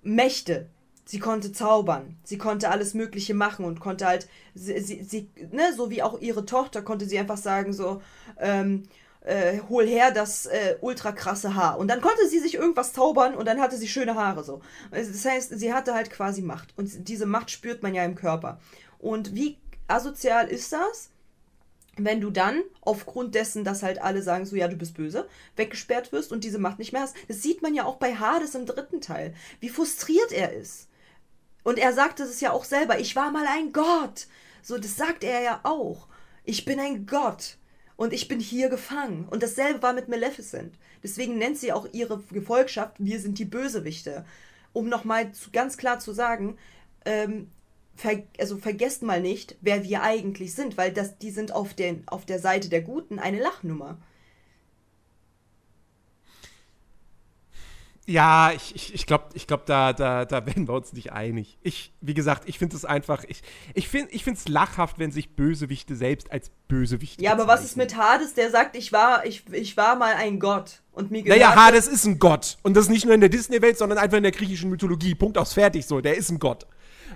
Mächte. 0.03 0.67
Sie 1.05 1.19
konnte 1.19 1.51
zaubern, 1.51 2.17
sie 2.23 2.37
konnte 2.37 2.69
alles 2.69 2.93
Mögliche 2.93 3.33
machen 3.33 3.65
und 3.65 3.81
konnte 3.81 4.05
halt, 4.05 4.27
sie, 4.55 4.79
sie, 4.79 5.03
sie 5.03 5.29
ne, 5.51 5.73
so 5.75 5.89
wie 5.89 6.01
auch 6.01 6.19
ihre 6.21 6.45
Tochter, 6.45 6.81
konnte 6.81 7.05
sie 7.05 7.19
einfach 7.19 7.37
sagen, 7.37 7.73
so, 7.73 8.01
ähm, 8.39 8.83
äh, 9.25 9.59
hol 9.69 9.85
her 9.85 10.11
das 10.11 10.45
äh, 10.45 10.77
ultra 10.81 11.11
krasse 11.11 11.55
Haar. 11.55 11.77
Und 11.77 11.87
dann 11.89 12.01
konnte 12.01 12.27
sie 12.29 12.39
sich 12.39 12.55
irgendwas 12.55 12.93
zaubern 12.93 13.35
und 13.35 13.47
dann 13.47 13.59
hatte 13.59 13.77
sie 13.77 13.87
schöne 13.87 14.15
Haare 14.15 14.43
so. 14.43 14.61
Das 14.91 15.25
heißt, 15.25 15.57
sie 15.57 15.73
hatte 15.73 15.93
halt 15.93 16.09
quasi 16.09 16.41
Macht. 16.41 16.73
Und 16.77 17.07
diese 17.07 17.25
Macht 17.25 17.51
spürt 17.51 17.83
man 17.83 17.93
ja 17.93 18.03
im 18.03 18.15
Körper. 18.15 18.59
Und 18.99 19.35
wie 19.35 19.57
asozial 19.87 20.47
ist 20.47 20.71
das? 20.71 21.09
wenn 21.97 22.21
du 22.21 22.31
dann 22.31 22.63
aufgrund 22.81 23.35
dessen, 23.35 23.63
dass 23.63 23.83
halt 23.83 24.01
alle 24.01 24.21
sagen, 24.21 24.45
so 24.45 24.55
ja, 24.55 24.67
du 24.67 24.75
bist 24.75 24.95
böse, 24.95 25.27
weggesperrt 25.55 26.11
wirst 26.11 26.31
und 26.31 26.43
diese 26.43 26.57
Macht 26.57 26.79
nicht 26.79 26.91
mehr 26.91 27.03
hast. 27.03 27.15
Das 27.27 27.41
sieht 27.41 27.61
man 27.61 27.75
ja 27.75 27.85
auch 27.85 27.97
bei 27.97 28.15
Hades 28.15 28.55
im 28.55 28.65
dritten 28.65 29.01
Teil, 29.01 29.35
wie 29.59 29.69
frustriert 29.69 30.31
er 30.31 30.53
ist. 30.53 30.87
Und 31.63 31.79
er 31.79 31.93
sagte 31.93 32.23
es 32.23 32.41
ja 32.41 32.51
auch 32.51 32.65
selber, 32.65 32.99
ich 32.99 33.15
war 33.15 33.31
mal 33.31 33.45
ein 33.47 33.71
Gott. 33.71 34.27
So, 34.61 34.77
das 34.77 34.95
sagt 34.95 35.23
er 35.23 35.41
ja 35.41 35.59
auch. 35.63 36.07
Ich 36.43 36.65
bin 36.65 36.79
ein 36.79 37.05
Gott. 37.05 37.57
Und 37.95 38.11
ich 38.13 38.27
bin 38.27 38.39
hier 38.39 38.69
gefangen. 38.69 39.27
Und 39.29 39.43
dasselbe 39.43 39.81
war 39.81 39.93
mit 39.93 40.09
Maleficent. 40.09 40.75
Deswegen 41.03 41.37
nennt 41.37 41.57
sie 41.57 41.71
auch 41.71 41.87
ihre 41.91 42.21
Gefolgschaft, 42.31 42.95
wir 42.97 43.19
sind 43.19 43.39
die 43.39 43.45
Bösewichte. 43.45 44.25
Um 44.71 44.89
nochmal 44.89 45.31
ganz 45.51 45.77
klar 45.77 45.99
zu 45.99 46.13
sagen, 46.13 46.57
ähm, 47.05 47.51
ver 47.95 48.23
also 48.39 48.57
vergesst 48.57 49.03
mal 49.03 49.21
nicht, 49.21 49.55
wer 49.61 49.83
wir 49.83 50.01
eigentlich 50.01 50.53
sind, 50.53 50.77
weil 50.77 50.91
das, 50.91 51.17
die 51.19 51.31
sind 51.31 51.51
auf, 51.51 51.73
den, 51.73 52.03
auf 52.07 52.25
der 52.25 52.39
Seite 52.39 52.69
der 52.69 52.81
Guten 52.81 53.19
eine 53.19 53.39
Lachnummer. 53.39 53.99
Ja, 58.05 58.51
ich, 58.51 58.75
ich, 58.75 58.93
ich 58.93 59.05
glaube, 59.05 59.25
ich 59.33 59.47
glaub, 59.47 59.65
da, 59.65 59.93
da, 59.93 60.25
da 60.25 60.45
werden 60.45 60.67
wir 60.67 60.73
uns 60.73 60.91
nicht 60.91 61.13
einig. 61.13 61.57
Ich, 61.61 61.93
wie 62.01 62.13
gesagt, 62.13 62.43
ich 62.49 62.59
finde 62.59 62.75
es 62.75 62.83
einfach, 62.83 63.23
ich, 63.25 63.43
ich 63.73 63.87
finde 63.87 64.09
es 64.11 64.47
lachhaft, 64.47 64.99
wenn 64.99 65.11
sich 65.11 65.35
Bösewichte 65.35 65.95
selbst 65.95 66.29
als 66.31 66.51
Bösewichte 66.67 67.23
Ja, 67.23 67.31
aber 67.31 67.47
was 67.47 67.63
ist 67.63 67.75
bezeichnen. 67.75 67.97
mit 67.97 68.05
Hades, 68.05 68.33
der 68.33 68.51
sagt, 68.51 68.75
ich 68.75 68.91
war, 68.91 69.25
ich, 69.25 69.43
ich 69.53 69.77
war 69.77 69.95
mal 69.95 70.15
ein 70.15 70.39
Gott 70.39 70.81
und 70.91 71.11
mir 71.11 71.23
gehört. 71.23 71.39
Naja, 71.39 71.55
Hades 71.55 71.87
ist 71.87 72.05
ein 72.05 72.19
Gott. 72.19 72.57
Und 72.61 72.75
das 72.75 72.89
nicht 72.89 73.05
nur 73.05 73.13
in 73.13 73.21
der 73.21 73.29
Disney-Welt, 73.29 73.77
sondern 73.77 73.97
einfach 73.97 74.17
in 74.17 74.23
der 74.23 74.33
griechischen 74.33 74.69
Mythologie. 74.69 75.15
Punkt 75.15 75.37
aus 75.37 75.53
fertig 75.53 75.85
so. 75.85 76.01
Der 76.01 76.17
ist 76.17 76.29
ein 76.29 76.39
Gott. 76.39 76.67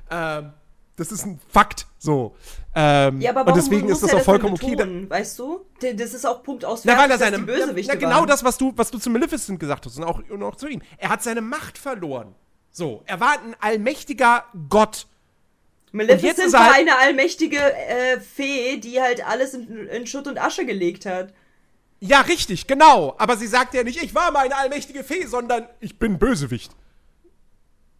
Ähm, 0.09 0.53
das 0.97 1.11
ist 1.11 1.25
ein 1.25 1.39
Fakt 1.47 1.87
so. 1.99 2.35
Ähm, 2.75 3.21
Ja, 3.21 3.29
aber 3.31 3.45
warum 3.45 3.53
und 3.53 3.57
deswegen 3.57 3.87
ist 3.89 4.03
das 4.03 4.11
er 4.11 4.17
auch 4.19 4.23
vollkommen 4.23 4.55
denn 4.55 4.65
okay. 4.65 4.75
Betonen, 4.75 5.09
weißt 5.09 5.39
du? 5.39 5.65
Das 5.95 6.13
ist 6.13 6.25
auch 6.25 6.43
Punkt 6.43 6.65
aus, 6.65 6.83
na, 6.83 6.97
weil 6.97 7.09
er 7.09 7.17
seine, 7.17 7.39
Bösewichte 7.39 7.93
na, 7.93 7.99
genau 7.99 8.15
waren. 8.17 8.27
das, 8.27 8.43
was 8.43 8.57
du, 8.57 8.73
was 8.75 8.91
du 8.91 8.97
zu 8.97 9.09
Maleficent 9.09 9.59
gesagt 9.59 9.85
hast 9.85 9.97
und 9.97 10.03
auch, 10.03 10.21
und 10.29 10.43
auch 10.43 10.55
zu 10.55 10.67
ihm. 10.67 10.81
Er 10.97 11.09
hat 11.09 11.23
seine 11.23 11.41
Macht 11.41 11.77
verloren. 11.77 12.35
So, 12.71 13.01
er 13.05 13.19
war 13.19 13.33
ein 13.33 13.55
allmächtiger 13.59 14.43
Gott. 14.69 15.07
Maleficent 15.91 16.39
ist 16.47 16.53
war 16.53 16.65
halt- 16.65 16.75
eine 16.75 16.97
allmächtige 16.97 17.57
äh, 17.57 18.19
Fee, 18.19 18.77
die 18.77 19.01
halt 19.01 19.25
alles 19.25 19.53
in, 19.53 19.87
in 19.87 20.05
Schutt 20.05 20.27
und 20.27 20.37
Asche 20.39 20.65
gelegt 20.65 21.05
hat. 21.05 21.33
Ja, 21.99 22.21
richtig, 22.21 22.67
genau. 22.67 23.15
Aber 23.17 23.37
sie 23.37 23.47
sagt 23.47 23.73
ja 23.73 23.83
nicht, 23.83 24.01
ich 24.03 24.13
war 24.13 24.31
mal 24.31 24.45
eine 24.45 24.55
allmächtige 24.55 25.03
Fee, 25.03 25.25
sondern 25.25 25.67
ich 25.79 25.97
bin 25.97 26.19
Bösewicht. 26.19 26.71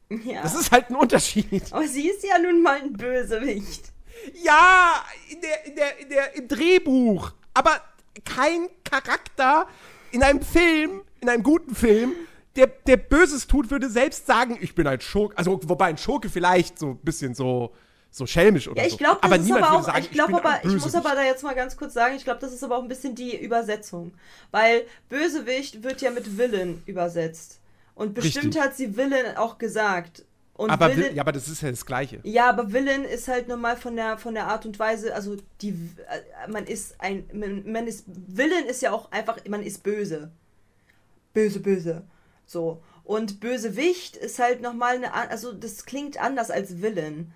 Ja. 0.10 0.41
Das 0.41 0.55
ist 0.55 0.72
halt 0.72 0.89
ein 0.89 0.95
Unterschied. 0.95 1.72
aber 1.72 1.88
sie 1.88 2.08
ist 2.10 2.24
ja 2.24 2.38
nun 2.39 2.62
mal 2.62 2.80
ein 2.82 2.93
Bösewicht. 2.93 3.91
Ja, 4.43 5.03
in 5.30 5.41
der, 5.41 5.66
in 5.66 5.76
der, 5.76 5.99
in 5.99 6.10
der, 6.10 6.36
im 6.36 6.47
Drehbuch. 6.47 7.32
Aber 7.53 7.82
kein 8.26 8.68
Charakter 8.84 9.68
in 10.12 10.24
einem 10.24 10.41
Film, 10.41 11.01
in 11.22 11.30
einem 11.30 11.43
guten 11.43 11.76
Film, 11.76 12.14
der, 12.55 12.68
der 12.68 12.97
Böses 12.97 13.47
tut, 13.47 13.70
würde 13.70 13.89
selbst 13.89 14.26
sagen, 14.26 14.58
ich 14.62 14.74
bin 14.74 14.88
ein 14.88 15.01
Schurke. 15.01 15.38
Also, 15.38 15.60
wobei 15.66 15.86
ein 15.88 15.97
Schurke 15.97 16.30
vielleicht 16.30 16.80
so 16.80 16.91
ein 16.91 16.97
bisschen 16.97 17.36
so, 17.36 17.74
so 18.10 18.26
schelmisch 18.26 18.68
oder 18.68 18.82
Ja, 18.82 18.88
ich 18.88 18.93
so. 18.93 18.97
glaube, 18.97 19.20
das 19.22 19.32
aber 19.32 19.38
niemand 19.41 19.64
aber 19.64 19.72
würde 19.74 19.82
auch, 19.82 19.86
sagen, 19.86 19.99
ich 20.05 20.12
glaube 20.12 20.34
bin 20.34 20.39
ein 20.39 20.45
aber, 20.45 20.58
ich 20.60 20.74
muss 20.74 20.84
Bösewicht. 20.84 21.05
aber 21.05 21.16
da 21.16 21.24
jetzt 21.24 21.43
mal 21.43 21.53
ganz 21.55 21.78
kurz 21.78 21.93
sagen, 21.93 22.16
ich 22.16 22.24
glaube, 22.24 22.39
das 22.39 22.53
ist 22.53 22.64
aber 22.64 22.78
auch 22.78 22.82
ein 22.82 22.88
bisschen 22.88 23.14
die 23.14 23.38
Übersetzung. 23.39 24.14
Weil 24.51 24.86
Bösewicht 25.10 25.84
wird 25.84 26.01
ja 26.01 26.10
mit 26.10 26.38
Villain 26.38 26.82
übersetzt. 26.86 27.60
Und 27.98 28.14
bestimmt 28.14 28.45
Richtig. 28.45 28.62
hat 28.62 28.76
sie 28.78 28.95
Villain 28.95 29.36
auch 29.38 29.58
gesagt. 29.58 30.24
Und 30.54 30.70
aber, 30.72 30.95
Villain, 30.95 31.16
ja, 31.16 31.22
aber 31.24 31.32
das 31.32 31.48
ist 31.48 31.62
ja 31.62 31.70
das 31.70 31.86
Gleiche. 31.86 32.20
Ja, 32.24 32.50
aber 32.50 32.72
Villain 32.74 33.04
ist 33.04 33.28
halt 33.28 33.48
normal 33.48 33.78
von 33.78 33.95
der 33.95 34.18
von 34.18 34.34
der 34.34 34.48
Art 34.48 34.66
und 34.66 34.80
Weise, 34.80 35.14
also 35.14 35.38
die 35.62 35.70
äh, 35.70 36.50
man 36.52 36.66
ist 36.66 36.95
ein 37.00 37.28
man, 37.34 37.72
man 37.72 37.86
ist 37.88 38.06
Villain 38.08 38.66
ist 38.66 38.82
ja 38.82 38.91
auch 38.91 39.12
einfach 39.12 39.38
man 39.48 39.62
ist 39.62 39.84
böse. 39.84 40.32
Böse 41.34 41.60
böse. 41.60 42.04
So 42.48 42.82
und 43.04 43.39
Bösewicht 43.39 44.16
ist 44.18 44.39
halt 44.39 44.62
nochmal 44.62 44.95
eine 44.95 45.14
an- 45.14 45.30
also 45.30 45.54
das 45.54 45.86
klingt 45.86 46.20
anders 46.20 46.50
als 46.50 46.82
Villain. 46.82 47.32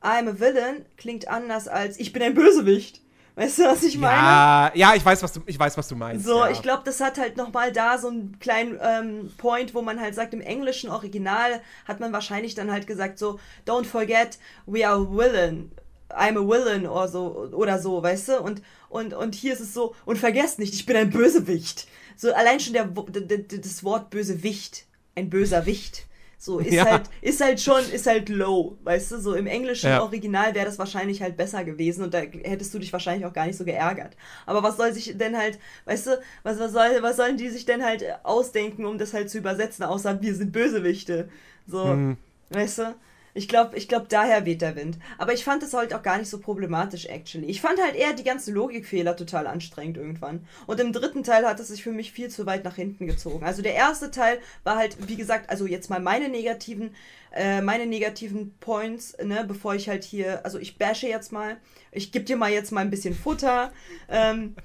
I'm 0.00 0.28
a 0.28 0.40
villain 0.40 0.86
klingt 0.96 1.28
anders 1.28 1.68
als 1.68 1.98
ich 2.00 2.12
bin 2.14 2.22
ein 2.22 2.34
Bösewicht. 2.34 3.01
Weißt 3.34 3.58
du, 3.58 3.62
was 3.64 3.82
ich 3.82 3.96
meine? 3.96 4.14
Ja, 4.14 4.72
ja, 4.74 4.94
ich 4.94 5.04
weiß, 5.04 5.22
was 5.22 5.32
du, 5.32 5.40
ich 5.46 5.58
weiß, 5.58 5.78
was 5.78 5.88
du 5.88 5.96
meinst. 5.96 6.26
So, 6.26 6.40
ja. 6.40 6.50
ich 6.50 6.60
glaube, 6.60 6.82
das 6.84 7.00
hat 7.00 7.18
halt 7.18 7.38
nochmal 7.38 7.72
da 7.72 7.96
so 7.96 8.08
einen 8.08 8.38
kleinen 8.40 8.78
ähm, 8.82 9.30
Point, 9.38 9.74
wo 9.74 9.80
man 9.80 10.00
halt 10.00 10.14
sagt, 10.14 10.34
im 10.34 10.42
englischen 10.42 10.90
Original 10.90 11.62
hat 11.86 11.98
man 11.98 12.12
wahrscheinlich 12.12 12.54
dann 12.54 12.70
halt 12.70 12.86
gesagt 12.86 13.18
so, 13.18 13.40
don't 13.66 13.84
forget, 13.84 14.38
we 14.66 14.86
are 14.86 15.00
villain. 15.10 15.72
I'm 16.10 16.36
a 16.36 16.46
villain 16.46 16.86
oder 16.86 17.08
so, 17.08 17.48
oder 17.52 17.78
so, 17.78 18.02
weißt 18.02 18.28
du? 18.28 18.40
Und, 18.40 18.60
und, 18.90 19.14
und 19.14 19.34
hier 19.34 19.54
ist 19.54 19.60
es 19.60 19.72
so, 19.72 19.94
und 20.04 20.18
vergesst 20.18 20.58
nicht, 20.58 20.74
ich 20.74 20.84
bin 20.84 20.96
ein 20.96 21.08
Bösewicht. 21.08 21.86
So, 22.16 22.34
allein 22.34 22.60
schon 22.60 22.74
der, 22.74 22.84
das 22.84 23.82
Wort 23.82 24.10
Bösewicht, 24.10 24.84
ein 25.14 25.30
böser 25.30 25.64
Wicht. 25.64 26.06
So, 26.44 26.58
ist 26.58 26.72
Ja. 26.74 26.84
halt, 26.86 27.02
ist 27.20 27.40
halt 27.40 27.60
schon, 27.60 27.88
ist 27.92 28.04
halt 28.08 28.28
low, 28.28 28.76
weißt 28.82 29.12
du? 29.12 29.20
So 29.20 29.34
im 29.34 29.46
englischen 29.46 29.90
Ja. 29.90 30.02
Original 30.02 30.52
wäre 30.56 30.66
das 30.66 30.76
wahrscheinlich 30.76 31.22
halt 31.22 31.36
besser 31.36 31.62
gewesen 31.62 32.02
und 32.02 32.12
da 32.14 32.18
hättest 32.18 32.74
du 32.74 32.80
dich 32.80 32.92
wahrscheinlich 32.92 33.24
auch 33.26 33.32
gar 33.32 33.46
nicht 33.46 33.56
so 33.56 33.64
geärgert. 33.64 34.16
Aber 34.44 34.60
was 34.64 34.76
soll 34.76 34.92
sich 34.92 35.16
denn 35.16 35.38
halt, 35.38 35.60
weißt 35.84 36.06
du, 36.08 36.20
was, 36.42 36.58
was, 36.58 36.72
soll, 36.72 37.00
was 37.00 37.16
sollen 37.16 37.36
die 37.36 37.48
sich 37.48 37.64
denn 37.64 37.84
halt 37.84 38.04
ausdenken, 38.24 38.86
um 38.86 38.98
das 38.98 39.14
halt 39.14 39.30
zu 39.30 39.38
übersetzen, 39.38 39.84
außer 39.84 40.20
wir 40.20 40.34
sind 40.34 40.50
Bösewichte? 40.50 41.28
So, 41.68 41.84
Hm. 41.84 42.16
weißt 42.50 42.78
du? 42.78 42.94
Ich 43.34 43.48
glaube, 43.48 43.76
ich 43.78 43.88
glaub, 43.88 44.08
daher 44.08 44.44
weht 44.44 44.60
der 44.60 44.76
Wind. 44.76 44.98
Aber 45.16 45.32
ich 45.32 45.44
fand 45.44 45.62
das 45.62 45.72
halt 45.72 45.94
auch 45.94 46.02
gar 46.02 46.18
nicht 46.18 46.28
so 46.28 46.38
problematisch, 46.38 47.06
actually. 47.06 47.46
Ich 47.46 47.62
fand 47.62 47.80
halt 47.80 47.94
eher 47.94 48.12
die 48.12 48.24
ganzen 48.24 48.54
Logikfehler 48.54 49.16
total 49.16 49.46
anstrengend 49.46 49.96
irgendwann. 49.96 50.46
Und 50.66 50.80
im 50.80 50.92
dritten 50.92 51.22
Teil 51.22 51.46
hat 51.46 51.58
es 51.58 51.68
sich 51.68 51.82
für 51.82 51.92
mich 51.92 52.12
viel 52.12 52.28
zu 52.28 52.44
weit 52.44 52.64
nach 52.64 52.76
hinten 52.76 53.06
gezogen. 53.06 53.44
Also 53.44 53.62
der 53.62 53.74
erste 53.74 54.10
Teil 54.10 54.38
war 54.64 54.76
halt, 54.76 55.08
wie 55.08 55.16
gesagt, 55.16 55.48
also 55.48 55.66
jetzt 55.66 55.88
mal 55.88 56.00
meine 56.00 56.28
negativen, 56.28 56.94
äh, 57.32 57.62
meine 57.62 57.86
negativen 57.86 58.54
Points, 58.60 59.16
ne, 59.22 59.44
bevor 59.48 59.74
ich 59.74 59.88
halt 59.88 60.04
hier, 60.04 60.44
also 60.44 60.58
ich 60.58 60.76
bashe 60.76 61.08
jetzt 61.08 61.32
mal. 61.32 61.56
Ich 61.90 62.12
gebe 62.12 62.26
dir 62.26 62.36
mal 62.36 62.50
jetzt 62.50 62.70
mal 62.70 62.82
ein 62.82 62.90
bisschen 62.90 63.14
Futter. 63.14 63.72
Ähm, 64.10 64.56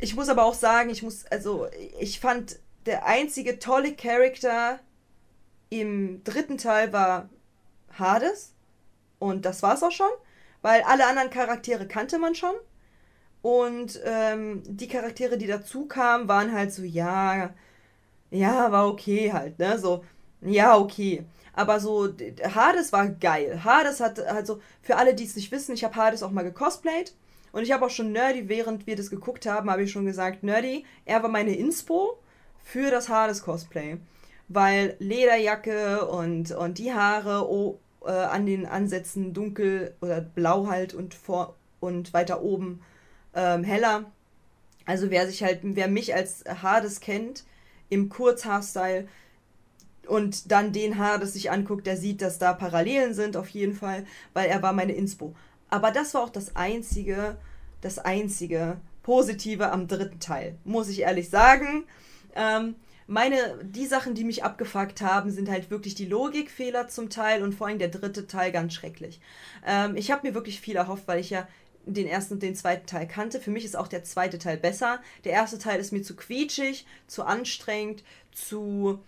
ich 0.00 0.16
muss 0.16 0.28
aber 0.28 0.44
auch 0.44 0.54
sagen, 0.54 0.90
ich 0.90 1.02
muss, 1.02 1.24
also 1.26 1.68
ich 2.00 2.18
fand, 2.18 2.58
der 2.84 3.06
einzige 3.06 3.58
tolle 3.58 3.94
Charakter 3.94 4.80
im 5.70 6.22
dritten 6.24 6.58
Teil 6.58 6.92
war 6.92 7.28
Hades. 7.98 8.54
Und 9.18 9.44
das 9.44 9.62
war's 9.62 9.82
auch 9.82 9.92
schon, 9.92 10.10
weil 10.62 10.82
alle 10.82 11.06
anderen 11.06 11.30
Charaktere 11.30 11.86
kannte 11.86 12.18
man 12.18 12.34
schon. 12.34 12.54
Und 13.42 14.00
ähm, 14.04 14.62
die 14.66 14.88
Charaktere, 14.88 15.38
die 15.38 15.46
dazu 15.46 15.86
kamen, 15.86 16.28
waren 16.28 16.52
halt 16.52 16.72
so, 16.72 16.82
ja, 16.82 17.54
ja, 18.30 18.72
war 18.72 18.88
okay 18.88 19.32
halt, 19.32 19.58
ne? 19.58 19.78
So, 19.78 20.04
ja, 20.40 20.76
okay. 20.76 21.24
Aber 21.52 21.80
so, 21.80 22.08
Hades 22.54 22.92
war 22.92 23.08
geil. 23.08 23.64
Hades 23.64 24.00
hat, 24.00 24.20
also, 24.20 24.60
für 24.82 24.96
alle, 24.96 25.14
die 25.14 25.24
es 25.24 25.36
nicht 25.36 25.52
wissen, 25.52 25.74
ich 25.74 25.84
habe 25.84 25.96
Hades 25.96 26.22
auch 26.22 26.30
mal 26.32 26.42
gecosplayt. 26.42 27.14
Und 27.52 27.62
ich 27.62 27.72
habe 27.72 27.86
auch 27.86 27.90
schon 27.90 28.12
Nerdy, 28.12 28.48
während 28.48 28.86
wir 28.86 28.96
das 28.96 29.08
geguckt 29.10 29.46
haben, 29.46 29.70
habe 29.70 29.84
ich 29.84 29.90
schon 29.90 30.04
gesagt, 30.04 30.42
Nerdy, 30.42 30.84
er 31.06 31.22
war 31.22 31.30
meine 31.30 31.56
Inspo 31.56 32.18
für 32.62 32.90
das 32.90 33.08
Hades-Cosplay. 33.08 33.96
Weil 34.48 34.96
Lederjacke 34.98 36.06
und, 36.06 36.50
und 36.50 36.78
die 36.78 36.92
Haare 36.92 37.48
oh, 37.50 37.78
äh, 38.06 38.10
an 38.10 38.46
den 38.46 38.66
Ansätzen 38.66 39.32
dunkel 39.32 39.94
oder 40.00 40.20
blau 40.20 40.68
halt 40.68 40.94
und 40.94 41.14
vor 41.14 41.56
und 41.80 42.12
weiter 42.14 42.42
oben 42.42 42.80
ähm, 43.34 43.64
heller. 43.64 44.04
Also 44.84 45.10
wer 45.10 45.26
sich 45.26 45.42
halt, 45.42 45.60
wer 45.62 45.88
mich 45.88 46.14
als 46.14 46.44
Hades 46.62 47.00
kennt, 47.00 47.44
im 47.88 48.08
Kurzhaarstyle 48.08 49.08
und 50.06 50.50
dann 50.52 50.72
den 50.72 50.98
Hades 50.98 51.32
sich 51.32 51.50
anguckt, 51.50 51.86
der 51.86 51.96
sieht, 51.96 52.22
dass 52.22 52.38
da 52.38 52.52
Parallelen 52.52 53.14
sind, 53.14 53.36
auf 53.36 53.48
jeden 53.48 53.74
Fall, 53.74 54.06
weil 54.32 54.48
er 54.48 54.62
war 54.62 54.72
meine 54.72 54.92
Inspo. 54.92 55.34
Aber 55.68 55.90
das 55.90 56.14
war 56.14 56.22
auch 56.22 56.30
das 56.30 56.54
einzige, 56.54 57.36
das 57.80 57.98
einzige 57.98 58.76
Positive 59.02 59.70
am 59.70 59.88
dritten 59.88 60.20
Teil, 60.20 60.56
muss 60.64 60.88
ich 60.88 61.00
ehrlich 61.00 61.28
sagen. 61.28 61.84
Ähm, 62.34 62.76
meine, 63.06 63.58
die 63.62 63.86
Sachen, 63.86 64.14
die 64.14 64.24
mich 64.24 64.44
abgefuckt 64.44 65.00
haben, 65.00 65.30
sind 65.30 65.48
halt 65.48 65.70
wirklich 65.70 65.94
die 65.94 66.06
Logikfehler 66.06 66.88
zum 66.88 67.10
Teil 67.10 67.42
und 67.42 67.54
vor 67.54 67.68
allem 67.68 67.78
der 67.78 67.88
dritte 67.88 68.26
Teil 68.26 68.52
ganz 68.52 68.74
schrecklich. 68.74 69.20
Ähm, 69.64 69.96
ich 69.96 70.10
habe 70.10 70.26
mir 70.26 70.34
wirklich 70.34 70.60
viel 70.60 70.76
erhofft, 70.76 71.06
weil 71.06 71.20
ich 71.20 71.30
ja 71.30 71.46
den 71.86 72.06
ersten 72.08 72.34
und 72.34 72.42
den 72.42 72.56
zweiten 72.56 72.86
Teil 72.86 73.06
kannte. 73.06 73.40
Für 73.40 73.50
mich 73.50 73.64
ist 73.64 73.76
auch 73.76 73.88
der 73.88 74.02
zweite 74.02 74.38
Teil 74.38 74.56
besser. 74.56 75.00
Der 75.24 75.32
erste 75.32 75.58
Teil 75.58 75.78
ist 75.78 75.92
mir 75.92 76.02
zu 76.02 76.16
quietschig, 76.16 76.84
zu 77.06 77.24
anstrengend, 77.24 78.02
zu. 78.32 79.00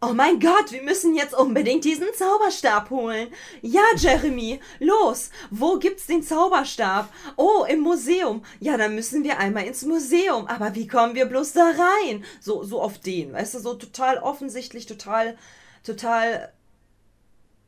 Oh 0.00 0.12
mein 0.12 0.38
Gott, 0.38 0.70
wir 0.70 0.82
müssen 0.82 1.16
jetzt 1.16 1.34
unbedingt 1.34 1.84
diesen 1.84 2.06
Zauberstab 2.14 2.88
holen. 2.90 3.32
Ja, 3.62 3.82
Jeremy, 3.96 4.60
los. 4.78 5.30
Wo 5.50 5.76
gibt's 5.80 6.06
den 6.06 6.22
Zauberstab? 6.22 7.12
Oh, 7.36 7.64
im 7.68 7.80
Museum. 7.80 8.44
Ja, 8.60 8.76
dann 8.76 8.94
müssen 8.94 9.24
wir 9.24 9.38
einmal 9.38 9.64
ins 9.64 9.84
Museum. 9.84 10.46
Aber 10.46 10.76
wie 10.76 10.86
kommen 10.86 11.16
wir 11.16 11.26
bloß 11.26 11.52
da 11.52 11.72
rein? 11.72 12.24
So, 12.40 12.62
so 12.62 12.80
auf 12.80 12.98
den, 12.98 13.32
weißt 13.32 13.54
du, 13.54 13.58
so 13.58 13.74
total 13.74 14.18
offensichtlich, 14.18 14.86
total, 14.86 15.36
total. 15.82 16.52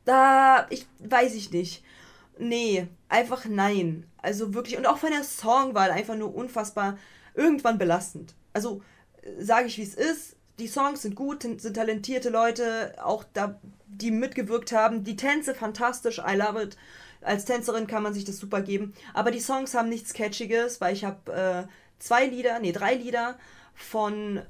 Da, 0.05 0.67
ich 0.69 0.87
weiß 0.99 1.35
ich 1.35 1.51
nicht. 1.51 1.83
Nee, 2.39 2.87
einfach 3.09 3.43
nein. 3.43 4.09
Also 4.21 4.53
wirklich, 4.53 4.77
und 4.77 4.85
auch 4.85 4.99
von 4.99 5.11
der 5.11 5.25
Songwahl 5.25 5.91
einfach 5.91 6.15
nur 6.15 6.33
unfassbar 6.33 6.97
irgendwann 7.35 7.77
belastend. 7.77 8.35
Also, 8.53 8.81
sage 9.37 9.67
ich 9.67 9.77
wie 9.77 9.83
es 9.83 9.95
ist, 9.95 10.37
die 10.61 10.67
Songs 10.67 11.01
sind 11.01 11.15
gut, 11.15 11.41
sind 11.41 11.73
talentierte 11.73 12.29
Leute, 12.29 12.93
auch 13.03 13.23
da, 13.33 13.59
die 13.87 14.11
mitgewirkt 14.11 14.71
haben. 14.71 15.03
Die 15.03 15.15
Tänze 15.15 15.55
fantastisch, 15.55 16.19
I 16.19 16.35
love 16.35 16.61
it. 16.61 16.77
Als 17.21 17.45
Tänzerin 17.45 17.87
kann 17.87 18.03
man 18.03 18.13
sich 18.13 18.25
das 18.25 18.37
super 18.37 18.61
geben. 18.61 18.93
Aber 19.13 19.31
die 19.31 19.39
Songs 19.39 19.73
haben 19.73 19.89
nichts 19.89 20.13
Catchiges, 20.13 20.79
weil 20.79 20.93
ich 20.93 21.03
habe 21.03 21.31
äh, 21.31 21.63
zwei 21.99 22.25
Lieder, 22.25 22.59
nee, 22.59 22.71
drei 22.71 22.93
Lieder 22.93 23.37
von 23.73 24.41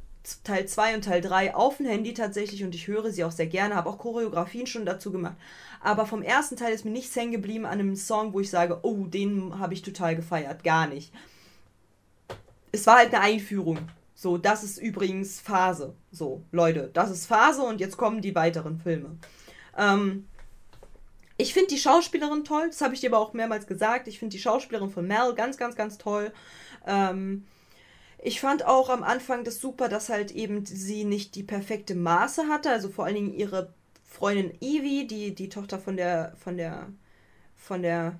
Teil 0.43 0.67
2 0.67 0.95
und 0.95 1.05
Teil 1.05 1.21
3 1.21 1.55
auf 1.55 1.77
dem 1.77 1.85
Handy 1.87 2.13
tatsächlich 2.13 2.63
und 2.63 2.75
ich 2.75 2.87
höre 2.87 3.09
sie 3.11 3.23
auch 3.23 3.31
sehr 3.31 3.47
gerne, 3.47 3.75
habe 3.75 3.89
auch 3.89 3.97
Choreografien 3.97 4.67
schon 4.67 4.85
dazu 4.85 5.11
gemacht. 5.11 5.35
Aber 5.79 6.05
vom 6.05 6.21
ersten 6.21 6.57
Teil 6.57 6.73
ist 6.73 6.85
mir 6.85 6.91
nichts 6.91 7.15
hängen 7.15 7.31
geblieben 7.31 7.65
an 7.65 7.79
einem 7.79 7.95
Song, 7.95 8.33
wo 8.33 8.39
ich 8.39 8.49
sage, 8.49 8.79
oh, 8.83 9.05
den 9.05 9.57
habe 9.59 9.73
ich 9.73 9.81
total 9.81 10.15
gefeiert. 10.15 10.63
Gar 10.63 10.87
nicht. 10.87 11.11
Es 12.71 12.85
war 12.85 12.97
halt 12.97 13.13
eine 13.13 13.23
Einführung. 13.23 13.79
So, 14.21 14.37
das 14.37 14.63
ist 14.63 14.77
übrigens 14.77 15.39
Phase. 15.41 15.95
So, 16.11 16.43
Leute, 16.51 16.91
das 16.93 17.09
ist 17.09 17.25
Phase 17.25 17.63
und 17.63 17.81
jetzt 17.81 17.97
kommen 17.97 18.21
die 18.21 18.35
weiteren 18.35 18.77
Filme. 18.77 19.17
Ähm, 19.75 20.27
ich 21.37 21.55
finde 21.55 21.69
die 21.69 21.79
Schauspielerin 21.79 22.43
toll, 22.43 22.67
das 22.67 22.81
habe 22.81 22.93
ich 22.93 23.01
dir 23.01 23.09
aber 23.09 23.17
auch 23.17 23.33
mehrmals 23.33 23.65
gesagt. 23.65 24.07
Ich 24.07 24.19
finde 24.19 24.35
die 24.35 24.39
Schauspielerin 24.39 24.91
von 24.91 25.07
Mel 25.07 25.33
ganz, 25.33 25.57
ganz, 25.57 25.75
ganz 25.75 25.97
toll. 25.97 26.31
Ähm, 26.85 27.47
ich 28.19 28.39
fand 28.39 28.63
auch 28.63 28.89
am 28.89 29.01
Anfang 29.01 29.43
das 29.43 29.59
super, 29.59 29.89
dass 29.89 30.09
halt 30.09 30.29
eben 30.29 30.67
sie 30.67 31.03
nicht 31.03 31.33
die 31.33 31.41
perfekte 31.41 31.95
Maße 31.95 32.47
hatte. 32.47 32.69
Also 32.69 32.89
vor 32.89 33.05
allen 33.05 33.15
Dingen 33.15 33.33
ihre 33.33 33.73
Freundin 34.03 34.51
Evie, 34.61 35.07
die, 35.07 35.33
die 35.33 35.49
Tochter 35.49 35.79
von 35.79 35.97
der, 35.97 36.35
von 36.37 36.57
der, 36.57 36.89
von 37.55 37.81
der 37.81 38.19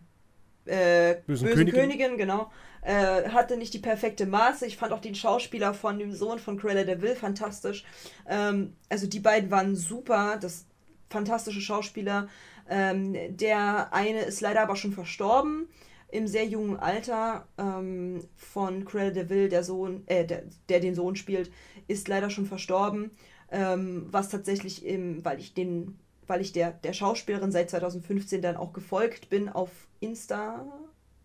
äh, 0.65 1.15
Bösen 1.25 1.47
bösen, 1.47 1.65
Königin. 1.65 1.73
Königin. 1.73 2.17
genau, 2.17 2.51
äh, 2.81 3.29
hatte 3.29 3.57
nicht 3.57 3.73
die 3.73 3.79
perfekte 3.79 4.25
Maße. 4.25 4.65
Ich 4.65 4.77
fand 4.77 4.91
auch 4.93 5.01
den 5.01 5.15
Schauspieler 5.15 5.73
von 5.73 5.99
dem 5.99 6.13
Sohn 6.13 6.39
von 6.39 6.57
Cruella 6.57 6.83
de 6.83 7.01
Vil 7.01 7.15
fantastisch. 7.15 7.85
Ähm, 8.27 8.75
also 8.89 9.07
die 9.07 9.19
beiden 9.19 9.51
waren 9.51 9.75
super, 9.75 10.38
das 10.39 10.65
fantastische 11.09 11.61
Schauspieler. 11.61 12.27
Ähm, 12.69 13.15
der 13.38 13.93
eine 13.93 14.21
ist 14.21 14.41
leider 14.41 14.61
aber 14.61 14.75
schon 14.75 14.93
verstorben 14.93 15.67
im 16.11 16.27
sehr 16.27 16.45
jungen 16.45 16.77
Alter 16.77 17.47
ähm, 17.57 18.21
von 18.35 18.85
Cruella 18.85 19.11
de 19.11 19.29
Vil, 19.29 19.49
der 19.49 19.63
Sohn, 19.63 20.03
äh, 20.07 20.25
der, 20.25 20.43
der 20.69 20.79
den 20.79 20.93
Sohn 20.93 21.15
spielt, 21.15 21.51
ist 21.88 22.07
leider 22.07 22.29
schon 22.29 22.45
verstorben. 22.45 23.11
Ähm, 23.49 24.07
was 24.09 24.29
tatsächlich 24.29 24.85
im, 24.85 25.23
weil 25.25 25.39
ich 25.39 25.53
den, 25.53 25.99
weil 26.32 26.40
ich 26.40 26.53
der, 26.53 26.72
der 26.72 26.94
Schauspielerin 26.94 27.52
seit 27.52 27.70
2015 27.70 28.41
dann 28.41 28.56
auch 28.56 28.72
gefolgt 28.72 29.30
bin 29.30 29.49
auf 29.49 29.70
Insta. 29.99 30.66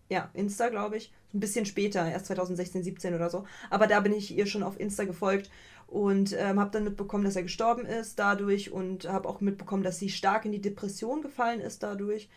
Ja, 0.09 0.29
Insta, 0.33 0.67
glaube 0.67 0.97
ich. 0.97 1.13
Ein 1.33 1.39
bisschen 1.39 1.65
später, 1.65 2.05
erst 2.05 2.25
2016, 2.25 2.83
17 2.83 3.15
oder 3.15 3.29
so. 3.29 3.45
Aber 3.69 3.87
da 3.87 4.01
bin 4.01 4.11
ich 4.11 4.37
ihr 4.37 4.47
schon 4.47 4.63
auf 4.63 4.77
Insta 4.77 5.05
gefolgt 5.05 5.49
und 5.87 6.35
ähm, 6.37 6.59
habe 6.59 6.71
dann 6.71 6.83
mitbekommen, 6.83 7.23
dass 7.23 7.37
er 7.37 7.43
gestorben 7.43 7.85
ist 7.85 8.19
dadurch 8.19 8.73
und 8.73 9.07
habe 9.07 9.29
auch 9.29 9.39
mitbekommen, 9.39 9.81
dass 9.81 9.97
sie 9.97 10.09
stark 10.09 10.43
in 10.43 10.51
die 10.51 10.61
Depression 10.61 11.21
gefallen 11.21 11.61
ist 11.61 11.83
dadurch, 11.83 12.27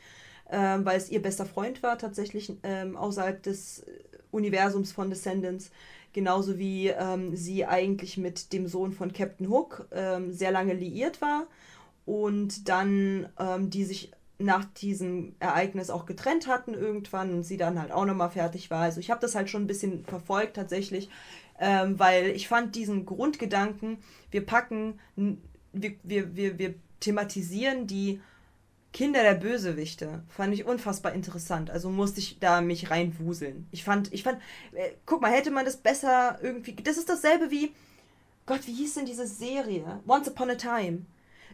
ähm, 0.49 0.85
weil 0.85 0.97
es 0.97 1.11
ihr 1.11 1.21
bester 1.21 1.47
Freund 1.47 1.83
war, 1.83 1.99
tatsächlich 1.99 2.53
ähm, 2.63 2.97
außerhalb 2.97 3.43
des 3.43 3.85
Universums 4.31 4.93
von 4.93 5.11
Descendants. 5.11 5.73
Genauso 6.13 6.57
wie 6.57 6.87
ähm, 6.87 7.35
sie 7.35 7.67
eigentlich 7.67 8.17
mit 8.17 8.53
dem 8.53 8.69
Sohn 8.69 8.93
von 8.93 9.13
Captain 9.13 9.49
Hook 9.49 9.89
ähm, 9.91 10.33
sehr 10.33 10.53
lange 10.53 10.75
liiert 10.75 11.21
war 11.21 11.49
und 12.07 12.69
dann 12.69 13.29
ähm, 13.39 13.71
die 13.71 13.85
sich 13.85 14.13
nach 14.41 14.65
diesem 14.65 15.35
Ereignis 15.39 15.91
auch 15.91 16.07
getrennt 16.07 16.47
hatten 16.47 16.75
irgendwann 16.75 17.33
und 17.33 17.43
sie 17.43 17.57
dann 17.57 17.79
halt 17.79 17.93
auch 17.93 18.07
nochmal 18.07 18.31
fertig 18.31 18.71
war. 18.71 18.81
Also 18.81 19.01
ich 19.01 19.11
habe 19.11 19.21
das 19.21 19.35
halt 19.35 19.51
schon 19.51 19.65
ein 19.65 19.69
bisschen 19.69 20.05
verfolgt 20.05 20.57
tatsächlich, 20.57 21.11
ähm, 21.59 21.99
weil 21.99 22.29
ich 22.31 22.49
fand 22.49 22.75
diesen 22.75 23.05
Grundgedanken, 23.05 23.99
wir 24.31 24.45
packen, 24.45 24.99
wir, 25.73 25.93
wir, 26.03 26.35
wir, 26.35 26.59
wir 26.59 26.75
thematisieren 27.01 27.87
die 27.87 28.21
Kinder 28.93 29.23
der 29.23 29.35
Bösewichte, 29.35 30.25
fand 30.29 30.53
ich 30.53 30.65
unfassbar 30.65 31.13
interessant. 31.13 31.71
Also 31.71 31.91
musste 31.91 32.19
ich 32.19 32.41
da 32.41 32.61
mich 32.61 32.91
reinwuseln. 32.91 33.69
Ich 33.71 33.85
fand, 33.85 34.13
ich 34.13 34.25
fand, 34.25 34.41
äh, 34.73 34.91
guck 35.07 35.21
mal, 35.21 35.31
hätte 35.31 35.51
man 35.51 35.65
das 35.65 35.77
besser 35.77 36.39
irgendwie, 36.43 36.75
das 36.75 36.97
ist 36.97 37.09
dasselbe 37.09 37.51
wie, 37.51 37.73
Gott, 38.47 38.67
wie 38.67 38.73
hieß 38.73 38.95
denn 38.95 39.07
diese 39.07 39.27
Serie? 39.27 40.01
Once 40.09 40.29
Upon 40.29 40.51
a 40.51 40.55
Time. 40.57 41.03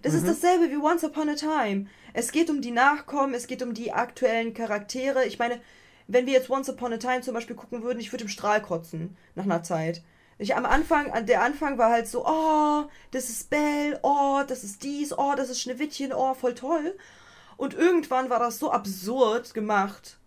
Das 0.02 0.14
ist 0.14 0.26
dasselbe 0.26 0.70
wie 0.70 0.76
Once 0.76 1.04
Upon 1.04 1.28
a 1.28 1.34
Time. 1.34 1.86
Es 2.12 2.32
geht 2.32 2.50
um 2.50 2.60
die 2.60 2.70
Nachkommen, 2.70 3.34
es 3.34 3.46
geht 3.46 3.62
um 3.62 3.74
die 3.74 3.92
aktuellen 3.92 4.54
Charaktere. 4.54 5.24
Ich 5.24 5.38
meine, 5.38 5.60
wenn 6.06 6.26
wir 6.26 6.34
jetzt 6.34 6.50
Once 6.50 6.68
Upon 6.68 6.92
a 6.92 6.98
Time 6.98 7.22
zum 7.22 7.34
Beispiel 7.34 7.56
gucken 7.56 7.82
würden, 7.82 8.00
ich 8.00 8.12
würde 8.12 8.24
im 8.24 8.30
Strahl 8.30 8.62
kotzen 8.62 9.16
nach 9.34 9.44
einer 9.44 9.62
Zeit. 9.62 10.02
Ich 10.38 10.54
am 10.54 10.66
Anfang, 10.66 11.10
an 11.12 11.26
der 11.26 11.42
Anfang 11.42 11.78
war 11.78 11.90
halt 11.90 12.08
so, 12.08 12.26
oh, 12.26 12.84
das 13.10 13.30
ist 13.30 13.48
Belle, 13.48 13.98
oh, 14.02 14.42
das 14.46 14.64
ist 14.64 14.82
dies, 14.82 15.16
oh, 15.16 15.32
das 15.34 15.48
ist 15.48 15.60
Schneewittchen, 15.60 16.12
oh, 16.12 16.34
voll 16.34 16.54
toll. 16.54 16.96
Und 17.56 17.72
irgendwann 17.72 18.28
war 18.28 18.38
das 18.38 18.58
so 18.58 18.70
absurd 18.70 19.54
gemacht, 19.54 20.18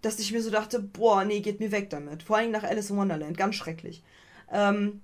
dass 0.00 0.18
ich 0.18 0.32
mir 0.32 0.42
so 0.42 0.50
dachte, 0.50 0.80
boah, 0.80 1.24
nee, 1.24 1.40
geht 1.40 1.60
mir 1.60 1.72
weg 1.72 1.90
damit. 1.90 2.22
Vor 2.22 2.38
allem 2.38 2.50
nach 2.50 2.64
Alice 2.64 2.90
in 2.90 2.96
Wonderland, 2.96 3.36
ganz 3.36 3.56
schrecklich. 3.56 4.02
Ähm, 4.50 5.02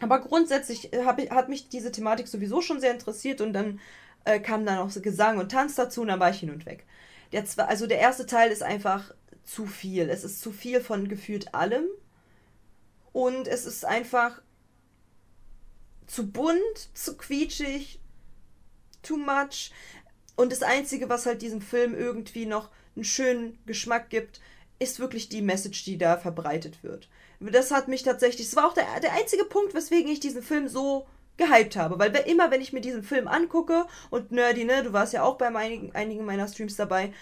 aber 0.00 0.20
grundsätzlich 0.20 0.92
äh, 0.92 1.04
hab, 1.04 1.18
hat 1.30 1.48
mich 1.48 1.68
diese 1.68 1.92
Thematik 1.92 2.28
sowieso 2.28 2.60
schon 2.60 2.80
sehr 2.80 2.92
interessiert 2.92 3.40
und 3.40 3.52
dann 3.52 3.80
äh, 4.24 4.40
kam 4.40 4.66
dann 4.66 4.78
auch 4.78 4.90
Gesang 5.02 5.38
und 5.38 5.50
Tanz 5.52 5.74
dazu 5.74 6.02
und 6.02 6.08
dann 6.08 6.20
war 6.20 6.30
ich 6.30 6.40
hin 6.40 6.50
und 6.50 6.66
weg. 6.66 6.84
Der, 7.32 7.44
zwe- 7.46 7.66
also 7.66 7.86
der 7.86 7.98
erste 7.98 8.26
Teil 8.26 8.50
ist 8.50 8.62
einfach 8.62 9.14
zu 9.44 9.66
viel. 9.66 10.08
Es 10.10 10.24
ist 10.24 10.40
zu 10.40 10.52
viel 10.52 10.80
von 10.80 11.08
gefühlt 11.08 11.54
allem 11.54 11.84
und 13.12 13.48
es 13.48 13.64
ist 13.64 13.84
einfach 13.84 14.42
zu 16.06 16.30
bunt, 16.30 16.88
zu 16.94 17.16
quietschig, 17.16 18.00
too 19.02 19.16
much. 19.16 19.72
Und 20.36 20.52
das 20.52 20.62
Einzige, 20.62 21.08
was 21.08 21.26
halt 21.26 21.42
diesem 21.42 21.60
Film 21.60 21.94
irgendwie 21.94 22.46
noch 22.46 22.70
einen 22.94 23.04
schönen 23.04 23.58
Geschmack 23.66 24.10
gibt, 24.10 24.40
ist 24.78 25.00
wirklich 25.00 25.28
die 25.28 25.42
Message, 25.42 25.84
die 25.84 25.96
da 25.98 26.18
verbreitet 26.18 26.82
wird. 26.82 27.08
Das 27.40 27.70
hat 27.70 27.88
mich 27.88 28.02
tatsächlich, 28.02 28.48
das 28.48 28.56
war 28.56 28.66
auch 28.66 28.74
der, 28.74 28.86
der 29.02 29.12
einzige 29.12 29.44
Punkt, 29.44 29.74
weswegen 29.74 30.10
ich 30.10 30.20
diesen 30.20 30.42
Film 30.42 30.68
so 30.68 31.06
gehypt 31.36 31.76
habe. 31.76 31.98
Weil 31.98 32.14
we- 32.14 32.30
immer, 32.30 32.50
wenn 32.50 32.62
ich 32.62 32.72
mir 32.72 32.80
diesen 32.80 33.02
Film 33.02 33.28
angucke, 33.28 33.86
und 34.10 34.32
Nerdy, 34.32 34.64
ne, 34.64 34.82
du 34.82 34.92
warst 34.92 35.12
ja 35.12 35.22
auch 35.22 35.36
bei 35.36 35.54
einigen, 35.54 35.94
einigen 35.94 36.24
meiner 36.24 36.48
Streams 36.48 36.76
dabei, 36.76 37.12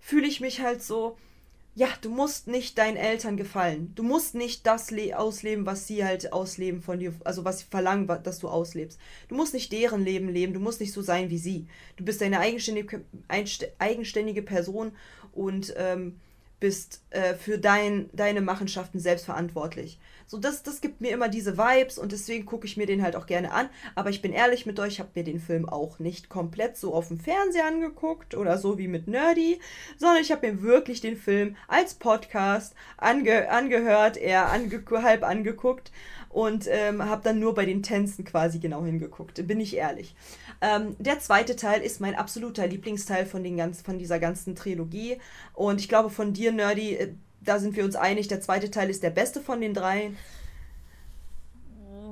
fühle 0.00 0.26
ich 0.26 0.40
mich 0.40 0.60
halt 0.60 0.82
so, 0.82 1.16
ja, 1.76 1.88
du 2.02 2.10
musst 2.10 2.46
nicht 2.46 2.78
deinen 2.78 2.96
Eltern 2.96 3.36
gefallen. 3.36 3.92
Du 3.96 4.04
musst 4.04 4.36
nicht 4.36 4.64
das 4.64 4.92
le 4.92 5.18
ausleben, 5.18 5.66
was 5.66 5.88
sie 5.88 6.04
halt 6.04 6.32
ausleben 6.32 6.82
von 6.82 7.00
dir, 7.00 7.12
also 7.24 7.44
was 7.44 7.60
sie 7.60 7.66
verlangen, 7.68 8.06
dass 8.22 8.38
du 8.38 8.48
auslebst. 8.48 9.00
Du 9.28 9.34
musst 9.34 9.54
nicht 9.54 9.72
deren 9.72 10.04
Leben 10.04 10.28
leben, 10.28 10.52
du 10.52 10.60
musst 10.60 10.80
nicht 10.80 10.92
so 10.92 11.02
sein 11.02 11.30
wie 11.30 11.38
sie. 11.38 11.66
Du 11.96 12.04
bist 12.04 12.22
eine 12.22 12.38
eigenständige, 12.38 13.02
eigenständige 13.78 14.42
Person 14.42 14.92
und 15.32 15.74
ähm, 15.76 16.20
bist 16.64 17.02
äh, 17.10 17.34
für 17.34 17.58
dein, 17.58 18.08
deine 18.14 18.40
Machenschaften 18.40 18.98
selbst 18.98 19.26
verantwortlich. 19.26 19.98
So, 20.26 20.38
das, 20.38 20.62
das 20.62 20.80
gibt 20.80 21.02
mir 21.02 21.10
immer 21.10 21.28
diese 21.28 21.58
Vibes 21.58 21.98
und 21.98 22.10
deswegen 22.10 22.46
gucke 22.46 22.64
ich 22.66 22.78
mir 22.78 22.86
den 22.86 23.02
halt 23.02 23.16
auch 23.16 23.26
gerne 23.26 23.52
an. 23.52 23.68
Aber 23.94 24.08
ich 24.08 24.22
bin 24.22 24.32
ehrlich 24.32 24.64
mit 24.64 24.80
euch, 24.80 24.94
ich 24.94 25.00
habe 25.00 25.10
mir 25.14 25.24
den 25.24 25.40
Film 25.40 25.68
auch 25.68 25.98
nicht 25.98 26.30
komplett 26.30 26.78
so 26.78 26.94
auf 26.94 27.08
dem 27.08 27.20
Fernseher 27.20 27.66
angeguckt 27.66 28.34
oder 28.34 28.56
so 28.56 28.78
wie 28.78 28.88
mit 28.88 29.08
Nerdy, 29.08 29.60
sondern 29.98 30.22
ich 30.22 30.32
habe 30.32 30.50
mir 30.50 30.62
wirklich 30.62 31.02
den 31.02 31.18
Film 31.18 31.54
als 31.68 31.92
Podcast 31.92 32.74
ange 32.96 33.50
angehört, 33.50 34.16
eher 34.16 34.50
ange 34.50 34.82
halb 34.90 35.22
angeguckt 35.22 35.92
und 36.30 36.66
ähm, 36.68 37.04
habe 37.04 37.22
dann 37.22 37.40
nur 37.40 37.54
bei 37.54 37.66
den 37.66 37.82
Tänzen 37.82 38.24
quasi 38.24 38.58
genau 38.58 38.86
hingeguckt, 38.86 39.46
bin 39.46 39.60
ich 39.60 39.76
ehrlich. 39.76 40.16
Ähm, 40.64 40.96
der 40.98 41.20
zweite 41.20 41.56
Teil 41.56 41.82
ist 41.82 42.00
mein 42.00 42.14
absoluter 42.14 42.66
Lieblingsteil 42.66 43.26
von, 43.26 43.44
den 43.44 43.58
ganz, 43.58 43.82
von 43.82 43.98
dieser 43.98 44.18
ganzen 44.18 44.56
Trilogie 44.56 45.18
und 45.52 45.78
ich 45.78 45.90
glaube 45.90 46.08
von 46.08 46.32
dir, 46.32 46.52
Nerdy, 46.52 46.94
äh, 46.94 47.12
da 47.42 47.58
sind 47.58 47.76
wir 47.76 47.84
uns 47.84 47.96
einig, 47.96 48.28
der 48.28 48.40
zweite 48.40 48.70
Teil 48.70 48.88
ist 48.88 49.02
der 49.02 49.10
beste 49.10 49.42
von 49.42 49.60
den 49.60 49.74
drei. 49.74 50.12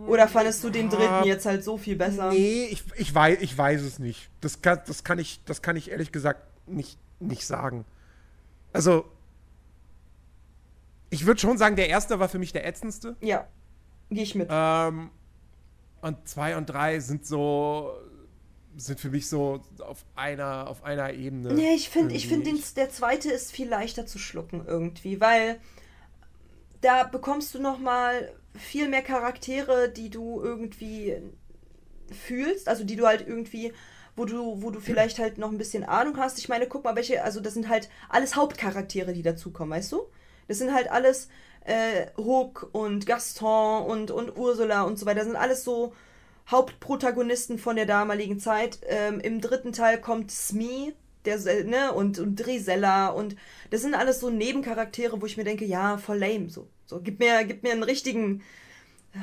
Oder 0.07 0.29
fandest 0.29 0.63
du 0.65 0.69
den 0.69 0.91
dritten 0.91 1.25
jetzt 1.25 1.47
halt 1.47 1.65
so 1.65 1.79
viel 1.79 1.97
besser? 1.97 2.31
Nee, 2.31 2.67
ich, 2.67 2.85
ich, 2.97 3.15
weiß, 3.15 3.39
ich 3.41 3.57
weiß 3.57 3.81
es 3.81 3.99
nicht. 3.99 4.29
Das 4.43 4.61
kann, 4.61 4.81
das, 4.87 5.03
kann 5.03 5.19
ich, 5.19 5.41
das 5.47 5.63
kann 5.63 5.77
ich 5.77 5.91
ehrlich 5.91 6.13
gesagt 6.13 6.43
nicht, 6.67 6.99
nicht 7.21 7.47
sagen. 7.47 7.87
Also, 8.75 9.07
ich 11.09 11.25
würde 11.25 11.41
schon 11.41 11.57
sagen, 11.57 11.77
der 11.77 11.89
erste 11.89 12.19
war 12.19 12.29
für 12.29 12.39
mich 12.39 12.53
der 12.53 12.67
ätzendste. 12.67 13.17
Ja, 13.21 13.47
gehe 14.11 14.25
ich 14.25 14.35
mit. 14.35 14.49
Ähm, 14.51 15.11
und 16.03 16.29
zwei 16.29 16.57
und 16.57 16.67
drei 16.67 17.01
sind 17.01 17.25
so, 17.25 17.93
sind 18.77 19.01
für 19.01 19.11
mich 19.11 19.29
so 19.29 19.61
auf 19.81 20.05
einer, 20.15 20.69
auf 20.69 20.85
einer 20.85 21.13
Ebene. 21.13 21.53
Nee, 21.53 21.75
ich 21.75 21.91
finde, 21.91 22.15
ich 22.15 22.29
finde, 22.29 22.51
der 22.77 22.91
zweite 22.91 23.31
ist 23.31 23.53
viel 23.53 23.69
leichter 23.69 24.07
zu 24.07 24.19
schlucken 24.19 24.65
irgendwie, 24.67 25.21
weil 25.21 25.61
da 26.81 27.05
bekommst 27.05 27.55
du 27.55 27.61
noch 27.61 27.79
mal 27.79 28.33
viel 28.55 28.89
mehr 28.89 29.03
Charaktere, 29.03 29.89
die 29.89 30.11
du 30.11 30.43
irgendwie 30.43 31.17
fühlst, 32.11 32.69
also 32.69 32.85
die 32.85 32.97
du 32.97 33.07
halt 33.07 33.27
irgendwie, 33.27 33.73
wo 34.17 34.25
du, 34.25 34.63
wo 34.63 34.71
du 34.71 34.81
vielleicht 34.81 35.19
halt 35.19 35.39
noch 35.39 35.51
ein 35.51 35.59
bisschen 35.59 35.85
Ahnung 35.85 36.17
hast. 36.19 36.39
Ich 36.39 36.49
meine, 36.49 36.67
guck 36.67 36.85
mal, 36.85 36.97
welche, 36.97 37.23
also 37.23 37.41
das 37.41 37.55
sind 37.55 37.69
halt 37.69 37.89
alles 38.09 38.37
Hauptcharaktere, 38.37 39.13
die 39.13 39.23
dazukommen, 39.23 39.77
weißt 39.77 39.93
du? 39.93 40.03
Das 40.49 40.59
sind 40.59 40.75
halt 40.75 40.91
alles 40.91 41.29
äh, 41.65 42.07
Hook 42.17 42.69
und 42.73 43.07
Gaston 43.07 43.85
und, 43.85 44.11
und 44.11 44.37
Ursula 44.37 44.83
und 44.83 44.99
so 44.99 45.07
weiter. 45.07 45.21
Das 45.21 45.29
sind 45.29 45.37
alles 45.37 45.65
so 45.65 45.95
Hauptprotagonisten 46.51 47.59
von 47.59 47.77
der 47.77 47.87
damaligen 47.87 48.39
Zeit. 48.39 48.79
Ähm, 48.87 49.21
Im 49.21 49.41
dritten 49.41 49.73
Teil 49.73 50.01
kommt 50.01 50.31
Smee, 50.31 50.95
der, 51.25 51.39
ne, 51.65 51.93
und, 51.93 52.19
und 52.19 52.37
Drisella 52.37 53.09
und 53.09 53.37
das 53.71 53.83
sind 53.83 53.95
alles 53.95 54.21
so 54.21 54.31
Nebencharaktere, 54.31 55.21
wo 55.21 55.27
ich 55.27 55.37
mir 55.37 55.45
denke, 55.45 55.65
ja, 55.65 55.99
voll 55.99 56.19
lame, 56.19 56.51
so. 56.51 56.69
So, 56.87 57.01
gib 57.01 57.21
mir, 57.21 57.45
gib 57.45 57.63
mir 57.63 57.73
einen 57.73 57.85
richtigen 57.85 58.43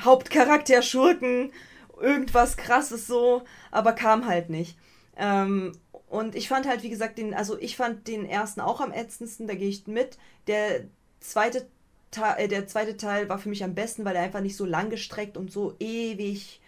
Hauptcharakter, 0.01 0.81
Schurken, 0.81 1.51
irgendwas 1.99 2.57
krasses 2.57 3.05
so, 3.05 3.43
aber 3.71 3.93
kam 3.93 4.25
halt 4.25 4.49
nicht. 4.49 4.77
Ähm, 5.17 5.73
und 6.07 6.35
ich 6.35 6.47
fand 6.47 6.67
halt, 6.67 6.81
wie 6.83 6.89
gesagt, 6.89 7.17
den, 7.17 7.33
also 7.33 7.59
ich 7.59 7.75
fand 7.75 8.07
den 8.07 8.25
ersten 8.25 8.61
auch 8.61 8.81
am 8.81 8.91
ätzendsten, 8.91 9.47
da 9.47 9.53
gehe 9.53 9.69
ich 9.69 9.85
mit. 9.85 10.17
Der 10.47 10.85
zweite, 11.19 11.67
Teil, 12.09 12.45
äh, 12.45 12.47
der 12.47 12.65
zweite 12.67 12.97
Teil 12.97 13.29
war 13.29 13.37
für 13.37 13.49
mich 13.49 13.63
am 13.63 13.75
besten, 13.75 14.05
weil 14.05 14.15
er 14.15 14.23
einfach 14.23 14.41
nicht 14.41 14.55
so 14.55 14.65
lang 14.65 14.89
gestreckt 14.89 15.37
und 15.37 15.51
so 15.51 15.75
ewig, 15.79 16.61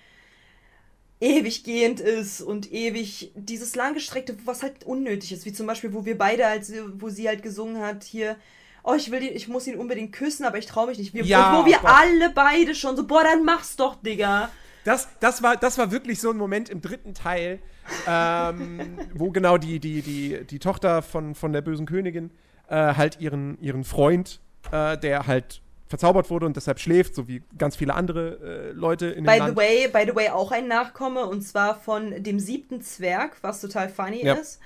ewig 1.21 1.63
gehend 1.63 1.99
ist 1.99 2.41
und 2.41 2.71
ewig 2.73 3.31
dieses 3.35 3.75
langgestreckte, 3.75 4.35
was 4.43 4.63
halt 4.63 4.83
unnötig 4.83 5.31
ist, 5.31 5.45
wie 5.45 5.53
zum 5.53 5.67
Beispiel, 5.67 5.93
wo 5.93 6.03
wir 6.03 6.17
beide, 6.17 6.47
als 6.47 6.73
wo 6.95 7.09
sie 7.09 7.27
halt 7.27 7.43
gesungen 7.43 7.81
hat, 7.81 8.03
hier, 8.03 8.35
oh, 8.83 8.95
ich 8.95 9.11
will 9.11 9.19
den, 9.19 9.35
ich 9.35 9.47
muss 9.47 9.67
ihn 9.67 9.77
unbedingt 9.77 10.11
küssen, 10.13 10.45
aber 10.45 10.57
ich 10.57 10.65
traue 10.65 10.87
mich 10.87 10.97
nicht. 10.97 11.13
Wir, 11.13 11.23
Ja, 11.23 11.57
wo 11.57 11.65
wir 11.65 11.77
Gott. 11.77 11.91
alle 11.93 12.31
beide 12.31 12.73
schon 12.73 12.97
so, 12.97 13.05
boah, 13.05 13.23
dann 13.23 13.45
mach's 13.45 13.75
doch, 13.75 13.95
Digga. 14.01 14.49
Das, 14.83 15.09
das, 15.19 15.43
war, 15.43 15.57
das 15.57 15.77
war 15.77 15.91
wirklich 15.91 16.19
so 16.19 16.31
ein 16.31 16.37
Moment 16.37 16.69
im 16.69 16.81
dritten 16.81 17.13
Teil, 17.13 17.59
ähm, 18.07 18.97
wo 19.13 19.29
genau 19.29 19.59
die, 19.59 19.79
die, 19.79 20.01
die, 20.01 20.43
die 20.43 20.59
Tochter 20.59 21.03
von, 21.03 21.35
von 21.35 21.53
der 21.53 21.61
bösen 21.61 21.85
Königin 21.85 22.31
äh, 22.67 22.95
halt 22.95 23.19
ihren, 23.19 23.59
ihren 23.61 23.83
Freund, 23.83 24.39
äh, 24.71 24.97
der 24.97 25.27
halt 25.27 25.61
verzaubert 25.91 26.31
wurde 26.31 26.47
und 26.47 26.55
deshalb 26.55 26.79
schläft, 26.79 27.13
so 27.13 27.27
wie 27.27 27.43
ganz 27.57 27.75
viele 27.75 27.93
andere 27.93 28.69
äh, 28.69 28.71
Leute 28.71 29.05
in 29.07 29.23
dem 29.25 29.31
By 29.31 29.37
Land. 29.37 29.51
the 29.51 29.55
way, 29.55 29.87
by 29.87 30.09
the 30.09 30.15
way, 30.15 30.29
auch 30.29 30.51
ein 30.51 30.67
Nachkomme 30.67 31.27
und 31.27 31.41
zwar 31.43 31.75
von 31.79 32.23
dem 32.23 32.39
siebten 32.39 32.81
Zwerg, 32.81 33.37
was 33.41 33.61
total 33.61 33.89
funny 33.89 34.25
Ja. 34.25 34.33
ist. 34.33 34.59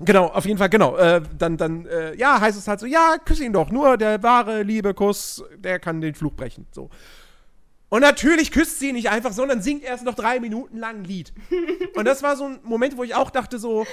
Genau, 0.00 0.26
auf 0.26 0.46
jeden 0.46 0.58
Fall, 0.58 0.68
genau. 0.68 0.96
Äh, 0.96 1.22
dann, 1.38 1.56
dann, 1.56 1.86
äh, 1.86 2.14
ja, 2.16 2.40
heißt 2.40 2.58
es 2.58 2.66
halt 2.66 2.80
so, 2.80 2.86
ja, 2.86 3.16
küss 3.24 3.40
ihn 3.40 3.52
doch, 3.52 3.70
nur 3.70 3.96
der 3.96 4.22
wahre 4.22 4.62
Liebe-Kuss, 4.62 5.44
der 5.58 5.78
kann 5.78 6.00
den 6.00 6.14
Fluch 6.14 6.32
brechen. 6.32 6.66
So. 6.72 6.90
Und 7.88 8.00
natürlich 8.00 8.50
küsst 8.50 8.78
sie 8.80 8.88
ihn 8.88 8.94
nicht 8.94 9.10
einfach, 9.10 9.32
sondern 9.32 9.60
singt 9.60 9.84
erst 9.84 10.04
noch 10.04 10.14
drei 10.14 10.40
Minuten 10.40 10.78
lang 10.78 11.00
ein 11.00 11.04
Lied. 11.04 11.32
Und 11.94 12.06
das 12.06 12.22
war 12.22 12.36
so 12.36 12.44
ein 12.46 12.58
Moment, 12.62 12.96
wo 12.96 13.04
ich 13.04 13.14
auch 13.14 13.30
dachte 13.30 13.58
so, 13.58 13.86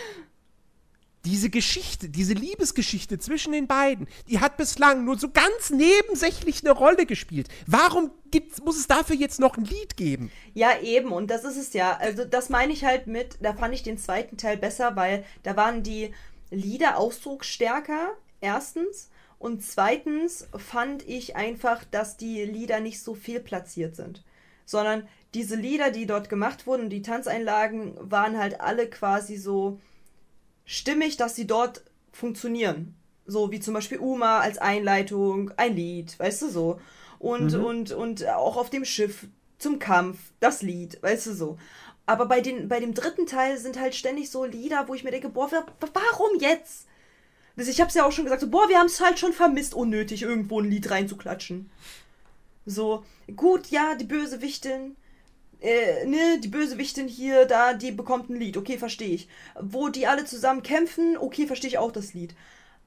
diese 1.30 1.52
Geschichte, 1.52 2.10
diese 2.10 2.34
Liebesgeschichte 2.34 3.20
zwischen 3.20 3.54
den 3.54 3.68
beiden, 3.68 4.08
die 4.28 4.40
hat 4.40 4.58
bislang 4.58 5.06
nur 5.06 5.20
so 5.20 5.30
ganz 5.30 5.70
nebensächlich 5.70 6.64
eine 6.64 6.72
Rolle 6.72 7.06
gespielt. 7.06 7.48
Warum 7.68 8.10
gibt's, 8.32 8.64
muss 8.64 8.80
es 8.80 8.88
dafür 8.88 9.16
jetzt 9.16 9.40
noch 9.40 9.56
ein 9.56 9.64
Lied 9.64 9.96
geben? 9.96 10.32
Ja, 10.56 10.80
eben, 10.82 11.12
und 11.12 11.30
das 11.30 11.44
ist 11.44 11.58
es 11.58 11.74
ja. 11.74 11.98
Also, 11.98 12.26
das 12.26 12.50
meine 12.50 12.74
ich 12.74 12.84
halt 12.84 13.06
mit, 13.06 13.38
da 13.42 13.54
fand 13.54 13.76
ich 13.76 13.84
den 13.84 14.00
zweiten 14.00 14.38
Teil 14.38 14.58
besser, 14.58 14.96
weil 14.96 15.24
da 15.44 15.56
waren 15.56 15.84
die 15.84 16.14
Lieder 16.50 16.98
ausdrucksstärker, 16.98 18.18
erstens. 18.42 19.10
Und 19.38 19.64
zweitens 19.64 20.48
fand 20.58 21.08
ich 21.08 21.36
einfach, 21.36 21.84
dass 21.84 22.18
die 22.18 22.44
Lieder 22.44 22.80
nicht 22.80 23.02
so 23.02 23.14
viel 23.14 23.40
platziert 23.40 23.96
sind. 23.96 24.24
Sondern 24.66 25.08
diese 25.36 25.56
Lieder, 25.56 25.92
die 25.92 26.08
dort 26.08 26.28
gemacht 26.28 26.66
wurden, 26.66 26.90
die 26.90 27.04
Tanzeinlagen, 27.04 27.94
waren 28.00 28.38
halt 28.38 28.62
alle 28.62 28.90
quasi 28.90 29.38
so 29.38 29.80
stimmig, 30.70 31.18
dass 31.18 31.36
sie 31.36 31.48
dort 31.48 31.82
funktionieren. 32.12 32.94
So 33.26 33.52
wie 33.52 33.60
zum 33.60 33.74
Beispiel 33.74 33.98
Uma 34.00 34.40
als 34.40 34.60
Einleitung, 34.60 35.52
ein 35.58 35.76
Lied, 35.76 36.18
weißt 36.20 36.44
du 36.44 36.50
so. 36.50 36.80
Und, 37.18 37.54
und, 37.66 37.92
und 37.92 38.28
auch 38.28 38.56
auf 38.56 38.70
dem 38.70 38.86
Schiff 38.86 39.26
zum 39.58 39.80
Kampf, 39.80 40.20
das 40.40 40.62
Lied, 40.62 41.02
weißt 41.02 41.28
du 41.28 41.34
so. 41.34 41.58
Aber 42.06 42.28
bei, 42.28 42.40
den, 42.42 42.68
bei 42.70 42.80
dem 42.80 42.94
dritten 42.94 43.26
Teil 43.26 43.58
sind 43.58 43.80
halt 43.80 43.94
ständig 43.96 44.30
so 44.30 44.46
Lieder, 44.46 44.88
wo 44.88 44.94
ich 44.94 45.04
mir 45.04 45.12
denke, 45.12 45.30
boah, 45.30 45.52
wa- 45.52 45.66
wa- 45.80 45.90
warum 45.94 46.40
jetzt? 46.40 46.86
Ich 47.56 47.82
hab's 47.82 47.96
ja 47.96 48.06
auch 48.06 48.12
schon 48.12 48.24
gesagt, 48.24 48.42
so, 48.42 48.50
boah, 48.50 48.70
wir 48.70 48.78
haben 48.78 48.86
es 48.86 49.02
halt 49.02 49.20
schon 49.20 49.34
vermisst, 49.34 49.74
unnötig 49.74 50.22
irgendwo 50.22 50.60
ein 50.62 50.70
Lied 50.70 50.90
reinzuklatschen. 50.92 51.70
So, 52.66 53.04
gut, 53.36 53.68
ja, 53.68 53.96
die 53.96 54.06
Bösewichtin, 54.06 54.96
äh, 55.62 56.06
ne, 56.06 56.40
die 56.42 56.48
Bösewichtin 56.48 57.08
hier, 57.08 57.46
da, 57.46 57.74
die 57.74 57.92
bekommt 57.92 58.30
ein 58.30 58.36
Lied, 58.40 58.58
okay, 58.58 58.78
verstehe 58.78 59.10
ich. 59.14 59.28
Wo 59.60 59.90
die 59.90 60.08
alle 60.08 60.26
zusammen 60.26 60.64
kämpfen, 60.64 61.18
okay, 61.18 61.48
verstehe 61.48 61.70
ich 61.70 61.78
auch 61.78 61.92
das 61.92 62.14
Lied. 62.14 62.34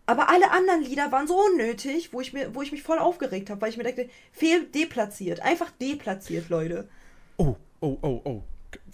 Aber 0.06 0.28
alle 0.28 0.50
anderen 0.50 0.82
Lieder 0.82 1.12
waren 1.12 1.28
so 1.28 1.40
unnötig, 1.40 2.12
wo 2.12 2.20
ich, 2.20 2.32
mir, 2.32 2.54
wo 2.54 2.62
ich 2.62 2.72
mich 2.72 2.82
voll 2.82 2.98
aufgeregt 2.98 3.50
habe, 3.50 3.60
weil 3.60 3.70
ich 3.70 3.76
mir 3.76 3.84
dachte, 3.84 4.08
fehl 4.32 4.64
deplatziert. 4.64 5.40
Einfach 5.40 5.70
deplatziert, 5.80 6.48
Leute. 6.48 6.88
Oh, 7.36 7.54
oh, 7.80 7.96
oh, 8.02 8.20
oh. 8.24 8.42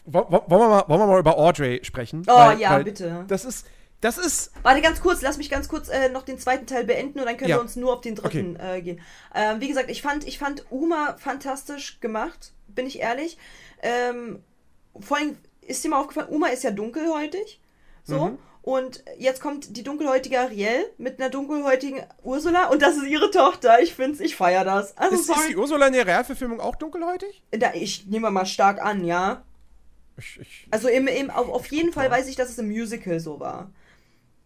Wo- 0.05 0.27
wo- 0.29 0.45
Wollen 0.49 0.61
wir 0.63 0.69
mal, 0.69 0.85
wollen 0.89 1.01
wir 1.01 1.07
mal 1.07 1.19
über 1.21 1.39
Audrey 1.39 1.81
sprechen? 1.83 2.25
Oh, 2.29 2.51
ja, 2.59 2.79
bitte. 2.79 3.25
Das 3.29 3.45
ist, 3.47 3.67
das 4.01 4.19
ist, 4.19 4.53
Warte 4.63 4.81
ganz 4.83 5.01
kurz, 5.01 5.23
lass 5.23 5.39
mich 5.39 5.51
ganz 5.51 5.69
kurz 5.69 5.89
äh, 5.89 6.09
noch 6.11 6.23
den 6.23 6.39
zweiten 6.39 6.67
Teil 6.67 6.85
beenden 6.85 7.21
und 7.21 7.27
dann 7.27 7.37
können 7.37 7.51
Ja. 7.51 7.57
wir 7.57 7.63
uns 7.63 7.75
nur 7.77 7.95
auf 7.95 8.01
den 8.03 8.15
dritten 8.15 8.57
äh, 8.57 8.81
gehen. 8.83 9.01
Ähm, 9.35 9.61
wie 9.61 9.69
gesagt, 9.69 9.91
ich 9.91 10.03
fand, 10.03 10.27
ich 10.27 10.39
fand 10.39 10.65
Uma 10.71 11.17
fantastisch 11.19 12.01
gemacht, 12.01 12.53
bin 12.69 12.87
ich 12.87 13.01
ehrlich. 13.01 13.39
Ähm, 13.83 14.43
vor 15.01 15.17
allem 15.17 15.37
ist 15.61 15.85
dir 15.85 15.91
mal 15.91 16.01
aufgefallen, 16.01 16.29
Uma 16.29 16.49
ist 16.49 16.65
ja 16.65 16.71
dunkelhäutig. 16.71 17.61
So. 18.05 18.27
Mhm. 18.27 18.39
Und 18.63 19.03
jetzt 19.19 19.41
kommt 19.41 19.77
die 19.77 19.83
dunkelhäutige 19.83 20.41
Ariel 20.41 20.85
mit 20.99 21.19
einer 21.21 21.31
dunkelhäutigen 21.31 22.03
Ursula 22.23 22.69
und 22.69 22.83
das 22.83 22.97
ist 22.97 23.07
ihre 23.07 23.31
Tochter. 23.31 23.81
Ich 23.81 23.95
find's, 23.95 24.21
ich 24.21 24.37
feier 24.37 24.65
das. 24.65 24.95
Also 24.97 25.15
ist, 25.17 25.31
ist 25.31 25.49
die 25.49 25.57
Ursula 25.57 25.87
in 25.87 25.95
der 25.95 26.07
Realverfilmung 26.07 26.61
auch 26.61 26.77
dunkelhäutig? 26.77 27.43
Da, 27.51 27.73
ich 27.73 28.07
nehme 28.07 28.31
mal 28.31 28.45
stark 28.45 28.83
an, 28.83 29.05
ja. 29.05 29.43
Ich, 30.19 30.39
ich, 30.41 30.67
Also 30.71 30.89
im, 30.89 31.07
im, 31.07 31.31
auf, 31.31 31.49
auf 31.49 31.67
jeden 31.69 31.93
Fall 31.93 32.11
weiß 32.11 32.29
ich, 32.29 32.37
dass 32.37 32.51
es 32.51 32.59
im 32.59 32.69
Musical 32.69 33.21
so 33.21 33.41
war. 33.41 33.71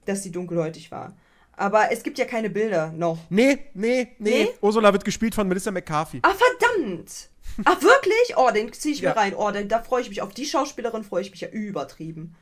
Dass 0.05 0.23
sie 0.23 0.31
dunkelhäutig 0.31 0.93
war. 0.93 1.17
Aber 1.57 1.91
es 1.91 2.03
gibt 2.03 2.19
ja 2.19 2.25
keine 2.25 2.51
Bilder 2.51 2.93
noch. 2.93 3.19
nee, 3.29 3.59
nee, 3.75 4.09
nee, 4.19 4.45
Nee? 4.45 4.49
Ursula 4.61 4.93
wird 4.93 5.05
gespielt 5.05 5.35
von 5.35 5.49
Melissa 5.49 5.71
McCarthy. 5.71 6.21
Ah, 6.23 6.33
verdammt! 6.35 7.29
Ach, 7.65 7.83
wirklich? 7.83 8.37
Oh, 8.37 8.51
den 8.51 8.73
ziehe 8.73 8.95
ich 8.95 9.01
Ja. 9.01 9.11
mir 9.11 9.17
rein. 9.17 9.35
Oh, 9.35 9.51
da, 9.51 9.63
da 9.63 9.83
freue 9.83 10.03
ich 10.03 10.09
mich. 10.09 10.23
Auf 10.23 10.35
die 10.35 10.47
Schauspielerin 10.47 11.05
freue 11.05 11.23
ich 11.23 11.31
mich 11.31 11.41
ja 11.41 11.49
übertrieben. 11.49 12.35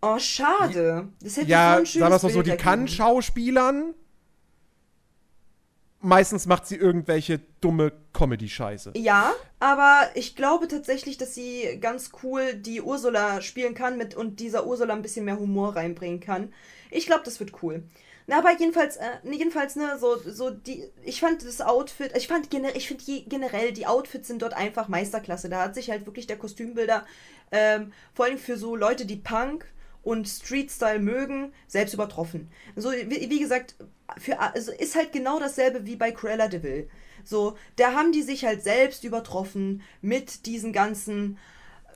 Oh, 0.00 0.18
schade. 0.18 1.08
Das 1.20 1.36
hätte 1.36 1.46
so 1.46 1.50
ja, 1.52 1.70
ein 1.70 1.74
sagen 1.76 1.86
schönes 1.86 2.10
wir 2.10 2.16
es 2.16 2.22
mal 2.22 2.32
so, 2.32 2.42
die 2.42 2.50
ergeben. 2.50 2.64
kann 2.64 2.88
Schauspielern. 2.88 3.94
Meistens 6.00 6.46
macht 6.46 6.66
sie 6.66 6.76
irgendwelche 6.76 7.40
dumme 7.60 7.92
Comedy-Scheiße. 8.12 8.92
Ja, 8.96 9.32
aber 9.58 10.08
ich 10.14 10.36
glaube 10.36 10.68
tatsächlich, 10.68 11.18
dass 11.18 11.34
sie 11.34 11.78
ganz 11.80 12.10
cool 12.22 12.54
die 12.54 12.80
Ursula 12.80 13.40
spielen 13.42 13.74
kann 13.74 13.98
mit 13.98 14.14
und 14.14 14.38
dieser 14.38 14.64
Ursula 14.66 14.94
ein 14.94 15.02
bisschen 15.02 15.24
mehr 15.24 15.40
Humor 15.40 15.74
reinbringen 15.74 16.20
kann. 16.20 16.52
Ich 16.92 17.06
glaube, 17.06 17.22
das 17.24 17.40
wird 17.40 17.62
cool. 17.64 17.82
Na, 18.28 18.40
aber 18.40 18.52
jedenfalls, 18.58 18.98
äh, 18.98 19.08
jedenfalls, 19.24 19.74
ne, 19.74 19.98
so, 19.98 20.18
so 20.18 20.50
die, 20.50 20.84
ich 21.02 21.18
fand 21.18 21.42
das 21.42 21.62
Outfit, 21.62 22.12
ich 22.14 22.28
fand 22.28 22.50
generell, 22.50 22.76
ich 22.76 22.86
finde 22.86 23.22
generell, 23.26 23.72
die 23.72 23.86
Outfits 23.86 24.28
sind 24.28 24.42
dort 24.42 24.52
einfach 24.52 24.86
Meisterklasse. 24.88 25.48
Da 25.48 25.62
hat 25.62 25.74
sich 25.74 25.90
halt 25.90 26.04
wirklich 26.04 26.26
der 26.26 26.36
Kostümbilder, 26.36 27.06
ähm, 27.50 27.90
vor 28.12 28.26
allem 28.26 28.36
für 28.36 28.58
so 28.58 28.76
Leute, 28.76 29.06
die 29.06 29.16
Punk 29.16 29.64
und 30.02 30.28
Street-Style 30.28 30.98
mögen, 30.98 31.54
selbst 31.68 31.94
übertroffen. 31.94 32.50
So, 32.76 32.92
wie, 32.92 33.30
wie 33.30 33.40
gesagt, 33.40 33.76
für, 34.18 34.38
also 34.38 34.72
ist 34.72 34.94
halt 34.94 35.12
genau 35.12 35.40
dasselbe 35.40 35.86
wie 35.86 35.96
bei 35.96 36.12
Cruella 36.12 36.48
de 36.48 36.62
Vil. 36.62 36.90
So, 37.24 37.56
da 37.76 37.94
haben 37.94 38.12
die 38.12 38.22
sich 38.22 38.44
halt 38.44 38.62
selbst 38.62 39.04
übertroffen 39.04 39.80
mit 40.02 40.44
diesen 40.44 40.74
ganzen 40.74 41.38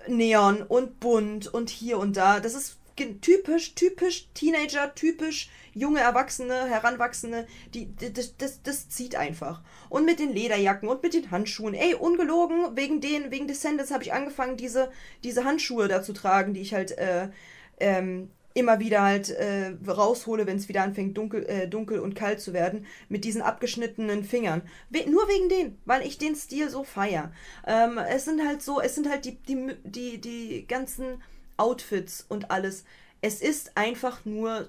Neon 0.09 0.63
und 0.63 0.99
bunt 0.99 1.53
und 1.53 1.69
hier 1.69 1.99
und 1.99 2.17
da. 2.17 2.41
Das 2.41 2.55
ist 2.55 2.79
typisch, 2.97 3.75
typisch 3.75 4.29
Teenager, 4.35 4.95
typisch 4.95 5.51
junge 5.75 6.01
Erwachsene, 6.01 6.67
Heranwachsende, 6.67 7.47
die, 7.75 7.95
das, 7.97 8.37
das, 8.37 8.63
das 8.63 8.89
zieht 8.89 9.17
einfach. 9.17 9.63
Und 9.89 10.05
mit 10.05 10.19
den 10.19 10.33
Lederjacken 10.33 10.89
und 10.89 11.03
mit 11.03 11.15
den 11.15 11.31
Handschuhen. 11.31 11.75
Ey, 11.75 11.95
ungelogen, 11.95 12.77
wegen 12.77 13.01
den, 13.01 13.31
wegen 13.31 13.49
Descendants 13.49 13.91
habe 13.91 14.05
ich 14.05 14.13
angefangen, 14.13 14.57
diese, 14.57 14.91
diese 15.25 15.45
Handschuhe 15.45 15.89
da 15.89 16.03
zu 16.03 16.13
tragen, 16.13 16.55
die 16.55 16.61
ich 16.61 16.75
halt 16.75 16.97
äh, 16.99 17.29
ähm, 17.81 18.31
immer 18.55 18.81
wieder 18.81 19.03
halt 19.03 19.31
äh, 19.31 19.75
raushole, 19.87 20.47
wenn 20.47 20.57
es 20.57 20.69
wieder 20.69 20.83
anfängt, 20.83 21.17
dunkel, 21.17 21.47
äh, 21.47 21.69
dunkel 21.69 21.99
und 22.01 22.15
kalt 22.15 22.41
zu 22.41 22.53
werden, 22.53 22.87
mit 23.09 23.25
diesen 23.25 23.43
abgeschnittenen 23.43 24.25
Fingern. 24.25 24.63
We 24.91 25.09
nur 25.11 25.27
wegen 25.29 25.49
denen, 25.49 25.79
weil 25.85 26.07
ich 26.07 26.19
den 26.19 26.37
Stil 26.37 26.69
so 26.69 26.85
feier. 26.85 27.33
Ähm, 27.67 27.99
es 27.99 28.25
sind 28.25 28.47
halt 28.47 28.63
so, 28.63 28.81
es 28.81 28.95
sind 28.95 29.09
halt 29.09 29.25
die, 29.25 29.37
die, 29.37 29.75
die, 29.85 30.21
die 30.21 30.67
ganzen 30.67 31.23
Outfits 31.63 32.27
und 32.29 32.51
alles. 32.51 32.85
Es 33.21 33.41
ist 33.41 33.77
einfach 33.77 34.25
nur 34.25 34.69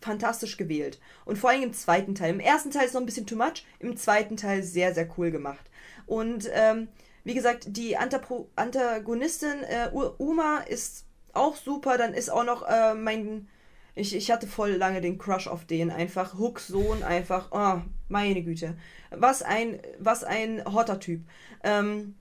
fantastisch 0.00 0.56
gewählt. 0.56 0.98
Und 1.26 1.36
vor 1.36 1.50
allem 1.50 1.62
im 1.62 1.74
zweiten 1.74 2.14
Teil. 2.14 2.30
Im 2.30 2.40
ersten 2.40 2.70
Teil 2.70 2.86
ist 2.86 2.94
noch 2.94 3.02
ein 3.02 3.06
bisschen 3.06 3.26
too 3.26 3.36
much, 3.36 3.66
im 3.78 3.96
zweiten 3.96 4.38
Teil 4.38 4.62
sehr, 4.62 4.94
sehr 4.94 5.06
cool 5.18 5.30
gemacht. 5.30 5.70
Und 6.06 6.48
ähm, 6.54 6.88
wie 7.24 7.34
gesagt, 7.34 7.66
die 7.68 7.98
Antapro 7.98 8.48
Antagonistin 8.56 9.62
äh, 9.64 9.90
Uma 9.92 10.60
ist 10.60 11.04
auch 11.34 11.56
super. 11.56 11.98
Dann 11.98 12.14
ist 12.14 12.30
auch 12.30 12.44
noch 12.44 12.66
äh, 12.66 12.94
mein. 12.94 13.48
Ich, 13.94 14.14
ich 14.16 14.30
hatte 14.30 14.46
voll 14.46 14.70
lange 14.70 15.02
den 15.02 15.18
Crush 15.18 15.46
auf 15.46 15.66
den. 15.66 15.90
Einfach 15.90 16.38
Hooks 16.38 16.68
Sohn, 16.68 17.02
einfach. 17.02 17.48
Oh, 17.52 17.82
meine 18.08 18.42
Güte. 18.42 18.78
Was 19.10 19.42
ein, 19.42 19.80
was 19.98 20.24
ein 20.24 20.64
hotter 20.64 20.98
Typ. 20.98 21.20
Ähm, 21.62 22.14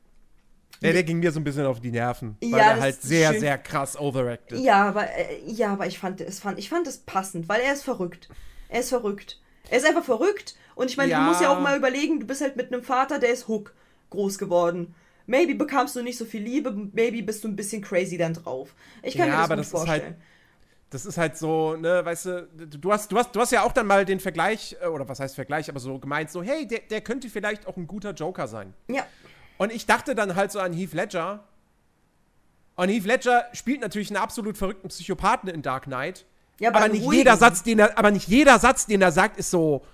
Ja, 0.81 0.93
der 0.93 1.03
ging 1.03 1.19
mir 1.19 1.31
so 1.31 1.39
ein 1.39 1.43
bisschen 1.43 1.65
auf 1.65 1.80
die 1.81 1.91
Nerven, 1.91 2.38
weil 2.41 2.49
Ja, 2.51 2.57
er 2.57 2.80
halt 2.81 3.01
sehr, 3.01 3.31
schön. 3.31 3.39
sehr 3.41 3.57
krass 3.57 3.99
overacted. 3.99 4.60
Ja, 4.60 4.88
aber 4.88 5.03
äh, 5.10 5.39
ja, 5.45 5.73
aber 5.73 5.88
ich 5.88 5.99
fand 5.99 6.22
es 6.22 6.39
fand 6.39 6.57
ich 6.57 6.69
fand 6.69 6.88
es 6.88 6.97
passend, 6.99 7.49
weil 7.49 7.61
er 7.61 7.73
ist 7.73 7.84
verrückt. 7.84 8.30
Er 8.69 8.80
ist 8.80 8.89
verrückt. 8.89 9.39
Er 9.69 9.77
ist 9.77 9.85
einfach 9.85 10.03
verrückt 10.06 10.56
und 10.76 10.89
ich 10.89 10.95
meine, 10.97 11.11
Ja. 11.11 11.19
du 11.19 11.26
musst 11.30 11.41
ja 11.41 11.49
auch 11.49 11.60
mal 11.60 11.77
überlegen, 11.77 12.19
du 12.22 12.26
bist 12.27 12.41
halt 12.41 12.56
mit 12.56 12.72
einem 12.73 12.84
Vater, 12.84 13.19
der 13.19 13.31
ist 13.31 13.47
Hook 13.47 13.73
groß 14.10 14.38
geworden. 14.38 14.95
Maybe 15.27 15.53
bekamst 15.53 15.95
du 15.95 16.01
nicht 16.01 16.18
so 16.18 16.26
viel 16.26 16.41
Liebe, 16.41 16.72
maybe 16.93 17.22
bist 17.22 17.43
du 17.43 17.49
ein 17.49 17.56
bisschen 17.56 17.81
crazy 17.84 18.18
dann 18.18 18.34
drauf. 18.34 18.73
Ich 19.03 19.15
kann 19.18 19.27
Ja, 19.27 19.34
mir 19.34 19.38
das 19.41 19.45
aber 19.45 19.56
das 19.57 19.68
ist 19.68 19.73
halt- 19.73 19.88
vorstellen. 19.88 20.15
Das 20.91 21.06
ist 21.06 21.19
halt 21.19 21.38
so, 21.38 21.76
ne, 21.76 22.03
weißt 22.03 22.26
du, 22.26 22.47
du 22.80 22.91
hast, 22.91 23.11
du 23.11 23.18
hast, 23.19 23.35
du 23.35 23.39
hast 23.39 23.51
ja 23.51 23.61
auch 23.61 23.73
dann 23.73 23.85
mal 23.85 24.06
den 24.06 24.19
Vergleich, 24.19 24.76
äh, 24.81 24.88
oder 24.88 25.07
was 25.07 25.19
heißt 25.19 25.35
Vergleich, 25.35 25.69
aber 25.69 25.80
so 25.80 25.99
gemeint, 25.99 26.31
so, 26.31 26.41
hey, 26.41 26.65
der, 26.65 26.80
der 26.89 27.01
könnte 27.01 27.30
vielleicht 27.30 27.68
auch 27.68 27.77
ein 27.77 27.85
guter 27.85 28.11
Joker 28.14 28.47
sein. 28.47 28.73
ja. 28.88 29.06
Und 29.60 29.73
ich 29.73 29.86
dachte 29.86 30.15
dann 30.15 30.36
halt 30.36 30.53
so 30.53 30.60
an 30.60 30.72
Heath 30.72 30.94
Ledger. 30.94 31.44
Und 32.76 32.88
Heath 32.88 33.06
Ledger 33.06 33.45
spielt 33.52 33.81
natürlich 33.81 34.10
einen 34.10 34.23
absolut 34.23 34.57
verrückten 34.57 34.88
Psychopathen 34.88 35.49
in 35.49 35.61
Dark 35.61 35.84
Knight. 35.84 36.26
Ja, 36.60 36.69
aber 36.69 36.80
aber 36.80 36.88
nicht 36.88 37.03
ruhigen. 37.03 37.19
jeder 37.19 37.36
Satz, 37.36 37.61
den 37.61 37.80
er, 37.80 37.98
aber 37.98 38.10
nicht 38.10 38.30
jeder 38.30 38.57
Satz, 38.57 38.86
den 38.86 39.02
er 39.02 39.11
sagt, 39.11 39.38
ist 39.38 39.52
so, 39.52 39.86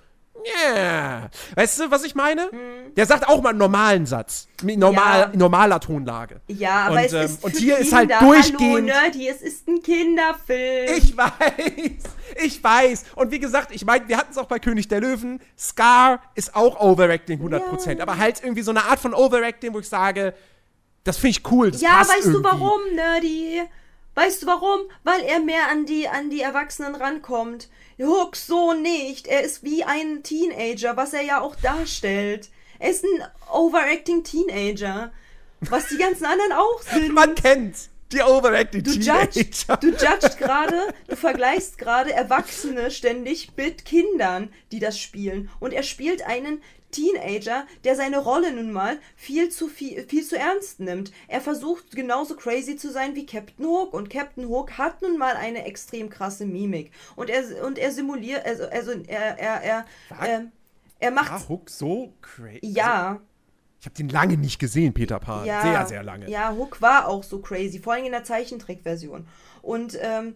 yeah. 0.45 1.29
Weißt 1.55 1.79
du, 1.79 1.91
was 1.91 2.03
ich 2.03 2.15
meine? 2.15 2.49
Der 2.95 3.05
sagt 3.05 3.27
auch 3.27 3.41
mal 3.41 3.49
einen 3.49 3.57
normalen 3.59 4.05
Satz. 4.05 4.47
Mit 4.63 4.77
normal, 4.79 5.25
Hm. 5.25 5.31
Ja. 5.33 5.37
normaler 5.39 5.79
Tonlage. 5.79 6.41
Ja, 6.47 6.85
aber 6.87 6.95
Und, 6.95 7.05
es 7.05 7.13
ähm, 7.13 7.25
ist 7.25 7.43
und 7.43 7.55
hier 7.57 7.75
Kinder. 7.75 7.79
ist 7.87 7.93
halt 7.93 8.13
Hallo, 8.19 8.31
durchgehend- 8.33 8.85
Nerdy, 8.85 9.27
es 9.29 9.41
ist 9.41 9.67
ein 9.67 9.81
Kinderfilm. 9.81 10.97
Ich 10.97 11.15
weiß, 11.17 12.03
ich 12.43 12.63
weiß. 12.63 13.05
Und 13.15 13.31
wie 13.31 13.39
gesagt, 13.39 13.71
ich 13.71 13.85
meine, 13.85 14.07
wir 14.07 14.17
hatten 14.17 14.31
es 14.31 14.37
auch 14.37 14.47
bei 14.47 14.59
König 14.59 14.87
der 14.87 15.01
Löwen. 15.01 15.39
Scar 15.57 16.21
ist 16.35 16.55
auch 16.55 16.79
Overacting 16.79 17.39
100%. 17.41 17.97
Ja. 17.97 18.03
Aber 18.03 18.17
halt 18.17 18.41
irgendwie 18.43 18.61
so 18.61 18.71
eine 18.71 18.85
Art 18.85 18.99
von 18.99 19.13
Overacting, 19.13 19.73
wo 19.73 19.79
ich 19.79 19.89
sage, 19.89 20.33
das 21.03 21.17
finde 21.17 21.37
ich 21.39 21.51
cool. 21.51 21.71
Ja, 21.75 21.99
weißt 22.01 22.25
du 22.25 22.29
irgendwie. 22.31 22.43
warum, 22.43 22.79
Nerdy? 22.95 23.61
Weißt 24.15 24.43
du 24.43 24.47
warum? 24.47 24.79
Weil 25.03 25.21
er 25.23 25.39
mehr 25.41 25.69
an 25.71 25.85
die, 25.85 26.07
an 26.07 26.29
die 26.29 26.41
Erwachsenen 26.41 26.95
rankommt. 26.95 27.69
Hook 27.99 28.35
so 28.35 28.73
nicht. 28.73 29.27
Er 29.27 29.43
ist 29.43 29.63
wie 29.63 29.83
ein 29.83 30.23
Teenager, 30.23 30.97
was 30.97 31.13
er 31.13 31.21
ja 31.21 31.41
auch 31.41 31.55
darstellt. 31.55 32.49
Er 32.79 32.89
ist 32.91 33.03
ein 33.03 33.23
overacting 33.51 34.23
Teenager. 34.23 35.11
Was 35.61 35.87
die 35.87 35.97
ganzen 35.97 36.25
anderen 36.25 36.51
auch 36.51 36.81
sind. 36.93 37.13
Man 37.13 37.35
kennt's. 37.35 37.89
Die 38.11 38.21
overacting 38.21 38.83
Du 38.83 38.91
judgst, 38.91 39.65
du 39.81 39.87
judgst 39.87 40.37
gerade, 40.37 40.93
du 41.07 41.15
vergleichst 41.15 41.79
gerade 41.79 42.13
Erwachsene 42.13 42.91
ständig 42.91 43.49
mit 43.57 43.83
Kindern, 43.83 44.53
die 44.71 44.79
das 44.79 44.99
spielen. 44.99 45.49
Und 45.59 45.73
er 45.73 45.81
spielt 45.81 46.21
einen 46.21 46.61
Teenager, 46.95 47.65
der 47.83 47.95
seine 47.95 48.19
Rolle 48.19 48.53
nun 48.53 48.71
mal 48.71 48.97
viel 49.15 49.49
zu 49.49 49.67
viel, 49.67 50.07
viel 50.07 50.23
zu 50.23 50.37
ernst 50.37 50.79
nimmt. 50.79 51.11
Er 51.27 51.41
versucht 51.41 51.95
genauso 51.95 52.35
crazy 52.35 52.77
zu 52.77 52.91
sein 52.91 53.15
wie 53.15 53.25
Captain 53.25 53.65
Hook 53.65 53.93
und 53.93 54.09
Captain 54.09 54.47
Hook 54.47 54.77
hat 54.77 55.01
nun 55.01 55.17
mal 55.17 55.35
eine 55.35 55.65
extrem 55.65 56.09
krasse 56.09 56.45
Mimik 56.45 56.91
und 57.15 57.29
er 57.29 57.43
und 57.65 57.77
er 57.77 57.91
simuliert, 57.91 58.45
also, 58.45 58.65
also 58.65 58.91
er 59.07 59.37
er 59.37 59.63
er 59.63 59.85
ähm, 60.25 60.51
er 60.99 61.11
macht 61.11 61.31
War 61.31 61.49
Hook 61.49 61.69
so 61.69 62.13
crazy? 62.21 62.59
ja 62.61 63.19
Ich 63.79 63.85
habe 63.85 63.95
den 63.95 64.09
lange 64.09 64.37
nicht 64.37 64.59
gesehen, 64.59 64.93
Peter 64.93 65.19
Pan. 65.19 65.45
ja, 65.45 65.61
Sehr, 65.61 65.85
sehr 65.85 66.03
lange. 66.03 66.29
Ja, 66.29 66.53
Hook 66.55 66.81
war 66.81 67.07
auch 67.07 67.23
so 67.23 67.39
crazy, 67.39 67.79
vor 67.79 67.93
allem 67.93 68.05
in 68.05 68.11
der 68.11 68.23
Zeichentrickversion. 68.23 69.27
Und, 69.61 69.97
ähm, 70.01 70.35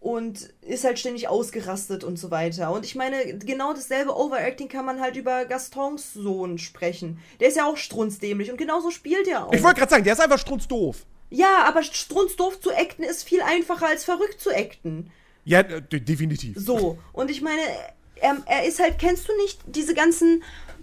und 0.00 0.48
ist 0.62 0.84
halt 0.84 0.98
ständig 0.98 1.28
ausgerastet 1.28 2.04
und 2.04 2.18
so 2.18 2.30
weiter. 2.30 2.72
Und 2.72 2.84
ich 2.86 2.94
meine, 2.94 3.36
genau 3.38 3.72
dasselbe 3.74 4.16
Overacting 4.16 4.68
kann 4.68 4.84
man 4.86 5.00
halt 5.00 5.16
über 5.16 5.44
Gastons 5.44 6.14
Sohn 6.14 6.56
sprechen. 6.58 7.18
Der 7.38 7.48
ist 7.48 7.56
ja 7.58 7.66
auch 7.66 7.76
strunzdämlich 7.76 8.50
und 8.50 8.56
genauso 8.56 8.90
spielt 8.90 9.28
er 9.28 9.46
auch. 9.46 9.52
Ich 9.52 9.62
wollte 9.62 9.78
gerade 9.78 9.90
sagen, 9.90 10.04
der 10.04 10.14
ist 10.14 10.20
einfach 10.20 10.38
strunzdoof. 10.38 11.04
ja, 11.28 11.64
aber 11.66 11.82
strunzdoof 11.82 12.60
zu 12.60 12.70
acten 12.74 13.02
ist 13.02 13.24
viel 13.24 13.42
einfacher 13.42 13.86
als 13.88 14.04
verrückt 14.04 14.40
zu 14.40 14.50
acten. 14.50 15.10
Ja, 15.44 15.60
äh, 15.60 15.82
de- 15.82 16.00
definitiv. 16.00 16.56
So, 16.58 16.98
und 17.12 17.30
ich 17.30 17.42
meine, 17.42 17.60
er, 18.16 18.36
er 18.46 18.64
ist 18.64 18.80
halt, 18.80 18.98
kennst 18.98 19.28
du 19.28 19.36
nicht 19.42 19.60
diese 19.66 19.94
ganzen. 19.94 20.42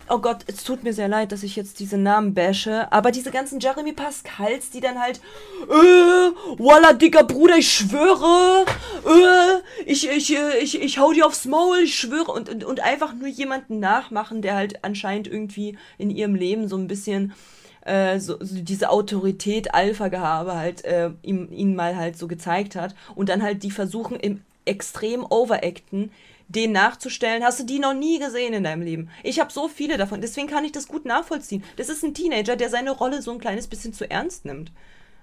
Oh 0.09 0.19
Gott, 0.19 0.37
es 0.47 0.63
tut 0.63 0.83
mir 0.83 0.93
sehr 0.93 1.09
leid, 1.09 1.33
dass 1.33 1.43
ich 1.43 1.57
jetzt 1.57 1.81
diese 1.81 1.97
Namen 1.97 2.33
bashe, 2.33 2.89
aber 2.93 3.11
diese 3.11 3.29
ganzen 3.29 3.59
Jeremy 3.59 3.91
Pascals, 3.91 4.69
die 4.69 4.79
dann 4.79 4.99
halt, 4.99 5.19
äh, 5.63 6.57
voila, 6.57 6.93
dicker 6.93 7.25
Bruder, 7.25 7.57
ich 7.57 7.69
schwöre, 7.69 8.65
äh, 9.05 9.83
ich, 9.85 10.09
ich, 10.09 10.33
ich, 10.61 10.81
ich 10.81 10.97
hau 10.97 11.11
dir 11.11 11.25
aufs 11.25 11.43
Maul, 11.45 11.79
ich 11.79 11.99
schwöre, 11.99 12.31
und, 12.31 12.47
und, 12.47 12.63
und 12.63 12.79
einfach 12.79 13.13
nur 13.13 13.27
jemanden 13.27 13.79
nachmachen, 13.79 14.41
der 14.41 14.55
halt 14.55 14.83
anscheinend 14.85 15.27
irgendwie 15.27 15.77
in 15.97 16.09
ihrem 16.09 16.35
Leben 16.35 16.69
so 16.69 16.77
ein 16.77 16.87
bisschen 16.87 17.33
äh, 17.81 18.19
so, 18.19 18.37
so 18.39 18.61
diese 18.61 18.89
Autorität, 18.89 19.73
Alpha-Gehabe 19.73 20.55
halt 20.55 20.85
äh, 20.85 21.11
ihm, 21.21 21.51
ihnen 21.51 21.75
mal 21.75 21.97
halt 21.97 22.17
so 22.17 22.27
gezeigt 22.27 22.75
hat 22.75 22.95
und 23.15 23.27
dann 23.29 23.43
halt 23.43 23.63
die 23.63 23.71
versuchen 23.71 24.17
im 24.17 24.41
extrem 24.65 25.25
overacten, 25.25 26.11
den 26.47 26.71
nachzustellen. 26.71 27.43
Hast 27.43 27.59
du 27.59 27.63
die 27.63 27.79
noch 27.79 27.93
nie 27.93 28.19
gesehen 28.19 28.53
in 28.53 28.63
deinem 28.63 28.81
Leben? 28.81 29.09
Ich 29.23 29.39
habe 29.39 29.51
so 29.51 29.67
viele 29.67 29.97
davon, 29.97 30.21
deswegen 30.21 30.47
kann 30.47 30.65
ich 30.65 30.71
das 30.71 30.87
gut 30.87 31.05
nachvollziehen. 31.05 31.63
Das 31.75 31.89
ist 31.89 32.03
ein 32.03 32.13
Teenager, 32.13 32.55
der 32.55 32.69
seine 32.69 32.91
Rolle 32.91 33.21
so 33.21 33.31
ein 33.31 33.39
kleines 33.39 33.67
bisschen 33.67 33.93
zu 33.93 34.09
ernst 34.09 34.45
nimmt. 34.45 34.71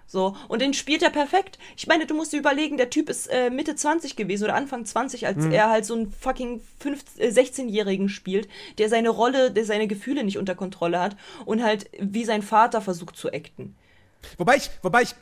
So, 0.06 0.36
und 0.48 0.60
den 0.60 0.74
spielt 0.74 1.02
er 1.02 1.10
perfekt. 1.10 1.59
Ich 1.76 1.86
meine, 1.86 2.06
du 2.06 2.14
musst 2.14 2.32
dir 2.32 2.38
überlegen, 2.38 2.76
der 2.76 2.90
Typ 2.90 3.09
ist 3.09 3.26
äh, 3.28 3.48
Mitte 3.48 3.74
20 3.74 4.16
gewesen 4.16 4.44
oder 4.44 4.55
Anfang 4.55 4.84
20, 4.84 5.26
als 5.26 5.46
er 5.46 5.70
halt 5.70 5.86
so 5.86 5.94
einen 5.94 6.10
fucking 6.10 6.60
15, 6.80 7.22
äh, 7.22 7.30
16-Jährigen 7.30 8.10
spielt, 8.10 8.48
der 8.76 8.90
seine 8.90 9.09
Rolle, 9.09 9.51
der 9.51 9.64
seine 9.64 9.86
Gefühle 9.86 10.22
nicht 10.22 10.36
unter 10.36 10.55
Kontrolle 10.55 11.01
hat 11.01 11.16
und 11.46 11.62
halt 11.62 11.88
wie 11.98 12.24
sein 12.26 12.42
Vater 12.42 12.82
versucht 12.82 13.16
zu 13.16 13.32
acten. 13.32 13.76
Wobei 14.36 14.56
ich, 14.56 14.70
wobei 14.82 15.02
ich, 15.02 15.14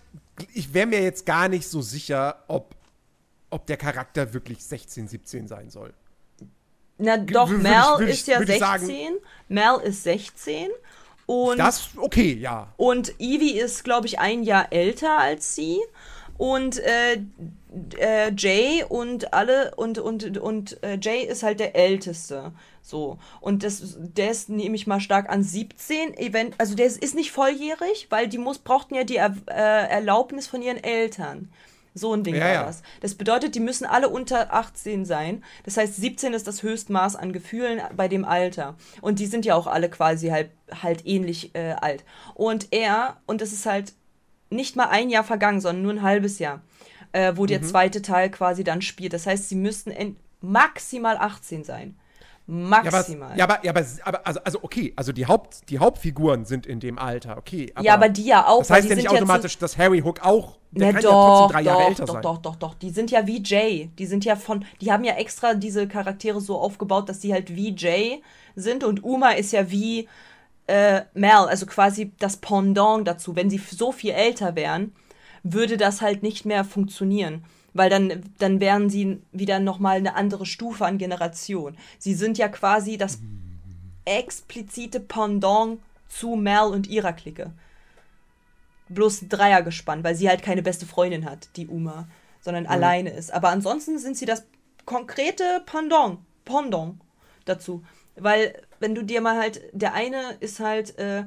ich 0.53 0.75
wäre 0.75 0.87
mir 0.87 1.01
jetzt 1.01 1.27
gar 1.27 1.49
nicht 1.49 1.69
so 1.69 1.81
sicher, 1.81 2.43
ob, 2.49 2.75
ob 3.53 3.67
der 3.67 3.77
Charakter 3.77 4.33
wirklich 4.35 4.65
16, 4.65 5.09
17 5.09 5.49
sein 5.49 5.71
soll. 5.71 5.93
Na 6.99 7.17
doch, 7.17 7.51
ich- 7.51 7.59
Mel 7.59 8.09
ich- 8.09 8.09
ist 8.11 8.27
ja 8.29 8.39
würd 8.39 8.49
ich 8.49 8.59
16. 8.59 8.87
sagen- 8.89 9.19
Mel 9.49 9.81
ist 9.85 10.03
16. 10.05 10.69
Und, 11.27 11.59
Das, 11.59 11.91
okay, 11.97 12.35
ja. 12.35 12.73
und 12.77 13.19
Evie 13.21 13.59
ist, 13.59 13.85
glaube 13.85 14.07
ich, 14.07 14.19
ein 14.19 14.43
Jahr 14.43 14.73
älter 14.73 15.19
als 15.19 15.55
sie. 15.55 15.79
Und 16.39 16.79
äh, 16.81 17.19
äh, 17.99 18.33
Jay 18.37 18.85
und 18.89 19.33
alle 19.33 19.75
und 19.77 19.99
und 19.99 20.39
und 20.39 20.83
äh, 20.83 20.99
Jay 21.01 21.23
ist 21.25 21.43
halt 21.43 21.61
der 21.61 21.77
älteste 21.77 22.53
so 22.83 23.19
und 23.41 23.63
das 23.63 23.97
der 23.99 24.31
ist 24.33 24.49
nehme 24.49 24.75
ich 24.75 24.87
mal 24.89 24.99
stark 24.99 25.29
an 25.31 25.45
17 25.45 26.15
Event 26.17 26.55
also 26.59 26.75
der 26.75 26.87
ist, 26.87 27.01
ist 27.03 27.15
nicht 27.15 27.31
volljährig 27.31 28.09
weil 28.11 28.29
die 28.29 28.39
muss 28.39 28.59
brauchten 28.59 28.95
ja 28.95 29.05
die 29.05 29.17
er, 29.17 29.35
äh, 29.47 29.89
Erlaubnis 29.91 30.49
von 30.49 30.63
ihren 30.63 30.83
Eltern 30.83 31.53
so 31.95 32.15
ein 32.15 32.25
Ding 32.25 32.35
Ja, 32.37 32.41
war 32.45 32.53
ja. 32.53 32.65
das 32.65 32.83
das 33.01 33.15
bedeutet 33.15 33.55
die 33.55 33.61
müssen 33.61 33.85
alle 33.85 34.09
unter 34.09 34.53
18 34.55 35.05
sein 35.05 35.45
das 35.65 35.77
heißt 35.77 35.97
17 35.97 36.33
ist 36.35 36.47
das 36.47 36.63
Höchstmaß 36.63 37.17
an 37.17 37.33
Gefühlen 37.33 37.81
bei 37.97 38.09
dem 38.09 38.25
Alter 38.25 38.77
und 39.03 39.19
die 39.19 39.27
sind 39.27 39.45
ja 39.45 39.55
auch 39.55 39.67
alle 39.67 39.89
quasi 39.91 40.29
halt 40.29 40.51
halt 40.83 41.05
ähnlich 41.07 41.55
äh, 41.55 41.73
alt 41.81 42.05
und 42.35 42.69
er 42.73 43.19
und 43.27 43.41
das 43.41 43.53
ist 43.53 43.67
halt 43.67 43.93
nicht 44.51 44.77
mal 44.77 44.89
ein 44.89 45.09
Jahr 45.11 45.25
vergangen, 45.25 45.61
sondern 45.61 45.83
nur 45.83 45.93
ein 45.93 46.03
halbes 46.03 46.39
Jahr, 46.39 46.61
äh, 47.13 47.33
wo 47.37 47.43
Mhm. 47.45 47.47
der 47.49 47.63
zweite 47.63 48.03
Teil 48.03 48.31
quasi 48.31 48.65
dann 48.65 48.83
spielt. 48.83 49.15
Das 49.15 49.27
heißt, 49.27 49.49
sie 49.49 49.55
müssten 49.57 49.91
en- 49.91 50.17
maximal 50.43 51.17
18 51.17 51.65
sein. 51.65 51.97
Ja, 52.49 52.55
aber, 52.55 52.91
Maximal. 52.91 53.39
ja, 53.39 53.45
aber, 53.45 53.65
ja, 53.65 53.71
aber, 53.71 53.87
aber 54.05 54.27
also, 54.27 54.41
also 54.43 54.59
okay, 54.63 54.93
also 54.97 55.13
die, 55.13 55.27
Haupt, 55.27 55.71
die 55.71 55.79
Hauptfiguren 55.79 56.45
sind 56.45 56.67
in 56.67 56.81
dem 56.81 56.99
Alter, 56.99 57.39
okay. 57.39 57.71
Aber 57.75 57.85
Ja, 57.85 57.95
aber 57.95 58.09
die 58.09 58.25
ja 58.25 58.47
auch, 58.49 58.59
Das 58.59 58.71
heißt 58.71 58.89
ja 58.89 58.97
nicht 58.97 59.05
ja 59.05 59.11
automatisch, 59.13 59.57
dass 59.59 59.79
Harry 59.79 60.01
Hook 60.01 60.21
auch, 60.25 60.59
der 60.73 60.89
Na 60.89 60.93
kann 60.93 61.03
ja 61.03 61.11
doch, 61.11 61.39
trotzdem 61.39 61.53
drei 61.53 61.63
Jahre 61.63 61.81
doch, 61.83 61.89
älter 61.89 62.05
doch, 62.05 62.13
sein. 62.15 62.23
doch, 62.23 62.39
doch, 62.39 62.57
doch. 62.57 62.75
Die 62.75 62.91
sind 62.91 63.11
ja 63.11 63.27
wie 63.27 63.43
Jay. 63.45 63.91
Die 63.99 64.07
sind 64.07 64.25
ja 64.25 64.37
von, 64.37 64.65
die 64.81 64.91
haben 64.91 65.05
ja 65.05 65.15
extra 65.15 65.55
diese 65.55 65.87
Charaktere 65.87 66.41
so 66.41 66.59
aufgebaut, 66.59 67.09
dass 67.09 67.21
die 67.21 67.33
halt 67.33 67.55
wie 67.55 67.75
Jay 67.77 68.23
sind 68.57 68.83
und 68.83 69.05
Uma 69.05 69.33
ist 69.33 69.53
ja 69.53 69.71
wie 69.71 70.09
äh, 70.67 71.03
Mel, 71.15 71.47
also 71.49 71.67
quasi 71.67 72.13
das 72.19 72.39
Pendant 72.39 73.07
dazu. 73.07 73.37
Wenn 73.37 73.51
sie 73.51 73.59
so 73.59 73.93
viel 73.93 74.13
älter 74.13 74.57
wären, 74.57 74.93
würde 75.43 75.77
das 75.77 76.01
halt 76.01 76.23
nicht 76.23 76.45
mehr 76.45 76.65
funktionieren. 76.65 77.45
Weil 77.75 77.91
dann, 77.91 78.23
dann 78.39 78.61
wären 78.61 78.91
sie 78.91 79.23
wieder 79.33 79.59
nochmal 79.59 79.97
eine 79.97 80.15
andere 80.15 80.47
Stufe 80.47 80.85
an 80.85 80.99
Generation. 80.99 81.77
Sie 81.99 82.15
sind 82.15 82.39
ja 82.39 82.49
quasi 82.49 82.99
das 82.99 83.19
explizite 84.05 85.01
Pendant 85.01 85.81
zu 86.09 86.37
Mel 86.37 86.65
und 86.65 86.87
ihrer 86.87 87.13
Clique 87.13 87.53
bloß 88.93 89.29
Dreier 89.29 89.63
gespannt, 89.63 90.05
weil 90.05 90.15
sie 90.15 90.29
halt 90.29 90.43
keine 90.43 90.63
beste 90.63 90.87
Freundin 90.87 91.25
hat, 91.25 91.49
die 91.57 91.67
Uma, 91.67 92.09
sondern 92.41 92.67
alleine 92.67 93.11
ist. 93.11 93.33
Aber 93.33 93.49
ansonsten 93.49 93.99
sind 93.99 94.17
sie 94.17 94.27
das 94.27 94.45
konkrete 94.85 95.63
Pendant, 95.67 96.19
Pendant 96.45 97.01
dazu. 97.45 97.83
Weil, 98.17 98.61
wenn 98.79 98.95
du 98.95 99.03
dir 99.03 99.21
mal 99.21 99.39
halt, 99.39 99.63
der 99.73 99.95
eine 99.95 100.33
ist 100.41 100.61
halt, 100.61 100.99
äh, 100.99 101.25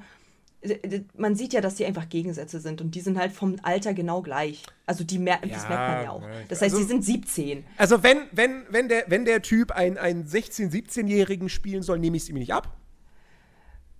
man 1.18 1.36
sieht 1.36 1.54
ja, 1.54 1.62
dass 1.62 1.76
die 1.76 1.86
einfach 1.86 2.10
Gegensätze 2.10 2.60
sind 2.60 2.82
und 2.82 2.96
die 2.96 3.02
sind 3.02 3.18
halt 3.18 3.32
vom 3.32 3.56
Alter 3.64 3.94
genau 3.94 4.22
gleich. 4.22 4.64
Also 4.86 5.04
die 5.04 5.20
mer 5.20 5.40
das 5.42 5.64
Ja, 5.64 5.70
merkt 5.70 5.94
man 5.94 6.04
ja 6.04 6.10
auch. 6.12 6.22
ja, 6.22 6.28
Das 6.50 6.62
heißt, 6.62 6.74
also- 6.74 6.78
sie 6.78 6.84
sind 6.90 7.04
17. 7.04 7.64
Also 7.78 8.04
wenn, 8.04 8.20
wenn, 8.32 8.64
wenn, 8.70 8.88
der, 8.90 9.06
wenn 9.08 9.26
der 9.26 9.42
Typ 9.42 9.72
einen, 9.72 9.98
einen 9.98 10.26
16-, 10.26 10.70
17-Jährigen 10.72 11.50
spielen 11.50 11.84
soll, 11.84 12.00
nehme 12.00 12.18
ich 12.18 12.24
es 12.24 12.30
ihm 12.30 12.38
nicht 12.38 12.54
ab. 12.54 12.76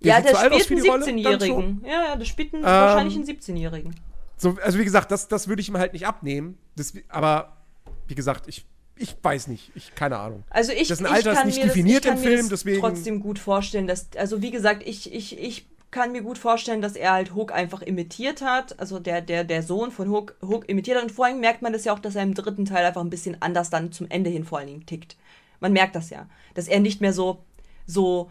ja, 0.00 0.20
der 0.20 0.38
alt 0.38 0.52
aus 0.52 0.62
spielt 0.64 0.78
einen 0.80 0.84
die 0.84 0.88
Rolle, 0.90 1.06
dann 1.06 1.14
17-Jährigen. 1.40 1.82
Ja, 1.84 2.04
ja, 2.04 2.16
der 2.16 2.24
spielt 2.24 2.54
einen, 2.54 2.62
wahrscheinlich 2.64 3.16
einen 3.16 3.24
17-Jährigen. 3.24 3.94
So, 4.36 4.56
also 4.62 4.78
wie 4.78 4.84
gesagt, 4.84 5.10
das, 5.10 5.28
das 5.28 5.48
würde 5.48 5.62
ich 5.62 5.68
ihm 5.68 5.78
halt 5.78 5.92
nicht 5.94 6.06
abnehmen. 6.06 6.58
Das, 6.76 6.92
aber 7.08 7.56
wie 8.06 8.14
gesagt, 8.14 8.46
ich, 8.48 8.66
ich 8.96 9.16
weiß 9.22 9.46
nicht. 9.48 9.72
Ich, 9.74 9.94
keine 9.94 10.18
Ahnung. 10.18 10.44
Also 10.50 10.72
ich, 10.72 10.88
Dessen 10.88 11.06
ich 11.06 11.12
Alter 11.12 11.32
ist 11.32 11.38
kann 11.38 11.46
nicht 11.46 11.58
mir 11.58 11.64
definiert 11.66 12.04
das, 12.04 12.10
ich 12.10 12.10
im 12.10 12.14
kann 12.16 12.22
mir 12.22 12.36
Film, 12.36 12.48
das 12.50 12.60
deswegen- 12.60 12.80
trotzdem 12.80 13.20
gut 13.20 13.38
vorstellen, 13.38 13.86
dass, 13.86 14.08
also 14.16 14.42
wie 14.42 14.50
gesagt, 14.50 14.82
ich, 14.86 15.12
ich, 15.12 15.38
ich 15.38 15.66
kann 15.96 16.12
mir 16.12 16.20
gut 16.20 16.36
vorstellen, 16.36 16.82
dass 16.82 16.94
er 16.94 17.12
halt 17.12 17.34
Hook 17.34 17.52
einfach 17.52 17.80
imitiert 17.80 18.42
hat, 18.42 18.78
also 18.78 18.98
der, 18.98 19.22
der, 19.22 19.44
der 19.44 19.62
Sohn 19.62 19.90
von 19.90 20.10
Hook, 20.10 20.36
Hook 20.42 20.68
imitiert 20.68 20.98
hat. 20.98 21.04
Und 21.04 21.10
vor 21.10 21.24
allem 21.24 21.40
merkt 21.40 21.62
man 21.62 21.72
das 21.72 21.86
ja 21.86 21.94
auch, 21.94 21.98
dass 21.98 22.16
er 22.16 22.22
im 22.22 22.34
dritten 22.34 22.66
Teil 22.66 22.84
einfach 22.84 23.00
ein 23.00 23.08
bisschen 23.08 23.40
anders 23.40 23.70
dann 23.70 23.92
zum 23.92 24.06
Ende 24.10 24.28
hin 24.28 24.44
vor 24.44 24.58
allen 24.58 24.68
Dingen 24.68 24.84
tickt. 24.84 25.16
Man 25.58 25.72
merkt 25.72 25.96
das 25.96 26.10
ja, 26.10 26.26
dass 26.52 26.68
er 26.68 26.80
nicht 26.80 27.00
mehr 27.00 27.14
so, 27.14 27.38
so, 27.86 28.30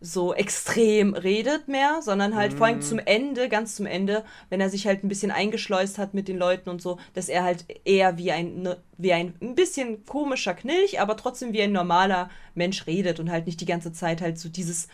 so 0.00 0.34
extrem 0.34 1.14
redet 1.14 1.68
mehr, 1.68 2.02
sondern 2.02 2.34
halt 2.34 2.52
vor 2.54 2.66
allem 2.66 2.82
zum 2.82 2.98
Ende, 2.98 3.48
ganz 3.48 3.76
zum 3.76 3.86
Ende, 3.86 4.24
wenn 4.50 4.60
er 4.60 4.68
sich 4.68 4.88
halt 4.88 5.04
ein 5.04 5.08
bisschen 5.08 5.30
eingeschleust 5.30 5.98
hat 5.98 6.14
mit 6.14 6.26
den 6.26 6.36
Leuten 6.36 6.68
und 6.68 6.82
so, 6.82 6.98
dass 7.14 7.28
er 7.28 7.44
halt 7.44 7.64
eher 7.84 8.18
wie 8.18 8.32
ein, 8.32 8.62
ne, 8.62 8.78
wie 8.98 9.12
ein, 9.12 9.34
ein 9.40 9.54
bisschen 9.54 10.04
komischer 10.04 10.54
Knilch, 10.54 11.00
aber 11.00 11.16
trotzdem 11.16 11.52
wie 11.52 11.62
ein 11.62 11.70
normaler 11.70 12.28
Mensch 12.56 12.88
redet 12.88 13.20
und 13.20 13.30
halt 13.30 13.46
nicht 13.46 13.60
die 13.60 13.66
ganze 13.66 13.92
Zeit 13.92 14.20
halt 14.20 14.36
so 14.36 14.48
dieses, 14.48 14.88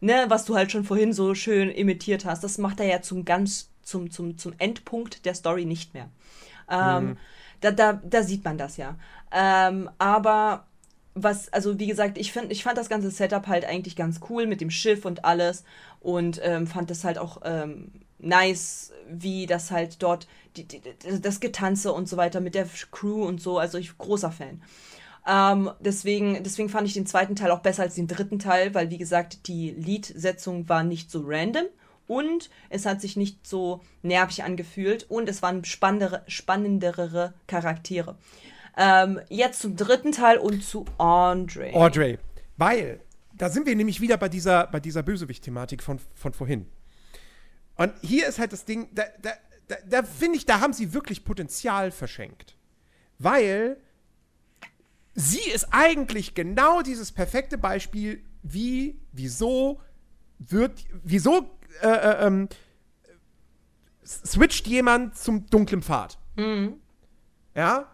ne, 0.00 0.26
was 0.28 0.44
du 0.44 0.56
halt 0.56 0.72
schon 0.72 0.84
vorhin 0.84 1.12
so 1.12 1.34
schön 1.34 1.70
imitiert 1.70 2.24
hast, 2.24 2.44
das 2.44 2.58
macht 2.58 2.80
er 2.80 2.86
ja 2.86 3.02
zum 3.02 3.24
ganz, 3.24 3.70
zum, 3.82 4.10
zum, 4.10 4.38
zum 4.38 4.52
Endpunkt 4.58 5.24
der 5.24 5.34
Story 5.34 5.64
nicht 5.64 5.94
mehr. 5.94 6.08
Ähm, 6.70 7.16
da, 7.60 7.70
da, 7.70 7.94
da 7.94 8.22
sieht 8.22 8.44
man 8.44 8.58
das 8.58 8.76
ja. 8.76 8.96
Ähm, 9.32 9.90
aber 9.98 10.66
was, 11.14 11.52
also 11.52 11.78
wie 11.78 11.86
gesagt, 11.86 12.18
ich, 12.18 12.32
find, 12.32 12.50
ich 12.50 12.64
fand 12.64 12.76
das 12.76 12.88
ganze 12.88 13.10
Setup 13.10 13.46
halt 13.46 13.64
eigentlich 13.64 13.96
ganz 13.96 14.20
cool 14.28 14.46
mit 14.46 14.60
dem 14.60 14.70
Schiff 14.70 15.04
und 15.04 15.24
alles 15.24 15.64
und 16.00 16.40
ähm, 16.42 16.66
fand 16.66 16.90
das 16.90 17.04
halt 17.04 17.18
auch 17.18 17.42
ähm, 17.44 17.92
nice, 18.18 18.92
wie 19.08 19.46
das 19.46 19.70
halt 19.70 20.02
dort, 20.02 20.26
die, 20.56 20.66
die, 20.66 20.80
das 21.20 21.40
Getanze 21.40 21.92
und 21.92 22.08
so 22.08 22.16
weiter 22.16 22.40
mit 22.40 22.54
der 22.54 22.66
Crew 22.90 23.24
und 23.24 23.40
so, 23.40 23.58
also 23.58 23.78
ich 23.78 23.96
großer 23.96 24.32
Fan. 24.32 24.62
Ähm, 25.26 25.70
deswegen, 25.80 26.42
deswegen 26.42 26.68
fand 26.68 26.86
ich 26.86 26.94
den 26.94 27.06
zweiten 27.06 27.34
Teil 27.34 27.50
auch 27.50 27.60
besser 27.60 27.82
als 27.82 27.94
den 27.94 28.06
dritten 28.06 28.38
Teil, 28.38 28.74
weil 28.74 28.90
wie 28.90 28.98
gesagt, 28.98 29.48
die 29.48 29.70
Liedsetzung 29.70 30.68
war 30.68 30.82
nicht 30.82 31.10
so 31.10 31.22
random 31.24 31.66
und 32.06 32.50
es 32.68 32.84
hat 32.84 33.00
sich 33.00 33.16
nicht 33.16 33.46
so 33.46 33.80
nervig 34.02 34.44
angefühlt 34.44 35.10
und 35.10 35.28
es 35.28 35.40
waren 35.40 35.64
spannendere, 35.64 36.22
spannendere 36.26 37.32
Charaktere. 37.46 38.16
Ähm, 38.76 39.20
jetzt 39.28 39.60
zum 39.60 39.76
dritten 39.76 40.12
Teil 40.12 40.36
und 40.38 40.62
zu 40.62 40.84
Andre. 40.98 41.72
Audrey. 41.72 42.18
Weil, 42.56 43.00
da 43.32 43.48
sind 43.48 43.66
wir 43.66 43.76
nämlich 43.76 44.00
wieder 44.00 44.16
bei 44.16 44.28
dieser, 44.28 44.66
bei 44.66 44.80
dieser 44.80 45.02
Bösewicht-Thematik 45.02 45.82
von, 45.82 45.98
von 46.14 46.32
vorhin. 46.34 46.66
Und 47.76 47.92
hier 48.02 48.28
ist 48.28 48.38
halt 48.38 48.52
das 48.52 48.64
Ding, 48.64 48.88
da, 48.92 49.04
da, 49.22 49.30
da, 49.68 49.76
da 49.88 50.02
finde 50.02 50.36
ich, 50.36 50.44
da 50.44 50.60
haben 50.60 50.72
sie 50.72 50.92
wirklich 50.92 51.24
Potenzial 51.24 51.90
verschenkt. 51.90 52.56
Weil 53.18 53.78
sie 55.14 55.50
ist 55.54 55.68
eigentlich 55.70 56.34
genau 56.34 56.82
dieses 56.82 57.12
perfekte 57.12 57.56
Beispiel, 57.58 58.22
wie, 58.42 58.98
wieso 59.12 59.80
wird, 60.38 60.84
wieso 61.02 61.50
äh, 61.82 61.88
äh, 61.88 62.26
ähm, 62.26 62.48
switcht 64.04 64.66
jemand 64.66 65.16
zum 65.16 65.46
dunklen 65.46 65.82
Pfad. 65.82 66.18
Ja, 67.54 67.86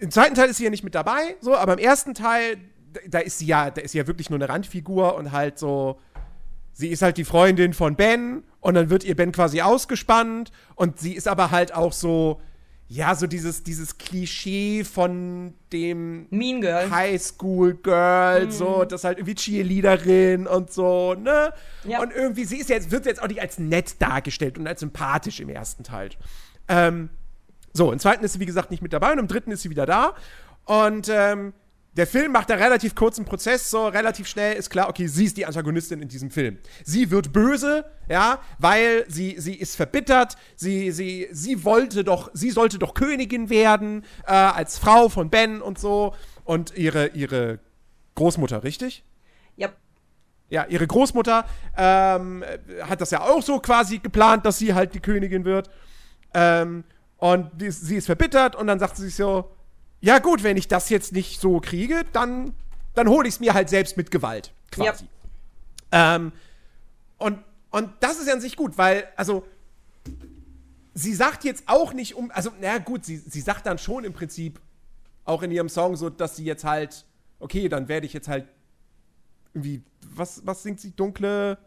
im 0.00 0.10
zweiten 0.10 0.34
Teil 0.34 0.48
ist 0.48 0.56
sie 0.56 0.64
ja 0.64 0.70
nicht 0.70 0.84
mit 0.84 0.94
dabei, 0.94 1.36
so, 1.40 1.56
aber 1.56 1.74
im 1.74 1.78
ersten 1.78 2.14
Teil, 2.14 2.56
da- 2.92 3.00
da 3.08 3.18
ist 3.18 3.38
sie 3.38 3.46
ja, 3.46 3.70
da 3.70 3.80
ist 3.82 3.92
sie 3.92 3.98
ja 3.98 4.06
wirklich 4.06 4.30
nur 4.30 4.38
eine 4.38 4.48
Randfigur 4.48 5.14
und 5.16 5.32
halt 5.32 5.58
so, 5.58 6.00
sie 6.72 6.88
ist 6.88 7.02
halt 7.02 7.16
die 7.18 7.24
Freundin 7.24 7.74
von 7.74 7.96
Ben 7.96 8.42
und 8.60 8.74
dann 8.74 8.90
wird 8.90 9.04
ihr 9.04 9.14
Ben 9.16 9.32
quasi 9.32 9.60
ausgespannt 9.60 10.50
und 10.76 10.98
sie 10.98 11.12
ist 11.14 11.28
aber 11.28 11.50
halt 11.50 11.74
auch 11.74 11.92
so, 11.92 12.40
ja, 12.90 13.14
so 13.14 13.26
dieses, 13.26 13.62
dieses 13.62 13.98
Klischee 13.98 14.82
von 14.82 15.52
dem 15.74 16.26
Mean 16.30 16.62
Girl. 16.62 16.90
Highschool 16.90 17.74
Girl, 17.74 18.50
so, 18.50 18.84
das 18.84 19.04
halt 19.04 19.18
irgendwie 19.18 19.34
Cheerleaderin 19.34 20.46
und 20.46 20.72
so, 20.72 21.14
ne? 21.14 21.52
Ja. 21.84 22.00
Und 22.00 22.14
irgendwie, 22.14 22.46
sie 22.46 22.56
ist 22.56 22.70
jetzt, 22.70 22.90
wird 22.90 23.04
jetzt 23.04 23.22
auch 23.22 23.28
nicht 23.28 23.42
als 23.42 23.58
nett 23.58 24.00
dargestellt 24.00 24.56
und 24.56 24.66
als 24.66 24.80
sympathisch 24.80 25.38
im 25.40 25.50
ersten 25.50 25.84
Teil. 25.84 26.10
Ähm, 26.66 27.10
so, 27.74 27.92
im 27.92 27.98
zweiten 27.98 28.24
ist 28.24 28.32
sie, 28.32 28.40
wie 28.40 28.46
gesagt, 28.46 28.70
nicht 28.70 28.82
mit 28.82 28.94
dabei 28.94 29.12
und 29.12 29.18
im 29.18 29.28
dritten 29.28 29.50
ist 29.50 29.62
sie 29.62 29.70
wieder 29.70 29.84
da. 29.84 30.14
Und 30.64 31.10
ähm, 31.10 31.52
der 31.98 32.06
Film 32.06 32.30
macht 32.30 32.48
da 32.48 32.54
relativ 32.54 32.94
kurzen 32.94 33.24
Prozess, 33.24 33.70
so 33.70 33.88
relativ 33.88 34.28
schnell 34.28 34.54
ist 34.54 34.70
klar, 34.70 34.88
okay, 34.88 35.08
sie 35.08 35.24
ist 35.24 35.36
die 35.36 35.44
Antagonistin 35.44 36.00
in 36.00 36.06
diesem 36.06 36.30
Film. 36.30 36.58
Sie 36.84 37.10
wird 37.10 37.32
böse, 37.32 37.84
ja, 38.08 38.38
weil 38.58 39.04
sie, 39.08 39.34
sie 39.38 39.54
ist 39.54 39.74
verbittert, 39.74 40.36
sie, 40.54 40.92
sie, 40.92 41.26
sie 41.32 41.64
wollte 41.64 42.04
doch, 42.04 42.30
sie 42.34 42.50
sollte 42.50 42.78
doch 42.78 42.94
Königin 42.94 43.50
werden, 43.50 44.04
äh, 44.26 44.32
als 44.32 44.78
Frau 44.78 45.08
von 45.08 45.28
Ben 45.28 45.60
und 45.60 45.80
so. 45.80 46.14
Und 46.44 46.76
ihre, 46.76 47.08
ihre 47.08 47.58
Großmutter, 48.14 48.62
richtig? 48.62 49.04
Ja, 49.56 49.70
Ja, 50.50 50.66
ihre 50.68 50.86
Großmutter 50.86 51.46
ähm, 51.76 52.44
hat 52.82 53.00
das 53.00 53.10
ja 53.10 53.22
auch 53.22 53.42
so 53.42 53.58
quasi 53.58 53.98
geplant, 53.98 54.46
dass 54.46 54.58
sie 54.58 54.72
halt 54.72 54.94
die 54.94 55.00
Königin 55.00 55.44
wird. 55.44 55.68
Ähm, 56.32 56.84
und 57.16 57.50
die, 57.60 57.72
sie 57.72 57.96
ist 57.96 58.06
verbittert 58.06 58.54
und 58.54 58.68
dann 58.68 58.78
sagt 58.78 58.96
sie 58.96 59.06
sich 59.06 59.16
so, 59.16 59.50
ja 60.00 60.18
gut, 60.18 60.42
wenn 60.42 60.56
ich 60.56 60.68
das 60.68 60.88
jetzt 60.88 61.12
nicht 61.12 61.40
so 61.40 61.60
kriege, 61.60 62.04
dann, 62.12 62.54
dann 62.94 63.08
hole 63.08 63.28
ich 63.28 63.34
es 63.34 63.40
mir 63.40 63.54
halt 63.54 63.68
selbst 63.68 63.96
mit 63.96 64.10
Gewalt, 64.10 64.52
quasi. 64.70 65.06
Ähm, 65.90 66.32
und, 67.18 67.38
und 67.70 67.90
das 68.00 68.18
ist 68.18 68.28
ja 68.28 68.34
an 68.34 68.40
sich 68.40 68.56
gut, 68.56 68.78
weil, 68.78 69.08
also, 69.16 69.44
sie 70.94 71.14
sagt 71.14 71.44
jetzt 71.44 71.64
auch 71.66 71.92
nicht 71.92 72.14
um, 72.14 72.30
also, 72.30 72.50
na 72.60 72.78
gut, 72.78 73.04
sie, 73.04 73.16
sie 73.16 73.40
sagt 73.40 73.66
dann 73.66 73.78
schon 73.78 74.04
im 74.04 74.12
Prinzip 74.12 74.60
auch 75.24 75.42
in 75.42 75.50
ihrem 75.50 75.68
Song 75.68 75.96
so, 75.96 76.10
dass 76.10 76.36
sie 76.36 76.44
jetzt 76.44 76.64
halt, 76.64 77.04
okay, 77.38 77.68
dann 77.68 77.88
werde 77.88 78.06
ich 78.06 78.12
jetzt 78.12 78.28
halt 78.28 78.46
irgendwie, 79.52 79.82
was, 80.14 80.46
was 80.46 80.62
singt 80.62 80.80
sie? 80.80 80.92
Dunkle. 80.92 81.58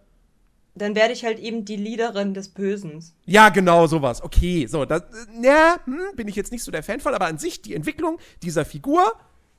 Dann 0.76 0.95
werde 0.95 1.14
ich 1.14 1.26
halt 1.26 1.39
eben 1.39 1.65
die 1.65 1.76
Leaderin 1.76 2.34
des 2.34 2.49
Bösen. 2.49 3.03
Ja, 3.26 3.49
genau, 3.49 3.88
sowas. 3.88 4.22
Okay, 4.22 4.68
so, 4.68 4.85
das, 4.85 5.02
äh, 5.02 5.45
ja, 5.45 5.80
hm, 5.85 6.15
bin 6.15 6.27
ich 6.27 6.35
jetzt 6.35 6.52
nicht 6.52 6.64
so 6.64 6.72
der 6.72 6.84
Fan 6.84 6.99
von, 6.99 7.14
aber 7.14 7.26
an 7.26 7.38
sich 7.38 7.61
die 7.61 7.76
Entwicklung 7.76 8.19
dieser 8.41 8.64
Figur, 8.64 9.14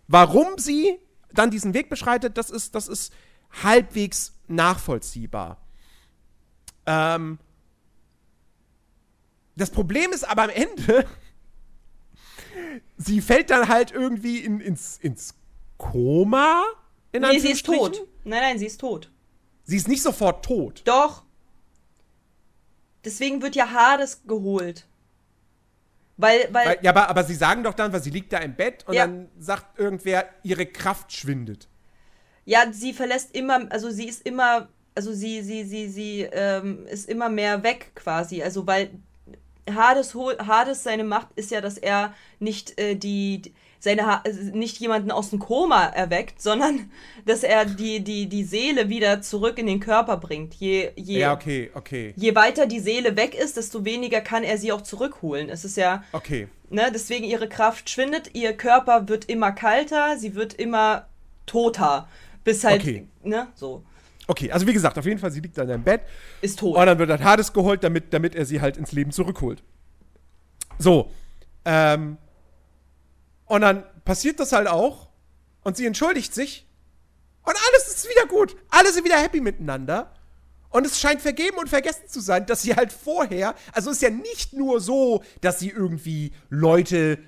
warum 0.08 0.58
sie 0.58 0.98
dann 1.32 1.50
diesen 1.50 1.74
Weg 1.74 1.90
beschreitet, 1.90 2.38
das 2.38 2.50
ist, 2.50 2.74
das 2.74 2.88
ist 2.88 3.12
halbwegs 3.62 4.34
nachvollziehbar. 4.48 5.58
Ähm, 6.86 7.38
das 9.54 9.70
Problem 9.70 10.12
ist 10.12 10.24
aber 10.24 10.44
am 10.44 10.50
Ende, 10.50 11.06
sie 12.96 13.20
fällt 13.20 13.50
dann 13.50 13.68
halt 13.68 13.92
irgendwie 13.92 14.38
in, 14.38 14.60
ins, 14.60 14.96
ins 14.96 15.34
Koma. 15.76 16.64
In 17.12 17.22
Nee, 17.22 17.38
sie 17.38 17.52
ist 17.52 17.66
tot. 17.66 18.06
Nein, 18.24 18.40
nein, 18.40 18.58
sie 18.58 18.66
ist 18.66 18.80
tot. 18.80 19.10
Sie 19.72 19.78
ist 19.78 19.88
nicht 19.88 20.02
sofort 20.02 20.44
tot. 20.44 20.82
Doch. 20.84 21.22
Deswegen 23.06 23.40
wird 23.40 23.56
ja 23.56 23.70
Hades 23.72 24.20
geholt. 24.26 24.86
Weil, 26.18 26.46
weil, 26.52 26.66
Weil, 26.66 26.78
ja, 26.82 26.90
aber, 26.90 27.08
aber 27.08 27.24
sie 27.24 27.34
sagen 27.34 27.64
doch 27.64 27.72
dann, 27.72 27.90
weil 27.90 28.02
sie 28.02 28.10
liegt 28.10 28.34
da 28.34 28.38
im 28.40 28.54
Bett 28.54 28.84
und 28.86 28.92
Ja. 28.92 29.06
dann 29.06 29.30
sagt 29.38 29.78
irgendwer, 29.78 30.26
ihre 30.42 30.66
Kraft 30.66 31.10
schwindet. 31.10 31.68
ja, 32.44 32.70
sie 32.70 32.92
verlässt 32.92 33.34
immer, 33.34 33.72
also 33.72 33.90
sie 33.90 34.06
ist 34.08 34.26
immer, 34.26 34.68
also 34.94 35.14
sie, 35.14 35.40
sie, 35.40 35.64
sie, 35.64 35.88
sie 35.88 36.20
ähm, 36.30 36.84
ist 36.88 37.08
immer 37.08 37.30
mehr 37.30 37.62
weg 37.62 37.92
quasi. 37.94 38.42
Also 38.42 38.66
weil 38.66 38.90
Hades, 39.74 40.14
Hades 40.14 40.82
seine 40.82 41.04
Macht 41.04 41.28
ist 41.34 41.50
ja, 41.50 41.62
dass 41.62 41.78
er 41.78 42.12
nicht 42.40 42.78
äh, 42.78 42.94
die 42.94 43.54
seine 43.82 44.06
ha 44.06 44.22
äh, 44.24 44.32
nicht 44.56 44.78
jemanden 44.78 45.10
aus 45.10 45.30
dem 45.30 45.40
Koma 45.40 45.86
erweckt, 45.86 46.40
sondern 46.40 46.88
dass 47.26 47.42
er 47.42 47.64
die, 47.64 47.98
die, 48.04 48.28
die 48.28 48.44
Seele 48.44 48.88
wieder 48.88 49.22
zurück 49.22 49.58
in 49.58 49.66
den 49.66 49.80
Körper 49.80 50.18
bringt. 50.18 50.54
Je, 50.54 50.90
je, 50.94 51.18
Ja, 51.18 51.32
okay, 51.32 51.68
okay, 51.74 52.14
je 52.16 52.34
weiter 52.36 52.66
die 52.66 52.78
Seele 52.78 53.16
weg 53.16 53.34
ist, 53.34 53.56
desto 53.56 53.84
weniger 53.84 54.20
kann 54.20 54.44
er 54.44 54.56
sie 54.56 54.70
auch 54.70 54.82
zurückholen. 54.82 55.48
Es 55.48 55.64
ist 55.64 55.76
ja, 55.76 56.04
okay. 56.12 56.46
ne, 56.70 56.92
deswegen 56.94 57.24
ihre 57.24 57.48
Kraft 57.48 57.90
schwindet, 57.90 58.30
ihr 58.34 58.52
Körper 58.52 59.08
wird 59.08 59.24
immer 59.24 59.50
kalter, 59.50 60.16
sie 60.16 60.36
wird 60.36 60.54
immer 60.54 61.08
toter. 61.46 62.08
Bis 62.44 62.62
halt, 62.62 62.80
Okay. 62.82 63.08
ne, 63.24 63.48
so. 63.56 63.82
Okay, 64.28 64.52
also 64.52 64.64
wie 64.68 64.72
gesagt, 64.72 64.96
auf 64.96 65.04
jeden 65.06 65.18
Fall, 65.18 65.32
sie 65.32 65.40
liegt 65.40 65.58
da 65.58 65.62
in 65.64 65.70
ihrem 65.70 65.82
Bett 65.82 66.02
Ist 66.40 66.60
tot. 66.60 66.76
und 66.76 66.86
dann 66.86 66.98
wird 67.00 67.10
halt 67.10 67.24
Hades 67.24 67.52
geholt, 67.52 67.82
damit, 67.82 68.14
damit 68.14 68.36
er 68.36 68.44
sie 68.46 68.60
halt 68.60 68.76
ins 68.76 68.92
Leben 68.92 69.10
zurückholt. 69.10 69.60
So, 70.78 71.10
ähm, 71.64 72.18
und 73.52 73.60
dann 73.60 73.84
passiert 74.06 74.40
das 74.40 74.52
halt 74.52 74.66
auch 74.66 75.10
und 75.62 75.76
sie 75.76 75.84
entschuldigt 75.84 76.32
sich 76.32 76.66
und 77.42 77.54
alles 77.68 77.86
ist 77.86 78.08
wieder 78.08 78.26
gut. 78.26 78.56
Alle 78.70 78.90
sind 78.90 79.04
wieder 79.04 79.18
happy 79.18 79.42
miteinander. 79.42 80.10
Und 80.70 80.86
es 80.86 80.98
scheint 80.98 81.20
vergeben 81.20 81.58
und 81.58 81.68
vergessen 81.68 82.08
zu 82.08 82.20
sein, 82.20 82.46
dass 82.46 82.62
sie 82.62 82.74
halt 82.74 82.90
vorher, 82.94 83.54
also 83.74 83.90
es 83.90 83.96
ist 83.96 84.02
ja 84.02 84.08
nicht 84.08 84.54
nur 84.54 84.80
so, 84.80 85.22
dass 85.42 85.58
sie 85.58 85.68
irgendwie 85.68 86.32
Leute 86.48 87.18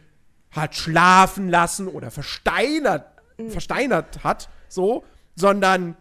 hat 0.50 0.74
schlafen 0.74 1.50
lassen 1.50 1.88
oder 1.88 2.10
versteinert, 2.10 3.04
versteinert 3.50 4.24
hat, 4.24 4.48
so, 4.70 5.04
sondern 5.36 5.94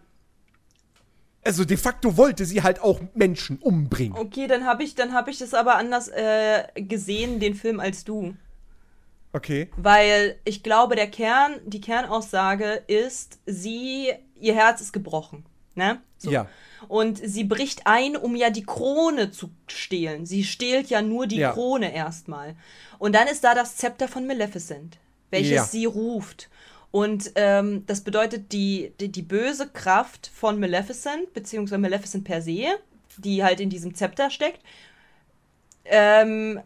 also 1.44 1.66
de 1.66 1.76
facto 1.76 2.16
wollte 2.16 2.45
sie 2.45 2.64
halt 2.64 2.80
auch 2.80 3.02
Menschen 3.14 3.58
umbringen. 3.58 4.18
Okay, 4.18 4.48
dann 4.48 4.66
habe 4.66 4.84
ich, 4.84 4.95
dann 4.95 5.12
hab 5.14 5.28
ich 5.28 5.40
das 5.40 5.54
aber 5.54 5.76
anders 5.76 6.08
äh, 6.08 6.64
gesehen, 6.76 7.41
den 7.41 7.56
Film, 7.56 7.82
als 7.82 8.06
du. 8.06 8.36
Okay. 9.34 9.69
Weil 9.77 10.39
ich 10.45 10.61
glaube, 10.64 10.95
der 10.95 11.07
Kern, 11.07 11.60
die 11.65 11.81
Kernaussage 11.81 12.84
ist, 12.88 13.39
sie, 13.45 14.11
ihr 14.39 14.53
Herz 14.53 14.80
ist 14.80 14.93
gebrochen. 14.93 15.45
Ne? 15.76 15.99
So. 16.18 16.31
Ja. 16.31 16.47
Und 16.88 17.18
sie 17.18 17.43
bricht 17.43 17.88
ein, 17.88 18.15
um 18.15 18.35
ja 18.35 18.51
die 18.51 18.64
Krone 18.65 19.31
zu 19.31 19.49
stehlen. 19.68 20.26
Sie 20.27 20.43
stehlt 20.43 20.89
ja 20.89 21.01
nur 21.01 21.26
die 21.26 21.38
Ja. 21.38 21.51
Krone 21.53 21.93
erstmal. 21.93 22.55
Und 22.99 23.15
dann 23.15 23.27
ist 23.27 23.43
da 23.43 23.55
das 23.55 23.76
Zepter 23.77 24.07
von 24.07 24.27
Maleficent, 24.27 24.97
welches 25.31 25.51
Ja. 25.51 25.64
sie 25.64 25.85
ruft. 25.85 26.49
Und 26.91 27.31
ähm, 27.35 27.85
das 27.88 28.01
bedeutet, 28.01 28.51
die, 28.51 28.93
die, 28.99 29.11
die 29.11 29.23
böse 29.23 29.68
Kraft 29.68 30.30
von 30.31 30.60
Maleficent, 30.60 31.34
beziehungsweise 31.34 31.80
Maleficent 31.80 32.23
per 32.23 32.41
se, 32.43 32.68
die 33.18 33.43
halt 33.43 33.60
in 33.60 33.72
diesem 33.72 33.95
Zepter 33.95 34.30
steckt, 34.30 34.60
ähm, 35.85 36.61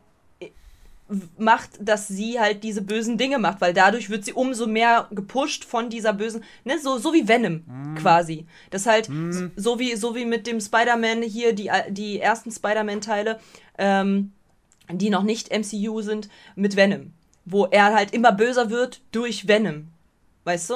macht, 1.38 1.72
dass 1.80 2.08
sie 2.08 2.40
halt 2.40 2.64
diese 2.64 2.82
bösen 2.82 3.18
Dinge 3.18 3.40
macht, 3.40 3.62
weil 3.62 3.74
dadurch 3.74 4.10
wird 4.10 4.26
sie 4.26 4.34
umso 4.34 4.68
mehr 4.68 5.08
gepusht 5.12 5.64
von 5.64 5.90
dieser 5.90 6.14
bösen, 6.14 6.44
ne, 6.66 6.80
so, 6.80 6.98
so 6.98 7.14
wie 7.14 7.28
Venom 7.28 7.64
quasi. 7.98 8.46
Das 8.72 8.86
halt 8.86 9.06
so, 9.06 9.50
so 9.56 9.80
wie 9.80 9.96
so 9.96 10.16
wie 10.16 10.26
mit 10.26 10.48
dem 10.48 10.60
Spider-Man 10.60 11.22
hier 11.22 11.54
die 11.54 11.72
die 11.90 12.20
ersten 12.20 12.52
Spider-Man-Teile, 12.52 13.40
ähm, 13.78 14.34
die 14.92 15.10
noch 15.10 15.24
nicht 15.24 15.50
MCU 15.52 16.02
sind, 16.02 16.30
mit 16.56 16.76
Venom, 16.76 17.14
wo 17.46 17.66
er 17.66 17.94
halt 17.94 18.14
immer 18.14 18.34
böser 18.34 18.70
wird 18.70 19.02
durch 19.12 19.48
Venom, 19.48 19.88
weißt 20.44 20.70
du? 20.72 20.76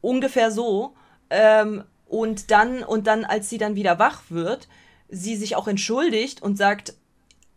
Ungefähr 0.00 0.50
so. 0.50 0.94
Ähm, 1.30 1.84
und 2.06 2.50
dann 2.50 2.82
und 2.82 3.06
dann, 3.06 3.24
als 3.24 3.48
sie 3.48 3.58
dann 3.58 3.74
wieder 3.74 3.98
wach 3.98 4.22
wird, 4.28 4.68
sie 5.08 5.36
sich 5.36 5.56
auch 5.56 5.68
entschuldigt 5.68 6.42
und 6.42 6.58
sagt 6.58 6.94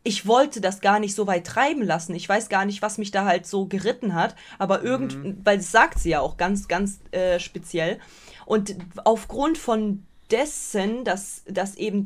ich 0.03 0.25
wollte 0.25 0.61
das 0.61 0.81
gar 0.81 0.99
nicht 0.99 1.15
so 1.15 1.27
weit 1.27 1.45
treiben 1.45 1.83
lassen. 1.83 2.15
Ich 2.15 2.27
weiß 2.27 2.49
gar 2.49 2.65
nicht, 2.65 2.81
was 2.81 2.97
mich 2.97 3.11
da 3.11 3.25
halt 3.25 3.45
so 3.45 3.65
geritten 3.65 4.15
hat, 4.15 4.35
aber 4.57 4.81
irgend, 4.81 5.45
weil 5.45 5.57
das 5.57 5.71
sagt 5.71 5.99
sie 5.99 6.09
ja 6.09 6.21
auch 6.21 6.37
ganz, 6.37 6.67
ganz 6.67 6.99
äh, 7.11 7.39
speziell. 7.39 7.99
Und 8.45 8.75
aufgrund 9.03 9.57
von 9.57 10.03
dessen, 10.31 11.03
dass, 11.03 11.43
dass 11.47 11.75
eben 11.75 12.05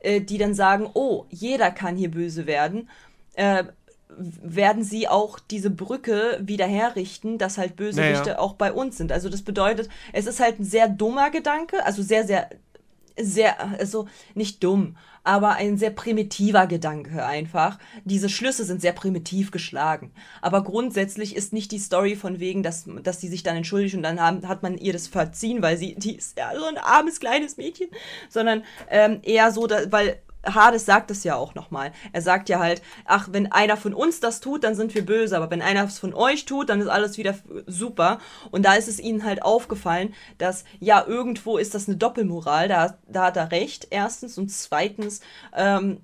äh, 0.00 0.20
die 0.20 0.38
dann 0.38 0.54
sagen, 0.54 0.90
oh, 0.94 1.26
jeder 1.30 1.70
kann 1.70 1.96
hier 1.96 2.10
böse 2.10 2.46
werden, 2.46 2.88
äh, 3.34 3.64
werden 4.18 4.82
sie 4.82 5.06
auch 5.06 5.38
diese 5.38 5.70
Brücke 5.70 6.38
wieder 6.40 6.66
herrichten, 6.66 7.38
dass 7.38 7.58
halt 7.58 7.76
Bösewichte 7.76 8.30
Naja. 8.30 8.38
auch 8.38 8.54
bei 8.54 8.72
uns 8.72 8.96
sind. 8.96 9.12
Also 9.12 9.28
das 9.28 9.42
bedeutet, 9.42 9.88
es 10.12 10.26
ist 10.26 10.40
halt 10.40 10.58
ein 10.58 10.64
sehr 10.64 10.88
dummer 10.88 11.30
Gedanke, 11.30 11.84
also 11.84 12.02
sehr, 12.02 12.26
sehr, 12.26 12.48
sehr, 13.20 13.60
also 13.78 14.06
nicht 14.34 14.62
dumm, 14.64 14.96
aber 15.24 15.56
ein 15.56 15.76
sehr 15.76 15.90
primitiver 15.90 16.66
Gedanke 16.66 17.24
einfach. 17.24 17.78
Diese 18.04 18.28
Schlüsse 18.28 18.64
sind 18.64 18.80
sehr 18.80 18.92
primitiv 18.92 19.50
geschlagen. 19.50 20.10
Aber 20.40 20.64
grundsätzlich 20.64 21.36
ist 21.36 21.52
nicht 21.52 21.70
die 21.70 21.78
Story 21.78 22.16
von 22.16 22.40
wegen, 22.40 22.62
dass, 22.62 22.86
dass 23.02 23.20
sie 23.20 23.28
sich 23.28 23.42
dann 23.42 23.56
entschuldigt 23.56 23.94
und 23.94 24.02
dann 24.02 24.20
haben, 24.20 24.48
hat 24.48 24.62
man 24.62 24.78
ihr 24.78 24.92
das 24.92 25.06
verziehen, 25.06 25.60
weil 25.60 25.76
sie, 25.76 25.94
die 25.96 26.16
ist 26.16 26.38
ja 26.38 26.50
so 26.58 26.64
ein 26.64 26.78
armes 26.78 27.20
kleines 27.20 27.56
Mädchen, 27.56 27.88
sondern 28.30 28.64
ähm, 28.88 29.20
eher 29.22 29.52
so, 29.52 29.66
da, 29.66 29.92
weil 29.92 30.22
Hades 30.44 30.86
sagt 30.86 31.10
es 31.10 31.24
ja 31.24 31.36
auch 31.36 31.54
nochmal. 31.54 31.92
Er 32.12 32.22
sagt 32.22 32.48
ja 32.48 32.58
halt, 32.58 32.82
ach, 33.04 33.28
wenn 33.32 33.50
einer 33.50 33.76
von 33.76 33.94
uns 33.94 34.20
das 34.20 34.40
tut, 34.40 34.64
dann 34.64 34.74
sind 34.74 34.94
wir 34.94 35.04
böse, 35.04 35.36
aber 35.36 35.50
wenn 35.50 35.62
einer 35.62 35.84
es 35.84 35.98
von 35.98 36.14
euch 36.14 36.44
tut, 36.44 36.68
dann 36.68 36.80
ist 36.80 36.88
alles 36.88 37.18
wieder 37.18 37.34
super. 37.66 38.18
Und 38.50 38.64
da 38.64 38.74
ist 38.74 38.88
es 38.88 39.00
ihnen 39.00 39.24
halt 39.24 39.42
aufgefallen, 39.42 40.14
dass 40.38 40.64
ja, 40.80 41.04
irgendwo 41.06 41.58
ist 41.58 41.74
das 41.74 41.88
eine 41.88 41.96
Doppelmoral, 41.96 42.68
da, 42.68 42.98
da 43.08 43.26
hat 43.26 43.36
er 43.36 43.50
recht, 43.50 43.88
erstens. 43.90 44.38
Und 44.38 44.50
zweitens, 44.50 45.20
ähm, 45.56 46.00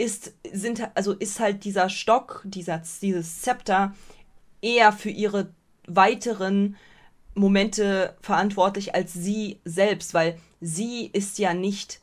ist, 0.00 0.32
sind, 0.50 0.88
also 0.94 1.12
ist 1.12 1.40
halt 1.40 1.64
dieser 1.64 1.90
Stock, 1.90 2.42
dieser, 2.44 2.82
dieses 3.02 3.42
Zepter 3.42 3.94
eher 4.62 4.92
für 4.92 5.10
ihre 5.10 5.52
weiteren 5.86 6.76
Momente 7.34 8.16
verantwortlich 8.22 8.94
als 8.94 9.12
sie 9.12 9.60
selbst, 9.64 10.14
weil 10.14 10.38
sie 10.60 11.10
ist 11.12 11.38
ja 11.38 11.52
nicht, 11.54 12.00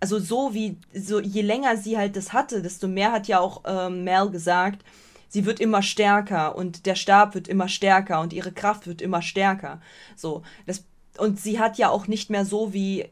also 0.00 0.18
so 0.18 0.54
wie, 0.54 0.76
so 0.94 1.20
je 1.20 1.42
länger 1.42 1.76
sie 1.76 1.96
halt 1.96 2.16
das 2.16 2.32
hatte, 2.32 2.62
desto 2.62 2.88
mehr 2.88 3.12
hat 3.12 3.28
ja 3.28 3.40
auch 3.40 3.62
ähm, 3.66 4.04
Mel 4.04 4.30
gesagt, 4.30 4.84
sie 5.28 5.46
wird 5.46 5.60
immer 5.60 5.82
stärker 5.82 6.56
und 6.56 6.86
der 6.86 6.94
Stab 6.94 7.34
wird 7.34 7.48
immer 7.48 7.68
stärker 7.68 8.20
und 8.20 8.32
ihre 8.32 8.52
Kraft 8.52 8.86
wird 8.86 9.02
immer 9.02 9.22
stärker. 9.22 9.80
So, 10.14 10.42
das, 10.66 10.84
und 11.18 11.40
sie 11.40 11.58
hat 11.58 11.78
ja 11.78 11.90
auch 11.90 12.06
nicht 12.06 12.30
mehr 12.30 12.44
so 12.44 12.72
wie 12.72 13.06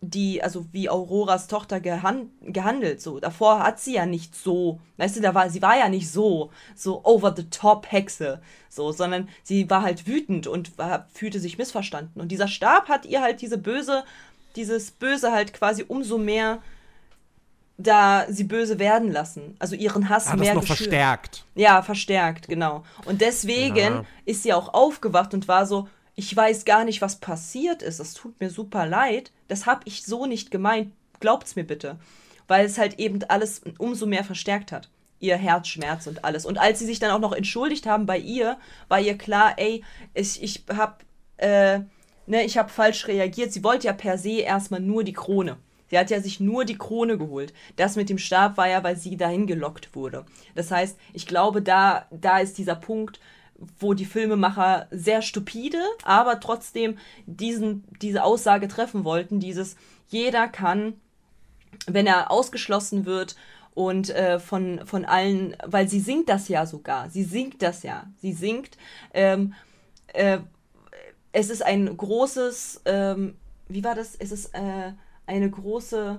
die, 0.00 0.42
also 0.42 0.66
wie 0.70 0.88
Auroras 0.88 1.48
Tochter 1.48 1.80
gehan 1.80 2.30
gehandelt, 2.42 3.02
so. 3.02 3.18
Davor 3.18 3.60
hat 3.60 3.80
sie 3.80 3.94
ja 3.94 4.06
nicht 4.06 4.34
so, 4.34 4.80
weißt 4.96 5.16
du, 5.16 5.20
da 5.20 5.34
war, 5.34 5.50
sie 5.50 5.62
war 5.62 5.76
ja 5.76 5.88
nicht 5.88 6.10
so, 6.10 6.50
so 6.76 7.04
over 7.04 7.34
the 7.36 7.50
top 7.50 7.90
Hexe, 7.90 8.40
so, 8.68 8.92
sondern 8.92 9.28
sie 9.42 9.68
war 9.68 9.82
halt 9.82 10.06
wütend 10.06 10.46
und 10.46 10.78
war, 10.78 11.08
fühlte 11.12 11.40
sich 11.40 11.58
missverstanden. 11.58 12.20
Und 12.20 12.28
dieser 12.28 12.48
Stab 12.48 12.88
hat 12.88 13.06
ihr 13.06 13.20
halt 13.20 13.40
diese 13.40 13.58
böse, 13.58 14.04
dieses 14.58 14.90
Böse 14.90 15.32
halt 15.32 15.52
quasi 15.54 15.84
umso 15.88 16.18
mehr 16.18 16.58
da 17.80 18.26
sie 18.28 18.42
böse 18.44 18.80
werden 18.80 19.12
lassen. 19.12 19.54
Also 19.60 19.76
ihren 19.76 20.08
Hass 20.08 20.24
das 20.24 20.36
mehr 20.36 20.54
noch 20.54 20.62
geschürt. 20.62 20.78
verstärkt. 20.78 21.44
Ja, 21.54 21.80
verstärkt, 21.82 22.48
genau. 22.48 22.82
Und 23.04 23.20
deswegen 23.20 23.76
Ja. 23.76 24.04
ist 24.24 24.42
sie 24.42 24.52
auch 24.52 24.74
aufgewacht 24.74 25.32
und 25.32 25.46
war 25.46 25.64
so, 25.64 25.88
ich 26.16 26.34
weiß 26.36 26.64
gar 26.64 26.82
nicht, 26.84 27.00
was 27.02 27.16
passiert 27.16 27.82
ist. 27.82 28.00
Es 28.00 28.14
tut 28.14 28.40
mir 28.40 28.50
super 28.50 28.84
leid. 28.84 29.30
Das 29.46 29.66
habe 29.66 29.82
ich 29.84 30.02
so 30.02 30.26
nicht 30.26 30.50
gemeint. 30.50 30.92
Glaubt's 31.20 31.54
mir 31.54 31.62
bitte. 31.64 31.96
Weil 32.48 32.66
es 32.66 32.78
halt 32.78 32.98
eben 32.98 33.20
alles 33.28 33.62
umso 33.78 34.06
mehr 34.06 34.24
verstärkt 34.24 34.72
hat. 34.72 34.88
Ihr 35.20 35.36
Herzschmerz 35.36 36.08
und 36.08 36.24
alles. 36.24 36.46
Und 36.46 36.58
als 36.58 36.80
sie 36.80 36.86
sich 36.86 36.98
dann 36.98 37.12
auch 37.12 37.20
noch 37.20 37.32
entschuldigt 37.32 37.86
haben 37.86 38.06
bei 38.06 38.18
ihr, 38.18 38.58
war 38.88 38.98
ihr 38.98 39.16
klar, 39.16 39.54
ey, 39.56 39.84
ich, 40.14 40.42
ich 40.42 40.64
hab, 40.76 41.04
äh, 41.36 41.80
ne, 42.28 42.44
ich 42.44 42.58
hab 42.58 42.70
falsch 42.70 43.08
reagiert. 43.08 43.52
Sie 43.52 43.64
wollte 43.64 43.86
ja 43.86 43.92
per 43.92 44.18
se 44.18 44.40
erstmal 44.40 44.80
nur 44.80 45.04
die 45.04 45.12
Krone. 45.12 45.56
Sie 45.90 45.98
hat 45.98 46.10
ja 46.10 46.20
sich 46.20 46.38
nur 46.38 46.64
die 46.64 46.76
Krone 46.76 47.18
geholt. 47.18 47.52
Das 47.76 47.96
mit 47.96 48.10
dem 48.10 48.18
Stab 48.18 48.56
war 48.56 48.68
ja, 48.68 48.84
weil 48.84 48.96
sie 48.96 49.16
dahin 49.16 49.46
gelockt 49.46 49.94
wurde. 49.94 50.26
Das 50.54 50.70
heißt, 50.70 50.98
ich 51.14 51.26
glaube, 51.26 51.62
da, 51.62 52.06
da 52.10 52.38
ist 52.38 52.58
dieser 52.58 52.74
Punkt, 52.74 53.20
wo 53.80 53.94
die 53.94 54.04
Filmemacher 54.04 54.86
sehr 54.90 55.22
stupide, 55.22 55.80
aber 56.04 56.38
trotzdem 56.40 56.98
diesen, 57.26 57.84
diese 58.00 58.22
Aussage 58.22 58.68
treffen 58.68 59.04
wollten, 59.04 59.40
dieses 59.40 59.76
jeder 60.08 60.46
kann, 60.46 60.94
wenn 61.86 62.06
er 62.06 62.30
ausgeschlossen 62.30 63.04
wird 63.04 63.34
und 63.74 64.10
äh, 64.10 64.38
von, 64.38 64.86
von 64.86 65.04
allen, 65.04 65.56
weil 65.66 65.88
sie 65.88 66.00
singt 66.00 66.28
das 66.28 66.48
ja 66.48 66.66
sogar, 66.66 67.10
sie 67.10 67.24
singt 67.24 67.62
das 67.62 67.82
ja, 67.82 68.06
sie 68.20 68.32
singt, 68.32 68.76
ähm, 69.12 69.54
äh, 70.08 70.38
es 71.38 71.50
ist 71.50 71.62
ein 71.62 71.96
großes, 71.96 72.82
ähm, 72.84 73.36
wie 73.68 73.84
war 73.84 73.94
das, 73.94 74.16
es 74.18 74.32
ist 74.32 74.54
äh, 74.54 74.92
eine 75.26 75.48
große, 75.50 76.18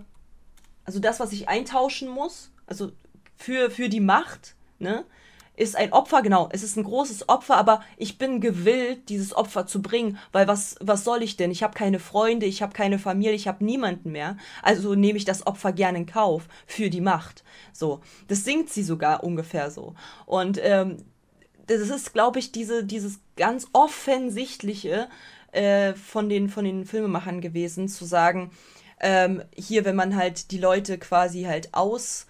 also 0.85 0.99
das, 0.99 1.19
was 1.19 1.33
ich 1.33 1.49
eintauschen 1.49 2.07
muss, 2.07 2.51
also 2.67 2.91
für, 3.35 3.69
für 3.69 3.89
die 3.89 3.99
Macht, 3.99 4.55
ne, 4.79 5.03
ist 5.57 5.75
ein 5.75 5.91
Opfer, 5.91 6.21
genau, 6.21 6.47
es 6.53 6.63
ist 6.63 6.77
ein 6.77 6.85
großes 6.85 7.27
Opfer, 7.27 7.57
aber 7.57 7.83
ich 7.97 8.17
bin 8.17 8.39
gewillt, 8.39 9.09
dieses 9.09 9.35
Opfer 9.35 9.67
zu 9.67 9.81
bringen, 9.81 10.17
weil 10.31 10.47
was, 10.47 10.77
was 10.79 11.03
soll 11.03 11.21
ich 11.21 11.35
denn? 11.35 11.51
Ich 11.51 11.63
habe 11.63 11.73
keine 11.73 11.99
Freunde, 11.99 12.45
ich 12.45 12.61
habe 12.61 12.71
keine 12.71 12.97
Familie, 12.97 13.33
ich 13.33 13.49
habe 13.49 13.65
niemanden 13.65 14.13
mehr. 14.13 14.37
Also 14.63 14.95
nehme 14.95 15.17
ich 15.17 15.25
das 15.25 15.45
Opfer 15.45 15.73
gerne 15.73 15.97
in 15.97 16.05
Kauf 16.05 16.47
für 16.65 16.89
die 16.89 17.01
Macht. 17.01 17.43
So, 17.73 17.99
das 18.29 18.45
singt 18.45 18.69
sie 18.69 18.83
sogar 18.83 19.21
ungefähr 19.21 19.69
so. 19.69 19.95
Und 20.25 20.57
ähm, 20.63 21.03
das 21.69 21.89
ist, 21.89 22.13
glaube 22.13 22.39
ich, 22.39 22.51
diese, 22.51 22.83
dieses 22.83 23.19
ganz 23.37 23.67
offensichtliche 23.73 25.07
äh, 25.51 25.93
von, 25.93 26.29
den, 26.29 26.49
von 26.49 26.65
den 26.65 26.85
Filmemachern 26.85 27.41
gewesen, 27.41 27.87
zu 27.87 28.05
sagen, 28.05 28.51
ähm, 28.99 29.43
hier, 29.55 29.85
wenn 29.85 29.95
man 29.95 30.15
halt 30.15 30.51
die 30.51 30.57
Leute 30.57 30.97
quasi 30.97 31.43
halt 31.43 31.73
aus 31.73 32.25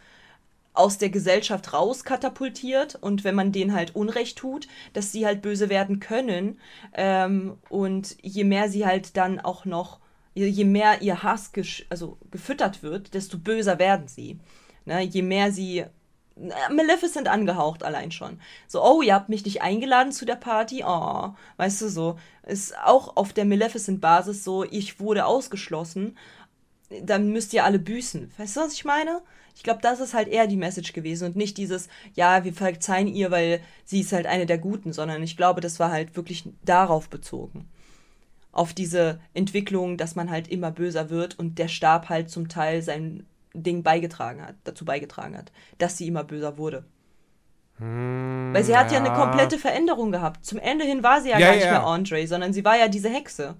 aus 0.80 0.98
der 0.98 1.10
Gesellschaft 1.10 1.74
rauskatapultiert 1.74 2.95
und 2.95 3.26
wenn 3.26 3.36
man 3.36 3.52
denen 3.52 3.74
halt 3.74 3.95
Unrecht 3.95 4.38
tut, 4.38 4.68
dass 4.94 5.11
sie 5.11 5.26
halt 5.26 5.41
böse 5.41 5.68
werden 5.68 5.99
können 5.99 6.57
ähm, 6.94 7.57
und 7.68 8.16
je 8.22 8.45
mehr 8.45 8.70
sie 8.70 8.86
halt 8.86 9.18
dann 9.18 9.41
auch 9.41 9.66
noch, 9.66 9.99
je, 10.36 10.64
mehr 10.64 11.02
ihr 11.02 11.22
Hass 11.22 11.52
also 11.90 12.18
gefüttert 12.32 12.82
wird, 12.82 13.14
desto 13.14 13.38
böser 13.38 13.78
werden 13.78 14.07
sie. 14.07 14.40
Ne? 14.86 15.02
Je 15.02 15.22
mehr 15.22 15.52
sie 15.52 15.84
Maleficent 16.72 17.28
angehaucht 17.28 17.84
allein 17.84 18.11
schon. 18.11 18.40
So, 18.68 18.84
oh, 18.84 19.02
ihr 19.02 19.14
habt 19.14 19.30
mich 19.30 19.45
nicht 19.45 19.61
eingeladen 19.61 20.11
zu 20.11 20.26
der 20.26 20.36
Party. 20.36 20.84
Oh, 20.86 21.34
weißt 21.57 21.82
du 21.82 21.90
so. 21.90 22.18
Ist 22.45 22.78
auch 22.80 23.16
auf 23.18 23.34
der 23.34 23.45
Maleficent-Basis 23.45 24.44
so, 24.44 24.64
ich 24.64 24.99
wurde 24.99 25.26
ausgeschlossen. 25.26 26.18
Dann 27.03 27.30
müsst 27.30 27.53
ihr 27.53 27.66
alle 27.66 27.80
büßen. 27.80 28.32
Weißt 28.38 28.57
du, 28.57 28.61
was 28.61 28.74
ich 28.74 28.86
meine? 28.86 29.22
Ich 29.56 29.64
glaube, 29.64 29.82
das 29.82 29.99
ist 29.99 30.14
halt 30.14 30.30
eher 30.30 30.48
die 30.48 30.56
Message 30.56 30.94
gewesen 30.94 31.26
und 31.26 31.36
nicht 31.36 31.57
dieses, 31.57 31.90
ja, 32.14 32.45
wir 32.45 32.53
verzeihen 32.53 33.07
ihr, 33.07 33.30
weil 33.30 33.60
sie 33.84 33.99
ist 33.99 34.14
halt 34.14 34.26
eine 34.26 34.45
der 34.45 34.57
Guten, 34.57 34.94
sondern 34.94 35.22
ich 35.22 35.36
glaube, 35.36 35.60
das 35.60 35.80
war 35.80 35.91
halt 35.91 36.16
wirklich 36.16 36.45
darauf 36.64 37.10
bezogen. 37.10 37.68
Auf 38.53 38.74
diese 38.74 39.20
Entwicklung, 39.34 39.98
dass 39.98 40.16
man 40.16 40.30
halt 40.30 40.48
immer 40.48 40.72
böser 40.72 41.10
wird 41.10 41.38
und 41.38 41.60
der 41.60 41.68
Stab 41.68 42.07
halt 42.10 42.30
zum 42.30 42.48
Teil 42.48 42.82
sein 42.82 43.26
Ding 43.54 43.84
beigetragen 43.84 44.46
hat, 44.46 44.56
dazu 44.64 44.86
beigetragen 44.86 45.38
hat, 45.38 45.52
dass 45.78 45.98
sie 45.98 46.08
immer 46.08 46.24
böser 46.24 46.58
wurde. 46.58 46.86
Weil 47.80 48.64
sie 48.64 48.76
hat 48.76 48.92
ja 48.92 48.98
eine 49.00 49.08
ja. 49.08 49.16
komplette 49.16 49.58
Veränderung 49.58 50.12
gehabt. 50.12 50.46
Zum 50.46 50.60
Ende 50.60 50.84
hin 50.84 51.02
war 51.02 51.22
sie 51.22 51.30
ja, 51.30 51.40
Ja, 51.40 51.48
gar 51.48 51.56
nicht 51.56 51.66
ja. 51.66 51.72
mehr 51.72 51.86
Andre, 51.86 52.28
sondern 52.28 52.52
sie 52.52 52.66
war 52.66 52.78
ja 52.78 52.90
diese 52.90 53.10
Hexe. 53.10 53.56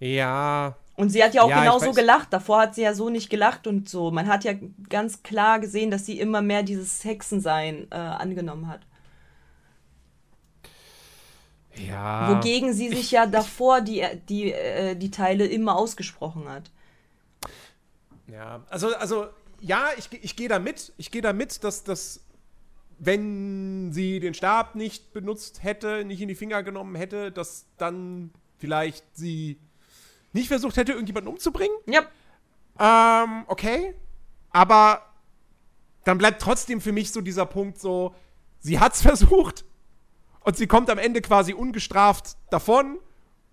Ja, 0.00 0.76
Und 0.96 1.10
sie 1.10 1.24
hat 1.24 1.32
ja 1.32 1.42
auch 1.42 1.48
genau 1.48 1.78
so 1.78 1.92
gelacht. 1.92 2.30
Davor 2.30 2.60
hat 2.60 2.74
sie 2.74 2.82
ja 2.82 2.92
so 2.92 3.08
nicht 3.08 3.30
gelacht 3.30 3.66
und 3.66 3.88
so. 3.88 4.10
Man 4.10 4.28
hat 4.28 4.44
ja 4.44 4.52
ganz 4.90 5.22
klar 5.22 5.60
gesehen, 5.60 5.90
dass 5.90 6.04
sie 6.04 6.20
immer 6.20 6.42
mehr 6.42 6.62
dieses 6.62 7.04
Hexensein 7.04 7.86
äh, 7.90 7.94
angenommen 7.96 8.68
hat. 8.68 8.80
ja. 11.74 12.36
Wogegen 12.36 12.72
sie 12.72 12.88
sich 12.88 13.12
ja 13.12 13.26
davor 13.26 13.80
die, 13.80 14.04
die, 14.28 14.52
äh, 14.52 14.94
die 14.94 15.10
Teile 15.10 15.46
immer 15.46 15.76
ausgesprochen 15.76 16.48
hat. 16.48 16.70
Ja, 18.30 18.64
also, 18.68 18.94
also 18.96 19.28
ja, 19.60 19.88
ich, 19.96 20.08
ich 20.22 20.36
gehe 20.36 20.48
da 20.48 20.58
mit. 20.58 20.92
Ich 20.96 21.10
gehe 21.10 21.22
da 21.22 21.32
mit, 21.32 21.64
dass 21.64 21.84
das, 21.84 22.24
wenn 22.98 23.92
sie 23.92 24.20
den 24.20 24.34
Stab 24.34 24.74
nicht 24.74 25.12
benutzt 25.12 25.62
hätte, 25.62 26.04
nicht 26.04 26.20
in 26.20 26.28
die 26.28 26.34
Finger 26.34 26.62
genommen 26.62 26.94
hätte, 26.94 27.32
dass 27.32 27.66
dann 27.76 28.30
vielleicht 28.58 29.04
sie 29.14 29.58
nicht 30.32 30.48
versucht 30.48 30.76
hätte, 30.76 30.92
irgendjemanden 30.92 31.32
umzubringen. 31.32 31.76
Ja, 31.86 32.02
Ähm, 32.78 33.44
okay. 33.48 33.94
Aber 34.50 35.02
dann 36.04 36.18
bleibt 36.18 36.40
trotzdem 36.40 36.80
für 36.80 36.92
mich 36.92 37.12
so 37.12 37.20
dieser 37.20 37.46
Punkt 37.46 37.78
so, 37.78 38.14
sie 38.60 38.78
hat's 38.78 39.02
versucht 39.08 39.64
und 40.40 40.56
sie 40.56 40.66
kommt 40.66 40.90
am 40.90 40.98
Ende 40.98 41.20
quasi 41.20 41.52
ungestraft 41.52 42.36
davon 42.50 42.98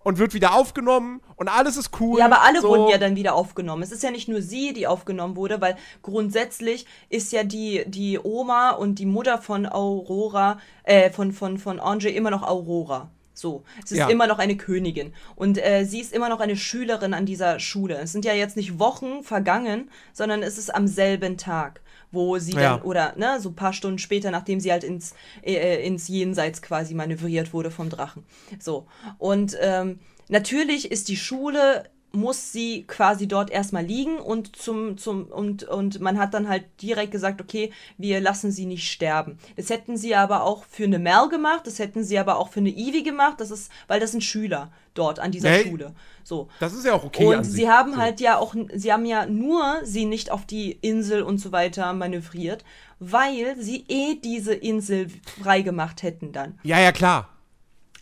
und 0.05 0.19
wird 0.19 0.35
wieder 0.35 0.53
aufgenommen 0.53 1.19
und 1.35 1.49
alles 1.49 1.77
ist 1.77 1.99
cool. 1.99 2.19
Ja, 2.19 2.25
aber 2.25 2.43
alle 2.43 2.61
so. 2.61 2.69
wurden 2.69 2.87
ja 2.89 2.99
dann 2.99 3.15
wieder 3.15 3.33
aufgenommen. 3.33 3.81
Es 3.81 3.91
ist 3.91 4.03
ja 4.03 4.11
nicht 4.11 4.29
nur 4.29 4.41
sie, 4.41 4.71
die 4.71 4.85
aufgenommen 4.85 5.35
wurde, 5.35 5.59
weil 5.59 5.75
grundsätzlich 6.03 6.85
ist 7.09 7.31
ja 7.31 7.43
die, 7.43 7.83
die 7.87 8.19
Oma 8.21 8.69
und 8.69 8.99
die 8.99 9.07
Mutter 9.07 9.39
von 9.39 9.65
Aurora, 9.65 10.59
äh, 10.83 11.09
von, 11.09 11.31
von, 11.31 11.57
von 11.57 11.79
Andre 11.79 12.09
immer 12.09 12.29
noch 12.29 12.43
Aurora. 12.43 13.09
So, 13.33 13.63
es 13.83 13.91
ist 13.91 13.97
Ja. 13.97 14.07
immer 14.07 14.27
noch 14.27 14.37
eine 14.37 14.55
Königin. 14.55 15.11
Und 15.35 15.57
äh, 15.57 15.85
sie 15.85 15.99
ist 15.99 16.13
immer 16.13 16.29
noch 16.29 16.39
eine 16.39 16.55
Schülerin 16.55 17.15
an 17.15 17.25
dieser 17.25 17.59
Schule. 17.59 17.95
Es 17.95 18.11
sind 18.11 18.25
ja 18.25 18.33
jetzt 18.33 18.55
nicht 18.55 18.77
Wochen 18.79 19.23
vergangen, 19.23 19.89
sondern 20.13 20.43
es 20.43 20.57
ist 20.59 20.73
am 20.73 20.87
selben 20.87 21.35
Tag, 21.37 21.81
wo 22.11 22.37
sie 22.37 22.53
Ja. 22.53 22.77
dann, 22.77 22.81
oder 22.81 23.13
ne, 23.17 23.39
so 23.39 23.49
ein 23.49 23.55
paar 23.55 23.73
Stunden 23.73 23.99
später, 23.99 24.31
nachdem 24.31 24.59
sie 24.59 24.71
halt 24.71 24.83
ins, 24.83 25.13
äh, 25.43 25.85
ins 25.85 26.07
Jenseits 26.07 26.61
quasi 26.61 26.93
manövriert 26.93 27.53
wurde 27.53 27.71
vom 27.71 27.89
Drachen. 27.89 28.23
So. 28.59 28.87
Und 29.17 29.57
ähm, 29.61 29.99
natürlich 30.29 30.91
ist 30.91 31.07
die 31.09 31.17
Schule 31.17 31.89
muss 32.15 32.51
sie 32.51 32.83
quasi 32.87 33.27
dort 33.27 33.49
erstmal 33.49 33.83
liegen 33.83 34.17
und 34.17 34.55
zum, 34.55 34.97
zum, 34.97 35.25
und, 35.25 35.63
und 35.63 35.99
man 35.99 36.17
hat 36.19 36.33
dann 36.33 36.47
halt 36.49 36.65
direkt 36.81 37.11
gesagt, 37.11 37.41
okay, 37.41 37.71
wir 37.97 38.19
lassen 38.21 38.51
sie 38.51 38.65
nicht 38.65 38.89
sterben. 38.89 39.37
Das 39.55 39.69
hätten 39.69 39.97
sie 39.97 40.15
aber 40.15 40.43
auch 40.43 40.65
für 40.69 40.85
eine 40.85 40.99
Mel 40.99 41.29
gemacht, 41.29 41.61
das 41.67 41.79
hätten 41.79 42.03
sie 42.03 42.17
aber 42.19 42.37
auch 42.37 42.49
für 42.49 42.59
eine 42.59 42.69
Ivy 42.69 43.03
gemacht, 43.03 43.39
das 43.39 43.51
ist, 43.51 43.71
weil 43.87 43.99
das 43.99 44.11
sind 44.11 44.23
Schüler 44.23 44.71
dort 44.93 45.19
an 45.19 45.31
dieser 45.31 45.49
Nee. 45.51 45.63
Schule. 45.63 45.93
So. 46.23 46.47
Das 46.59 46.73
ist 46.73 46.85
ja 46.85 46.93
auch 46.93 47.03
okay 47.03 47.35
und 47.35 47.43
sie 47.43 47.69
haben 47.69 47.93
so. 47.93 47.97
halt 47.99 48.19
ja 48.21 48.37
auch, 48.37 48.55
sie 48.73 48.91
haben 48.93 49.05
ja 49.05 49.25
nur 49.25 49.81
sie 49.83 50.05
nicht 50.05 50.31
auf 50.31 50.45
die 50.45 50.71
Insel 50.71 51.21
und 51.21 51.37
so 51.37 51.51
weiter 51.51 51.93
manövriert, 51.93 52.63
weil 52.99 53.55
sie 53.59 53.83
eh 53.89 54.15
diese 54.15 54.53
Insel 54.53 55.07
freigemacht 55.43 56.01
hätten 56.01 56.31
dann. 56.31 56.57
Ja, 56.63 56.79
ja, 56.79 56.91
klar. 56.91 57.29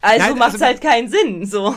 Also 0.02 0.28
Nein, 0.28 0.38
macht's 0.38 0.54
also- 0.56 0.66
halt 0.66 0.82
keinen 0.82 1.10
Sinn, 1.10 1.46
so. 1.46 1.74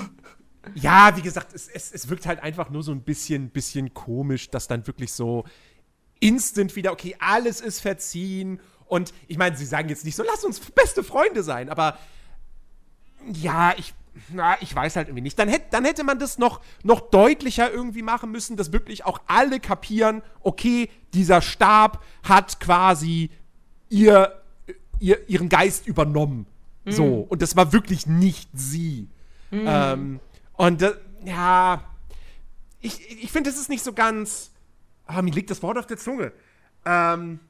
Ja, 0.74 1.16
wie 1.16 1.22
gesagt, 1.22 1.54
es, 1.54 1.68
es, 1.68 1.92
es 1.92 2.08
wirkt 2.08 2.26
halt 2.26 2.42
einfach 2.42 2.70
nur 2.70 2.82
so 2.82 2.92
ein 2.92 3.02
bisschen, 3.02 3.50
bisschen 3.50 3.94
komisch, 3.94 4.50
dass 4.50 4.68
dann 4.68 4.86
wirklich 4.86 5.12
so 5.12 5.44
instant 6.20 6.74
wieder, 6.76 6.92
okay, 6.92 7.16
alles 7.18 7.60
ist 7.60 7.80
verziehen. 7.80 8.60
Und 8.86 9.12
ich 9.28 9.38
meine, 9.38 9.56
sie 9.56 9.66
sagen 9.66 9.88
jetzt 9.88 10.04
nicht 10.04 10.16
so, 10.16 10.22
lass 10.22 10.44
uns 10.44 10.60
beste 10.60 11.02
Freunde 11.02 11.42
sein, 11.42 11.68
aber 11.68 11.98
ja, 13.32 13.74
ich, 13.76 13.94
na, 14.32 14.56
ich 14.60 14.74
weiß 14.74 14.96
halt 14.96 15.08
irgendwie 15.08 15.22
nicht. 15.22 15.38
Dann, 15.38 15.48
hätt, 15.48 15.64
dann 15.70 15.84
hätte 15.84 16.04
man 16.04 16.18
das 16.18 16.38
noch, 16.38 16.60
noch 16.82 17.00
deutlicher 17.10 17.70
irgendwie 17.70 18.02
machen 18.02 18.30
müssen, 18.30 18.56
dass 18.56 18.72
wirklich 18.72 19.04
auch 19.04 19.20
alle 19.26 19.60
kapieren, 19.60 20.22
okay, 20.40 20.88
dieser 21.12 21.42
Stab 21.42 22.02
hat 22.22 22.60
quasi 22.60 23.30
ihr, 23.88 24.32
ihr, 25.00 25.28
ihren 25.28 25.48
Geist 25.48 25.86
übernommen. 25.86 26.46
So. 26.88 27.26
Und 27.28 27.42
das 27.42 27.56
war 27.56 27.72
wirklich 27.72 28.06
nicht 28.06 28.48
sie. 28.54 29.08
Ähm, 29.50 30.20
und 30.56 30.82
äh, 30.82 30.94
ja, 31.24 31.82
ich, 32.80 33.22
ich 33.22 33.32
finde, 33.32 33.50
das 33.50 33.58
ist 33.58 33.68
nicht 33.68 33.84
so 33.84 33.92
ganz. 33.92 34.52
Ah, 35.06 35.22
mir 35.22 35.32
liegt 35.32 35.50
das 35.50 35.62
Wort 35.62 35.78
auf 35.78 35.86
der 35.86 35.96
Zunge. 35.96 36.32
Ähm, 36.84 37.40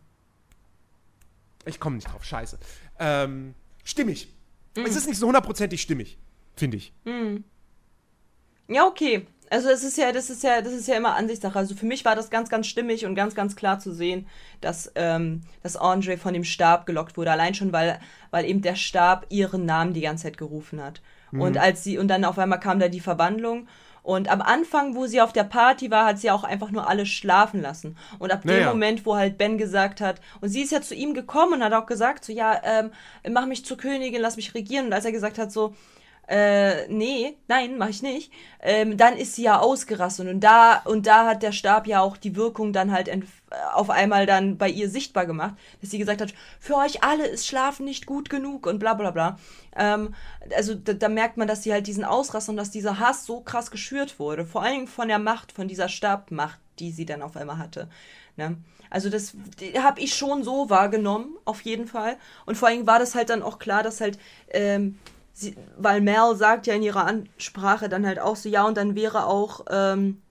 ich 1.65 1.81
komme 1.81 1.97
nicht 1.97 2.13
drauf, 2.13 2.25
scheiße. 2.25 2.59
Ähm, 2.99 3.55
stimmig. 3.85 4.33
Es 4.75 4.97
ist 4.97 5.09
nicht 5.09 5.19
so 5.19 5.27
hundertprozentig 5.27 5.81
stimmig, 5.81 6.19
finde 6.55 6.77
ich. 6.77 6.93
Ja, 8.69 8.87
okay. 8.87 9.27
Also 9.49 9.69
es 9.71 9.85
ist 9.85 9.97
ja, 9.97 10.11
das 10.11 10.29
ist 10.29 10.43
ja, 10.43 10.61
das 10.61 10.73
ist 10.73 10.89
ja 10.89 10.97
immer 10.97 11.15
Ansichtssache. 11.15 11.59
Also 11.59 11.75
für 11.75 11.87
mich 11.87 12.05
war 12.05 12.17
das 12.17 12.31
ganz, 12.31 12.49
ganz 12.49 12.67
stimmig 12.67 13.07
und 13.07 13.15
ganz, 13.15 13.35
ganz 13.35 13.55
klar 13.55 13.79
zu 13.79 13.95
sehen, 13.95 14.27
dass, 14.61 14.91
ähm, 14.97 15.43
dass 15.63 15.77
Andre 15.77 16.19
von 16.19 16.35
dem 16.35 16.45
Stab 16.45 16.85
gelockt 16.85 17.17
wurde. 17.17 17.31
Allein 17.31 17.55
schon, 17.55 17.73
weil, 17.73 18.01
weil 18.31 18.45
eben 18.45 18.61
der 18.61 18.75
Stab 18.75 19.27
ihren 19.29 19.65
Namen 19.65 19.93
die 19.95 20.01
ganze 20.01 20.25
Zeit 20.25 20.37
gerufen 20.37 20.83
hat. 20.83 21.01
Mhm. 21.37 21.43
Und 21.43 21.59
als 21.59 21.85
sie, 21.85 21.99
und 21.99 22.09
dann 22.09 22.25
auf 22.25 22.39
einmal 22.39 22.61
kam 22.61 22.79
da 22.79 22.89
die 22.89 23.01
Verwandlung. 23.01 23.69
Und 24.03 24.31
am 24.31 24.41
Anfang, 24.41 24.95
wo 24.95 25.07
sie 25.07 25.21
auf 25.21 25.33
der 25.33 25.43
Party 25.43 25.91
war, 25.91 26.07
hat 26.07 26.21
sie 26.21 26.31
auch 26.31 26.45
einfach 26.45 26.71
nur 26.71 26.89
alle 26.89 27.07
schlafen 27.07 27.61
lassen. 27.61 27.97
Und 28.21 28.31
ab 28.33 28.43
dem 28.43 28.53
Naja. 28.53 28.69
Moment, 28.69 29.05
wo 29.05 29.17
halt 29.17 29.37
Ben 29.37 29.59
gesagt 29.59 30.01
hat, 30.01 30.21
und 30.41 30.49
sie 30.49 30.63
ist 30.63 30.71
ja 30.71 30.81
zu 30.81 30.95
ihm 30.95 31.13
gekommen 31.13 31.55
und 31.55 31.65
hat 31.65 31.73
auch 31.73 31.87
gesagt, 31.87 32.25
so, 32.25 32.33
ja, 32.33 32.61
ähm, 32.63 32.93
mach 33.29 33.47
mich 33.47 33.65
zur 33.65 33.77
Königin, 33.77 34.21
lass 34.21 34.37
mich 34.37 34.55
regieren. 34.55 34.87
Und 34.87 34.93
als 34.93 35.05
er 35.05 35.13
gesagt 35.13 35.39
hat, 35.39 35.51
so, 35.51 35.75
äh, 36.29 36.89
nee, 36.89 37.37
nein, 37.47 37.79
mach 37.79 37.89
ich 37.89 38.03
nicht. 38.03 38.33
Ähm, 38.61 38.97
dann 38.97 39.17
ist 39.17 39.37
sie 39.37 39.45
ja 39.45 39.61
ausgerastet 39.61 40.29
und 40.29 40.41
da 40.41 40.79
und 40.85 41.07
da 41.07 41.27
hat 41.27 41.43
der 41.43 41.53
Stab 41.53 41.87
ja 41.87 42.01
auch 42.01 42.17
die 42.17 42.35
Wirkung 42.35 42.73
dann 42.73 42.91
halt 42.91 43.07
äh, 43.07 43.23
auf 43.75 43.91
einmal 43.91 44.27
dann 44.27 44.59
bei 44.59 44.69
ihr 44.69 44.91
sichtbar 44.91 45.27
gemacht, 45.27 45.55
dass 45.81 45.91
sie 45.91 45.99
gesagt 45.99 46.21
hat, 46.21 46.35
für 46.59 46.77
euch 46.77 47.05
alle 47.05 47.27
ist 47.27 47.47
Schlafen 47.47 47.85
nicht 47.85 48.07
gut 48.07 48.29
genug 48.29 48.67
und 48.67 48.81
bla 48.81 48.95
bla 48.95 49.13
bla. 49.13 49.39
Ähm, 49.77 50.15
also 50.57 50.75
da, 50.75 50.95
da 50.95 51.09
merkt 51.09 51.37
man, 51.37 51.47
dass 51.47 51.63
sie 51.63 51.73
halt 51.73 51.87
diesen 51.87 52.05
Ausraster 52.05 52.51
und 52.51 52.57
dass 52.57 52.73
dieser 52.73 52.99
Hass 52.99 53.25
so 53.25 53.41
krass 53.41 53.71
geschürt 53.71 54.19
wurde, 54.19 54.45
vor 54.45 54.63
allem 54.63 54.89
von 54.89 55.07
der 55.07 55.21
Macht, 55.21 55.53
von 55.53 55.69
dieser 55.69 55.89
Stabmacht, 55.89 56.59
die 56.81 56.91
sie 56.91 57.07
dann 57.07 57.23
auf 57.23 57.37
einmal 57.37 57.59
hatte. 57.59 57.89
Ne? 58.37 58.57
Also 58.91 59.11
das 59.11 59.35
habe 59.79 60.01
ich 60.01 60.15
schon 60.15 60.43
so 60.43 60.71
wahrgenommen, 60.71 61.37
auf 61.45 61.61
jeden 61.63 61.87
Fall. 61.87 62.17
Und 62.47 62.57
vor 62.57 62.69
allem 62.69 62.87
war 62.87 62.99
das 62.99 63.15
halt 63.15 63.31
dann 63.31 63.43
auch 63.43 63.59
klar, 63.59 63.83
dass 63.83 64.01
halt 64.01 64.19
ähm, 64.51 64.99
sie, 65.37 65.55
weil 65.77 66.01
Mel 66.01 66.35
sagt 66.35 66.67
ja 66.67 66.75
in 66.75 66.83
ihrer 66.83 67.07
Ansprache 67.07 67.89
dann 67.89 68.07
halt 68.07 68.19
auch 68.19 68.37
so, 68.37 68.49
ja, 68.49 68.67
und 68.67 68.77
dann 68.77 68.95
wäre 68.95 69.27
auch 69.27 69.65
ähm, 69.71 70.23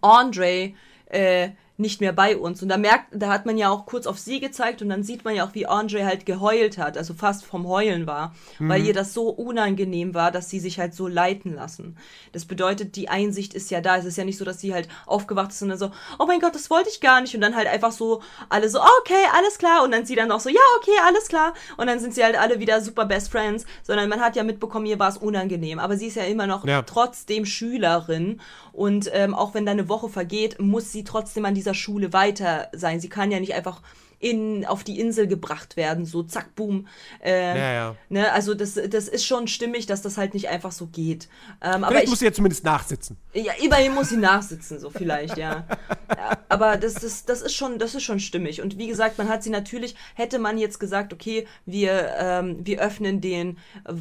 Andre 0.00 0.72
äh, 1.06 1.50
nicht 1.78 2.00
mehr 2.00 2.12
bei 2.12 2.36
uns. 2.36 2.62
Und 2.62 2.68
da 2.68 2.76
merkt, 2.78 3.06
da 3.12 3.28
hat 3.28 3.46
man 3.46 3.58
ja 3.58 3.70
auch 3.70 3.86
kurz 3.86 4.06
auf 4.06 4.18
sie 4.18 4.40
gezeigt 4.40 4.80
und 4.82 4.88
dann 4.88 5.02
sieht 5.02 5.24
man 5.24 5.34
ja 5.34 5.46
auch, 5.46 5.54
wie 5.54 5.66
Andre 5.66 6.06
halt 6.06 6.24
geheult 6.26 6.78
hat, 6.78 6.96
also 6.96 7.14
fast 7.14 7.44
vom 7.44 7.68
Heulen 7.68 8.06
war, 8.06 8.34
weil 8.58 8.84
ihr 8.86 8.94
das 8.94 9.12
so 9.12 9.28
unangenehm 9.28 10.14
war, 10.14 10.30
dass 10.30 10.48
sie 10.48 10.60
sich 10.60 10.78
halt 10.78 10.94
so 10.94 11.06
leiten 11.06 11.54
lassen. 11.54 11.96
Das 12.32 12.44
bedeutet, 12.46 12.96
die 12.96 13.08
Einsicht 13.08 13.54
ist 13.54 13.70
ja 13.70 13.80
da. 13.80 13.96
Es 13.96 14.04
ist 14.04 14.16
ja 14.16 14.24
nicht 14.24 14.38
so, 14.38 14.44
dass 14.44 14.60
sie 14.60 14.72
halt 14.72 14.88
aufgewacht 15.06 15.50
ist 15.50 15.62
und 15.62 15.68
dann 15.68 15.78
so, 15.78 15.90
oh 16.18 16.26
mein 16.26 16.40
Gott, 16.40 16.54
das 16.54 16.70
wollte 16.70 16.88
ich 16.88 17.00
gar 17.00 17.20
nicht. 17.20 17.34
Und 17.34 17.40
dann 17.40 17.56
halt 17.56 17.68
einfach 17.68 17.92
so 17.92 18.22
alle 18.48 18.68
so, 18.68 18.80
okay, 19.00 19.14
alles 19.34 19.58
klar. 19.58 19.84
Und 19.84 19.92
dann 19.92 20.06
sie 20.06 20.14
dann 20.14 20.30
auch 20.32 20.40
so, 20.40 20.48
ja, 20.48 20.60
okay, 20.78 20.98
alles 21.04 21.28
klar. 21.28 21.52
Und 21.76 21.86
dann 21.88 21.98
sind 21.98 22.14
sie 22.14 22.24
halt 22.24 22.38
alle 22.38 22.58
wieder 22.58 22.80
super 22.80 23.04
Best 23.04 23.30
Friends. 23.30 23.66
Sondern 23.82 24.08
man 24.08 24.20
hat 24.20 24.36
ja 24.36 24.44
mitbekommen, 24.44 24.86
ihr 24.86 24.98
war 24.98 25.08
es 25.08 25.18
unangenehm. 25.18 25.78
Aber 25.78 25.96
sie 25.96 26.06
ist 26.06 26.16
ja 26.16 26.24
immer 26.24 26.46
noch 26.46 26.64
Ja. 26.66 26.82
trotzdem 26.82 27.44
Schülerin. 27.44 28.40
Und 28.72 29.10
ähm, 29.12 29.34
auch 29.34 29.54
wenn 29.54 29.64
da 29.66 29.72
eine 29.72 29.88
Woche 29.88 30.08
vergeht, 30.08 30.60
muss 30.60 30.92
sie 30.92 31.04
trotzdem 31.04 31.44
an 31.44 31.54
dieser 31.66 31.74
Schule 31.74 32.12
weiter 32.12 32.68
sein. 32.72 33.00
Sie 33.00 33.08
kann 33.08 33.32
ja 33.32 33.40
nicht 33.40 33.54
einfach 33.54 33.82
in, 34.18 34.64
auf 34.64 34.84
die 34.84 35.00
Insel 35.00 35.26
gebracht 35.26 35.76
werden, 35.76 36.04
so 36.04 36.22
zack, 36.22 36.54
boom. 36.54 36.86
Äh, 37.22 37.58
Ja, 37.58 37.72
ja. 37.72 37.96
Ne, 38.08 38.32
also 38.32 38.54
das, 38.54 38.74
das 38.88 39.08
ist 39.08 39.24
schon 39.24 39.48
stimmig, 39.48 39.86
dass 39.86 40.02
das 40.02 40.16
halt 40.16 40.34
nicht 40.34 40.48
einfach 40.48 40.72
so 40.72 40.86
geht. 40.86 41.28
Ähm, 41.62 41.84
aber 41.84 42.02
ich, 42.02 42.08
muss 42.08 42.20
sie 42.20 42.24
ja 42.24 42.32
zumindest 42.32 42.64
nachsitzen. 42.64 43.16
ja, 43.34 43.52
immerhin 43.62 43.94
muss 43.94 44.08
sie 44.08 44.16
nachsitzen, 44.16 44.80
so 44.80 44.90
vielleicht, 44.90 45.36
ja. 45.36 45.66
ja 46.08 46.38
aber 46.48 46.76
das, 46.76 46.94
das, 46.94 47.24
das, 47.24 47.42
ist 47.42 47.54
schon, 47.54 47.78
das 47.78 47.94
ist 47.94 48.02
schon 48.02 48.20
stimmig. 48.20 48.62
Und 48.62 48.78
wie 48.78 48.86
gesagt, 48.86 49.18
man 49.18 49.28
hat 49.28 49.42
sie 49.42 49.50
natürlich, 49.50 49.94
hätte 50.14 50.38
man 50.38 50.58
jetzt 50.58 50.80
gesagt, 50.80 51.12
okay, 51.12 51.46
wir, 51.66 52.14
ähm, 52.18 52.64
wir 52.64 52.80
öffnen 52.80 53.20
den 53.20 53.58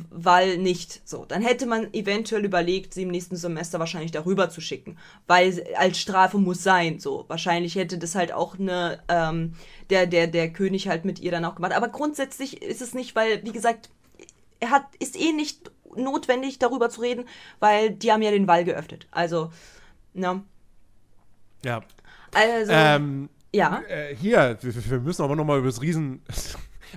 Wall 0.10 0.58
nicht, 0.58 1.02
so, 1.08 1.26
dann 1.26 1.42
hätte 1.42 1.66
man 1.66 1.94
eventuell 1.94 2.46
überlegt, 2.46 2.94
sie 2.94 3.04
im 3.04 3.10
nächsten 3.10 3.36
Semester 3.36 3.80
wahrscheinlich 3.80 4.12
darüber 4.12 4.50
zu 4.50 4.62
schicken. 4.62 4.98
Weil 5.28 5.66
als 5.76 6.00
Strafe 6.00 6.38
muss 6.38 6.64
sein, 6.64 7.00
so. 7.00 7.26
Wahrscheinlich 7.28 7.76
hätte 7.76 7.98
das 7.98 8.16
halt 8.16 8.32
auch 8.32 8.58
eine, 8.60 9.00
ähm, 9.08 9.54
der, 9.90 10.08
der, 10.08 10.28
der 10.28 10.52
König 10.52 10.88
halt 10.88 11.06
mit 11.06 11.20
ihr 11.20 11.32
dann 11.32 11.46
auch 11.46 11.56
gemacht. 11.56 11.74
Aber 11.74 11.88
grundsätzlich 11.90 12.62
ist 12.62 12.82
es 12.82 12.94
nicht, 12.94 13.16
weil, 13.16 13.44
wie 13.44 13.52
gesagt, 13.52 13.90
er 14.60 14.72
hat, 14.72 14.84
ist 15.00 15.20
eh 15.20 15.32
nicht 15.32 15.72
notwendig, 15.96 16.60
darüber 16.60 16.90
zu 16.90 17.02
reden, 17.02 17.26
weil 17.60 17.92
die 17.92 18.12
haben 18.12 18.22
ja 18.22 18.32
den 18.32 18.48
Wall 18.48 18.66
geöffnet. 18.66 19.08
Also, 19.12 19.52
ne? 20.14 20.44
Ja. 21.64 21.82
Also, 22.34 22.72
Ähm, 22.72 23.30
ja. 23.54 23.82
äh, 23.88 24.16
hier, 24.16 24.58
wir, 24.62 25.00
müssen 25.00 25.24
aber 25.24 25.36
noch 25.36 25.46
mal 25.46 25.60
über 25.60 25.68
das 25.68 25.82
Riesen. 25.82 26.22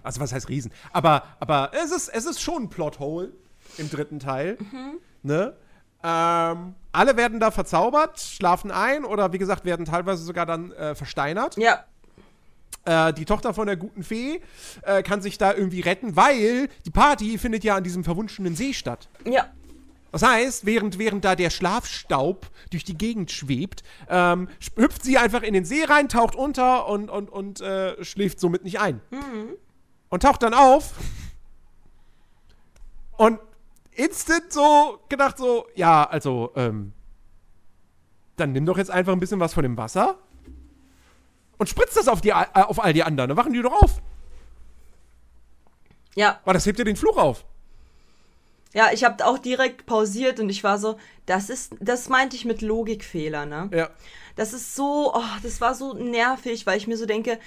Also, 0.04 0.20
was 0.20 0.32
heißt 0.32 0.48
Riesen? 0.48 0.70
Aber, 0.92 1.24
aber 1.40 1.72
es, 1.72 1.90
ist, 1.90 2.08
es 2.08 2.24
ist 2.24 2.40
schon 2.40 2.64
ein 2.64 2.68
Plothole 2.68 3.32
im 3.78 3.90
dritten 3.90 4.20
Teil. 4.20 4.56
Mhm. 4.60 4.98
Ne? 5.22 5.56
Ähm, 6.04 6.74
alle 6.92 7.16
werden 7.16 7.40
da 7.40 7.50
verzaubert, 7.50 8.20
schlafen 8.20 8.70
ein 8.70 9.04
oder 9.04 9.32
wie 9.32 9.38
gesagt, 9.38 9.64
werden 9.64 9.86
teilweise 9.86 10.22
sogar 10.22 10.46
dann 10.46 10.70
äh, 10.72 10.94
versteinert. 10.94 11.56
Ja. 11.56 11.84
Äh, 12.88 13.12
die 13.12 13.26
Tochter 13.26 13.52
von 13.52 13.66
der 13.66 13.76
guten 13.76 14.02
Fee 14.02 14.40
äh, 14.82 15.02
kann 15.02 15.20
sich 15.20 15.36
da 15.36 15.52
irgendwie 15.52 15.80
retten, 15.80 16.16
weil 16.16 16.68
die 16.86 16.90
Party 16.90 17.36
findet 17.36 17.62
ja 17.62 17.76
an 17.76 17.84
diesem 17.84 18.02
verwunschenen 18.02 18.56
See 18.56 18.72
statt. 18.72 19.10
Ja. 19.26 19.48
Das 20.10 20.22
heißt, 20.22 20.64
während, 20.64 20.98
während 20.98 21.22
da 21.22 21.34
der 21.34 21.50
Schlafstaub 21.50 22.46
durch 22.70 22.84
die 22.84 22.96
Gegend 22.96 23.30
schwebt, 23.30 23.82
ähm, 24.08 24.48
hüpft 24.76 25.04
sie 25.04 25.18
einfach 25.18 25.42
in 25.42 25.52
den 25.52 25.66
See 25.66 25.84
rein, 25.84 26.08
taucht 26.08 26.34
unter 26.34 26.88
und, 26.88 27.10
und, 27.10 27.28
und 27.28 27.60
äh, 27.60 28.02
schläft 28.02 28.40
somit 28.40 28.64
nicht 28.64 28.80
ein. 28.80 29.02
Und 30.08 30.22
taucht 30.22 30.42
dann 30.42 30.54
auf 30.54 30.94
und 33.18 33.38
instant 33.92 34.50
so 34.50 35.00
gedacht 35.10 35.36
so, 35.36 35.66
ja, 35.74 36.04
also, 36.04 36.52
ähm, 36.56 36.94
dann 38.36 38.52
nimm 38.52 38.64
doch 38.64 38.78
jetzt 38.78 38.90
einfach 38.90 39.12
ein 39.12 39.20
bisschen 39.20 39.40
was 39.40 39.52
von 39.52 39.62
dem 39.62 39.76
Wasser 39.76 40.16
und 41.58 41.68
spritzt 41.68 41.96
das 41.96 42.08
auf, 42.08 42.20
die, 42.20 42.30
äh, 42.30 42.46
auf 42.54 42.82
all 42.82 42.92
die 42.92 43.02
anderen. 43.02 43.28
Dann 43.28 43.36
wachen 43.36 43.52
die 43.52 43.62
doch 43.62 43.82
auf. 43.82 44.00
Ja. 46.14 46.40
Weil 46.44 46.54
das 46.54 46.66
hebt 46.66 46.78
ja 46.78 46.84
den 46.84 46.96
Fluch 46.96 47.16
auf. 47.16 47.44
Ja, 48.74 48.90
ich 48.92 49.04
habe 49.04 49.24
auch 49.24 49.38
direkt 49.38 49.86
pausiert 49.86 50.40
und 50.40 50.50
ich 50.50 50.62
war 50.62 50.78
so, 50.78 50.98
das 51.26 51.48
ist, 51.48 51.74
das 51.80 52.08
meinte 52.08 52.36
ich 52.36 52.44
mit 52.44 52.60
Logikfehler, 52.60 53.46
ne? 53.46 53.70
Ja. 53.72 53.90
Das 54.36 54.52
ist 54.52 54.74
so, 54.76 55.12
oh, 55.14 55.22
das 55.42 55.60
war 55.60 55.74
so 55.74 55.94
nervig, 55.94 56.66
weil 56.66 56.76
ich 56.76 56.86
mir 56.86 56.96
so 56.96 57.06
denke, 57.06 57.38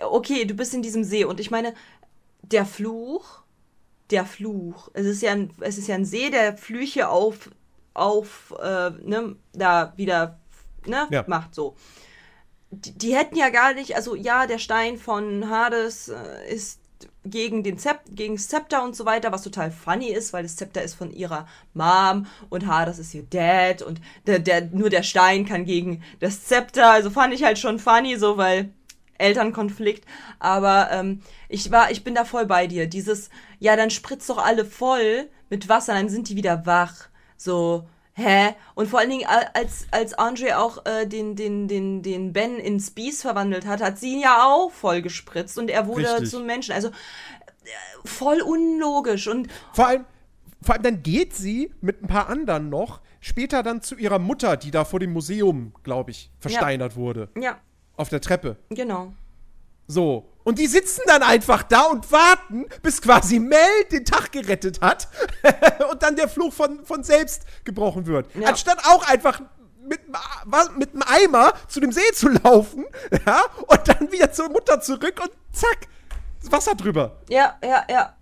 okay, 0.00 0.44
du 0.44 0.54
bist 0.54 0.72
in 0.72 0.82
diesem 0.82 1.02
See 1.04 1.24
und 1.24 1.40
ich 1.40 1.50
meine, 1.50 1.74
der 2.42 2.66
Fluch, 2.66 3.42
der 4.10 4.24
Fluch, 4.24 4.90
es 4.94 5.06
ist 5.06 5.22
ja 5.22 5.32
ein, 5.32 5.50
es 5.60 5.76
ist 5.76 5.88
ja 5.88 5.96
ein 5.96 6.04
See, 6.04 6.30
der 6.30 6.56
Flüche 6.56 7.08
auf, 7.08 7.50
auf, 7.92 8.54
äh, 8.62 8.90
ne, 9.02 9.36
da 9.52 9.92
wieder, 9.96 10.38
ne, 10.86 11.08
Ja. 11.10 11.24
macht 11.26 11.54
so. 11.54 11.74
Die, 12.74 12.92
die 12.92 13.14
hätten 13.16 13.36
ja 13.36 13.50
gar 13.50 13.74
nicht, 13.74 13.96
also 13.96 14.14
ja, 14.14 14.46
der 14.46 14.58
Stein 14.58 14.98
von 14.98 15.48
Hades 15.50 16.08
äh, 16.08 16.52
ist 16.52 16.80
gegen 17.24 17.62
den 17.62 17.78
Zep 17.78 18.00
gegen 18.10 18.36
das 18.36 18.48
Zepter 18.48 18.84
und 18.84 18.94
so 18.94 19.06
weiter, 19.06 19.32
was 19.32 19.42
total 19.42 19.70
funny 19.70 20.08
ist, 20.08 20.32
weil 20.32 20.42
das 20.42 20.56
Zepter 20.56 20.82
ist 20.82 20.94
von 20.94 21.10
ihrer 21.10 21.46
Mom 21.72 22.26
und 22.50 22.66
Hades 22.66 22.98
ist 22.98 23.14
ihr 23.14 23.22
Dad 23.22 23.82
und 23.82 24.00
der, 24.26 24.38
der, 24.38 24.66
nur 24.66 24.90
der 24.90 25.02
Stein 25.02 25.46
kann 25.46 25.64
gegen 25.64 26.02
das 26.20 26.44
Zepter. 26.44 26.90
Also 26.90 27.10
fand 27.10 27.32
ich 27.32 27.42
halt 27.42 27.58
schon 27.58 27.78
funny, 27.78 28.16
so 28.16 28.36
weil 28.36 28.70
Elternkonflikt. 29.18 30.04
Aber 30.38 30.88
ähm, 30.90 31.22
ich 31.48 31.70
war, 31.70 31.90
ich 31.90 32.04
bin 32.04 32.14
da 32.14 32.24
voll 32.24 32.46
bei 32.46 32.66
dir. 32.66 32.86
Dieses, 32.86 33.30
ja, 33.58 33.76
dann 33.76 33.90
spritzt 33.90 34.28
doch 34.28 34.38
alle 34.38 34.64
voll 34.64 35.28
mit 35.50 35.68
Wasser, 35.68 35.94
dann 35.94 36.08
sind 36.08 36.28
die 36.28 36.36
wieder 36.36 36.66
wach. 36.66 37.08
So, 37.36 37.88
hä? 38.14 38.54
Und 38.74 38.88
vor 38.88 39.00
allen 39.00 39.10
Dingen, 39.10 39.26
als, 39.26 39.86
als 39.90 40.14
Andre 40.14 40.58
auch 40.58 40.84
äh, 40.86 41.06
den, 41.06 41.36
den, 41.36 41.68
den, 41.68 42.02
den 42.02 42.32
Ben 42.32 42.58
in 42.58 42.80
Spees 42.80 43.22
verwandelt 43.22 43.66
hat, 43.66 43.82
hat 43.82 43.98
sie 43.98 44.14
ihn 44.14 44.20
ja 44.20 44.44
auch 44.44 44.70
voll 44.70 45.02
gespritzt 45.02 45.58
und 45.58 45.70
er 45.70 45.86
wurde 45.86 46.10
Richtig. 46.12 46.30
zum 46.30 46.46
Menschen. 46.46 46.72
Also 46.72 46.88
äh, 46.88 46.92
voll 48.04 48.40
unlogisch 48.40 49.28
und 49.28 49.48
Vor 49.72 49.86
allem, 49.88 50.04
vor 50.62 50.74
allem 50.74 50.82
dann 50.82 51.02
geht 51.02 51.34
sie 51.34 51.72
mit 51.80 52.02
ein 52.02 52.06
paar 52.06 52.28
anderen 52.28 52.70
noch 52.70 53.00
später 53.20 53.62
dann 53.62 53.82
zu 53.82 53.96
ihrer 53.96 54.18
Mutter, 54.18 54.56
die 54.56 54.70
da 54.70 54.84
vor 54.84 55.00
dem 55.00 55.12
Museum, 55.12 55.72
glaube 55.82 56.10
ich, 56.10 56.30
versteinert 56.38 56.96
wurde. 56.96 57.28
ja, 57.40 57.58
Auf 57.96 58.08
der 58.10 58.20
Treppe. 58.20 58.56
genau. 58.70 59.12
So. 59.86 60.30
Und 60.44 60.58
die 60.58 60.66
sitzen 60.66 61.02
dann 61.06 61.22
einfach 61.22 61.62
da 61.62 61.82
und 61.84 62.12
warten, 62.12 62.66
bis 62.82 63.00
quasi 63.00 63.38
Mel 63.38 63.84
den 63.90 64.04
Tag 64.04 64.30
gerettet 64.32 64.80
hat 64.82 65.08
und 65.90 66.02
dann 66.02 66.16
der 66.16 66.28
Fluch 66.28 66.52
von, 66.52 66.84
von 66.84 67.02
selbst 67.02 67.42
gebrochen 67.64 68.06
wird. 68.06 68.28
Ja. 68.34 68.48
Anstatt 68.48 68.78
auch 68.86 69.06
einfach 69.08 69.40
mit, 69.86 70.00
mit 70.76 70.90
einem 70.92 71.02
Eimer 71.06 71.54
zu 71.68 71.80
dem 71.80 71.92
See 71.92 72.12
zu 72.14 72.28
laufen 72.28 72.84
ja, 73.26 73.42
und 73.66 73.88
dann 73.88 74.12
wieder 74.12 74.32
zur 74.32 74.50
Mutter 74.50 74.80
zurück 74.80 75.20
und 75.22 75.30
zack, 75.52 75.88
Wasser 76.50 76.74
drüber. 76.74 77.16
Ja, 77.28 77.58
ja, 77.64 77.84
ja. 77.88 78.14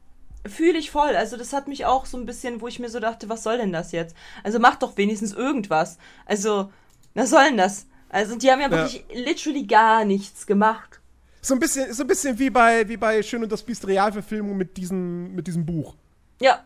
Fühle 0.46 0.78
ich 0.78 0.90
voll. 0.90 1.14
Also 1.16 1.36
das 1.36 1.52
hat 1.52 1.68
mich 1.68 1.86
auch 1.86 2.04
so 2.06 2.16
ein 2.16 2.26
bisschen, 2.26 2.60
wo 2.60 2.68
ich 2.68 2.78
mir 2.80 2.88
so 2.88 2.98
dachte, 2.98 3.28
was 3.28 3.42
soll 3.44 3.58
denn 3.58 3.72
das 3.72 3.92
jetzt? 3.92 4.16
Also 4.42 4.58
mach 4.58 4.76
doch 4.76 4.96
wenigstens 4.96 5.32
irgendwas. 5.32 5.98
Also, 6.26 6.72
was 7.14 7.30
soll 7.30 7.44
denn 7.44 7.56
das? 7.56 7.86
Also 8.08 8.36
die 8.36 8.50
haben 8.50 8.60
ja 8.60 8.66
Ja. 8.68 8.72
wirklich 8.72 9.04
literally 9.12 9.66
gar 9.66 10.04
nichts 10.04 10.46
gemacht. 10.46 11.00
So 11.44 11.54
ein 11.54 11.60
bisschen, 11.60 11.92
so 11.92 12.04
ein 12.04 12.06
bisschen 12.06 12.38
wie 12.38 12.50
bei, 12.50 12.88
wie 12.88 12.96
bei 12.96 13.20
Schön 13.22 13.42
und 13.42 13.50
das 13.50 13.62
Biest 13.64 13.86
Realverfilmung 13.86 14.56
mit 14.56 14.76
diesem, 14.76 15.34
mit 15.34 15.46
diesem 15.48 15.66
Buch. 15.66 15.96
Ja, 16.40 16.64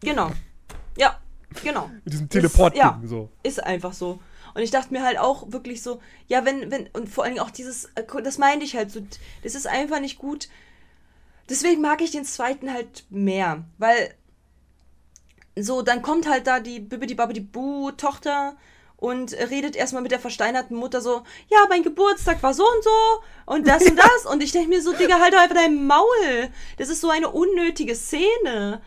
genau. 0.00 0.30
Ja, 0.96 1.18
genau. 1.64 1.90
Mit 2.04 2.12
diesem 2.12 2.26
Ist- 2.26 2.32
Teleport-Ding. 2.32 2.80
ja. 2.80 3.00
So. 3.04 3.28
Ist 3.42 3.62
einfach 3.62 3.92
so. 3.92 4.20
Und 4.54 4.62
ich 4.62 4.70
dachte 4.70 4.92
mir 4.92 5.02
halt 5.02 5.18
auch 5.18 5.50
wirklich 5.50 5.82
so, 5.82 6.00
ja, 6.28 6.44
wenn, 6.44 6.70
wenn, 6.70 6.86
und 6.92 7.08
vor 7.08 7.24
allen 7.24 7.34
Dingen 7.34 7.44
auch 7.44 7.50
dieses, 7.50 7.86
äh, 7.96 8.04
das 8.22 8.38
meinte 8.38 8.64
ich 8.64 8.76
halt 8.76 8.92
so, 8.92 9.00
das 9.42 9.56
ist 9.56 9.66
einfach 9.66 9.98
nicht 10.00 10.18
gut. 10.18 10.48
Deswegen 11.48 11.80
mag 11.82 12.00
ich 12.00 12.12
den 12.12 12.24
zweiten 12.24 12.72
halt 12.72 13.04
mehr, 13.10 13.64
weil 13.78 14.14
so, 15.58 15.82
dann 15.82 16.02
kommt 16.02 16.28
halt 16.28 16.46
da 16.46 16.60
die 16.60 16.78
Bibbidi 16.78 17.14
Babbidi 17.14 17.40
Boo 17.40 17.90
Tochter 17.90 18.56
und 19.04 19.34
redet 19.34 19.76
erstmal 19.76 20.00
mit 20.02 20.12
der 20.12 20.18
versteinerten 20.18 20.74
Mutter 20.74 21.02
so, 21.02 21.24
ja, 21.50 21.58
mein 21.68 21.82
Geburtstag 21.82 22.42
war 22.42 22.54
so 22.54 22.64
und 22.64 22.82
so 22.82 22.90
und 23.44 23.68
das 23.68 23.82
und 23.84 23.98
das 23.98 24.24
und 24.32 24.42
ich 24.42 24.52
denke 24.52 24.70
mir 24.70 24.80
so, 24.80 24.94
Digga, 24.94 25.20
halt 25.20 25.34
doch 25.34 25.40
einfach 25.40 25.56
dein 25.56 25.86
Maul. 25.86 26.48
Das 26.78 26.88
ist 26.88 27.02
so 27.02 27.10
eine 27.10 27.28
unnötige 27.28 27.94
Szene. 27.96 28.80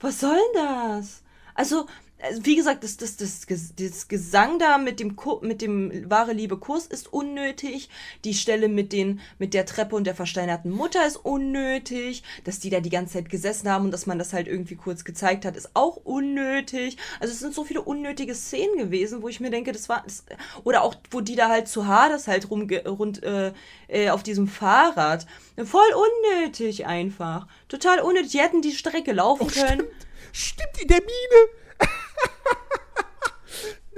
Was 0.00 0.20
soll 0.20 0.36
denn 0.54 0.62
das? 0.62 1.22
Also, 1.54 1.84
äh, 2.22 2.34
wie 2.42 2.56
gesagt, 2.56 2.84
das, 2.84 2.96
das, 2.96 3.16
das, 3.16 3.46
das 3.46 4.08
Gesang 4.08 4.58
da 4.58 4.78
mit 4.78 5.00
dem, 5.00 5.16
mit 5.42 5.60
dem 5.60 6.08
wahre 6.08 6.32
Liebe 6.32 6.56
Kuss 6.56 6.86
ist 6.86 7.12
unnötig. 7.12 7.88
Die 8.24 8.34
Stelle 8.34 8.68
mit, 8.68 8.92
den, 8.92 9.20
mit 9.38 9.54
der 9.54 9.66
Treppe 9.66 9.96
und 9.96 10.04
der 10.04 10.14
versteinerten 10.14 10.70
Mutter 10.70 11.06
ist 11.06 11.16
unnötig. 11.16 12.22
Dass 12.44 12.60
die 12.60 12.70
da 12.70 12.80
die 12.80 12.90
ganze 12.90 13.14
Zeit 13.14 13.28
gesessen 13.28 13.68
haben 13.68 13.86
und 13.86 13.90
dass 13.90 14.06
man 14.06 14.18
das 14.18 14.32
halt 14.32 14.46
irgendwie 14.46 14.76
kurz 14.76 15.04
gezeigt 15.04 15.44
hat, 15.44 15.56
ist 15.56 15.70
auch 15.74 15.96
unnötig. 15.96 16.96
Also 17.20 17.32
es 17.32 17.40
sind 17.40 17.54
so 17.54 17.64
viele 17.64 17.82
unnötige 17.82 18.34
Szenen 18.34 18.78
gewesen, 18.78 19.22
wo 19.22 19.28
ich 19.28 19.40
mir 19.40 19.50
denke, 19.50 19.72
das 19.72 19.88
war. 19.88 20.02
Das, 20.04 20.24
oder 20.64 20.82
auch, 20.82 20.94
wo 21.10 21.20
die 21.20 21.34
da 21.34 21.48
halt 21.48 21.68
zu 21.68 21.86
Hades 21.86 22.28
halt 22.28 22.50
rumge 22.50 22.86
rund 22.86 23.22
äh, 23.22 23.52
äh, 23.88 24.10
auf 24.10 24.22
diesem 24.22 24.46
Fahrrad. 24.46 25.26
Voll 25.64 25.82
unnötig 26.40 26.86
einfach. 26.86 27.46
Total 27.68 28.00
unnötig. 28.00 28.32
Die 28.32 28.40
hätten 28.40 28.62
die 28.62 28.72
Strecke 28.72 29.12
laufen 29.12 29.48
können. 29.48 29.82
Stimmt, 30.32 30.80
in 30.80 30.88
der 30.88 31.00
Mine. 31.00 31.61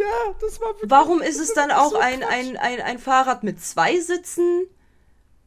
Ja, 0.04 0.34
das 0.40 0.60
war 0.60 0.68
wirklich 0.68 0.90
Warum 0.90 1.22
ist 1.22 1.40
es 1.40 1.54
dann 1.54 1.70
auch 1.70 1.90
so 1.90 1.98
ein, 1.98 2.22
ein, 2.22 2.56
ein, 2.56 2.80
ein 2.80 2.98
Fahrrad 2.98 3.42
mit 3.42 3.60
zwei 3.62 3.98
Sitzen? 4.00 4.66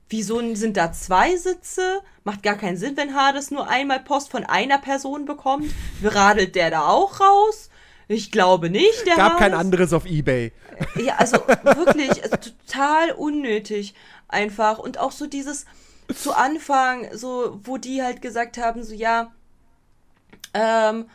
Wieso 0.10 0.40
sind 0.56 0.78
da 0.78 0.92
zwei 0.94 1.36
Sitze? 1.36 2.02
Macht 2.24 2.42
gar 2.44 2.56
keinen 2.56 2.78
Sinn, 2.78 2.96
wenn 2.96 3.14
Hades 3.14 3.52
nur 3.52 3.68
einmal 3.68 4.00
Post 4.00 4.32
von 4.32 4.46
einer 4.46 4.78
Person 4.78 5.26
bekommt. 5.26 5.72
Radelt 6.02 6.56
der 6.56 6.72
da 6.72 6.88
auch 6.88 7.20
raus? 7.20 7.70
Ich 8.08 8.32
glaube 8.32 8.70
nicht. 8.70 9.06
Der 9.06 9.16
Gab 9.16 9.38
kein 9.38 9.52
Hades. 9.52 9.60
anderes 9.60 9.94
auf 9.94 10.06
Ebay. 10.06 10.54
Ja, 10.96 11.16
also 11.16 11.38
wirklich, 11.48 12.24
also 12.24 12.38
total 12.38 13.12
unnötig 13.12 13.96
einfach. 14.30 14.80
Und 14.80 14.98
auch 14.98 15.12
so 15.12 15.28
dieses 15.28 15.66
zu 16.16 16.34
Anfang, 16.34 17.10
so, 17.14 17.60
wo 17.64 17.78
die 17.78 18.02
halt 18.02 18.22
gesagt 18.22 18.58
haben, 18.58 18.84
so 18.84 18.94
ja, 18.94 19.34
ähm, 20.54 21.10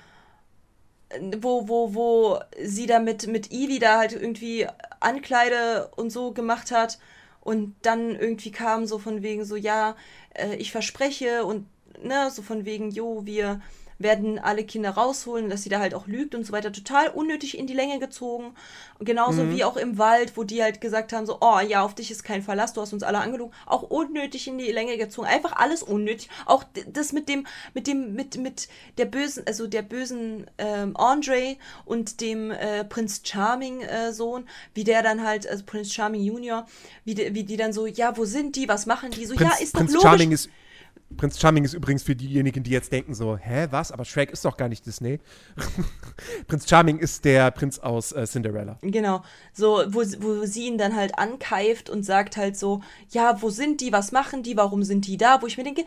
wo, 1.21 1.69
wo, 1.69 1.95
wo 1.95 2.41
sie 2.63 2.87
da 2.87 2.99
mit, 2.99 3.27
mit 3.27 3.53
Ivy 3.53 3.79
da 3.79 3.99
halt 3.99 4.13
irgendwie 4.13 4.67
Ankleide 5.01 5.91
und 5.97 6.11
so 6.11 6.33
gemacht 6.33 6.71
hat 6.71 6.99
und 7.41 7.75
dann 7.83 8.15
irgendwie 8.15 8.51
kam 8.51 8.87
so 8.87 8.99
von 8.99 9.23
wegen 9.23 9.45
so, 9.45 9.57
ja, 9.57 9.97
äh, 10.35 10.55
ich 10.57 10.73
verspreche 10.73 11.45
und 11.45 11.67
ne, 12.03 12.31
so 12.31 12.43
von 12.43 12.65
wegen, 12.65 12.91
jo, 12.91 13.27
wir 13.27 13.61
werden 13.99 14.39
alle 14.39 14.65
Kinder 14.65 14.91
rausholen, 14.91 15.49
dass 15.49 15.63
sie 15.63 15.69
da 15.69 15.79
halt 15.79 15.95
auch 15.95 16.07
lügt 16.07 16.35
und 16.35 16.45
so 16.45 16.53
weiter. 16.53 16.73
Total 16.73 17.09
unnötig 17.09 17.57
in 17.59 17.67
die 17.67 17.75
Länge 17.75 17.99
gezogen. 17.99 18.55
Genauso 19.01 19.43
wie 19.51 19.65
auch 19.65 19.77
im 19.77 19.99
Wald, 19.99 20.37
wo 20.37 20.45
die 20.45 20.63
halt 20.63 20.81
gesagt 20.81 21.13
haben, 21.13 21.27
so, 21.27 21.39
oh 21.41 21.59
ja, 21.61 21.83
auf 21.83 21.95
dich 21.95 22.11
ist 22.11 22.23
kein 22.23 22.43
Verlass, 22.43 22.73
du 22.73 22.81
hast 22.81 22.93
uns 22.93 23.03
alle 23.03 23.19
angelogen. 23.19 23.53
Auch 23.67 23.83
unnötig 23.83 24.47
in 24.49 24.59
die 24.59 24.71
Länge 24.71 24.97
gezogen. 24.97 25.27
Einfach 25.27 25.53
alles 25.57 25.83
unnötig. 25.83 26.29
Auch 26.47 26.65
das 26.93 27.13
mit 27.13 27.29
dem, 27.29 27.47
mit 27.75 27.87
dem, 27.87 28.15
mit, 28.15 28.37
mit 28.39 28.69
der 28.99 29.07
bösen, 29.07 29.45
also 29.47 29.67
der 29.67 29.83
bösen 29.83 30.47
ähm, 30.59 30.97
Andre 30.97 31.57
und 31.85 32.21
dem 32.21 32.51
äh, 32.51 32.85
Prinz 32.85 33.23
Charming 33.25 33.81
äh, 33.83 34.13
Sohn, 34.13 34.47
wie 34.75 34.85
der 34.85 35.03
dann 35.03 35.25
halt, 35.25 35.47
also 35.49 35.65
Prinz 35.65 35.93
Charming 35.93 36.23
Junior, 36.23 36.67
wie, 37.05 37.15
die- 37.15 37.35
wie 37.35 37.45
die 37.45 37.57
dann 37.57 37.73
so, 37.73 37.87
ja, 37.87 38.17
wo 38.17 38.25
sind 38.25 38.55
die, 38.57 38.69
was 38.69 38.87
machen 38.87 39.11
die? 39.11 39.27
So, 39.27 39.35
Prinz, 39.35 39.51
ja, 39.59 39.63
ist 39.65 39.75
Prinz 39.75 39.93
doch 39.93 39.97
logisch. 40.03 40.11
Charming 40.11 40.33
ist 40.33 40.49
Prinz 41.17 41.39
Charming 41.41 41.65
ist 41.65 41.75
übrigens 41.75 42.03
für 42.03 42.15
diejenigen, 42.17 42.63
die 42.63 42.71
jetzt 42.71 42.93
denken 42.93 43.15
so, 43.15 43.37
hä, 43.37 43.69
was? 43.71 43.93
Aber 43.93 44.05
Shrek 44.05 44.31
ist 44.31 44.45
doch 44.45 44.57
gar 44.57 44.69
nicht 44.69 44.85
Disney. 44.87 45.21
Prinz 46.49 46.69
Charming 46.69 46.99
ist 46.99 47.25
der 47.25 47.51
Prinz 47.51 47.79
aus 47.79 48.13
äh, 48.13 48.27
Cinderella. 48.27 48.79
Genau, 48.83 49.23
so, 49.53 49.83
wo, 49.89 50.03
sie- 50.03 50.23
wo 50.23 50.45
sie 50.45 50.67
ihn 50.67 50.79
dann 50.79 50.95
halt 50.97 51.19
ankeift 51.19 51.91
und 51.91 52.03
sagt 52.05 52.37
halt 52.37 52.57
so, 52.57 52.81
ja, 53.11 53.41
wo 53.43 53.51
sind 53.51 53.81
die, 53.81 53.93
was 53.93 54.13
machen 54.13 54.43
die, 54.43 54.57
warum 54.57 54.83
sind 54.83 55.07
die 55.07 55.17
da? 55.17 55.41
Wo 55.43 55.47
ich 55.47 55.57
mir 55.59 55.65
denke, 55.65 55.85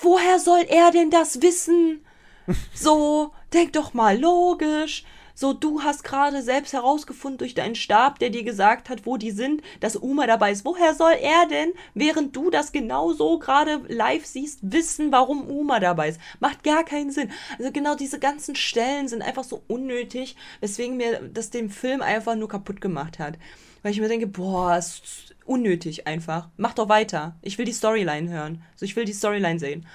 woher 0.00 0.38
soll 0.38 0.64
er 0.68 0.90
denn 0.90 1.10
das 1.10 1.42
wissen? 1.42 2.00
So, 2.74 3.32
denk 3.52 3.72
doch 3.72 3.92
mal 3.92 4.16
logisch. 4.20 5.04
So, 5.38 5.52
du 5.52 5.82
hast 5.82 6.02
gerade 6.02 6.40
selbst 6.40 6.72
herausgefunden 6.72 7.36
durch 7.36 7.52
deinen 7.52 7.74
Stab, 7.74 8.18
der 8.20 8.30
dir 8.30 8.42
gesagt 8.42 8.88
hat, 8.88 9.04
wo 9.04 9.18
die 9.18 9.32
sind, 9.32 9.60
dass 9.80 9.94
Uma 9.94 10.26
dabei 10.26 10.50
ist. 10.50 10.64
Woher 10.64 10.94
soll 10.94 11.12
er 11.12 11.46
denn, 11.46 11.74
während 11.92 12.34
du 12.34 12.48
das 12.48 12.72
genau 12.72 13.12
so 13.12 13.38
gerade 13.38 13.82
live 13.86 14.24
siehst, 14.24 14.60
wissen, 14.62 15.12
warum 15.12 15.46
Uma 15.46 15.78
dabei 15.78 16.08
ist? 16.08 16.20
Macht 16.40 16.64
gar 16.64 16.84
keinen 16.84 17.10
Sinn. 17.10 17.30
Also 17.58 17.70
genau 17.70 17.94
diese 17.94 18.18
ganzen 18.18 18.56
Stellen 18.56 19.08
sind 19.08 19.20
einfach 19.20 19.44
so 19.44 19.62
unnötig, 19.68 20.36
weswegen 20.60 20.96
mir 20.96 21.20
das 21.28 21.50
dem 21.50 21.68
Film 21.68 22.00
einfach 22.00 22.34
nur 22.34 22.48
kaputt 22.48 22.80
gemacht 22.80 23.18
hat. 23.18 23.34
Weil 23.82 23.92
ich 23.92 24.00
mir 24.00 24.08
denke, 24.08 24.26
boah, 24.26 24.78
ist 24.78 25.34
unnötig 25.44 26.06
einfach. 26.06 26.48
Mach 26.56 26.72
doch 26.72 26.88
weiter. 26.88 27.36
Ich 27.42 27.58
will 27.58 27.66
die 27.66 27.72
Storyline 27.72 28.30
hören. 28.30 28.62
So, 28.74 28.86
ich 28.86 28.96
will 28.96 29.04
die 29.04 29.12
Storyline 29.12 29.58
sehen. 29.58 29.86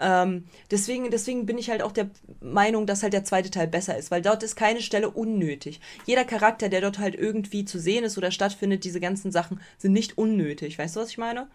Ähm, 0.00 0.44
deswegen, 0.70 1.10
deswegen 1.10 1.46
bin 1.46 1.58
ich 1.58 1.70
halt 1.70 1.82
auch 1.82 1.92
der 1.92 2.10
Meinung, 2.40 2.86
dass 2.86 3.02
halt 3.02 3.12
der 3.12 3.24
zweite 3.24 3.50
Teil 3.50 3.68
besser 3.68 3.96
ist, 3.96 4.10
weil 4.10 4.22
dort 4.22 4.42
ist 4.42 4.56
keine 4.56 4.80
Stelle 4.80 5.10
unnötig. 5.10 5.80
Jeder 6.06 6.24
Charakter, 6.24 6.68
der 6.68 6.80
dort 6.80 6.98
halt 6.98 7.14
irgendwie 7.14 7.64
zu 7.64 7.78
sehen 7.78 8.04
ist 8.04 8.18
oder 8.18 8.30
stattfindet, 8.30 8.84
diese 8.84 9.00
ganzen 9.00 9.30
Sachen 9.30 9.60
sind 9.78 9.92
nicht 9.92 10.18
unnötig. 10.18 10.78
Weißt 10.78 10.96
du, 10.96 11.00
was 11.00 11.10
ich 11.10 11.18
meine? 11.18 11.48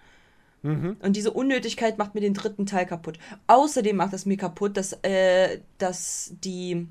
Und 1.01 1.15
diese 1.15 1.31
Unnötigkeit 1.31 1.97
macht 1.97 2.15
mir 2.15 2.21
den 2.21 2.33
dritten 2.33 2.65
Teil 2.65 2.85
kaputt. 2.85 3.19
Außerdem 3.47 3.95
macht 3.95 4.13
es 4.13 4.25
mir 4.25 4.37
kaputt, 4.37 4.77
dass, 4.77 4.93
äh, 5.03 5.59
dass 5.77 6.33
die 6.43 6.87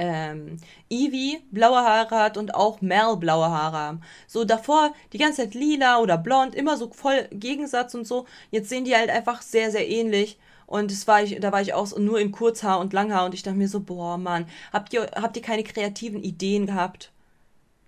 ähm, 0.00 0.56
Evie 0.88 1.42
blaue 1.50 1.76
Haare 1.76 2.16
hat 2.16 2.38
und 2.38 2.54
auch 2.54 2.80
Mel 2.80 3.18
blaue 3.18 3.50
Haare 3.50 3.76
haben. 3.76 4.00
So 4.26 4.44
davor 4.44 4.94
die 5.12 5.18
ganze 5.18 5.42
Zeit 5.42 5.54
lila 5.54 5.98
oder 5.98 6.16
blond, 6.16 6.54
immer 6.54 6.78
so 6.78 6.90
voll 6.90 7.28
Gegensatz 7.30 7.94
und 7.94 8.06
so. 8.06 8.26
Jetzt 8.50 8.70
sehen 8.70 8.86
die 8.86 8.96
halt 8.96 9.10
einfach 9.10 9.42
sehr, 9.42 9.70
sehr 9.70 9.86
ähnlich. 9.86 10.38
Und 10.66 10.90
das 10.90 11.06
war 11.06 11.22
ich, 11.22 11.38
da 11.40 11.52
war 11.52 11.60
ich 11.60 11.74
auch 11.74 11.98
nur 11.98 12.18
in 12.18 12.32
Kurzhaar 12.32 12.80
und 12.80 12.94
Langhaar 12.94 13.26
und 13.26 13.34
ich 13.34 13.42
dachte 13.42 13.58
mir 13.58 13.68
so, 13.68 13.80
boah, 13.80 14.16
Mann, 14.16 14.46
habt 14.72 14.94
ihr, 14.94 15.02
habt 15.14 15.36
ihr 15.36 15.42
keine 15.42 15.64
kreativen 15.64 16.22
Ideen 16.22 16.64
gehabt? 16.64 17.12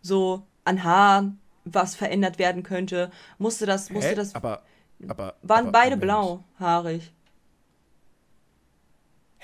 So 0.02 0.42
an 0.64 0.84
Haaren, 0.84 1.40
was 1.64 1.94
verändert 1.94 2.38
werden 2.38 2.62
könnte? 2.62 3.10
Musste 3.38 3.64
das, 3.64 3.88
musste 3.88 4.10
Hä? 4.10 4.14
das. 4.16 4.34
aber, 4.34 4.62
aber. 5.08 5.34
waren 5.42 5.68
aber, 5.68 5.72
beide 5.72 5.96
Moment. 5.96 6.42
blauhaarig. 6.58 7.10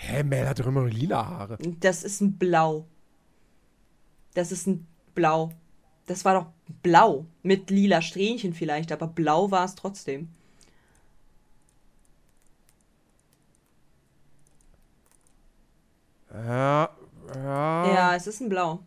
Hä, 0.00 0.22
Mel 0.22 0.48
hat 0.48 0.60
doch 0.60 0.66
immer 0.66 0.82
nur 0.82 0.90
lila 0.90 1.26
Haare. 1.26 1.58
Das 1.80 2.04
ist 2.04 2.20
ein 2.20 2.38
Blau. 2.38 2.86
Das 4.34 4.52
ist 4.52 4.68
ein 4.68 4.86
Blau. 5.14 5.50
Das 6.06 6.24
war 6.24 6.34
doch 6.34 6.46
blau. 6.82 7.26
Mit 7.42 7.68
lila 7.68 8.00
Strähnchen 8.00 8.54
vielleicht, 8.54 8.92
aber 8.92 9.08
blau 9.08 9.50
war 9.50 9.64
es 9.64 9.74
trotzdem. 9.74 10.28
Ja, 16.32 16.90
ja. 17.34 17.94
Ja, 17.94 18.14
es 18.14 18.28
ist 18.28 18.40
ein 18.40 18.48
Blau. 18.48 18.86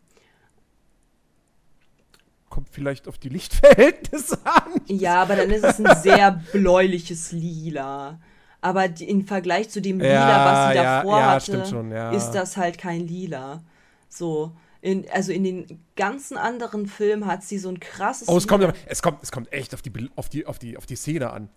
Kommt 2.50 2.70
vielleicht 2.70 3.10
auf 3.10 3.18
die 3.18 3.30
Lichtverhältnisse 3.30 4.40
an. 4.46 4.82
Ja, 4.88 5.22
aber 5.24 5.36
dann 5.36 5.50
ist 5.50 5.66
es 5.66 5.80
ein 5.80 6.02
sehr 6.02 6.32
bläuliches 6.54 7.34
Lila. 7.34 8.20
Aber 8.62 8.88
die, 8.88 9.10
im 9.10 9.26
Vergleich 9.26 9.70
zu 9.70 9.82
dem 9.82 10.00
Lila, 10.00 10.14
Ja, 10.14 10.46
was 10.46 10.72
sie 10.72 10.78
ja, 10.78 11.02
davor 11.02 11.20
ja, 11.20 11.32
hatte, 11.32 11.66
schon, 11.66 11.92
ist 11.92 12.32
das 12.32 12.58
halt 12.58 12.78
kein 12.78 13.08
Lila. 13.08 13.64
So. 14.08 14.52
In, 14.82 15.06
also 15.12 15.32
in 15.32 15.44
den 15.44 15.80
ganzen 15.96 16.38
anderen 16.38 16.88
Filmen 16.88 17.28
hat 17.28 17.44
sie 17.44 17.60
so 17.60 17.70
ein 17.70 17.80
krasses. 17.80 18.28
Oh, 18.28 18.38
es 18.38 18.48
kommt, 18.48 18.64
aber, 18.64 18.74
es 18.88 19.02
kommt, 19.02 19.22
es 19.22 19.32
kommt 19.32 19.52
echt 19.54 19.74
auf 19.74 19.82
die, 19.82 19.92
auf 20.16 20.30
die, 20.30 20.46
auf 20.46 20.58
die, 20.58 20.78
auf 20.78 20.86
die 20.86 20.96
Szene 20.96 21.32
an. 21.32 21.50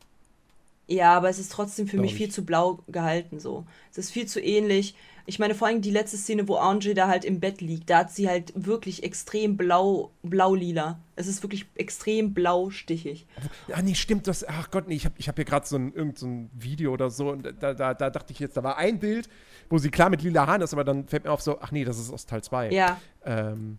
Ja, 0.86 1.16
aber 1.16 1.28
es 1.31 1.39
ist 1.39 1.52
trotzdem 1.52 1.89
für 1.89 1.98
mich 1.98 2.15
viel 2.15 2.28
ich. 2.28 2.32
zu 2.32 2.44
blau 2.44 2.81
gehalten 2.89 3.40
so. 3.40 3.65
Es 3.90 3.98
ist 3.98 4.11
viel 4.11 4.27
zu 4.27 4.40
ähnlich. 4.40 4.94
Ich 5.27 5.39
meine, 5.39 5.55
vor 5.55 5.69
allem 5.69 5.81
die 5.81 5.90
letzte 5.90 6.19
Szene, 6.19 6.48
wo 6.48 6.56
Angie 6.56 6.93
da 6.93 7.09
halt 7.09 7.24
im 7.24 7.40
Bett 7.40 7.62
liegt, 7.62 7.89
da 7.89 8.01
hat 8.01 8.11
sie 8.11 8.28
halt 8.28 8.52
wirklich 8.55 9.02
extrem 9.02 9.56
blau, 9.56 10.11
blau-lila. 10.23 10.98
Es 11.16 11.27
ist 11.27 11.43
wirklich 11.43 11.65
extrem 11.77 12.35
blau-stichig. 12.35 13.27
Ah, 13.73 13.81
nee, 13.81 13.94
stimmt 13.94 14.27
das. 14.27 14.47
Ach 14.47 14.70
Gott, 14.70 14.86
nee, 14.86 14.97
ich 14.97 15.06
habe 15.06 15.15
ich 15.16 15.28
hab 15.28 15.36
hier 15.36 15.47
gerade 15.47 15.66
so 15.66 15.77
ein, 15.77 15.94
irgend 15.94 16.19
so 16.19 16.27
ein 16.27 16.51
Video 16.52 16.93
oder 16.93 17.09
so 17.09 17.31
und 17.31 17.55
da, 17.59 17.73
da, 17.73 17.94
da 17.94 18.11
dachte 18.11 18.35
ich 18.35 18.39
jetzt, 18.39 18.59
da 18.59 18.62
war 18.62 18.77
ein 18.77 18.98
Bild, 18.98 19.31
wo 19.70 19.78
sie 19.78 19.90
klar 19.90 20.11
mit 20.11 20.20
lila 20.20 20.47
Haaren 20.47 20.61
ist, 20.61 20.74
aber 20.74 20.85
dann 20.85 21.09
fällt 21.09 21.24
mir 21.24 21.32
auf 21.32 21.40
so, 21.40 21.59
ach 21.59 21.73
nee, 21.73 21.85
das 21.85 21.98
ist 21.98 22.12
aus 22.12 22.27
Teil 22.27 22.43
2. 22.43 22.70
Ja. 22.70 23.01
Ähm, 23.24 23.78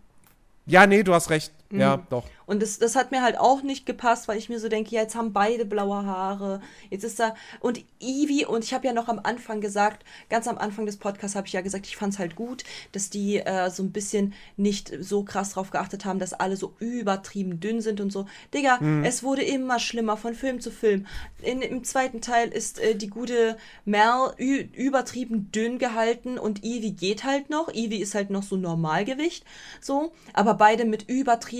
ja, 0.66 0.86
nee, 0.86 1.04
du 1.04 1.14
hast 1.14 1.30
recht. 1.30 1.52
Mhm. 1.70 1.80
Ja, 1.80 1.96
doch. 2.08 2.24
Und 2.46 2.62
das, 2.62 2.78
das 2.78 2.94
hat 2.94 3.10
mir 3.10 3.22
halt 3.22 3.38
auch 3.38 3.62
nicht 3.62 3.86
gepasst, 3.86 4.28
weil 4.28 4.38
ich 4.38 4.48
mir 4.48 4.60
so 4.60 4.68
denke, 4.68 4.94
ja, 4.94 5.02
jetzt 5.02 5.16
haben 5.16 5.32
beide 5.32 5.64
blaue 5.64 6.04
Haare. 6.06 6.60
Jetzt 6.90 7.02
ist 7.02 7.18
da. 7.18 7.34
Und 7.60 7.84
Ivy, 8.00 8.44
und 8.46 8.62
ich 8.62 8.72
habe 8.72 8.86
ja 8.86 8.92
noch 8.92 9.08
am 9.08 9.20
Anfang 9.22 9.60
gesagt, 9.60 10.04
ganz 10.30 10.46
am 10.46 10.56
Anfang 10.56 10.86
des 10.86 10.96
Podcasts 10.96 11.34
habe 11.34 11.48
ich 11.48 11.52
ja 11.52 11.60
gesagt, 11.60 11.86
ich 11.86 11.96
fand 11.96 12.12
es 12.14 12.18
halt 12.20 12.36
gut, 12.36 12.62
dass 12.92 13.10
die 13.10 13.38
äh, 13.38 13.68
so 13.70 13.82
ein 13.82 13.90
bisschen 13.90 14.34
nicht 14.56 14.92
so 15.00 15.24
krass 15.24 15.50
drauf 15.50 15.70
geachtet 15.70 16.04
haben, 16.04 16.20
dass 16.20 16.34
alle 16.34 16.56
so 16.56 16.74
übertrieben 16.78 17.58
dünn 17.58 17.80
sind 17.80 18.00
und 18.00 18.12
so. 18.12 18.26
Digga, 18.54 18.78
es 19.02 19.22
wurde 19.22 19.42
immer 19.42 19.80
schlimmer 19.80 20.16
von 20.16 20.34
Film 20.34 20.60
zu 20.60 20.70
Film. 20.70 21.06
In, 21.42 21.62
Im 21.62 21.82
zweiten 21.82 22.20
Teil 22.20 22.48
ist 22.48 22.78
äh, 22.78 22.94
die 22.94 23.08
gute 23.08 23.56
Mel 23.84 24.34
übertrieben 24.38 25.50
dünn 25.50 25.78
gehalten 25.78 26.38
und 26.38 26.64
Ivy 26.64 26.92
geht 26.92 27.24
halt 27.24 27.50
noch. 27.50 27.72
Ivy 27.72 27.96
ist 27.96 28.14
halt 28.14 28.30
noch 28.30 28.42
so 28.44 28.56
Normalgewicht. 28.56 29.44
So. 29.80 30.12
Aber 30.32 30.54
beide 30.54 30.84
mit 30.84 31.08
übertrieben 31.08 31.55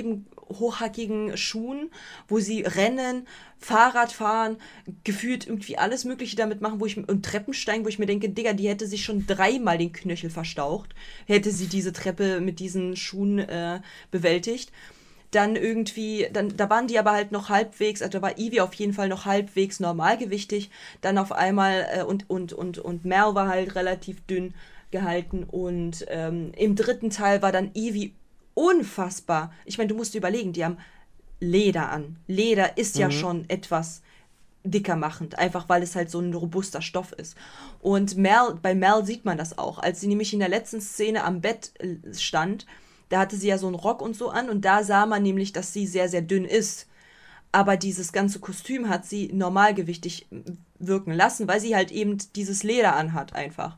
hochhackigen 0.48 1.36
Schuhen, 1.36 1.90
wo 2.28 2.39
sie 2.39 2.62
rennen, 2.62 3.27
Fahrrad 3.59 4.12
fahren, 4.12 4.56
gefühlt 5.05 5.47
irgendwie 5.47 5.78
alles 5.78 6.05
Mögliche 6.05 6.36
damit 6.36 6.60
machen, 6.60 6.81
wo 6.81 6.86
ich 6.86 6.97
und 6.97 7.24
Treppen 7.24 7.55
steigen, 7.55 7.85
wo 7.85 7.89
ich 7.89 7.98
mir 7.98 8.06
denke, 8.06 8.28
Digga, 8.28 8.52
die 8.52 8.68
hätte 8.68 8.86
sich 8.86 9.05
schon 9.05 9.27
dreimal 9.27 9.78
den 9.78 9.93
Knöchel 9.93 10.31
verstaucht, 10.31 10.94
hätte 11.27 11.51
sie 11.51 11.66
diese 11.66 11.93
Treppe 11.93 12.40
mit 12.40 12.60
diesen 12.60 12.97
Schuhen 12.97 13.39
äh, 13.39 13.81
bewältigt. 14.10 14.73
Dann 15.32 15.56
irgendwie, 15.56 16.28
dann, 16.32 16.56
da 16.56 16.70
waren 16.70 16.86
die 16.86 16.98
aber 16.98 17.12
halt 17.12 17.32
noch 17.32 17.48
halbwegs, 17.48 18.01
also 18.01 18.18
da 18.18 18.23
war 18.23 18.39
Ivy 18.39 18.60
auf 18.60 18.74
jeden 18.74 18.93
Fall 18.93 19.09
noch 19.09 19.24
halbwegs 19.24 19.81
normalgewichtig. 19.81 20.70
Dann 21.01 21.18
auf 21.18 21.32
einmal, 21.32 21.86
äh, 21.93 22.02
und, 22.05 22.31
und, 22.31 22.52
und, 22.52 22.78
und 22.78 23.05
Mel 23.05 23.35
war 23.35 23.48
halt 23.48 23.74
relativ 23.74 24.24
dünn 24.27 24.55
gehalten. 24.93 25.43
Und 25.43 26.06
ähm, 26.09 26.52
im 26.56 26.77
dritten 26.77 27.10
Teil 27.10 27.43
war 27.43 27.52
dann 27.52 27.70
Ivy 27.74 28.14
unfassbar. 28.56 29.52
Ich 29.66 29.78
meine, 29.78 29.88
du 29.88 29.94
musst 29.94 30.14
dir 30.14 30.18
überlegen, 30.18 30.52
die 30.52 30.64
haben 30.64 30.78
Leder 31.38 31.90
an. 31.90 32.16
Leder 32.26 32.78
ist 32.78 32.96
ja 32.96 33.10
schon 33.10 33.44
etwas 33.48 34.00
dicker 34.64 34.96
machend, 34.96 35.38
einfach 35.38 35.68
weil 35.68 35.82
es 35.82 35.94
halt 35.94 36.10
so 36.10 36.18
ein 36.18 36.32
robuster 36.34 36.80
Stoff 36.82 37.12
ist. 37.12 37.36
Und 37.80 38.16
Mel, 38.16 38.58
bei 38.62 38.74
Mel 38.74 39.04
sieht 39.04 39.24
man 39.24 39.36
das 39.36 39.58
auch. 39.58 39.78
Als 39.78 40.00
sie 40.00 40.08
nämlich 40.08 40.32
in 40.32 40.40
der 40.40 40.48
letzten 40.48 40.80
Szene 40.80 41.22
am 41.22 41.42
Bett 41.42 41.72
äh, 41.78 42.14
stand, 42.14 42.66
da 43.10 43.20
hatte 43.20 43.36
sie 43.36 43.48
ja 43.48 43.58
so 43.58 43.66
einen 43.66 43.76
Rock 43.76 44.00
und 44.00 44.16
so 44.16 44.30
an 44.30 44.48
und 44.48 44.64
da 44.64 44.82
sah 44.82 45.06
man 45.06 45.22
nämlich, 45.22 45.52
dass 45.52 45.72
sie 45.72 45.86
sehr, 45.86 46.08
sehr 46.08 46.22
dünn 46.22 46.46
ist. 46.46 46.88
Aber 47.52 47.76
dieses 47.76 48.12
ganze 48.12 48.40
Kostüm 48.40 48.88
hat 48.88 49.06
sie 49.06 49.30
normalgewichtig 49.32 50.26
wirken 50.78 51.12
lassen, 51.12 51.46
weil 51.46 51.60
sie 51.60 51.76
halt 51.76 51.92
eben 51.92 52.18
dieses 52.34 52.62
Leder 52.62 52.96
anhat 52.96 53.34
einfach. 53.34 53.76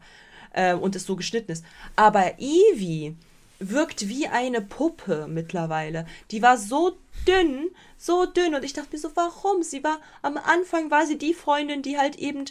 Äh, 0.53 0.75
und 0.75 0.97
es 0.97 1.05
so 1.05 1.17
geschnitten 1.17 1.53
ist. 1.53 1.65
Aber 1.97 2.39
Evie 2.39 3.17
wirkt 3.59 4.09
wie 4.09 4.29
eine 4.29 4.61
Puppe 4.61 5.27
mittlerweile. 5.29 6.07
Die 6.31 6.43
war 6.43 6.57
so 6.57 6.97
dünn, 7.27 7.71
so 7.97 8.27
dünn. 8.27 8.55
Und 8.55 8.65
ich 8.65 8.73
dachte 8.73 8.91
mir 8.93 8.99
so, 8.99 9.11
warum? 9.15 9.63
Sie 9.63 9.83
war, 9.83 9.99
am 10.23 10.37
Anfang 10.37 10.91
war 10.91 11.07
sie 11.07 11.19
die 11.19 11.35
Freundin, 11.35 11.83
die 11.83 11.99
halt 11.99 12.17
eben 12.17 12.45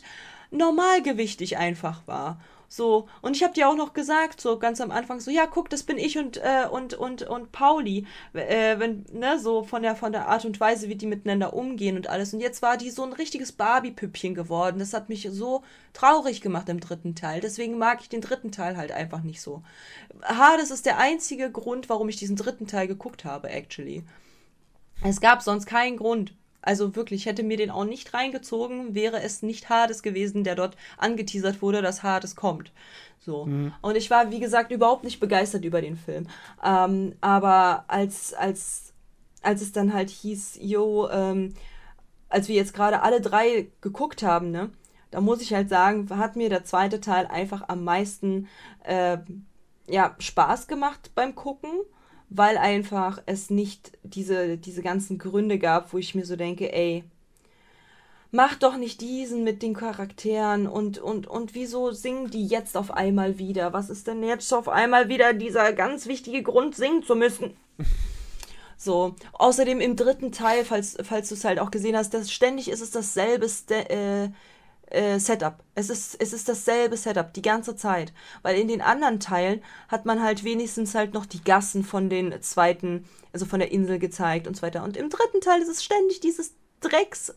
normalgewichtig 0.51 1.57
einfach 1.57 2.05
war. 2.07 2.39
So, 2.69 3.07
und 3.21 3.35
ich 3.35 3.43
habe 3.43 3.53
dir 3.53 3.69
auch 3.69 3.75
noch 3.75 3.93
gesagt, 3.93 4.41
so 4.41 4.59
ganz 4.59 4.81
am 4.81 4.91
Anfang, 4.91 5.21
so, 5.21 5.31
ja, 5.31 5.47
guck, 5.47 5.69
das 5.69 5.83
bin 5.83 5.97
ich 5.97 6.17
und, 6.17 6.37
äh, 6.37 6.65
und, 6.69 6.93
und, 6.93 7.23
und 7.23 7.53
Pauli, 7.53 8.05
äh, 8.33 8.77
wenn, 8.77 9.05
ne, 9.13 9.39
so 9.39 9.63
von 9.63 9.83
der, 9.83 9.95
von 9.95 10.11
der 10.11 10.27
Art 10.27 10.43
und 10.43 10.59
Weise, 10.59 10.89
wie 10.89 10.95
die 10.95 11.05
miteinander 11.05 11.53
umgehen 11.53 11.95
und 11.95 12.09
alles. 12.09 12.33
Und 12.33 12.41
jetzt 12.41 12.61
war 12.61 12.75
die 12.75 12.89
so 12.89 13.03
ein 13.03 13.13
richtiges 13.13 13.53
Barbie-Püppchen 13.53 14.35
geworden. 14.35 14.79
Das 14.79 14.93
hat 14.93 15.07
mich 15.07 15.27
so 15.31 15.63
traurig 15.93 16.41
gemacht 16.41 16.67
im 16.67 16.81
dritten 16.81 17.15
Teil. 17.15 17.39
Deswegen 17.39 17.77
mag 17.77 18.01
ich 18.01 18.09
den 18.09 18.21
dritten 18.21 18.51
Teil 18.51 18.75
halt 18.75 18.91
einfach 18.91 19.21
nicht 19.23 19.41
so. 19.41 19.63
Hades 20.23 20.69
ist 20.69 20.85
der 20.85 20.97
einzige 20.97 21.49
Grund, 21.49 21.87
warum 21.87 22.09
ich 22.09 22.17
diesen 22.17 22.35
dritten 22.35 22.67
Teil 22.67 22.87
geguckt 22.87 23.23
habe, 23.23 23.49
actually. 23.49 24.03
Es 25.03 25.21
gab 25.21 25.41
sonst 25.41 25.67
keinen 25.67 25.95
Grund. 25.95 26.33
Also 26.67 26.97
wirklich, 26.97 27.21
ich 27.21 27.25
hätte 27.27 27.43
mir 27.43 27.55
den 27.55 27.71
auch 27.71 27.85
nicht 27.85 28.13
reingezogen, 28.13 28.93
wäre 28.93 29.21
es 29.21 29.41
nicht 29.41 29.69
Hades 29.69 30.03
gewesen, 30.03 30.43
der 30.43 30.55
dort 30.55 30.75
angeteasert 30.97 31.61
wurde, 31.61 31.81
dass 31.81 32.03
Hades 32.03 32.35
kommt. 32.35 32.73
So. 33.19 33.47
Und 33.81 33.95
ich 33.95 34.09
war, 34.09 34.31
wie 34.31 34.41
gesagt, 34.41 34.73
überhaupt 34.73 35.05
nicht 35.05 35.21
begeistert 35.21 35.63
über 35.63 35.81
den 35.81 35.95
Film. 35.95 36.27
Ähm, 36.61 37.15
aber 37.21 37.85
als, 37.87 38.33
als, 38.33 38.91
als 39.41 39.61
es 39.61 39.71
dann 39.71 39.93
halt 39.93 40.09
hieß, 40.09 40.59
yo, 40.61 41.07
ähm, 41.09 41.53
als 42.27 42.49
wir 42.49 42.55
jetzt 42.55 42.73
gerade 42.73 43.01
alle 43.01 43.21
drei 43.21 43.67
geguckt 43.79 44.21
haben, 44.21 44.51
ne, 44.51 44.69
da 45.09 45.21
muss 45.21 45.41
ich 45.41 45.53
halt 45.53 45.69
sagen, 45.69 46.09
hat 46.17 46.35
mir 46.35 46.49
der 46.49 46.65
zweite 46.65 46.99
Teil 46.99 47.27
einfach 47.27 47.69
am 47.69 47.85
meisten 47.85 48.49
äh, 48.83 49.19
ja, 49.87 50.15
Spaß 50.19 50.67
gemacht 50.67 51.11
beim 51.15 51.33
Gucken, 51.33 51.71
weil 52.29 52.57
einfach 52.57 53.21
es 53.25 53.49
nicht 53.49 53.97
diese, 54.03 54.57
diese 54.57 54.81
ganzen 54.81 55.17
Gründe 55.17 55.59
gab, 55.59 55.93
wo 55.93 55.97
ich 55.97 56.15
mir 56.15 56.25
so 56.25 56.35
denke, 56.35 56.73
ey, 56.73 57.03
mach 58.31 58.55
doch 58.55 58.77
nicht 58.77 59.01
diesen 59.01 59.43
mit 59.43 59.61
den 59.61 59.73
Charakteren 59.73 60.67
und, 60.67 60.97
und, 60.99 61.27
und 61.27 61.55
wieso 61.55 61.91
singen 61.91 62.29
die 62.29 62.45
jetzt 62.45 62.75
auf 62.75 62.91
einmal 62.91 63.37
wieder? 63.37 63.73
Was 63.73 63.89
ist 63.89 64.07
denn 64.07 64.23
jetzt 64.23 64.53
auf 64.53 64.67
einmal 64.67 65.09
wieder 65.09 65.33
dieser 65.33 65.71
ganz 65.73 66.07
wichtige 66.07 66.43
Grund, 66.43 66.75
singen 66.75 67.03
zu 67.03 67.15
müssen? 67.15 67.55
So, 68.79 69.15
außerdem 69.33 69.81
im 69.81 69.95
dritten 69.95 70.31
Teil, 70.31 70.63
falls, 70.63 70.97
falls 71.01 71.29
du 71.29 71.33
es 71.33 71.43
halt 71.43 71.59
auch 71.59 71.71
gesehen 71.71 71.97
hast, 71.97 72.13
das, 72.13 72.31
ständig 72.31 72.69
ist 72.69 72.81
es 72.81 72.91
dasselbe 72.91 73.49
Ste 73.49 73.89
äh, 73.89 74.29
äh, 74.89 75.19
Setup. 75.19 75.63
Es 75.75 75.89
ist, 75.89 76.15
es 76.19 76.33
ist 76.33 76.49
dasselbe 76.49 76.97
Setup 76.97 77.33
die 77.33 77.41
ganze 77.41 77.75
Zeit. 77.75 78.13
Weil 78.41 78.59
in 78.59 78.67
den 78.67 78.81
anderen 78.81 79.19
Teilen 79.19 79.61
hat 79.87 80.05
man 80.05 80.21
halt 80.21 80.43
wenigstens 80.43 80.95
halt 80.95 81.13
noch 81.13 81.25
die 81.25 81.43
Gassen 81.43 81.83
von 81.83 82.09
den 82.09 82.41
zweiten, 82.41 83.05
also 83.33 83.45
von 83.45 83.59
der 83.59 83.71
Insel 83.71 83.99
gezeigt 83.99 84.47
und 84.47 84.55
so 84.55 84.61
weiter. 84.61 84.83
Und 84.83 84.97
im 84.97 85.09
dritten 85.09 85.41
Teil 85.41 85.61
ist 85.61 85.69
es 85.69 85.83
ständig 85.83 86.19
dieses 86.19 86.53
Drecks 86.81 87.33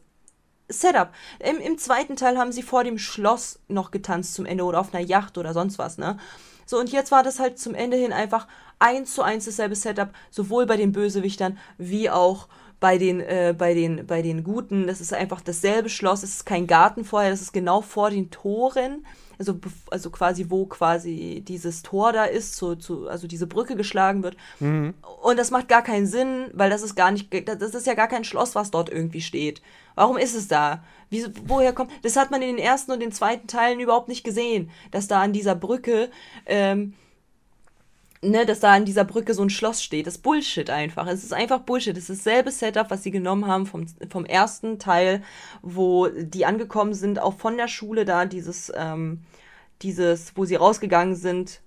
Setup. 0.68 1.10
Im, 1.40 1.59
Im 1.59 1.78
zweiten 1.78 2.16
Teil 2.16 2.39
haben 2.39 2.52
sie 2.52 2.62
vor 2.62 2.85
dem 2.85 2.98
Schloss 2.98 3.59
noch 3.68 3.90
getanzt 3.90 4.35
zum 4.35 4.47
Ende 4.47 4.64
oder 4.64 4.81
auf 4.81 4.94
einer 4.94 5.05
Yacht 5.05 5.36
oder 5.36 5.52
sonst 5.52 5.78
was, 5.78 5.98
ne? 5.98 6.16
So, 6.64 6.78
und 6.78 6.93
jetzt 6.93 7.10
war 7.10 7.24
das 7.24 7.40
halt 7.40 7.59
zum 7.59 7.74
Ende 7.74 7.97
hin 7.97 8.12
einfach 8.12 8.47
eins 8.78 9.14
zu 9.14 9.22
eins 9.22 9.44
dasselbe 9.44 9.74
Setup, 9.74 10.10
sowohl 10.31 10.66
bei 10.66 10.77
den 10.77 10.93
Bösewichtern 10.93 11.59
wie 11.78 12.09
auch 12.09 12.47
bei 12.81 12.97
den, 12.97 13.20
äh, 13.20 13.55
bei 13.57 13.74
den, 13.74 14.07
bei 14.07 14.23
den 14.23 14.43
Guten, 14.43 14.86
das 14.86 15.01
ist 15.01 15.12
einfach 15.12 15.43
dasselbe 15.43 15.90
Schloss, 15.90 16.23
es 16.23 16.36
ist 16.36 16.47
kein 16.47 16.66
Garten 16.66 17.05
vorher, 17.05 17.31
das 17.31 17.43
ist 17.43 17.52
genau 17.52 17.82
vor 17.82 18.11
den 18.11 18.31
Toren. 18.31 19.07
Also, 19.39 19.59
also 19.90 20.11
quasi, 20.11 20.47
wo 20.51 20.66
quasi 20.66 21.43
dieses 21.47 21.82
Tor 21.82 22.12
da 22.12 22.24
ist, 22.24 22.57
so, 22.57 22.74
zu, 22.74 23.09
also 23.09 23.27
diese 23.27 23.47
Brücke 23.47 23.74
geschlagen 23.74 24.23
wird. 24.23 24.36
Und 25.23 25.39
das 25.39 25.51
macht 25.51 25.69
gar 25.69 25.82
keinen 25.82 26.07
Sinn, 26.07 26.51
weil 26.52 26.69
das 26.69 26.82
ist 26.82 26.94
gar 26.94 27.11
nicht, 27.11 27.32
das 27.48 27.74
ist 27.74 27.86
ja 27.86 27.94
gar 27.94 28.09
kein 28.09 28.24
Schloss, 28.24 28.55
was 28.55 28.70
dort 28.70 28.90
irgendwie 28.90 29.23
steht. 29.23 29.62
Warum 29.94 30.19
ist 30.19 30.35
es 30.35 30.47
da? 30.48 30.85
Wie, 31.09 31.24
woher 31.47 31.73
kommt, 31.73 31.90
das 32.02 32.16
hat 32.16 32.31
man 32.31 32.43
in 32.43 32.57
den 32.57 32.65
ersten 32.65 32.93
und 32.93 33.01
den 33.01 33.12
zweiten 33.12 33.47
Teilen 33.47 33.81
überhaupt 33.81 34.09
nicht 34.09 34.24
gesehen, 34.24 34.70
dass 34.90 35.09
da 35.09 35.23
an 35.23 35.32
dieser 35.32 35.55
Brücke, 35.55 36.11
ähm, 36.44 36.94
ne, 38.22 38.44
dass 38.47 38.60
da 38.60 38.72
an 38.72 38.84
dieser 38.84 39.05
Brücke 39.05 39.34
so 39.34 39.42
ein 39.42 39.51
Schloss 39.51 39.82
steht. 39.82 40.06
Das 40.06 40.16
ist 40.16 40.22
Bullshit 40.22 40.70
einfach. 40.70 41.06
Es 41.06 41.24
ist 41.24 41.32
einfach 41.32 41.60
Bullshit. 41.60 41.97
Es 41.97 42.10
ist 42.10 42.26
dasselbe 42.26 42.51
Setup, 42.51 42.90
was 42.90 43.02
sie 43.02 43.10
genommen 43.10 43.47
haben 43.47 43.66
vom, 43.66 43.86
vom 44.10 44.24
ersten 44.24 44.78
Teil, 44.78 45.22
wo 45.62 46.09
die 46.09 46.47
angekommen 46.47 46.94
sind, 46.94 47.18
auch 47.18 47.34
von 47.34 47.56
der 47.56 47.68
Schule 47.68 48.05
da, 48.05 48.26
dieses, 48.26 48.72
ähm, 48.76 49.22
dieses, 49.82 50.36
wo 50.36 50.44
sie 50.44 50.56
rausgegangen 50.56 51.16
sind, 51.16 51.62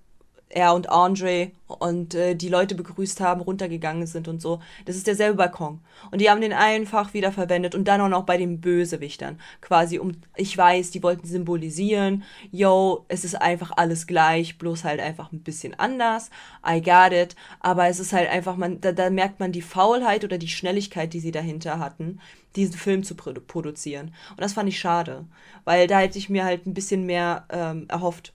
er 0.54 0.72
und 0.74 0.88
Andre 0.88 1.50
und 1.66 2.14
äh, 2.14 2.36
die 2.36 2.48
Leute 2.48 2.76
begrüßt 2.76 3.20
haben, 3.20 3.40
runtergegangen 3.40 4.06
sind 4.06 4.28
und 4.28 4.40
so. 4.40 4.60
Das 4.84 4.94
ist 4.94 5.06
derselbe 5.06 5.38
Balkon. 5.38 5.80
Und 6.12 6.20
die 6.20 6.30
haben 6.30 6.40
den 6.40 6.52
einfach 6.52 7.12
wieder 7.12 7.32
verwendet 7.32 7.74
und 7.74 7.88
dann 7.88 8.00
auch 8.00 8.08
noch 8.08 8.24
bei 8.24 8.36
den 8.36 8.60
Bösewichtern. 8.60 9.40
Quasi 9.60 9.98
um, 9.98 10.12
ich 10.36 10.56
weiß, 10.56 10.92
die 10.92 11.02
wollten 11.02 11.26
symbolisieren, 11.26 12.22
yo, 12.52 13.04
es 13.08 13.24
ist 13.24 13.34
einfach 13.34 13.72
alles 13.76 14.06
gleich, 14.06 14.56
bloß 14.58 14.84
halt 14.84 15.00
einfach 15.00 15.32
ein 15.32 15.42
bisschen 15.42 15.74
anders. 15.74 16.30
I 16.66 16.80
got 16.80 17.12
it. 17.12 17.34
Aber 17.58 17.88
es 17.88 17.98
ist 17.98 18.12
halt 18.12 18.30
einfach, 18.30 18.56
man, 18.56 18.80
da, 18.80 18.92
da 18.92 19.10
merkt 19.10 19.40
man 19.40 19.50
die 19.50 19.62
Faulheit 19.62 20.24
oder 20.24 20.38
die 20.38 20.48
Schnelligkeit, 20.48 21.12
die 21.12 21.20
sie 21.20 21.32
dahinter 21.32 21.80
hatten, 21.80 22.20
diesen 22.54 22.74
Film 22.74 23.02
zu 23.02 23.16
produ 23.16 23.40
produzieren. 23.40 24.14
Und 24.30 24.40
das 24.40 24.52
fand 24.52 24.68
ich 24.68 24.78
schade. 24.78 25.24
Weil 25.64 25.88
da 25.88 25.98
hätte 25.98 26.18
ich 26.18 26.30
mir 26.30 26.44
halt 26.44 26.66
ein 26.66 26.74
bisschen 26.74 27.06
mehr 27.06 27.44
ähm, 27.50 27.86
erhofft. 27.88 28.32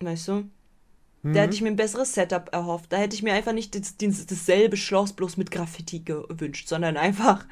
Weißt 0.00 0.28
du? 0.28 0.50
Da 1.24 1.40
hätte 1.40 1.54
ich 1.54 1.62
mir 1.62 1.68
ein 1.68 1.76
besseres 1.76 2.14
Setup 2.14 2.48
erhofft. 2.52 2.92
Da 2.92 2.96
hätte 2.96 3.16
ich 3.16 3.24
mir 3.24 3.32
einfach 3.32 3.52
nicht 3.52 3.74
das, 3.74 3.96
das, 3.96 4.24
dasselbe 4.26 4.76
Schloss 4.76 5.12
bloß 5.12 5.36
mit 5.36 5.50
Graffiti 5.50 6.00
gewünscht, 6.00 6.68
sondern 6.68 6.96
einfach 6.96 7.44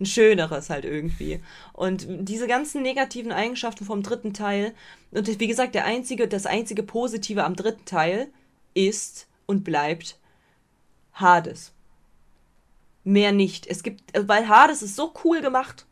ein 0.00 0.06
schöneres 0.06 0.70
halt 0.70 0.86
irgendwie. 0.86 1.40
Und 1.74 2.06
diese 2.08 2.46
ganzen 2.46 2.82
negativen 2.82 3.30
Eigenschaften 3.30 3.84
vom 3.84 4.02
dritten 4.02 4.32
Teil, 4.32 4.74
und 5.10 5.38
wie 5.38 5.46
gesagt, 5.46 5.74
der 5.74 5.84
einzige, 5.84 6.28
das 6.28 6.46
einzige 6.46 6.82
Positive 6.82 7.44
am 7.44 7.56
dritten 7.56 7.84
Teil 7.84 8.28
ist 8.72 9.28
und 9.46 9.64
bleibt 9.64 10.18
Hades. 11.12 11.72
Mehr 13.04 13.32
nicht. 13.32 13.66
Es 13.66 13.82
gibt, 13.82 14.02
weil 14.18 14.48
Hades 14.48 14.82
ist 14.82 14.96
so 14.96 15.12
cool 15.24 15.42
gemacht. 15.42 15.86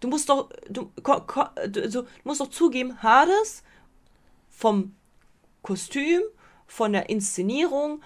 Du 0.00 0.08
musst 0.08 0.28
doch, 0.28 0.50
du, 0.68 0.90
ko, 1.02 1.20
ko, 1.20 1.44
du, 1.68 1.82
also, 1.82 2.02
du 2.02 2.08
musst 2.24 2.40
doch 2.40 2.50
zugeben, 2.50 3.02
Hades 3.02 3.62
vom 4.50 4.96
Kostüm, 5.66 6.22
von 6.68 6.92
der 6.92 7.08
Inszenierung, 7.10 8.00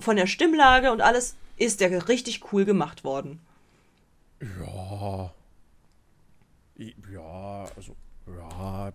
von 0.00 0.16
der 0.16 0.26
Stimmlage 0.26 0.90
und 0.90 1.00
alles 1.00 1.36
ist 1.56 1.80
der 1.80 2.08
richtig 2.08 2.52
cool 2.52 2.64
gemacht 2.64 3.04
worden. 3.04 3.38
Ja. 4.40 5.32
Ja, 7.12 7.64
also, 7.76 7.94
ja. 8.26 8.92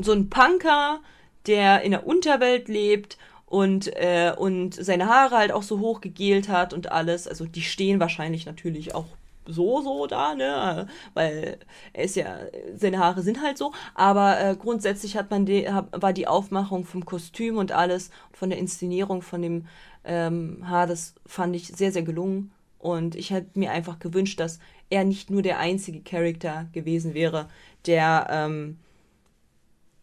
So 0.00 0.12
ein 0.12 0.28
Punker, 0.28 1.00
der 1.46 1.82
in 1.82 1.92
der 1.92 2.04
Unterwelt 2.04 2.66
lebt 2.66 3.18
und, 3.44 3.86
äh, 3.94 4.34
und 4.36 4.74
seine 4.74 5.06
Haare 5.06 5.36
halt 5.36 5.52
auch 5.52 5.62
so 5.62 5.78
hoch 5.78 6.00
gegelt 6.00 6.48
hat 6.48 6.74
und 6.74 6.90
alles. 6.90 7.28
Also 7.28 7.44
die 7.46 7.62
stehen 7.62 8.00
wahrscheinlich 8.00 8.46
natürlich 8.46 8.96
auch 8.96 9.06
so, 9.46 9.80
so 9.80 10.06
da, 10.06 10.34
ne? 10.34 10.86
Weil 11.14 11.58
er 11.92 12.04
ist 12.04 12.16
ja, 12.16 12.38
seine 12.74 12.98
Haare 12.98 13.22
sind 13.22 13.42
halt 13.42 13.58
so. 13.58 13.72
Aber 13.94 14.40
äh, 14.40 14.56
grundsätzlich 14.56 15.16
hat 15.16 15.30
man 15.30 15.46
die, 15.46 15.66
war 15.92 16.12
die 16.12 16.26
Aufmachung 16.28 16.84
vom 16.84 17.04
Kostüm 17.04 17.56
und 17.56 17.72
alles, 17.72 18.10
von 18.32 18.50
der 18.50 18.58
Inszenierung 18.58 19.22
von 19.22 19.42
dem 19.42 19.66
ähm, 20.04 20.68
Hades, 20.68 21.14
fand 21.26 21.56
ich 21.56 21.68
sehr, 21.68 21.92
sehr 21.92 22.02
gelungen. 22.02 22.52
Und 22.78 23.14
ich 23.16 23.30
hätte 23.30 23.58
mir 23.58 23.72
einfach 23.72 23.98
gewünscht, 23.98 24.38
dass 24.38 24.58
er 24.90 25.04
nicht 25.04 25.30
nur 25.30 25.42
der 25.42 25.58
einzige 25.58 26.00
Charakter 26.00 26.66
gewesen 26.72 27.14
wäre, 27.14 27.48
der, 27.86 28.28
ähm, 28.30 28.78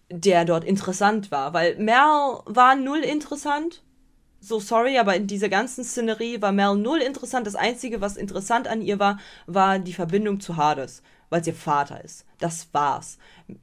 der 0.09 0.45
dort 0.45 0.63
interessant 0.63 1.31
war. 1.31 1.53
Weil 1.53 1.77
Mel 1.77 1.95
war 2.45 2.75
null 2.75 2.99
interessant. 2.99 3.83
So 4.45 4.59
sorry, 4.59 4.97
aber 4.97 5.15
in 5.15 5.25
dieser 5.25 5.47
ganzen 5.47 5.85
Szenerie 5.85 6.41
war 6.41 6.51
Mel 6.51 6.75
null 6.75 6.99
interessant. 6.99 7.47
Das 7.47 7.55
Einzige, 7.55 8.01
was 8.01 8.17
interessant 8.17 8.67
an 8.67 8.81
ihr 8.81 8.99
war, 8.99 9.17
war 9.45 9.79
die 9.79 9.93
Verbindung 9.93 10.41
zu 10.41 10.57
Hades, 10.57 11.01
weil 11.29 11.41
sie 11.41 11.51
ihr 11.51 11.55
Vater 11.55 12.03
ist. 12.03 12.25
Das 12.39 12.67
war's. 12.73 13.17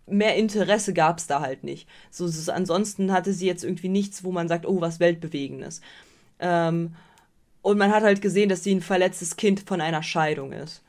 Mehr 0.06 0.36
Interesse 0.36 0.94
gab's 0.94 1.26
da 1.26 1.40
halt 1.40 1.64
nicht. 1.64 1.86
So, 2.10 2.26
so, 2.28 2.50
ansonsten 2.50 3.12
hatte 3.12 3.34
sie 3.34 3.46
jetzt 3.46 3.62
irgendwie 3.62 3.90
nichts, 3.90 4.24
wo 4.24 4.32
man 4.32 4.48
sagt, 4.48 4.64
oh, 4.64 4.80
was 4.80 5.00
Weltbewegendes. 5.00 5.82
Ähm, 6.38 6.94
und 7.60 7.76
man 7.76 7.92
hat 7.92 8.02
halt 8.02 8.22
gesehen, 8.22 8.48
dass 8.48 8.64
sie 8.64 8.74
ein 8.74 8.80
verletztes 8.80 9.36
Kind 9.36 9.60
von 9.60 9.82
einer 9.82 10.02
Scheidung 10.02 10.52
ist. 10.52 10.82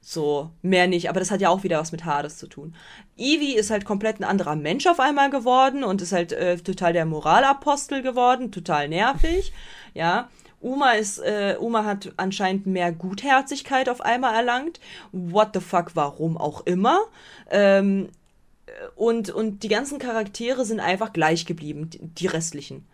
So, 0.00 0.50
mehr 0.62 0.86
nicht. 0.86 1.08
Aber 1.08 1.20
das 1.20 1.30
hat 1.30 1.40
ja 1.40 1.50
auch 1.50 1.62
wieder 1.62 1.78
was 1.78 1.92
mit 1.92 2.04
Hades 2.04 2.38
zu 2.38 2.46
tun. 2.46 2.74
Evie 3.16 3.54
ist 3.54 3.70
halt 3.70 3.84
komplett 3.84 4.18
ein 4.18 4.24
anderer 4.24 4.56
Mensch 4.56 4.86
auf 4.86 4.98
einmal 4.98 5.30
geworden 5.30 5.84
und 5.84 6.00
ist 6.00 6.12
halt 6.12 6.32
äh, 6.32 6.56
total 6.56 6.92
der 6.92 7.04
Moralapostel 7.04 8.02
geworden, 8.02 8.50
total 8.50 8.88
nervig. 8.88 9.52
Ja. 9.94 10.28
Uma 10.60 10.92
ist, 10.92 11.18
äh, 11.18 11.56
Uma 11.58 11.84
hat 11.84 12.12
anscheinend 12.16 12.66
mehr 12.66 12.92
Gutherzigkeit 12.92 13.88
auf 13.88 14.00
einmal 14.00 14.34
erlangt. 14.34 14.80
What 15.12 15.50
the 15.54 15.60
fuck, 15.60 15.92
warum 15.94 16.36
auch 16.36 16.66
immer. 16.66 17.00
Ähm, 17.50 18.08
und, 18.94 19.30
und 19.30 19.62
die 19.62 19.68
ganzen 19.68 19.98
Charaktere 19.98 20.64
sind 20.64 20.80
einfach 20.80 21.12
gleich 21.12 21.46
geblieben, 21.46 21.90
die, 21.90 21.98
die 21.98 22.26
restlichen. 22.26 22.86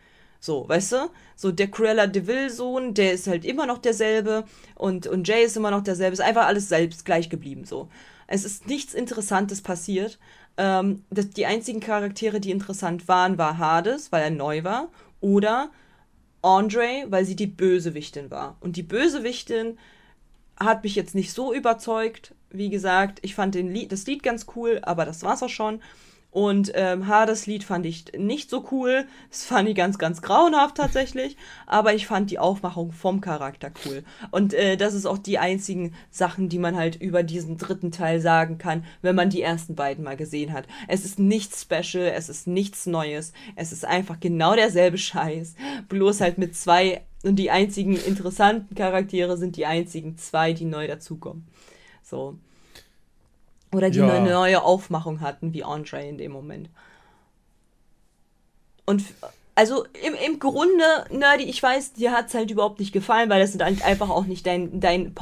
So, 0.47 0.69
weißt 0.69 0.93
du? 0.93 1.11
So, 1.35 1.51
der 1.51 1.69
Cruella 1.69 2.07
de 2.07 2.29
Vil-Sohn, 2.29 2.95
der 2.95 3.13
ist 3.13 3.27
halt 3.27 3.45
immer 3.45 3.67
noch 3.67 3.79
derselbe 3.79 4.45
und, 4.77 5.09
und 5.09 5.27
Jay 5.27 5.45
ist 5.45 5.57
immer 5.57 5.73
noch 5.73 5.83
derselbe. 5.83 6.15
Ist 6.15 6.21
einfach 6.21 6.47
alles 6.47 6.69
selbst 6.69 7.05
gleich 7.05 7.29
geblieben, 7.29 7.65
so. 7.65 7.89
Es 8.29 8.45
ist 8.45 8.69
nichts 8.69 8.95
Interessantes 8.95 9.61
passiert. 9.61 10.21
Ähm, 10.57 11.05
das, 11.11 11.31
die 11.31 11.47
einzigen 11.47 11.81
Charaktere, 11.81 12.39
die 12.39 12.53
interessant 12.53 13.09
waren, 13.09 13.39
war 13.39 13.59
Hades, 13.59 14.13
weil 14.13 14.23
er 14.23 14.31
neu 14.31 14.63
war, 14.63 14.89
oder 15.21 15.71
Andre, 16.43 17.07
weil 17.09 17.25
sie 17.25 17.37
die 17.37 17.49
Bösewichtin 17.49 18.31
war. 18.31 18.57
Und 18.61 18.77
die 18.77 18.85
Bösewichtin 18.85 19.79
hat 20.57 20.85
mich 20.85 20.95
jetzt 20.95 21.17
nicht 21.17 21.33
so 21.33 21.53
überzeugt. 21.53 22.35
Wie 22.51 22.71
gesagt, 22.71 23.19
ich 23.23 23.35
fand 23.35 23.57
den 23.57 23.73
Lied, 23.73 23.91
das 23.91 24.07
Lied 24.07 24.23
ganz 24.23 24.47
cool, 24.55 24.79
aber 24.83 25.05
das 25.05 25.25
war's 25.25 25.43
auch 25.43 25.49
schon. 25.49 25.81
Und 26.31 26.73
ähm, 26.75 27.07
Hades 27.07 27.47
Lied 27.47 27.65
fand 27.65 27.87
ich 27.87 28.13
nicht 28.15 28.51
so 28.51 28.67
cool. 28.71 29.07
Das 29.31 29.47
fand 29.47 29.71
ich 29.71 29.75
ganz, 29.75 29.97
ganz 29.97 30.21
grauenhaft 30.21 30.77
tatsächlich. 30.77 31.35
Aber 31.67 31.95
ich 31.95 32.07
fand 32.07 32.31
die 32.31 32.39
Aufmachung 32.39 32.93
vom 32.93 33.23
Charakter 33.23 33.71
cool. 33.87 34.05
Und 34.33 34.53
äh, 34.53 34.77
das 34.77 34.93
ist 34.93 35.07
auch 35.07 35.17
die 35.17 35.39
einzigen 35.39 35.95
Sachen, 36.11 36.51
die 36.51 36.59
man 36.59 36.77
halt 36.77 36.97
über 36.97 37.23
diesen 37.23 37.57
dritten 37.57 37.91
Teil 37.91 38.21
sagen 38.21 38.59
kann, 38.59 38.85
wenn 39.01 39.17
man 39.17 39.31
die 39.31 39.41
ersten 39.41 39.77
beiden 39.77 40.05
mal 40.05 40.19
gesehen 40.19 40.53
hat. 40.53 40.67
Es 40.89 41.07
ist 41.07 41.19
nichts 41.19 41.63
Special, 41.63 42.05
es 42.05 42.29
ist 42.29 42.47
nichts 42.47 42.85
Neues. 42.85 43.33
Es 43.55 43.73
ist 43.73 43.87
einfach 43.87 44.21
genau 44.21 44.55
derselbe 44.55 44.99
Scheiß. 44.99 45.55
Bloß 45.89 46.21
halt 46.21 46.37
mit 46.37 46.55
zwei. 46.55 47.01
Und 47.23 47.37
die 47.37 47.51
einzigen 47.51 47.97
interessanten 47.97 48.75
Charaktere 48.75 49.39
sind 49.39 49.57
die 49.57 49.65
einzigen 49.65 50.19
zwei, 50.19 50.53
die 50.53 50.67
neu 50.67 50.87
dazukommen. 50.87 51.49
So. 52.03 52.39
Oder 53.75 53.91
die 53.91 53.99
Ja. 53.99 54.09
eine 54.13 54.31
neue 54.31 54.63
Aufmachung 54.63 55.21
hatten, 55.21 55.53
wie 55.53 55.65
Andre 55.65 56.03
in 56.05 56.19
dem 56.19 56.33
Moment. 56.33 56.71
Und 58.85 59.03
also 59.59 59.87
im, 60.07 60.15
im 60.15 60.39
Grunde, 60.39 60.85
Nerdy, 61.11 61.45
ich 61.45 61.63
weiß, 61.63 61.95
dir 61.95 62.13
hat's 62.13 62.35
halt 62.35 62.51
überhaupt 62.51 62.79
nicht 62.79 62.93
gefallen, 62.93 63.31
weil 63.31 63.41
das 63.41 63.53
sind 63.53 63.65
halt 63.65 63.83
einfach 63.87 64.11
auch 64.11 64.27
nicht 64.27 64.47
dein, 64.47 64.81
dein, 64.81 65.15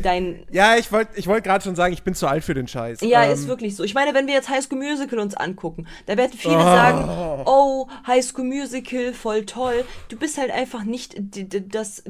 dein 0.00 0.46
Ja, 0.52 0.76
ich 0.76 0.92
wollte 0.92 1.10
ich 1.18 1.26
wollt 1.26 1.42
gerade 1.42 1.64
schon 1.64 1.74
sagen, 1.74 1.92
ich 1.92 2.04
bin 2.04 2.14
zu 2.14 2.28
alt 2.28 2.44
für 2.44 2.54
den 2.54 2.68
Scheiß. 2.68 3.00
ja, 3.00 3.24
Ähm, 3.24 3.32
ist 3.32 3.48
wirklich 3.48 3.74
so. 3.74 3.82
Ich 3.82 3.92
meine, 3.94 4.14
wenn 4.14 4.28
wir 4.28 4.34
jetzt 4.34 4.48
High 4.48 4.62
School 4.62 4.78
Musical 4.78 5.18
uns 5.18 5.34
angucken, 5.34 5.88
da 6.06 6.16
werden 6.16 6.32
viele 6.38 6.62
sagen, 6.62 7.42
oh, 7.46 7.88
High 8.06 8.24
School 8.24 8.44
Musical, 8.44 9.12
voll 9.12 9.44
toll. 9.44 9.84
Du 10.08 10.16
bist 10.16 10.38
halt 10.38 10.52
einfach 10.52 10.84
nicht 10.84 11.16
das, 11.18 12.04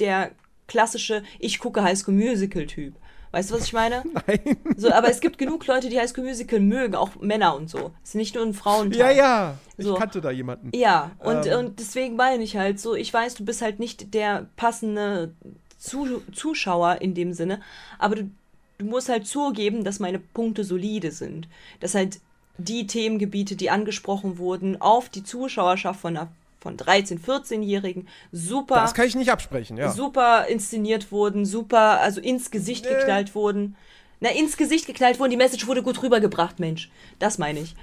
der 0.00 0.30
klassische, 0.66 1.22
ich 1.38 1.58
gucke 1.58 1.82
High 1.82 1.98
School 1.98 2.14
Musical 2.14 2.64
Typ. 2.66 2.94
Weißt 3.36 3.50
du, 3.50 3.54
was 3.56 3.64
ich 3.64 3.74
meine? 3.74 4.02
Nein. 4.26 4.56
So, 4.78 4.90
aber 4.90 5.10
es 5.10 5.20
gibt 5.20 5.36
genug 5.36 5.66
Leute, 5.66 5.90
die 5.90 5.98
High 6.00 6.08
School 6.08 6.24
Musical 6.24 6.58
mögen, 6.58 6.94
auch 6.94 7.16
Männer 7.20 7.54
und 7.54 7.68
so. 7.68 7.90
Es 8.02 8.10
ist 8.10 8.14
nicht 8.14 8.34
nur 8.34 8.46
ein 8.46 8.54
Frauen. 8.54 8.92
Ja, 8.92 9.10
ja. 9.10 9.58
Ich 9.76 9.84
So. 9.84 9.92
kannte 9.94 10.22
da 10.22 10.30
jemanden. 10.30 10.70
Ja, 10.74 11.10
und, 11.18 11.44
Ähm. 11.46 11.58
und 11.58 11.78
deswegen 11.78 12.16
meine 12.16 12.42
ich 12.42 12.56
halt 12.56 12.80
so, 12.80 12.94
ich 12.94 13.12
weiß, 13.12 13.34
du 13.34 13.44
bist 13.44 13.60
halt 13.60 13.78
nicht 13.78 14.14
der 14.14 14.46
passende 14.56 15.34
Zu 15.78 16.22
Zuschauer 16.32 17.02
in 17.02 17.12
dem 17.14 17.34
Sinne, 17.34 17.60
aber 17.98 18.14
du, 18.16 18.30
du 18.78 18.86
musst 18.86 19.10
halt 19.10 19.26
zugeben, 19.26 19.84
dass 19.84 20.00
meine 20.00 20.18
Punkte 20.18 20.64
solide 20.64 21.10
sind. 21.10 21.46
Dass 21.80 21.94
halt 21.94 22.20
die 22.56 22.86
Themengebiete, 22.86 23.54
die 23.54 23.68
angesprochen 23.68 24.38
wurden, 24.38 24.80
auf 24.80 25.10
die 25.10 25.24
Zuschauerschaft 25.24 26.00
von, 26.00 26.14
der- 26.14 26.28
von 26.66 26.76
13-, 26.76 27.20
14-Jährigen 27.24 28.08
super, 28.32 28.74
Das 28.76 28.92
kann 28.94 29.06
ich 29.06 29.14
nicht 29.14 29.30
absprechen, 29.30 29.76
ja. 29.76 29.92
super 29.92 30.46
inszeniert 30.48 31.12
wurden, 31.12 31.46
super, 31.46 32.00
also 32.00 32.20
ins 32.20 32.50
Gesicht 32.50 32.84
Nee. 32.84 32.90
geknallt 32.96 33.36
wurden. 33.36 33.76
Na, 34.18 34.30
ins 34.30 34.56
Gesicht 34.56 34.86
geknallt 34.86 35.20
wurden, 35.20 35.30
die 35.30 35.36
Message 35.36 35.66
wurde 35.68 35.82
gut 35.84 36.02
rübergebracht, 36.02 36.58
Mensch. 36.58 36.90
Das 37.20 37.38
meine 37.38 37.60
ich. 37.60 37.76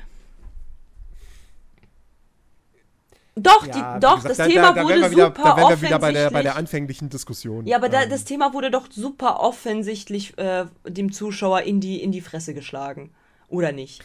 Doch, 3.35 3.65
Ja, 3.65 3.95
die, 3.95 3.99
doch, 4.05 4.15
gesagt, 4.17 4.29
das 4.31 4.37
da, 4.37 4.47
Thema 4.47 4.61
da, 4.61 4.73
da 4.73 4.83
wurde 4.83 5.01
wir 5.01 5.11
wieder, 5.11 5.25
super 5.27 5.43
Da 5.43 5.51
offensichtlich. 5.53 5.89
wieder 5.89 5.99
bei 5.99 6.11
der, 6.11 6.29
bei 6.29 6.43
der 6.43 6.55
anfänglichen 6.55 7.09
Diskussion. 7.09 7.65
ja, 7.65 7.77
aber 7.77 7.87
da, 7.89 8.03
Ähm, 8.03 8.09
das 8.09 8.25
Thema 8.25 8.53
wurde 8.53 8.69
doch 8.69 8.87
super 8.91 9.39
offensichtlich 9.39 10.37
äh, 10.37 10.65
dem 10.87 11.11
Zuschauer 11.11 11.61
in 11.61 11.79
die, 11.79 12.03
in 12.03 12.11
die 12.11 12.21
Fresse 12.21 12.53
geschlagen. 12.53 13.11
Oder 13.47 13.71
nicht? 13.71 14.03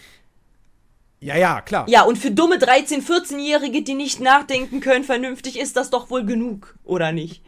Ja, 1.21 1.37
ja, 1.37 1.61
klar. 1.61 1.87
Ja, 1.89 2.03
und 2.03 2.17
für 2.17 2.31
dumme 2.31 2.57
13-, 2.57 3.03
14-Jährige, 3.03 3.83
die 3.83 3.95
nicht 3.95 4.21
nachdenken 4.21 4.81
können, 4.81 5.05
vernünftig, 5.05 5.59
ist 5.59 5.77
das 5.77 5.91
doch 5.91 6.11
wohl 6.11 6.25
genug, 6.25 6.77
oder 6.85 7.13
nicht? 7.13 7.43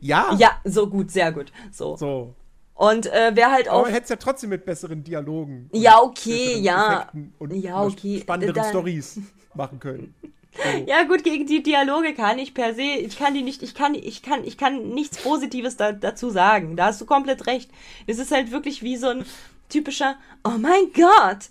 Ja, 0.00 0.34
Ja, 0.38 0.60
so 0.64 0.88
gut, 0.88 1.10
sehr 1.10 1.32
gut. 1.32 1.52
So. 1.72 1.96
so. 1.96 2.34
Und 2.74 3.06
äh, 3.06 3.32
wer 3.34 3.50
halt 3.50 3.68
Aber 3.68 3.78
auch. 3.78 3.82
man 3.84 3.92
hätte 3.92 4.10
ja 4.10 4.16
trotzdem 4.16 4.50
mit 4.50 4.64
besseren 4.66 5.02
Dialogen. 5.02 5.70
Ja, 5.72 6.00
okay, 6.00 6.58
ja. 6.58 6.98
Effekten 6.98 7.34
Und 7.38 7.54
Ja, 7.54 7.82
okay, 7.82 8.20
spannenderen 8.20 8.64
Stories 8.64 9.18
machen 9.54 9.80
können. 9.80 10.14
So. 10.22 10.32
Ja, 10.86 11.02
gut, 11.02 11.22
gegen 11.22 11.46
die 11.46 11.62
Dialoge 11.62 12.14
kann 12.14 12.38
ich 12.38 12.54
per 12.54 12.72
se, 12.74 12.80
ich 12.80 13.18
kann 13.18 13.34
die 13.34 13.42
nicht, 13.42 13.62
ich 13.62 13.74
kann, 13.74 13.94
ich 13.94 14.22
kann, 14.22 14.42
ich 14.42 14.56
kann 14.56 14.88
nichts 14.88 15.18
Positives 15.18 15.76
da, 15.76 15.92
dazu 15.92 16.30
sagen. 16.30 16.76
Da 16.76 16.86
hast 16.86 17.00
du 17.00 17.04
komplett 17.04 17.46
recht. 17.46 17.70
Es 18.06 18.18
ist 18.18 18.32
halt 18.32 18.50
wirklich 18.52 18.82
wie 18.82 18.96
so 18.96 19.08
ein 19.08 19.26
typischer, 19.68 20.16
oh 20.44 20.58
mein 20.58 20.92
Gott, 20.94 21.48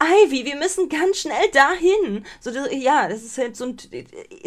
Ivy, 0.00 0.44
wir 0.44 0.56
müssen 0.56 0.88
ganz 0.88 1.18
schnell 1.18 1.50
dahin. 1.52 2.24
So, 2.40 2.50
ja, 2.50 3.08
das 3.08 3.22
ist 3.24 3.36
halt 3.36 3.56
so 3.56 3.64
ein, 3.66 3.76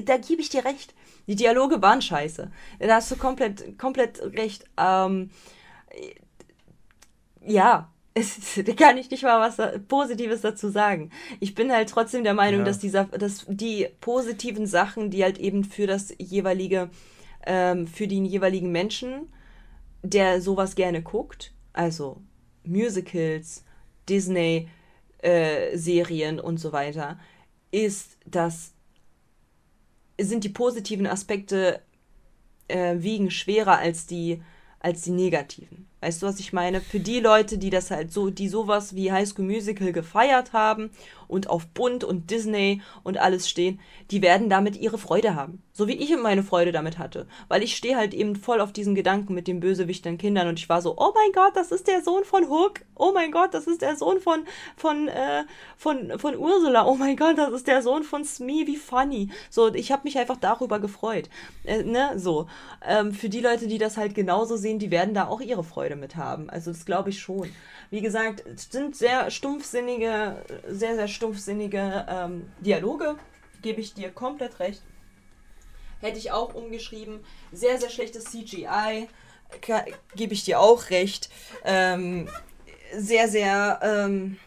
da 0.06 0.18
gebe 0.18 0.41
ich 0.41 0.49
dir 0.49 0.64
recht. 0.64 0.94
Die 1.28 1.36
Dialoge 1.36 1.82
waren 1.82 2.02
scheiße. 2.02 2.49
Da 2.80 2.95
hast 2.95 3.11
du 3.11 3.15
komplett, 3.18 3.78
komplett 3.78 4.22
recht. 4.22 4.64
Ähm, 4.78 5.30
ja, 7.45 7.91
es, 8.14 8.60
da 8.65 8.73
kann 8.73 8.98
ich 8.98 9.10
nicht 9.10 9.23
mal 9.23 9.40
was 9.40 9.57
Positives 9.88 10.41
dazu 10.41 10.69
sagen. 10.69 11.11
Ich 11.40 11.56
bin 11.56 11.72
halt 11.72 11.90
trotzdem 11.90 12.23
der 12.23 12.34
Meinung, 12.34 12.61
Ja. 12.61 12.65
dass 12.65 12.80
dieser, 12.80 13.06
dass 13.06 13.45
die 13.48 13.88
positiven 14.02 14.68
Sachen, 14.68 15.10
die 15.11 15.23
halt 15.23 15.38
eben 15.38 15.64
für 15.64 15.88
das 15.88 16.14
jeweilige, 16.18 16.90
ähm, 17.45 17.88
für 17.88 18.07
den 18.07 18.26
jeweiligen 18.26 18.72
Menschen, 18.72 19.32
der 20.03 20.41
sowas 20.41 20.76
gerne 20.76 21.02
guckt, 21.02 21.53
also 21.73 22.22
Musicals, 22.63 23.63
Disney, 24.07 24.67
äh, 25.23 25.77
und 26.39 26.59
so 26.59 26.71
weiter, 26.71 27.19
ist, 27.71 28.17
dass 28.25 28.73
sind 30.19 30.43
die 30.43 30.49
positiven 30.49 31.07
Aspekte 31.07 31.81
äh, 32.67 32.95
wiegen 32.97 33.31
schwerer 33.31 33.77
als 33.77 34.05
die 34.05 34.41
als 34.79 35.03
die 35.03 35.11
negativen. 35.11 35.88
Weißt 35.99 36.21
du, 36.21 36.25
was 36.25 36.39
ich 36.39 36.53
meine? 36.53 36.81
Für 36.81 36.99
die 36.99 37.19
Leute, 37.19 37.59
die 37.59 37.69
das 37.69 37.91
halt 37.91 38.11
so, 38.11 38.31
die 38.31 38.49
sowas 38.49 38.95
wie 38.95 39.11
High 39.11 39.29
School 39.29 39.45
Musical 39.45 39.91
gefeiert 39.91 40.53
haben 40.53 40.89
und 41.32 41.49
auf 41.49 41.66
Bunt 41.68 42.03
und 42.03 42.30
Disney 42.30 42.82
und 43.03 43.18
alles 43.18 43.49
stehen, 43.49 43.80
die 44.12 44.22
werden 44.22 44.49
damit 44.49 44.76
ihre 44.76 44.98
Freude 44.98 45.34
haben. 45.34 45.64
So 45.72 45.88
wie 45.88 45.94
ich 45.94 46.16
meine 46.18 46.44
Freude 46.44 46.74
damit 46.74 46.99
hatte. 46.99 47.26
Weil 47.48 47.64
ich 47.64 47.78
stehe 47.78 47.95
halt 47.95 48.14
eben 48.14 48.36
voll 48.36 48.60
auf 48.60 48.74
diesen 48.74 48.94
Gedanken 48.94 49.34
mit 49.34 49.48
den 49.48 49.62
bösewichtern 49.62 50.18
Kindern 50.18 50.49
und 50.49 50.60
ich 50.60 50.68
war 50.68 50.82
so, 50.82 50.95
oh 50.98 51.14
mein 51.16 51.32
Gott, 51.32 51.56
das 51.56 51.72
ist 51.72 51.88
der 51.88 52.03
Sohn 52.03 52.26
von 52.26 52.49
Hook. 52.49 52.82
Oh 52.95 53.14
mein 53.14 53.32
Gott, 53.32 53.53
das 53.53 53.66
ist 53.66 53.82
der 53.82 53.95
Sohn 53.95 54.20
von, 54.20 54.45
von, 54.76 55.08
äh, 55.08 55.45
von, 55.78 56.20
von 56.20 56.38
Ursula. 56.38 56.86
Oh 56.86 56.95
mein 56.95 57.16
Gott, 57.16 57.38
das 57.38 57.53
ist 57.53 57.68
der 57.68 57.82
Sohn 57.82 58.03
von 58.03 58.26
Smee, 58.26 58.68
wie 58.68 58.76
funny. 58.76 59.30
So, 59.49 59.74
ich 59.74 59.94
habe 59.94 60.03
mich 60.03 60.18
einfach 60.20 60.38
darüber 60.38 60.80
gefreut. 60.80 61.30
Äh, 61.64 61.84
ne, 61.84 62.12
so. 62.18 62.48
Ähm, 62.86 63.14
für 63.14 63.30
die 63.30 63.40
Leute, 63.40 63.68
die 63.68 63.78
das 63.78 63.95
halt 63.95 64.14
genauso 64.14 64.58
sehen, 64.58 64.78
die 64.78 64.91
werden 64.91 65.14
da 65.14 65.28
auch 65.28 65.40
ihre 65.40 65.64
Freude 65.64 65.95
mit 65.95 66.18
haben. 66.18 66.49
Also 66.49 66.72
das 66.72 66.86
glaube 66.86 67.12
ich 67.12 67.22
schon. 67.22 67.49
Wie 67.90 68.02
gesagt, 68.02 68.44
es 68.45 68.70
sind 68.70 68.95
sehr 68.95 69.32
stumpfsinnige, 69.32 70.44
sehr, 70.68 70.95
sehr 70.95 71.08
stumpfsinnige 71.08 71.20
ähm, 72.10 72.52
Dialoge. 72.60 73.15
Gebe 73.61 73.81
ich 73.81 73.93
dir 73.93 74.11
komplett 74.11 74.60
recht. 74.60 74.81
Hätte 75.99 76.18
ich 76.18 76.31
auch 76.31 76.56
umgeschrieben. 76.56 77.23
Sehr, 77.52 77.80
sehr 77.80 77.89
schlechtes 77.89 78.26
CGI. 78.26 79.07
Gebe 80.15 80.34
ich 80.34 80.43
dir 80.43 80.60
auch 80.60 80.89
recht. 80.89 81.30
Ähm, 81.64 82.27
sehr, 82.95 83.27
sehr. 83.27 83.80
Ähm, 83.84 84.38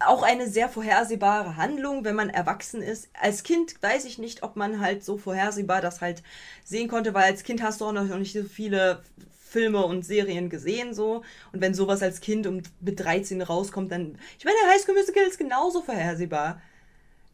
auch 0.00 0.22
eine 0.22 0.46
sehr 0.46 0.68
vorhersehbare 0.68 1.56
Handlung, 1.56 2.04
wenn 2.04 2.14
man 2.14 2.28
erwachsen 2.28 2.82
ist. 2.82 3.08
Als 3.18 3.42
Kind 3.42 3.82
weiß 3.82 4.04
ich 4.04 4.18
nicht, 4.18 4.42
ob 4.42 4.54
man 4.56 4.80
halt 4.80 5.02
so 5.02 5.16
vorhersehbar 5.16 5.80
das 5.80 6.02
halt 6.02 6.22
sehen 6.64 6.88
konnte, 6.88 7.14
weil 7.14 7.24
als 7.24 7.44
Kind 7.44 7.62
hast 7.62 7.80
du 7.80 7.86
auch 7.86 7.92
noch 7.92 8.04
nicht 8.18 8.34
so 8.34 8.42
viele 8.44 9.02
Filme 9.50 9.84
und 9.84 10.04
Serien 10.04 10.48
gesehen 10.48 10.94
so 10.94 11.22
und 11.52 11.60
wenn 11.60 11.74
sowas 11.74 12.02
als 12.02 12.20
Kind 12.20 12.46
um 12.46 12.62
mit 12.80 13.00
13 13.00 13.42
rauskommt, 13.42 13.90
dann 13.90 14.18
ich 14.38 14.44
meine, 14.44 14.56
High 14.68 14.80
School 14.80 14.94
Musical 14.94 15.24
ist 15.24 15.38
genauso 15.38 15.82
vorhersehbar. 15.82 16.62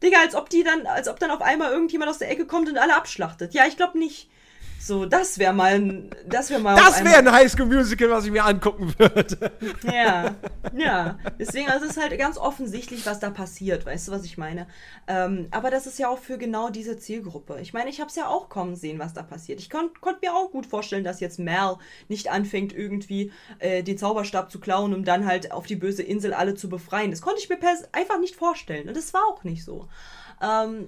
Digga, 0.01 0.19
als 0.21 0.35
ob 0.35 0.49
die 0.49 0.63
dann 0.63 0.85
als 0.87 1.07
ob 1.07 1.19
dann 1.19 1.31
auf 1.31 1.41
einmal 1.41 1.71
irgendjemand 1.71 2.09
aus 2.09 2.17
der 2.19 2.29
Ecke 2.29 2.45
kommt 2.45 2.69
und 2.69 2.77
alle 2.77 2.95
abschlachtet. 2.95 3.53
Ja, 3.53 3.65
ich 3.67 3.77
glaube 3.77 3.97
nicht. 3.97 4.29
So, 4.87 5.05
das 5.05 5.37
wäre 5.37 5.51
mal 5.51 5.73
ein 5.73 6.09
das 6.25 6.49
wäre 6.49 6.61
mal 6.61 6.73
Das 6.75 7.03
wäre 7.03 7.17
ein 7.17 7.29
Highschool-Musical, 7.29 8.09
was 8.09 8.23
ich 8.23 8.31
mir 8.31 8.45
angucken 8.45 8.93
würde. 8.97 9.51
ja, 9.83 10.33
ja. 10.73 11.19
Deswegen, 11.37 11.69
also 11.69 11.83
es 11.83 11.97
ist 11.97 12.01
halt 12.01 12.17
ganz 12.17 12.37
offensichtlich, 12.37 13.05
was 13.05 13.19
da 13.19 13.29
passiert. 13.29 13.85
Weißt 13.85 14.07
du, 14.07 14.13
was 14.13 14.23
ich 14.23 14.37
meine? 14.37 14.65
Ähm, 15.09 15.49
aber 15.51 15.71
das 15.71 15.87
ist 15.87 15.99
ja 15.99 16.07
auch 16.07 16.19
für 16.19 16.37
genau 16.37 16.69
diese 16.69 16.97
Zielgruppe. 16.97 17.59
Ich 17.61 17.73
meine, 17.73 17.89
ich 17.89 17.99
habe 17.99 18.09
es 18.09 18.15
ja 18.15 18.27
auch 18.27 18.47
kommen 18.47 18.77
sehen, 18.77 18.97
was 18.97 19.13
da 19.13 19.23
passiert. 19.23 19.59
Ich 19.59 19.69
kon 19.69 19.89
konnte 19.99 20.21
mir 20.23 20.33
auch 20.33 20.51
gut 20.51 20.65
vorstellen, 20.65 21.03
dass 21.03 21.19
jetzt 21.19 21.37
Mal 21.37 21.77
nicht 22.07 22.31
anfängt, 22.31 22.71
irgendwie 22.71 23.33
äh, 23.59 23.83
den 23.83 23.97
Zauberstab 23.97 24.49
zu 24.49 24.61
klauen, 24.61 24.93
um 24.93 25.03
dann 25.03 25.25
halt 25.25 25.51
auf 25.51 25.65
die 25.65 25.75
böse 25.75 26.01
Insel 26.01 26.33
alle 26.33 26.55
zu 26.55 26.69
befreien. 26.69 27.11
Das 27.11 27.21
konnte 27.21 27.41
ich 27.41 27.49
mir 27.49 27.59
einfach 27.91 28.19
nicht 28.19 28.37
vorstellen. 28.37 28.87
Und 28.87 28.95
das 28.95 29.13
war 29.13 29.23
auch 29.29 29.43
nicht 29.43 29.65
so. 29.65 29.89
Ähm, 30.41 30.87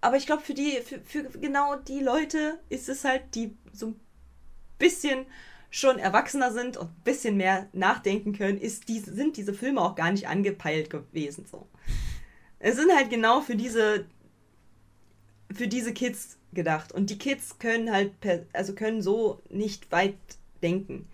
aber 0.00 0.16
ich 0.16 0.26
glaube, 0.26 0.42
für 0.42 0.54
die, 0.54 0.80
für, 0.84 1.00
für 1.00 1.24
genau 1.38 1.76
die 1.76 2.00
Leute 2.00 2.58
ist 2.68 2.88
es 2.88 3.04
halt, 3.04 3.22
die 3.34 3.56
so 3.72 3.88
ein 3.88 4.00
bisschen 4.78 5.26
schon 5.70 5.98
erwachsener 5.98 6.52
sind 6.52 6.76
und 6.76 6.88
ein 6.88 7.02
bisschen 7.04 7.36
mehr 7.36 7.68
nachdenken 7.72 8.32
können, 8.32 8.58
ist 8.58 8.88
die, 8.88 9.00
sind 9.00 9.36
diese 9.36 9.52
Filme 9.52 9.80
auch 9.80 9.94
gar 9.94 10.12
nicht 10.12 10.28
angepeilt 10.28 10.90
gewesen. 10.90 11.46
So. 11.50 11.66
Es 12.58 12.76
sind 12.76 12.94
halt 12.94 13.10
genau 13.10 13.40
für 13.40 13.56
diese 13.56 14.06
für 15.52 15.68
diese 15.68 15.92
Kids 15.92 16.38
gedacht. 16.52 16.92
Und 16.92 17.10
die 17.10 17.18
Kids 17.18 17.58
können 17.58 17.92
halt 17.92 18.20
per, 18.20 18.44
also 18.52 18.74
können 18.74 19.02
so 19.02 19.40
nicht 19.48 19.90
weit 19.92 20.16
denken 20.62 21.08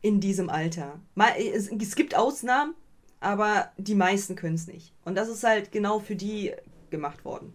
in 0.00 0.20
diesem 0.20 0.50
Alter. 0.50 1.00
Es, 1.38 1.68
es 1.70 1.94
gibt 1.94 2.14
Ausnahmen, 2.14 2.74
aber 3.20 3.72
die 3.76 3.94
meisten 3.94 4.36
können 4.36 4.56
es 4.56 4.66
nicht. 4.66 4.92
Und 5.04 5.14
das 5.14 5.28
ist 5.28 5.44
halt 5.44 5.72
genau 5.72 6.00
für 6.00 6.16
die 6.16 6.52
gemacht 6.90 7.24
worden. 7.24 7.54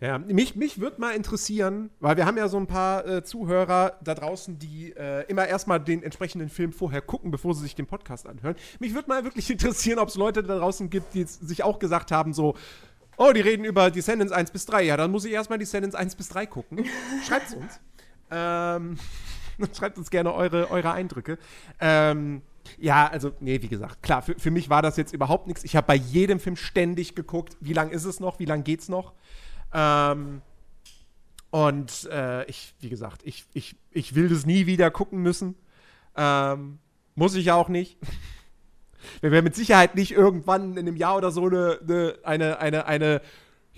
Ja, 0.00 0.18
mich, 0.18 0.54
mich 0.54 0.80
würde 0.80 1.00
mal 1.00 1.16
interessieren, 1.16 1.90
weil 1.98 2.16
wir 2.16 2.24
haben 2.24 2.36
ja 2.36 2.46
so 2.46 2.56
ein 2.56 2.68
paar 2.68 3.04
äh, 3.04 3.24
Zuhörer 3.24 3.98
da 4.04 4.14
draußen, 4.14 4.56
die 4.56 4.92
äh, 4.96 5.24
immer 5.26 5.48
erstmal 5.48 5.80
den 5.80 6.04
entsprechenden 6.04 6.48
Film 6.48 6.72
vorher 6.72 7.00
gucken, 7.02 7.32
bevor 7.32 7.52
sie 7.54 7.62
sich 7.62 7.74
den 7.74 7.86
Podcast 7.86 8.28
anhören. 8.28 8.54
Mich 8.78 8.94
würde 8.94 9.08
mal 9.08 9.24
wirklich 9.24 9.50
interessieren, 9.50 9.98
ob 9.98 10.08
es 10.08 10.14
Leute 10.14 10.44
da 10.44 10.58
draußen 10.58 10.88
gibt, 10.88 11.14
die 11.14 11.24
sich 11.24 11.64
auch 11.64 11.80
gesagt 11.80 12.12
haben, 12.12 12.32
so, 12.32 12.54
oh, 13.16 13.32
die 13.32 13.40
reden 13.40 13.64
über 13.64 13.90
Descendants 13.90 14.32
1 14.32 14.52
bis 14.52 14.66
3. 14.66 14.84
Ja, 14.84 14.96
dann 14.96 15.10
muss 15.10 15.24
ich 15.24 15.32
erstmal 15.32 15.58
Descendants 15.58 15.96
1 15.96 16.14
bis 16.14 16.28
3 16.28 16.46
gucken. 16.46 16.84
Schreibt's 17.26 17.54
uns. 17.54 17.80
Ähm, 18.30 18.98
schreibt 19.76 19.98
uns 19.98 20.10
gerne 20.10 20.32
eure, 20.32 20.70
eure 20.70 20.92
Eindrücke. 20.92 21.38
Ähm, 21.80 22.42
ja, 22.78 23.08
also, 23.08 23.32
nee, 23.40 23.60
wie 23.62 23.68
gesagt, 23.68 24.04
klar, 24.04 24.22
für, 24.22 24.38
für 24.38 24.52
mich 24.52 24.70
war 24.70 24.82
das 24.82 24.96
jetzt 24.96 25.12
überhaupt 25.12 25.48
nichts. 25.48 25.64
Ich 25.64 25.74
habe 25.74 25.88
bei 25.88 25.96
jedem 25.96 26.38
Film 26.38 26.54
ständig 26.54 27.16
geguckt, 27.16 27.56
wie 27.60 27.72
lang 27.72 27.90
ist 27.90 28.04
es 28.04 28.20
noch, 28.20 28.38
wie 28.38 28.44
lang 28.44 28.62
geht's 28.62 28.88
noch. 28.88 29.14
Ähm, 29.72 30.42
und 31.50 32.08
äh, 32.10 32.44
ich, 32.44 32.74
wie 32.80 32.88
gesagt, 32.88 33.22
ich, 33.24 33.44
ich, 33.54 33.76
ich 33.90 34.14
will 34.14 34.28
das 34.28 34.44
nie 34.46 34.66
wieder 34.66 34.90
gucken 34.90 35.20
müssen. 35.20 35.54
Ähm, 36.16 36.78
muss 37.14 37.34
ich 37.34 37.50
auch 37.52 37.68
nicht. 37.68 37.98
Wir 39.20 39.30
werden 39.30 39.44
mit 39.44 39.54
Sicherheit 39.54 39.94
nicht 39.94 40.12
irgendwann 40.12 40.72
in 40.72 40.80
einem 40.80 40.96
Jahr 40.96 41.16
oder 41.16 41.30
so 41.30 41.46
eine, 41.46 41.78
eine, 41.86 42.18
eine, 42.24 42.58
eine, 42.58 42.86
eine 42.86 43.20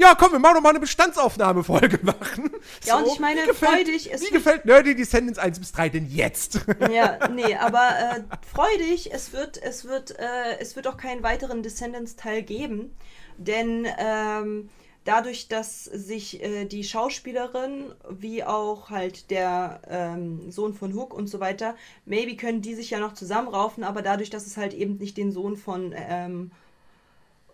ja, 0.00 0.14
komm, 0.14 0.32
wir 0.32 0.38
machen 0.38 0.54
doch 0.54 0.62
mal 0.62 0.70
eine 0.70 0.80
Bestandsaufnahmefolge 0.80 1.98
machen. 2.02 2.50
Ja, 2.84 2.96
und 2.96 3.06
ich 3.06 3.18
meine, 3.18 3.42
wie 3.42 3.46
gefällt, 3.48 3.70
freu 3.70 3.84
dich, 3.84 4.10
es 4.10 4.22
Wie 4.22 4.30
gefällt 4.30 4.64
Nerdy 4.64 4.96
Descendants 4.96 5.38
1 5.38 5.58
bis 5.60 5.72
3 5.72 5.90
denn 5.90 6.10
jetzt? 6.10 6.60
Ja, 6.90 7.28
nee, 7.28 7.54
aber 7.54 7.90
äh, 7.98 8.22
freu 8.50 8.78
dich, 8.78 9.12
es 9.12 9.34
wird, 9.34 9.62
es 9.62 9.84
wird, 9.84 10.18
äh, 10.18 10.58
es 10.58 10.74
wird 10.74 10.86
auch 10.86 10.96
keinen 10.96 11.22
weiteren 11.22 11.62
Descendants-Teil 11.62 12.42
geben, 12.42 12.96
denn 13.36 13.86
ähm, 13.98 14.70
dadurch, 15.04 15.48
dass 15.48 15.84
sich 15.84 16.42
äh, 16.42 16.64
die 16.64 16.84
Schauspielerin 16.84 17.92
wie 18.08 18.44
auch 18.44 18.90
halt 18.90 19.30
der 19.30 19.80
ähm, 19.88 20.50
Sohn 20.50 20.74
von 20.74 20.94
Hook 20.94 21.14
und 21.14 21.28
so 21.28 21.40
weiter, 21.40 21.76
maybe 22.04 22.36
können 22.36 22.62
die 22.62 22.74
sich 22.74 22.90
ja 22.90 23.00
noch 23.00 23.14
zusammenraufen, 23.14 23.84
aber 23.84 24.02
dadurch, 24.02 24.30
dass 24.30 24.46
es 24.46 24.56
halt 24.56 24.74
eben 24.74 24.96
nicht 24.96 25.16
den 25.16 25.32
Sohn 25.32 25.56
von 25.56 25.94
ähm, 25.96 26.50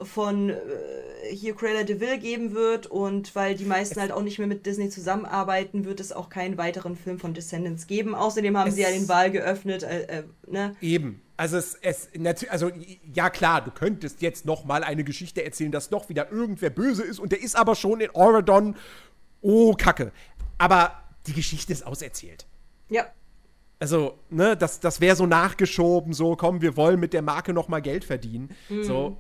von 0.02 0.51
äh, 0.51 0.56
hier 1.31 1.55
Cruella 1.55 1.82
de 1.82 1.98
Vil 2.01 2.18
geben 2.18 2.55
wird 2.55 2.86
und 2.86 3.35
weil 3.35 3.55
die 3.55 3.64
meisten 3.64 4.01
halt 4.01 4.12
auch 4.12 4.23
nicht 4.23 4.39
mehr 4.39 4.47
mit 4.48 4.66
Disney 4.66 4.89
zusammenarbeiten, 4.90 5.85
wird 5.85 6.01
es 6.01 6.12
auch 6.12 6.28
keinen 6.28 6.56
weiteren 6.59 6.97
Film 6.97 7.18
von 7.18 7.35
Descendants 7.35 7.86
geben. 7.86 8.14
Außerdem 8.14 8.56
haben 8.56 8.68
Es- 8.68 8.74
sie 8.77 8.82
ja 8.82 8.90
den 8.90 9.09
Wahl 9.09 9.31
geöffnet, 9.31 9.82
äh, 9.82 10.02
äh, 10.18 10.23
ne? 10.47 10.77
Eben. 10.81 11.23
Also 11.39 11.59
es, 11.59 11.74
es 11.82 12.09
also 12.48 12.70
ja 13.12 13.28
klar, 13.28 13.62
du 13.62 13.70
könntest 13.70 14.23
jetzt 14.23 14.47
noch 14.47 14.64
mal 14.64 14.82
eine 14.82 15.05
Geschichte 15.05 15.44
erzählen, 15.44 15.70
dass 15.73 15.90
doch 15.90 16.09
wieder 16.09 16.31
irgendwer 16.32 16.70
böse 16.70 17.02
ist 17.02 17.18
und 17.18 17.32
der 17.32 17.43
ist 17.43 17.56
aber 17.56 17.74
schon 17.74 18.01
in 18.01 18.10
Oregon. 18.10 18.74
Oh 19.43 19.74
Kacke. 19.74 20.12
Aber 20.59 20.93
die 21.27 21.35
Geschichte 21.35 21.73
ist 21.73 21.86
auserzählt. 21.86 22.47
Ja. 22.89 23.06
Also, 23.78 24.18
ne, 24.31 24.56
das, 24.56 24.81
das 24.81 25.02
wäre 25.02 25.16
so 25.16 25.27
nachgeschoben, 25.27 26.14
so, 26.14 26.35
komm, 26.36 26.62
wir 26.62 26.78
wollen 26.78 26.98
mit 26.98 27.12
der 27.12 27.20
Marke 27.20 27.52
noch 27.52 27.68
mal 27.68 27.82
Geld 27.82 28.05
verdienen. 28.05 28.48
So. 28.82 29.18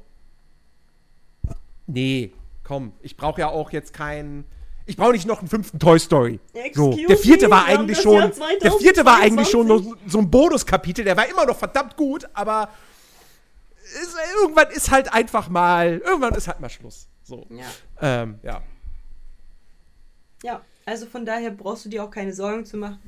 Nee, 1.86 2.32
komm, 2.64 2.92
ich 3.00 3.16
brauche 3.16 3.40
ja 3.40 3.48
auch 3.48 3.70
jetzt 3.70 3.92
keinen. 3.92 4.44
Ich 4.88 4.96
brauche 4.96 5.12
nicht 5.12 5.26
noch 5.26 5.40
einen 5.40 5.48
fünften 5.48 5.78
Toy 5.78 5.98
Story. 5.98 6.38
So, 6.72 6.92
Excuse 6.92 7.06
der 7.08 7.16
vierte 7.16 7.46
me, 7.46 7.50
war 7.50 7.64
eigentlich 7.66 8.00
schon. 8.00 8.32
Der 8.62 8.72
vierte 8.72 9.04
war 9.04 9.20
eigentlich 9.20 9.48
schon 9.48 9.66
2022. 9.66 9.84
so, 9.84 9.96
so 10.06 10.18
ein 10.18 10.30
Bonuskapitel, 10.30 11.04
der 11.04 11.16
war 11.16 11.28
immer 11.28 11.44
noch 11.44 11.56
verdammt 11.56 11.96
gut, 11.96 12.28
aber 12.34 12.68
ist, 14.02 14.16
irgendwann 14.40 14.70
ist 14.70 14.90
halt 14.90 15.12
einfach 15.12 15.48
mal. 15.48 15.98
Irgendwann 16.04 16.34
ist 16.34 16.46
halt 16.46 16.60
mal 16.60 16.70
Schluss. 16.70 17.08
So. 17.24 17.46
Ja. 17.50 17.64
Ähm, 18.00 18.38
ja. 18.42 18.62
Ja, 20.42 20.62
also 20.86 21.06
von 21.06 21.26
daher 21.26 21.50
brauchst 21.50 21.84
du 21.84 21.88
dir 21.88 22.04
auch 22.04 22.10
keine 22.10 22.32
Sorgen 22.32 22.64
zu 22.64 22.76
machen. 22.76 23.02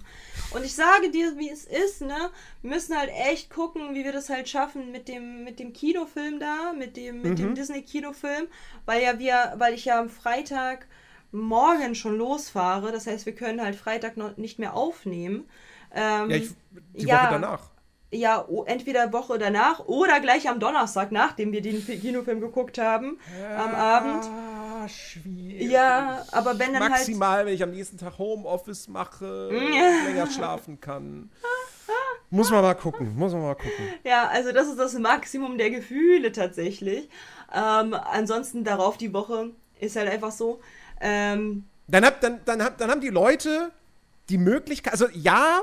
Und 0.50 0.64
ich 0.64 0.74
sage 0.74 1.10
dir, 1.10 1.38
wie 1.38 1.48
es 1.48 1.64
ist, 1.64 2.02
ne? 2.02 2.30
Wir 2.60 2.70
müssen 2.70 2.96
halt 2.96 3.10
echt 3.10 3.50
gucken, 3.50 3.94
wie 3.94 4.04
wir 4.04 4.12
das 4.12 4.28
halt 4.28 4.48
schaffen 4.48 4.90
mit 4.90 5.06
dem, 5.06 5.44
mit 5.44 5.60
dem 5.60 5.72
Kinofilm 5.72 6.40
da, 6.40 6.72
mit 6.72 6.96
dem, 6.96 7.22
mit 7.22 7.38
dem 7.38 7.54
Disney-Kinofilm, 7.54 8.48
weil 8.84 9.02
ja 9.02 9.18
wir, 9.18 9.54
weil 9.58 9.74
ich 9.74 9.84
ja 9.84 10.00
am 10.00 10.10
Freitag 10.10 10.86
morgen 11.30 11.94
schon 11.94 12.16
losfahre. 12.16 12.90
Das 12.90 13.06
heißt, 13.06 13.26
wir 13.26 13.34
können 13.34 13.62
halt 13.62 13.76
Freitag 13.76 14.16
noch 14.16 14.36
nicht 14.36 14.58
mehr 14.58 14.74
aufnehmen. 14.74 15.48
Ähm, 15.94 16.30
ja 16.30 16.36
ich, 16.36 16.50
die 16.94 17.06
ja. 17.06 17.22
Woche 17.22 17.32
danach. 17.32 17.70
Ja, 18.10 18.46
entweder 18.66 19.12
Woche 19.12 19.38
danach 19.38 19.80
oder 19.86 20.20
gleich 20.20 20.48
am 20.48 20.60
Donnerstag, 20.60 21.12
nachdem 21.12 21.52
wir 21.52 21.60
den 21.60 21.82
Fi- 21.82 21.98
Kinofilm 21.98 22.40
geguckt 22.40 22.78
haben, 22.78 23.18
am 23.56 23.74
Abend. 23.74 24.24
Ah, 24.24 24.88
schwierig. 24.88 25.70
Ja, 25.70 26.24
aber 26.32 26.58
wenn 26.58 26.72
dann 26.72 26.82
halt. 26.82 26.92
Maximal, 26.92 27.44
wenn 27.46 27.52
ich 27.54 27.62
am 27.62 27.70
nächsten 27.70 27.98
Tag 27.98 28.16
Homeoffice 28.18 28.88
mache, 28.88 29.50
Ja. 29.52 30.06
länger 30.08 30.26
schlafen 30.30 30.80
kann. 30.80 31.30
Muss 32.30 32.50
man 32.50 32.60
mal 32.62 32.74
gucken, 32.74 33.16
muss 33.16 33.32
man 33.32 33.42
mal 33.42 33.54
gucken. 33.54 33.88
Ja, 34.04 34.28
also 34.28 34.52
das 34.52 34.68
ist 34.68 34.78
das 34.78 34.92
Maximum 34.98 35.56
der 35.56 35.70
Gefühle 35.70 36.30
tatsächlich. 36.32 37.08
Ähm, 37.54 37.94
ansonsten 37.94 38.64
darauf 38.64 38.98
die 38.98 39.14
Woche 39.14 39.50
ist 39.80 39.96
halt 39.96 40.10
einfach 40.10 40.30
so. 40.32 40.60
Ähm, 41.00 41.64
Dann, 41.86 42.04
hab, 42.04 42.20
dann, 42.20 42.40
dann, 42.44 42.62
hab, 42.62 42.76
dann 42.76 42.90
haben 42.90 43.00
die 43.00 43.08
Leute 43.08 43.70
die 44.28 44.36
Möglichkeit, 44.36 44.92
also 44.92 45.06
ja, 45.14 45.60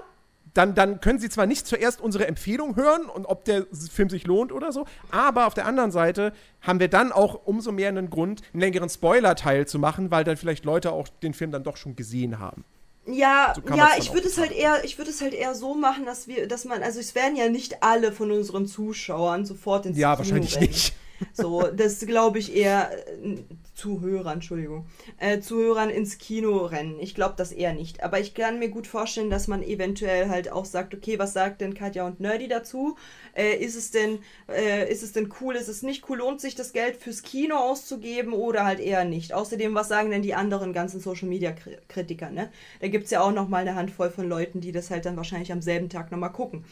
dann, 0.56 0.74
dann 0.74 1.02
können 1.02 1.20
sie 1.20 1.30
zwar 1.30 1.46
nicht 1.46 1.68
zuerst 1.68 2.02
unsere 2.02 2.28
Empfehlung 2.28 2.76
hören 2.76 3.06
und 3.06 3.26
ob 3.26 3.46
der 3.46 3.68
Film 3.92 4.10
sich 4.10 4.26
lohnt 4.26 4.52
oder 4.52 4.72
so, 4.72 4.86
aber 5.12 5.46
auf 5.46 5.54
der 5.54 5.66
anderen 5.68 5.92
Seite 5.92 6.34
haben 6.62 6.80
wir 6.80 6.88
dann 6.88 7.12
auch 7.12 7.42
umso 7.46 7.72
mehr 7.72 7.90
einen 7.90 8.10
Grund, 8.10 8.42
einen 8.54 8.62
längeren 8.62 8.90
Spoiler-Teil 8.90 9.68
zu 9.68 9.78
machen, 9.78 10.10
weil 10.12 10.24
dann 10.24 10.38
vielleicht 10.38 10.66
Leute 10.66 10.92
auch 10.94 11.08
den 11.22 11.34
Film 11.34 11.52
dann 11.52 11.64
doch 11.64 11.78
schon 11.78 11.96
gesehen 11.96 12.40
haben. 12.40 12.64
ja, 13.06 13.54
So 13.54 13.62
ja, 13.74 13.90
dann 13.90 14.00
ich 14.00 14.14
würde 14.14 14.28
es 14.28 14.38
halt 14.38 14.52
eher, 14.52 14.84
ich 14.84 14.98
würde 14.98 15.12
es 15.12 15.22
halt 15.22 15.34
eher 15.34 15.54
so 15.56 15.76
machen, 15.76 16.06
dass 16.06 16.28
wir, 16.28 16.48
dass 16.48 16.66
man, 16.66 16.82
also 16.84 17.00
es 17.00 17.14
werden 17.16 17.36
ja 17.36 17.50
nicht 17.50 17.84
alle 17.84 18.12
von 18.12 18.32
unseren 18.32 18.66
Zuschauern 18.66 19.46
sofort 19.46 19.86
ins 19.86 19.98
Ja, 19.98 20.16
Kino 20.16 20.20
wahrscheinlich 20.20 20.56
rennen. 20.56 20.68
nicht. 20.70 20.96
So, 21.34 21.64
das 21.64 22.00
glaube 22.06 22.40
ich 22.40 22.56
eher 22.56 22.92
äh, 23.24 23.38
Zuhörer, 23.74 24.34
Entschuldigung, 24.34 24.86
äh, 25.18 25.40
Zuhörern 25.40 25.90
ins 25.90 26.18
Kino 26.18 26.66
rennen. 26.66 27.00
Ich 27.00 27.14
glaube 27.14 27.36
das 27.38 27.52
eher 27.52 27.74
nicht. 27.74 28.04
Aber 28.04 28.20
ich 28.20 28.34
kann 28.34 28.60
mir 28.60 28.70
gut 28.70 28.88
vorstellen, 28.88 29.30
dass 29.30 29.48
man 29.48 29.64
eventuell 29.64 30.30
halt 30.30 30.52
auch 30.52 30.66
sagt, 30.66 30.94
okay, 30.94 31.20
was 31.20 31.34
sagt 31.34 31.62
denn 31.62 31.74
Katja 31.74 32.06
und 32.06 32.20
Nerdy 32.20 32.48
dazu? 32.48 32.96
Äh, 33.34 33.58
ist 33.58 33.76
es 33.76 33.92
denn, 33.92 34.20
äh, 34.50 34.92
ist 34.92 35.04
es 35.04 35.12
denn 35.12 35.34
cool, 35.42 35.56
ist 35.56 35.68
es 35.68 35.84
nicht 35.84 36.10
cool, 36.10 36.20
lohnt 36.20 36.40
sich 36.42 36.56
das 36.56 36.74
Geld 36.74 36.96
fürs 36.98 37.22
Kino 37.22 37.56
auszugeben 37.56 38.34
oder 38.34 38.66
halt 38.66 38.80
eher 38.80 39.04
nicht? 39.04 39.34
Außerdem, 39.34 39.76
was 39.76 39.90
sagen 39.90 40.12
denn 40.12 40.22
die 40.22 40.36
anderen 40.36 40.74
ganzen 40.74 41.00
Social 41.00 41.28
Media 41.28 41.52
Kri- 41.52 41.78
Kritiker, 41.88 42.30
ne? 42.30 42.50
Da 42.80 42.88
gibt 42.88 43.06
es 43.06 43.12
ja 43.12 43.22
auch 43.22 43.32
nochmal 43.32 43.62
eine 43.62 43.76
Handvoll 43.76 44.10
von 44.10 44.28
Leuten, 44.30 44.62
die 44.62 44.72
das 44.72 44.90
halt 44.90 45.06
dann 45.06 45.18
wahrscheinlich 45.18 45.52
am 45.52 45.62
selben 45.62 45.90
Tag 45.90 46.12
nochmal 46.12 46.32
gucken. 46.32 46.66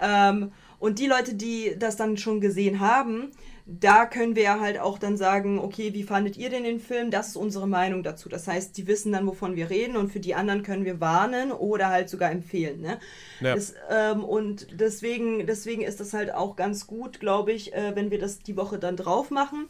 Ähm, 0.00 0.52
und 0.78 0.98
die 0.98 1.06
Leute, 1.06 1.34
die 1.34 1.76
das 1.78 1.96
dann 1.96 2.16
schon 2.16 2.40
gesehen 2.40 2.80
haben, 2.80 3.30
da 3.66 4.04
können 4.04 4.36
wir 4.36 4.42
ja 4.42 4.60
halt 4.60 4.78
auch 4.78 4.98
dann 4.98 5.16
sagen, 5.16 5.58
okay, 5.58 5.94
wie 5.94 6.02
fandet 6.02 6.36
ihr 6.36 6.50
denn 6.50 6.64
den 6.64 6.80
Film? 6.80 7.10
Das 7.10 7.28
ist 7.28 7.36
unsere 7.36 7.66
Meinung 7.66 8.02
dazu. 8.02 8.28
Das 8.28 8.46
heißt, 8.46 8.76
die 8.76 8.86
wissen 8.86 9.12
dann, 9.12 9.26
wovon 9.26 9.56
wir 9.56 9.70
reden 9.70 9.96
und 9.96 10.12
für 10.12 10.20
die 10.20 10.34
anderen 10.34 10.62
können 10.62 10.84
wir 10.84 11.00
warnen 11.00 11.50
oder 11.50 11.88
halt 11.88 12.10
sogar 12.10 12.30
empfehlen. 12.30 12.82
Ne? 12.82 12.98
Ja. 13.40 13.54
Das, 13.54 13.74
ähm, 13.90 14.22
und 14.22 14.78
deswegen, 14.78 15.46
deswegen 15.46 15.80
ist 15.80 15.98
das 15.98 16.12
halt 16.12 16.34
auch 16.34 16.56
ganz 16.56 16.86
gut, 16.86 17.20
glaube 17.20 17.52
ich, 17.52 17.72
äh, 17.72 17.96
wenn 17.96 18.10
wir 18.10 18.18
das 18.18 18.40
die 18.40 18.56
Woche 18.56 18.78
dann 18.78 18.96
drauf 18.96 19.30
machen. 19.30 19.68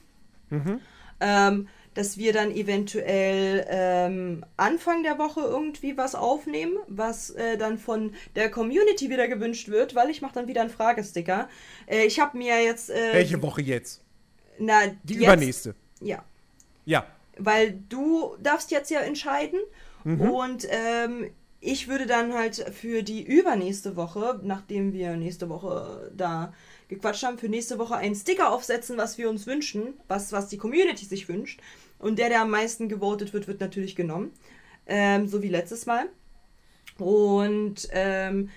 Ähm, 1.21 1.69
dass 1.95 2.19
wir 2.19 2.33
dann 2.33 2.51
eventuell 2.51 3.67
ähm, 3.69 4.45
Anfang 4.57 5.03
der 5.03 5.19
Woche 5.19 5.41
irgendwie 5.41 5.97
was 5.97 6.15
aufnehmen, 6.15 6.77
was 6.89 7.31
äh, 7.31 7.57
dann 7.57 7.79
von 7.79 8.15
der 8.35 8.51
Community 8.51 9.11
wieder 9.11 9.29
gewünscht 9.29 9.69
wird, 9.69 9.95
weil 9.95 10.11
ich 10.11 10.21
mache 10.21 10.35
dann 10.35 10.49
wieder 10.49 10.61
einen 10.61 10.71
Fragesticker. 10.71 11.49
Äh, 11.87 12.05
ich 12.05 12.21
habe 12.21 12.37
mir 12.37 12.63
jetzt... 12.63 12.91
Äh, 12.91 13.13
Welche 13.13 13.41
Woche 13.43 13.63
jetzt? 13.63 14.03
Na, 14.59 14.87
Die 15.05 15.15
jetzt, 15.15 15.23
übernächste. 15.23 15.75
Ja, 16.01 16.25
Ja. 16.85 17.07
weil 17.39 17.79
du 17.89 18.37
darfst 18.43 18.71
jetzt 18.71 18.91
ja 18.91 19.01
entscheiden 19.01 19.61
und 20.05 20.67
ähm, 20.69 21.31
ich 21.61 21.89
würde 21.89 22.05
dann 22.07 22.35
halt 22.35 22.57
für 22.57 23.03
die 23.03 23.23
übernächste 23.23 23.97
Woche, 23.97 24.39
nachdem 24.43 24.93
wir 24.93 25.17
nächste 25.17 25.49
Woche 25.49 26.13
da 26.15 26.53
gequatscht 26.89 27.25
haben, 27.25 27.39
für 27.39 27.49
nächste 27.49 27.79
Woche 27.79 27.97
einen 27.97 28.15
Sticker 28.15 28.53
aufsetzen, 28.53 28.99
was 28.99 29.17
wir 29.17 29.31
uns 29.31 29.47
wünschen, 29.47 29.95
was, 30.07 30.31
was 30.33 30.49
die 30.49 30.59
Community 30.59 31.07
sich 31.07 31.27
wünscht. 31.29 31.61
Und 31.99 32.19
der, 32.19 32.29
der 32.29 32.43
am 32.43 32.51
meisten 32.51 32.89
gewotet 32.89 33.33
wird, 33.33 33.49
wird 33.49 33.61
natürlich 33.61 33.97
genommen. 33.97 34.33
Ähm, 34.87 35.29
so 35.29 35.43
wie 35.43 35.49
letztes 35.49 35.87
Mal. 35.87 36.09
Und 36.99 37.89
ähm, 37.93 38.51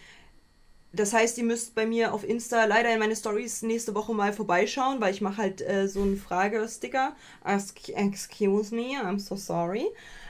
das 0.93 1.13
heißt, 1.13 1.37
ihr 1.37 1.43
müsst 1.43 1.75
bei 1.75 1.85
mir 1.85 2.13
auf 2.13 2.27
Insta 2.27 2.65
leider 2.65 2.91
in 2.91 2.99
meine 2.99 3.15
Stories 3.15 3.61
nächste 3.61 3.93
Woche 3.93 4.13
mal 4.13 4.33
vorbeischauen, 4.33 4.99
weil 4.99 5.13
ich 5.13 5.21
mache 5.21 5.37
halt 5.37 5.61
äh, 5.61 5.87
so 5.87 6.01
einen 6.01 6.17
Fragesticker. 6.17 7.15
Excuse 7.45 8.73
me, 8.73 8.93
I'm 9.01 9.19
so 9.19 9.35
sorry. 9.35 9.85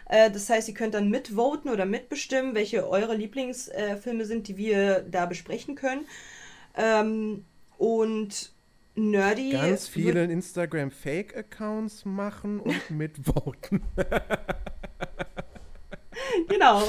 Äh, 0.09 0.31
das 0.31 0.49
heißt, 0.49 0.67
ihr 0.67 0.73
könnt 0.73 0.93
dann 0.93 1.09
mitvoten 1.09 1.71
oder 1.71 1.85
mitbestimmen, 1.85 2.55
welche 2.55 2.87
eure 2.89 3.15
Lieblingsfilme 3.15 4.23
äh, 4.23 4.25
sind, 4.25 4.47
die 4.47 4.57
wir 4.57 5.01
da 5.01 5.25
besprechen 5.25 5.75
können. 5.75 6.05
Ähm, 6.75 7.45
und 7.77 8.51
Nerdy. 8.97 9.51
Ganz 9.51 9.95
wird- 9.95 10.05
viele 10.05 10.23
Instagram-Fake-Accounts 10.25 12.05
machen 12.05 12.59
und 12.59 12.75
mitvoten. 12.89 13.83
genau. 16.49 16.83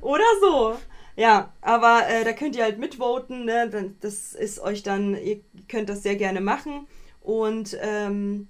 Oder 0.00 0.24
so. 0.40 0.76
Ja, 1.16 1.52
aber 1.62 2.02
äh, 2.08 2.24
da 2.24 2.32
könnt 2.32 2.56
ihr 2.56 2.64
halt 2.64 2.78
mitvoten. 2.78 3.44
Ne? 3.46 3.94
Das 4.00 4.34
ist 4.34 4.60
euch 4.60 4.82
dann, 4.82 5.16
ihr 5.16 5.40
könnt 5.68 5.88
das 5.88 6.02
sehr 6.02 6.16
gerne 6.16 6.40
machen. 6.40 6.86
Und 7.22 7.76
ähm, 7.80 8.48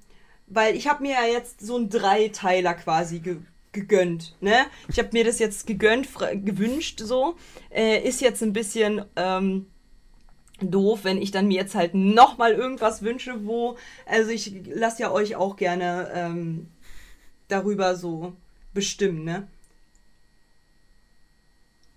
weil 0.48 0.74
ich 0.76 0.88
habe 0.88 1.02
mir 1.02 1.12
ja 1.12 1.26
jetzt 1.32 1.60
so 1.60 1.76
einen 1.76 1.88
Dreiteiler 1.88 2.74
quasi 2.74 3.20
ge 3.20 3.36
gegönnt. 3.72 4.34
Ne? 4.40 4.54
Ich 4.88 4.98
habe 4.98 5.10
mir 5.12 5.22
das 5.22 5.38
jetzt 5.38 5.66
gegönnt, 5.66 6.08
gewünscht 6.32 6.98
so. 7.00 7.36
Äh, 7.70 8.00
ist 8.08 8.22
jetzt 8.22 8.42
ein 8.42 8.54
bisschen 8.54 9.04
ähm, 9.16 9.66
doof, 10.60 11.00
wenn 11.02 11.20
ich 11.20 11.30
dann 11.30 11.48
mir 11.48 11.60
jetzt 11.60 11.74
halt 11.74 11.94
nochmal 11.94 12.52
irgendwas 12.52 13.02
wünsche, 13.02 13.46
wo, 13.46 13.76
also 14.06 14.30
ich 14.30 14.52
lasse 14.66 15.02
ja 15.02 15.10
euch 15.10 15.36
auch 15.36 15.56
gerne 15.56 16.10
ähm, 16.14 16.68
darüber 17.48 17.96
so 17.96 18.32
bestimmen, 18.72 19.24
ne? 19.24 19.46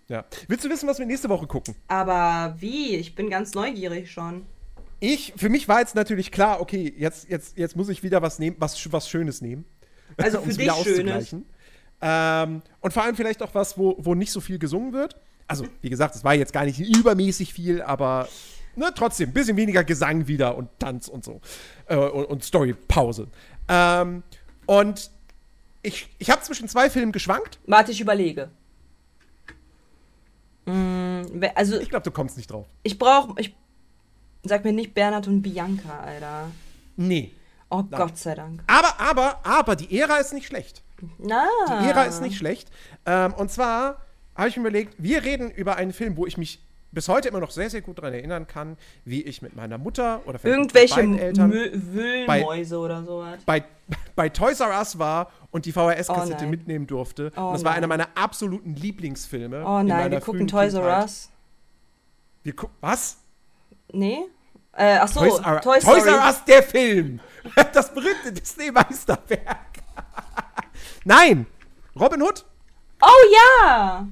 Ja. 0.07 0.25
Willst 0.47 0.65
du 0.65 0.69
wissen, 0.69 0.89
was 0.89 0.97
wir 0.97 1.05
nächste 1.05 1.29
Woche 1.29 1.45
gucken? 1.45 1.75
Aber 1.87 2.55
wie? 2.59 2.95
Ich 2.95 3.13
bin 3.13 3.29
ganz 3.29 3.53
neugierig 3.53 4.11
schon. 4.11 4.45
Ich, 4.99 5.33
für 5.37 5.49
mich 5.49 5.67
war 5.67 5.79
jetzt 5.79 5.95
natürlich 5.95 6.31
klar, 6.31 6.59
okay, 6.61 6.93
jetzt, 6.97 7.29
jetzt, 7.29 7.57
jetzt 7.57 7.75
muss 7.75 7.89
ich 7.89 8.03
wieder 8.03 8.21
was 8.21 8.39
nehmen, 8.39 8.55
was, 8.59 8.91
was 8.91 9.07
Schönes 9.07 9.41
nehmen. 9.41 9.65
Also 10.17 10.41
für 10.41 10.53
dich 10.53 10.71
Schönes. 10.83 11.35
Ähm, 12.01 12.61
und 12.81 12.93
vor 12.93 13.03
allem 13.03 13.15
vielleicht 13.15 13.41
auch 13.43 13.53
was, 13.53 13.77
wo, 13.77 13.95
wo 13.99 14.15
nicht 14.15 14.31
so 14.31 14.41
viel 14.41 14.57
gesungen 14.57 14.93
wird. 14.93 15.15
Also, 15.49 15.65
wie 15.81 15.89
gesagt, 15.89 16.15
es 16.15 16.23
war 16.23 16.35
jetzt 16.35 16.53
gar 16.53 16.63
nicht 16.63 16.79
übermäßig 16.79 17.53
viel, 17.53 17.81
aber 17.81 18.27
ne, 18.75 18.91
trotzdem, 18.95 19.29
ein 19.29 19.33
bisschen 19.33 19.57
weniger 19.57 19.83
Gesang 19.83 20.27
wieder 20.27 20.55
und 20.55 20.69
Tanz 20.79 21.07
und 21.07 21.25
so. 21.25 21.41
Äh, 21.87 21.97
und, 21.97 22.25
und 22.25 22.43
Storypause. 22.43 23.27
Ähm, 23.67 24.23
und 24.65 25.11
ich, 25.81 26.09
ich 26.19 26.29
habe 26.29 26.41
zwischen 26.43 26.67
zwei 26.67 26.89
Filmen 26.89 27.11
geschwankt. 27.11 27.59
Warte, 27.65 27.91
ich 27.91 27.99
überlege. 27.99 28.49
Mm, 30.65 31.21
Also 31.55 31.79
Ich 31.79 31.89
glaube, 31.89 32.03
du 32.03 32.11
kommst 32.11 32.37
nicht 32.37 32.51
drauf. 32.51 32.67
ich 32.83 32.99
brauche, 32.99 33.33
ich 33.39 33.55
sag 34.43 34.63
mir 34.63 34.73
nicht 34.73 34.93
Bernhard 34.93 35.27
und 35.27 35.41
Bianca, 35.41 35.99
Alter. 35.99 36.51
Nee. 36.95 37.33
Oh 37.69 37.83
Gott 37.83 38.17
sei 38.17 38.35
Dank. 38.35 38.63
Aber, 38.67 38.99
aber, 38.99 39.39
aber, 39.45 39.75
die 39.75 39.99
Ära 39.99 40.17
ist 40.17 40.33
nicht 40.33 40.47
schlecht. 40.47 40.83
Na. 41.17 41.45
Die 41.67 41.87
Ära 41.87 42.03
ist 42.05 42.21
nicht 42.21 42.37
schlecht. 42.37 42.69
Ähm, 43.05 43.33
und 43.33 43.51
zwar 43.51 44.01
habe 44.39 44.49
ich 44.49 44.57
mir 44.57 44.61
überlegt, 44.61 44.95
wir 44.97 45.23
reden 45.23 45.51
über 45.51 45.75
einen 45.75 45.93
Film, 45.93 46.17
wo 46.17 46.25
ich 46.25 46.37
mich 46.37 46.61
bis 46.91 47.07
heute 47.07 47.29
immer 47.29 47.39
noch 47.39 47.51
sehr, 47.51 47.69
sehr 47.69 47.81
gut 47.81 47.99
daran 47.99 48.13
erinnern 48.13 48.47
kann, 48.47 48.77
wie 49.05 49.21
ich 49.21 49.41
mit 49.41 49.55
meiner 49.55 49.77
Mutter 49.77 50.21
oder 50.25 50.39
vielleicht 50.39 50.45
mit 50.45 50.53
Irgendwelche 50.55 50.95
beiden 50.95 51.19
Eltern 51.19 51.51
Wühlmäuse 51.53 52.79
oder 52.79 53.03
sowas. 53.03 53.39
bei, 53.45 53.63
bei 54.15 54.29
Toys 54.29 54.59
R 54.59 54.69
Us 54.77 54.97
war 54.97 55.31
und 55.51 55.65
die 55.65 55.71
VHS-Kassette 55.71 56.45
Oh 56.45 56.49
mitnehmen 56.49 56.87
durfte. 56.87 57.31
Oh 57.37 57.47
und 57.47 57.53
das 57.53 57.63
war 57.63 57.71
nein. 57.71 57.77
einer 57.79 57.87
meiner 57.87 58.07
absoluten 58.15 58.75
Lieblingsfilme. 58.75 59.63
Oh 59.65 59.79
in 59.79 59.87
nein, 59.87 59.97
meiner 59.97 60.11
wir 60.11 60.21
gucken 60.21 60.47
Toys 60.47 60.73
R. 60.73 61.01
Us. 61.01 61.29
Wir 62.43 62.55
gucken, 62.55 62.75
was? 62.81 63.17
Nee? 63.91 64.25
Äh, 64.73 64.97
ach 65.01 65.07
so, 65.07 65.19
Toys, 65.19 65.39
R 65.39 65.61
Toy 65.61 65.79
Toys. 65.79 66.05
R 66.05 66.25
Us, 66.25 66.43
der 66.45 66.63
Film. 66.63 67.19
Das 67.73 67.91
berühmte 67.93 68.31
Disney-Meisterwerk. 68.33 69.79
Nein, 71.03 71.47
Robin 71.99 72.21
Hood. 72.21 72.45
Oh 73.01 73.07
ja! 73.33 74.07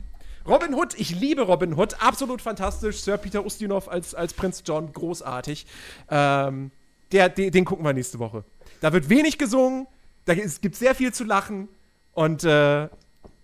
Robin 0.47 0.73
Hood, 0.75 0.93
ich 0.97 1.11
liebe 1.11 1.41
Robin 1.41 1.75
Hood, 1.75 2.01
absolut 2.01 2.41
fantastisch. 2.41 3.01
Sir 3.01 3.17
Peter 3.17 3.45
Ustinov 3.45 3.89
als, 3.89 4.15
als 4.15 4.33
Prinz 4.33 4.63
John, 4.65 4.93
großartig. 4.93 5.65
Ähm, 6.09 6.71
der, 7.11 7.29
den, 7.29 7.51
den 7.51 7.65
gucken 7.65 7.83
wir 7.83 7.91
nächste 7.91 8.19
Woche. 8.19 8.45
Da 8.79 8.93
wird 8.93 9.09
wenig 9.09 9.37
gesungen, 9.37 9.87
da, 10.25 10.33
es 10.33 10.61
gibt 10.61 10.75
sehr 10.75 10.95
viel 10.95 11.13
zu 11.13 11.25
lachen 11.25 11.67
und 12.13 12.43
äh, 12.43 12.87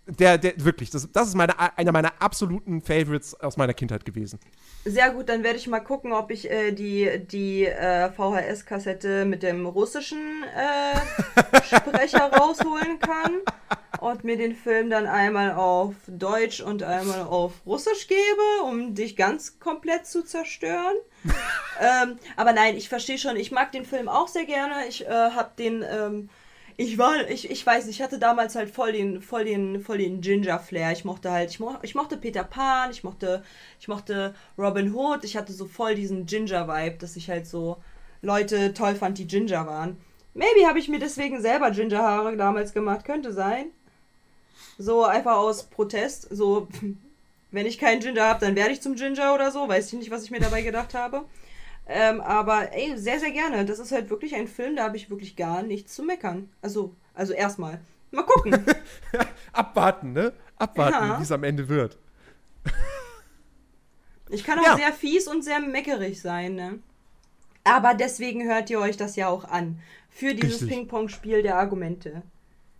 der, 0.05 0.38
der, 0.38 0.53
wirklich, 0.57 0.89
das, 0.89 1.09
das 1.11 1.30
ist 1.30 1.35
meine, 1.35 1.77
einer 1.77 1.91
meiner 1.91 2.21
absoluten 2.21 2.81
Favorites 2.81 3.34
aus 3.39 3.57
meiner 3.57 3.73
Kindheit 3.73 4.05
gewesen. 4.05 4.39
Sehr 4.85 5.11
gut, 5.11 5.30
dann 5.30 5.43
werde 5.43 5.57
ich 5.57 5.68
mal 5.68 5.80
gucken, 5.80 6.11
ob 6.11 6.30
ich 6.30 6.51
äh, 6.51 6.73
die, 6.73 7.26
die 7.26 7.65
äh, 7.65 8.11
VHS-Kassette 8.11 9.23
mit 9.23 9.41
dem 9.41 9.65
russischen 9.65 10.43
äh, 10.43 11.64
Sprecher 11.64 12.31
rausholen 12.34 12.99
kann 12.99 13.39
und 14.01 14.26
mir 14.26 14.35
den 14.35 14.53
Film 14.53 14.89
dann 14.89 15.07
einmal 15.07 15.53
auf 15.53 15.95
Deutsch 16.07 16.60
und 16.60 16.84
einmal 16.84 17.22
auf 17.22 17.53
Russisch 17.65 18.10
gebe, 18.10 18.65
um 18.65 18.93
dich 18.93 19.15
ganz 19.15 19.57
komplett 19.57 20.05
zu 20.05 20.23
zerstören. 20.23 20.97
ähm, 21.80 22.19
aber 22.35 22.51
nein, 22.51 22.76
ich 22.76 22.89
verstehe 22.89 23.18
schon, 23.18 23.38
ich 23.38 23.51
mag 23.51 23.72
den 23.72 23.85
Film 23.85 24.10
auch 24.10 24.27
sehr 24.27 24.45
gerne. 24.45 24.85
Ich 24.89 25.05
äh, 25.05 25.10
habe 25.10 25.51
den. 25.57 25.84
Ähm, 25.89 26.30
ich 26.77 26.97
war, 26.97 27.29
ich, 27.29 27.49
ich 27.49 27.65
weiß 27.65 27.85
nicht, 27.85 27.97
ich 27.97 28.01
hatte 28.01 28.19
damals 28.19 28.55
halt 28.55 28.69
voll 28.69 28.91
den, 28.91 29.21
voll 29.21 29.45
den, 29.45 29.79
voll 29.81 29.97
den 29.97 30.21
Ginger-Flair. 30.21 30.91
Ich 30.91 31.05
mochte 31.05 31.31
halt, 31.31 31.49
ich, 31.49 31.59
mo 31.59 31.75
ich 31.81 31.95
mochte 31.95 32.17
Peter 32.17 32.43
Pan, 32.43 32.91
ich 32.91 33.03
mochte, 33.03 33.43
ich 33.79 33.87
mochte 33.87 34.33
Robin 34.57 34.93
Hood, 34.93 35.23
ich 35.23 35.37
hatte 35.37 35.53
so 35.53 35.65
voll 35.65 35.95
diesen 35.95 36.25
Ginger-Vibe, 36.25 36.97
dass 36.97 37.15
ich 37.15 37.29
halt 37.29 37.47
so 37.47 37.77
Leute 38.21 38.73
toll 38.73 38.95
fand, 38.95 39.17
die 39.17 39.27
Ginger 39.27 39.67
waren. 39.67 39.97
Maybe 40.33 40.65
habe 40.65 40.79
ich 40.79 40.89
mir 40.89 40.99
deswegen 40.99 41.41
selber 41.41 41.71
Ginger-Haare 41.71 42.37
damals 42.37 42.73
gemacht, 42.73 43.05
könnte 43.05 43.33
sein. 43.33 43.67
So 44.77 45.03
einfach 45.03 45.35
aus 45.35 45.63
Protest, 45.63 46.27
so, 46.31 46.67
wenn 47.51 47.65
ich 47.65 47.77
keinen 47.77 47.99
Ginger 47.99 48.25
habe, 48.25 48.45
dann 48.45 48.55
werde 48.55 48.71
ich 48.71 48.81
zum 48.81 48.95
Ginger 48.95 49.35
oder 49.35 49.51
so, 49.51 49.67
weiß 49.67 49.87
ich 49.87 49.99
nicht, 49.99 50.11
was 50.11 50.23
ich 50.23 50.31
mir 50.31 50.39
dabei 50.39 50.61
gedacht 50.61 50.93
habe. 50.95 51.25
Ähm, 51.88 52.22
aber 52.22 52.72
ey, 52.73 52.97
sehr, 52.97 53.19
sehr 53.19 53.31
gerne. 53.31 53.65
Das 53.65 53.80
ist 53.80 53.91
halt 53.91 54.10
wirklich 54.10 54.35
ein 54.35 54.47
Film, 54.47 54.76
da 54.77 54.84
habe 54.85 54.95
ich 54.97 55.10
wirklich 55.10 55.35
gar 55.35 55.64
nichts 55.64 55.93
zu 55.95 56.03
meckern. 56.03 56.49
Also, 56.61 56.95
also 57.14 57.34
erstmal. 57.34 57.81
Mal 58.11 58.23
gucken. 58.23 58.64
Abwarten, 59.53 60.14
ne? 60.14 60.34
Abwarten, 60.57 61.07
Ja. 61.07 61.19
wie 61.19 61.23
es 61.23 61.31
am 61.31 61.43
Ende 61.43 61.68
wird. 61.68 61.97
Ich 64.30 64.43
kann 64.43 64.60
auch 64.60 64.65
Ja. 64.65 64.76
sehr 64.77 64.93
fies 64.93 65.27
und 65.27 65.43
sehr 65.43 65.60
meckerig 65.60 66.22
sein, 66.22 66.55
ne? 66.55 66.80
Aber 67.64 67.93
deswegen 67.93 68.43
hört 68.47 68.69
ihr 68.69 68.80
euch 68.80 68.97
das 68.97 69.15
ja 69.15 69.27
auch 69.27 69.45
an. 69.45 69.80
Für 70.10 70.34
dieses. 70.34 70.68
Ping-Pong-Spiel 70.68 71.43
der 71.43 71.57
Argumente. 71.57 72.22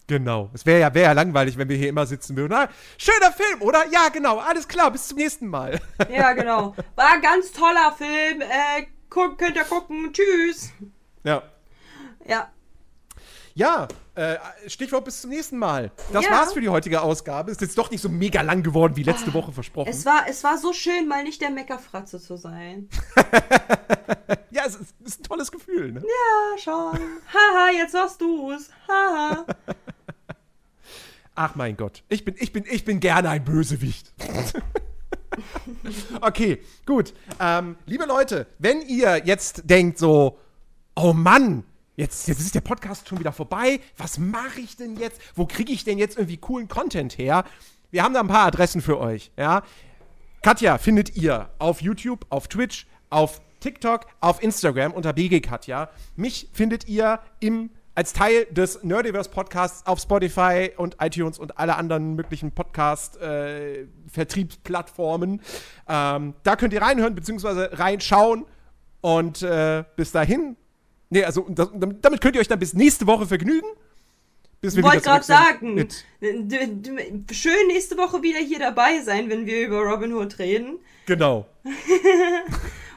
Genau. 0.08 0.50
Es 0.54 0.66
wäre 0.66 0.82
ja, 0.82 0.94
wär 0.94 1.04
ja 1.04 1.12
langweilig, 1.14 1.58
wenn 1.58 1.70
wir 1.70 1.78
hier 1.78 1.90
immer 1.90 2.06
sitzen 2.06 2.36
würden. 2.36 2.52
Na, 2.52 2.70
schöner 2.98 3.32
Film, 3.32 3.62
oder? 3.62 3.86
Ja, 3.92 4.10
genau. 4.10 4.38
Alles 4.38 4.68
klar. 4.68 4.92
Bis 4.92 5.08
zum 5.08 5.18
nächsten 5.18 5.48
Mal. 5.48 5.80
Ja, 6.12 6.34
genau. 6.34 6.76
War 6.96 7.14
ein 7.14 7.22
ganz 7.22 7.52
toller 7.54 7.94
Film. 7.98 8.42
Äh, 8.42 8.86
guck, 9.14 9.38
könnt 9.38 9.56
ihr 9.56 9.64
gucken. 9.64 10.12
Tschüss. 10.14 10.72
ja. 11.24 11.44
Ja. 12.26 12.52
Ja, 13.56 13.88
äh, 14.16 14.38
Stichwort 14.68 15.06
bis 15.06 15.22
zum 15.22 15.30
nächsten 15.30 15.60
Mal. 15.60 15.92
Das 16.12 16.26
Ja. 16.26 16.32
war's 16.32 16.54
für 16.54 16.62
die 16.62 16.70
heutige 16.70 17.02
Ausgabe. 17.02 17.52
Ist 17.52 17.62
jetzt 17.62 17.78
doch 17.78 17.92
nicht 17.92 18.02
so 18.02 18.10
mega 18.10 18.42
lang 18.42 18.64
geworden 18.64 18.96
wie 18.96 19.04
letzte 19.04 19.32
Woche 19.36 19.52
versprochen. 19.52 19.90
Es 19.90 20.06
war, 20.08 20.24
es 20.28 20.44
war 20.44 20.58
so 20.58 20.74
schön, 20.74 21.08
mal 21.08 21.24
nicht 21.24 21.40
der 21.40 21.52
Meckerfratze 21.52 22.20
zu 22.20 22.36
sein. 22.36 22.90
ja, 24.50 24.64
es 24.66 24.76
ist, 24.76 24.96
ist 25.06 25.20
ein 25.20 25.24
tolles 25.24 25.52
Gefühl, 25.52 25.92
ne? 25.92 26.02
Ja, 26.02 26.58
schon. 26.58 27.00
Haha, 27.32 27.70
jetzt 27.78 27.94
warst 27.94 28.20
du's. 28.22 28.72
Haha. 28.88 29.46
Ach 31.36 31.54
mein 31.54 31.78
Gott. 31.78 32.02
Ich 32.10 32.26
bin, 32.26 32.36
ich 32.40 32.52
bin, 32.54 32.66
ich 32.68 32.86
bin 32.86 33.00
gerne 33.00 33.30
ein 33.30 33.44
Bösewicht. 33.44 34.14
okay, 36.22 36.60
gut. 36.86 37.14
Ähm, 37.40 37.76
liebe 37.86 38.06
Leute, 38.06 38.48
wenn 38.60 38.82
ihr 38.82 39.26
jetzt 39.26 39.70
denkt 39.70 39.98
so, 39.98 40.38
oh 40.96 41.14
Mann, 41.14 41.64
jetzt, 41.96 42.28
jetzt 42.28 42.40
ist 42.40 42.56
der 42.56 42.62
Podcast 42.62 43.08
schon 43.08 43.20
wieder 43.20 43.32
vorbei. 43.32 43.80
Was 43.98 44.18
mache 44.18 44.60
ich 44.60 44.76
denn 44.76 44.98
jetzt? 44.98 45.20
Wo 45.36 45.46
kriege 45.46 45.72
ich 45.72 45.84
denn 45.84 45.98
jetzt 45.98 46.18
irgendwie 46.18 46.38
coolen 46.38 46.68
Content 46.68 47.18
her? 47.18 47.44
Wir 47.92 48.04
haben 48.04 48.14
da 48.14 48.22
ein 48.22 48.28
paar 48.28 48.48
Adressen 48.48 48.82
für 48.82 49.00
euch, 49.00 49.32
ja. 49.38 49.64
Katja 50.42 50.78
findet 50.78 51.16
ihr 51.16 51.50
auf 51.60 51.82
YouTube, 51.82 52.26
auf 52.30 52.48
Twitch, 52.50 52.86
auf 53.10 53.40
TikTok, 53.62 54.08
auf 54.20 54.44
Instagram 54.44 54.92
unter 54.92 55.14
BG 55.14 55.40
Katja. 55.40 55.90
Mich 56.18 56.50
findet 56.52 56.88
ihr 56.90 57.20
im, 57.40 57.70
als 57.96 58.14
Teil 58.14 58.46
des 58.50 58.82
Nerdiverse 58.84 59.30
Podcasts 59.30 59.86
auf 59.86 60.00
Spotify 60.00 60.72
und 60.78 60.98
iTunes 61.00 61.38
und 61.38 61.60
alle 61.60 61.76
anderen 61.76 62.16
möglichen 62.16 62.52
Podcast-Vertriebsplattformen. 62.52 65.42
ähm, 65.88 66.34
da 66.44 66.56
könnt 66.56 66.74
ihr 66.74 66.82
reinhören 66.82 67.14
bzw. 67.16 67.76
reinschauen. 67.76 68.46
Und 69.02 69.42
äh, 69.42 69.84
bis 69.98 70.12
dahin, 70.14 70.56
nee, 71.10 71.26
also 71.26 71.46
das, 71.50 71.70
damit 71.74 72.22
könnt 72.22 72.36
ihr 72.36 72.42
euch 72.42 72.48
dann 72.48 72.60
bis 72.60 72.74
nächste 72.74 73.06
Woche 73.06 73.26
vergnügen. 73.28 73.68
Bis 74.62 74.78
Ich 74.78 74.84
wollte 74.84 75.02
gerade 75.02 75.26
sagen, 75.26 75.74
mit- 75.74 76.06
schön 77.34 77.68
nächste 77.68 77.98
Woche 77.98 78.24
wieder 78.24 78.40
hier 78.40 78.60
dabei 78.60 79.02
sein, 79.02 79.30
wenn 79.30 79.46
wir 79.46 79.68
über 79.68 79.82
Robin 79.82 80.14
Hood 80.14 80.40
reden. 80.40 80.80
Genau. 81.06 81.46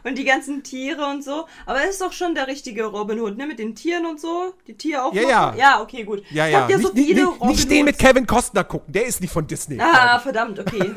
Und 0.07 0.17
die 0.17 0.25
ganzen 0.25 0.63
Tiere 0.63 1.05
und 1.07 1.25
so. 1.25 1.47
Aber 1.67 1.83
es 1.83 1.91
ist 1.91 2.01
doch 2.01 2.13
schon 2.13 2.37
der 2.37 2.47
richtige 2.47 2.85
Robin 2.85 3.19
Hood, 3.19 3.37
ne? 3.37 3.45
Mit 3.45 3.59
den 3.59 3.75
Tieren 3.75 4.07
und 4.07 4.21
so. 4.21 4.55
Die 4.69 4.75
Tiere 4.75 5.03
auch. 5.03 5.13
Ja, 5.13 5.23
ja. 5.23 5.55
Ja, 5.57 5.81
okay, 5.83 6.05
gut. 6.05 6.23
Ja, 6.31 6.47
ja. 6.47 6.69
Ja 6.69 6.79
so 6.79 6.93
nicht, 6.93 6.95
nicht, 6.95 7.07
viele 7.09 7.27
nicht, 7.27 7.43
nicht 7.43 7.71
den 7.71 7.85
mit. 7.87 7.99
Kevin 7.99 8.25
Costner 8.25 8.63
gucken, 8.63 8.93
der 8.93 9.07
ist 9.07 9.21
nicht 9.21 9.33
von 9.33 9.45
Disney. 9.49 9.81
Ah, 9.81 10.21
verdammt, 10.21 10.61
okay. 10.61 10.93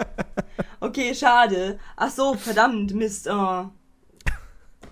okay, 0.80 1.14
schade. 1.14 1.78
Ach 1.94 2.10
so, 2.10 2.32
verdammt, 2.32 2.94
Mist. 2.94 3.28
Oh. 3.28 3.66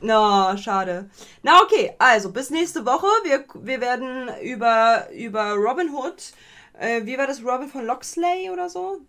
Na, 0.03 0.57
schade. 0.59 1.09
Na, 1.43 1.63
okay, 1.63 1.95
also 1.99 2.33
bis 2.33 2.51
nächste 2.51 2.85
Woche. 2.85 3.07
Wir, 3.25 3.47
wir 3.55 3.81
werden 3.81 4.29
über, 4.43 5.09
über 5.13 5.53
Robin 5.53 5.89
Hood. 5.95 6.33
Äh, 6.79 7.07
wie 7.07 7.17
war 7.17 7.27
das? 7.27 7.43
Robin 7.43 7.69
von 7.69 7.87
Loxley 7.87 8.51
oder 8.51 8.69
so? 8.69 9.01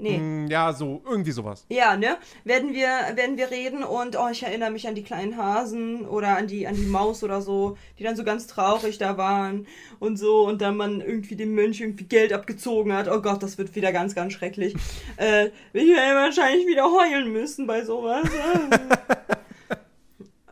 Nee. 0.00 0.16
Hm, 0.16 0.46
Ja, 0.48 0.72
so, 0.72 1.02
irgendwie 1.04 1.32
sowas. 1.32 1.64
Ja, 1.68 1.96
ne? 1.96 2.18
Werden 2.44 2.72
wir, 2.72 2.88
werden 3.16 3.36
wir 3.36 3.50
reden 3.50 3.82
und 3.82 4.16
oh, 4.16 4.28
ich 4.30 4.44
erinnere 4.44 4.70
mich 4.70 4.86
an 4.86 4.94
die 4.94 5.02
kleinen 5.02 5.36
Hasen 5.36 6.06
oder 6.06 6.36
an 6.36 6.46
die, 6.46 6.68
an 6.68 6.76
die 6.76 6.86
Maus 6.86 7.24
oder 7.24 7.42
so, 7.42 7.76
die 7.98 8.04
dann 8.04 8.14
so 8.14 8.22
ganz 8.22 8.46
traurig 8.46 8.98
da 8.98 9.18
waren 9.18 9.66
und 9.98 10.16
so 10.16 10.46
und 10.46 10.62
dann 10.62 10.76
man 10.76 11.00
irgendwie 11.00 11.34
dem 11.34 11.52
Mönch 11.54 11.80
irgendwie 11.80 12.04
Geld 12.04 12.32
abgezogen 12.32 12.92
hat. 12.92 13.08
Oh 13.08 13.20
Gott, 13.20 13.42
das 13.42 13.58
wird 13.58 13.74
wieder 13.74 13.90
ganz, 13.92 14.14
ganz 14.14 14.32
schrecklich. 14.34 14.74
äh, 15.16 15.46
ich 15.72 15.88
werde 15.88 16.14
wahrscheinlich 16.14 16.66
wieder 16.68 16.84
heulen 16.84 17.32
müssen 17.32 17.66
bei 17.66 17.84
sowas. 17.84 18.28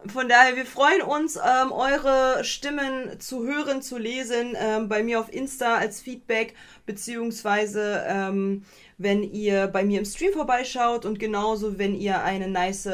Von 0.09 0.29
daher, 0.29 0.57
wir 0.57 0.67
freuen 0.67 1.03
uns, 1.03 1.37
ähm, 1.37 1.73
eure 1.73 2.43
Stimmen 2.45 3.19
zu 3.21 3.45
hören, 3.45 3.83
zu 3.83 3.99
lesen, 3.99 4.57
ähm, 4.59 4.89
bei 4.89 5.03
mir 5.03 5.21
auf 5.21 5.33
Insta 5.33 5.77
als 5.77 6.01
Feedback, 6.01 6.55
beziehungsweise 6.87 8.05
ähm, 8.09 8.65
wenn 8.99 9.23
ihr 9.23 9.67
bei 9.69 9.85
mir 9.85 9.99
im 9.99 10.05
Stream 10.05 10.33
vorbeischaut 10.33 11.05
und 11.05 11.19
genauso, 11.19 11.79
wenn 11.79 11.95
ihr 11.95 12.23
eine 12.23 12.49
nice, 12.49 12.89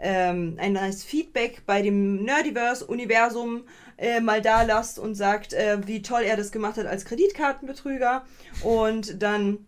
ähm, 0.00 0.56
ein 0.58 0.74
nice 0.74 1.04
Feedback 1.04 1.62
bei 1.66 1.82
dem 1.82 2.22
Nerdiverse-Universum 2.24 3.64
äh, 3.96 4.20
mal 4.20 4.40
da 4.40 4.62
lasst 4.62 4.98
und 4.98 5.14
sagt, 5.14 5.52
äh, 5.52 5.78
wie 5.86 6.02
toll 6.02 6.22
er 6.22 6.36
das 6.36 6.52
gemacht 6.52 6.76
hat 6.76 6.86
als 6.86 7.04
Kreditkartenbetrüger. 7.04 8.24
Und 8.62 9.22
dann 9.22 9.66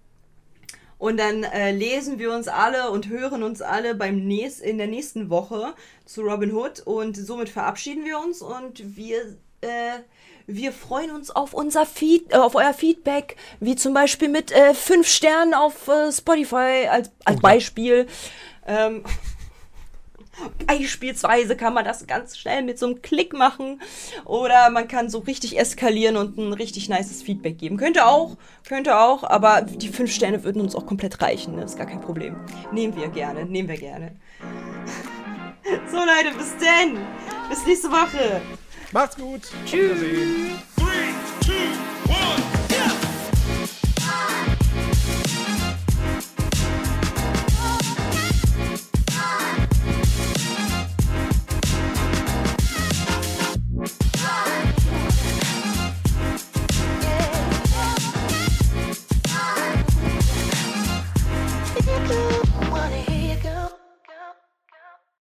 und 1.00 1.16
dann 1.16 1.44
äh, 1.44 1.72
lesen 1.72 2.18
wir 2.18 2.30
uns 2.30 2.46
alle 2.46 2.90
und 2.90 3.08
hören 3.08 3.42
uns 3.42 3.62
alle 3.62 3.94
beim 3.94 4.26
nächst, 4.26 4.60
in 4.60 4.76
der 4.76 4.86
nächsten 4.86 5.30
Woche 5.30 5.72
zu 6.04 6.20
Robin 6.20 6.52
Hood. 6.52 6.80
Und 6.80 7.16
somit 7.16 7.48
verabschieden 7.48 8.04
wir 8.04 8.18
uns 8.18 8.42
und 8.42 8.96
wir, 8.96 9.38
äh, 9.62 10.00
wir 10.56 10.72
freuen 10.72 11.10
uns 11.10 11.30
auf 11.30 11.54
unser 11.54 11.86
Feed, 11.86 12.32
äh, 12.32 12.36
auf 12.36 12.54
euer 12.54 12.74
Feedback, 12.74 13.36
wie 13.60 13.76
zum 13.76 13.94
Beispiel 13.94 14.28
mit 14.28 14.52
äh, 14.52 14.74
fünf 14.74 15.06
Sternen 15.06 15.54
auf 15.54 15.88
äh, 15.88 16.12
Spotify 16.12 16.88
als, 16.90 17.10
als 17.24 17.36
ja. 17.36 17.40
Beispiel. 17.40 18.06
Ähm, 18.66 19.04
Beispielsweise 20.66 21.56
kann 21.56 21.74
man 21.74 21.84
das 21.84 22.06
ganz 22.06 22.38
schnell 22.38 22.62
mit 22.62 22.78
so 22.78 22.86
einem 22.86 23.02
Klick 23.02 23.32
machen 23.32 23.80
oder 24.24 24.70
man 24.70 24.88
kann 24.88 25.10
so 25.10 25.18
richtig 25.18 25.58
eskalieren 25.58 26.16
und 26.16 26.38
ein 26.38 26.52
richtig 26.52 26.88
nices 26.88 27.22
Feedback 27.22 27.58
geben. 27.58 27.76
Könnte 27.76 28.06
auch, 28.06 28.36
könnte 28.66 28.98
auch, 28.98 29.24
aber 29.24 29.62
die 29.62 29.88
fünf 29.88 30.12
Sterne 30.12 30.42
würden 30.44 30.62
uns 30.62 30.74
auch 30.74 30.86
komplett 30.86 31.20
reichen, 31.20 31.56
ne? 31.56 31.64
ist 31.64 31.76
gar 31.76 31.86
kein 31.86 32.00
Problem. 32.00 32.36
Nehmen 32.72 32.96
wir 32.96 33.08
gerne, 33.08 33.44
nehmen 33.44 33.68
wir 33.68 33.78
gerne. 33.78 34.16
So 35.88 35.98
Leute, 35.98 36.36
bis 36.36 36.56
denn. 36.56 36.98
Bis 37.48 37.64
nächste 37.64 37.90
Woche. 37.90 38.40
Macht's 38.92 39.16
gut. 39.16 39.42
Tschüss. 39.64 39.92
Auf 39.92 40.00
Wiedersehen. 40.00 40.62
Three, 40.76 41.14
two, 41.40 42.12
one. 42.12 42.60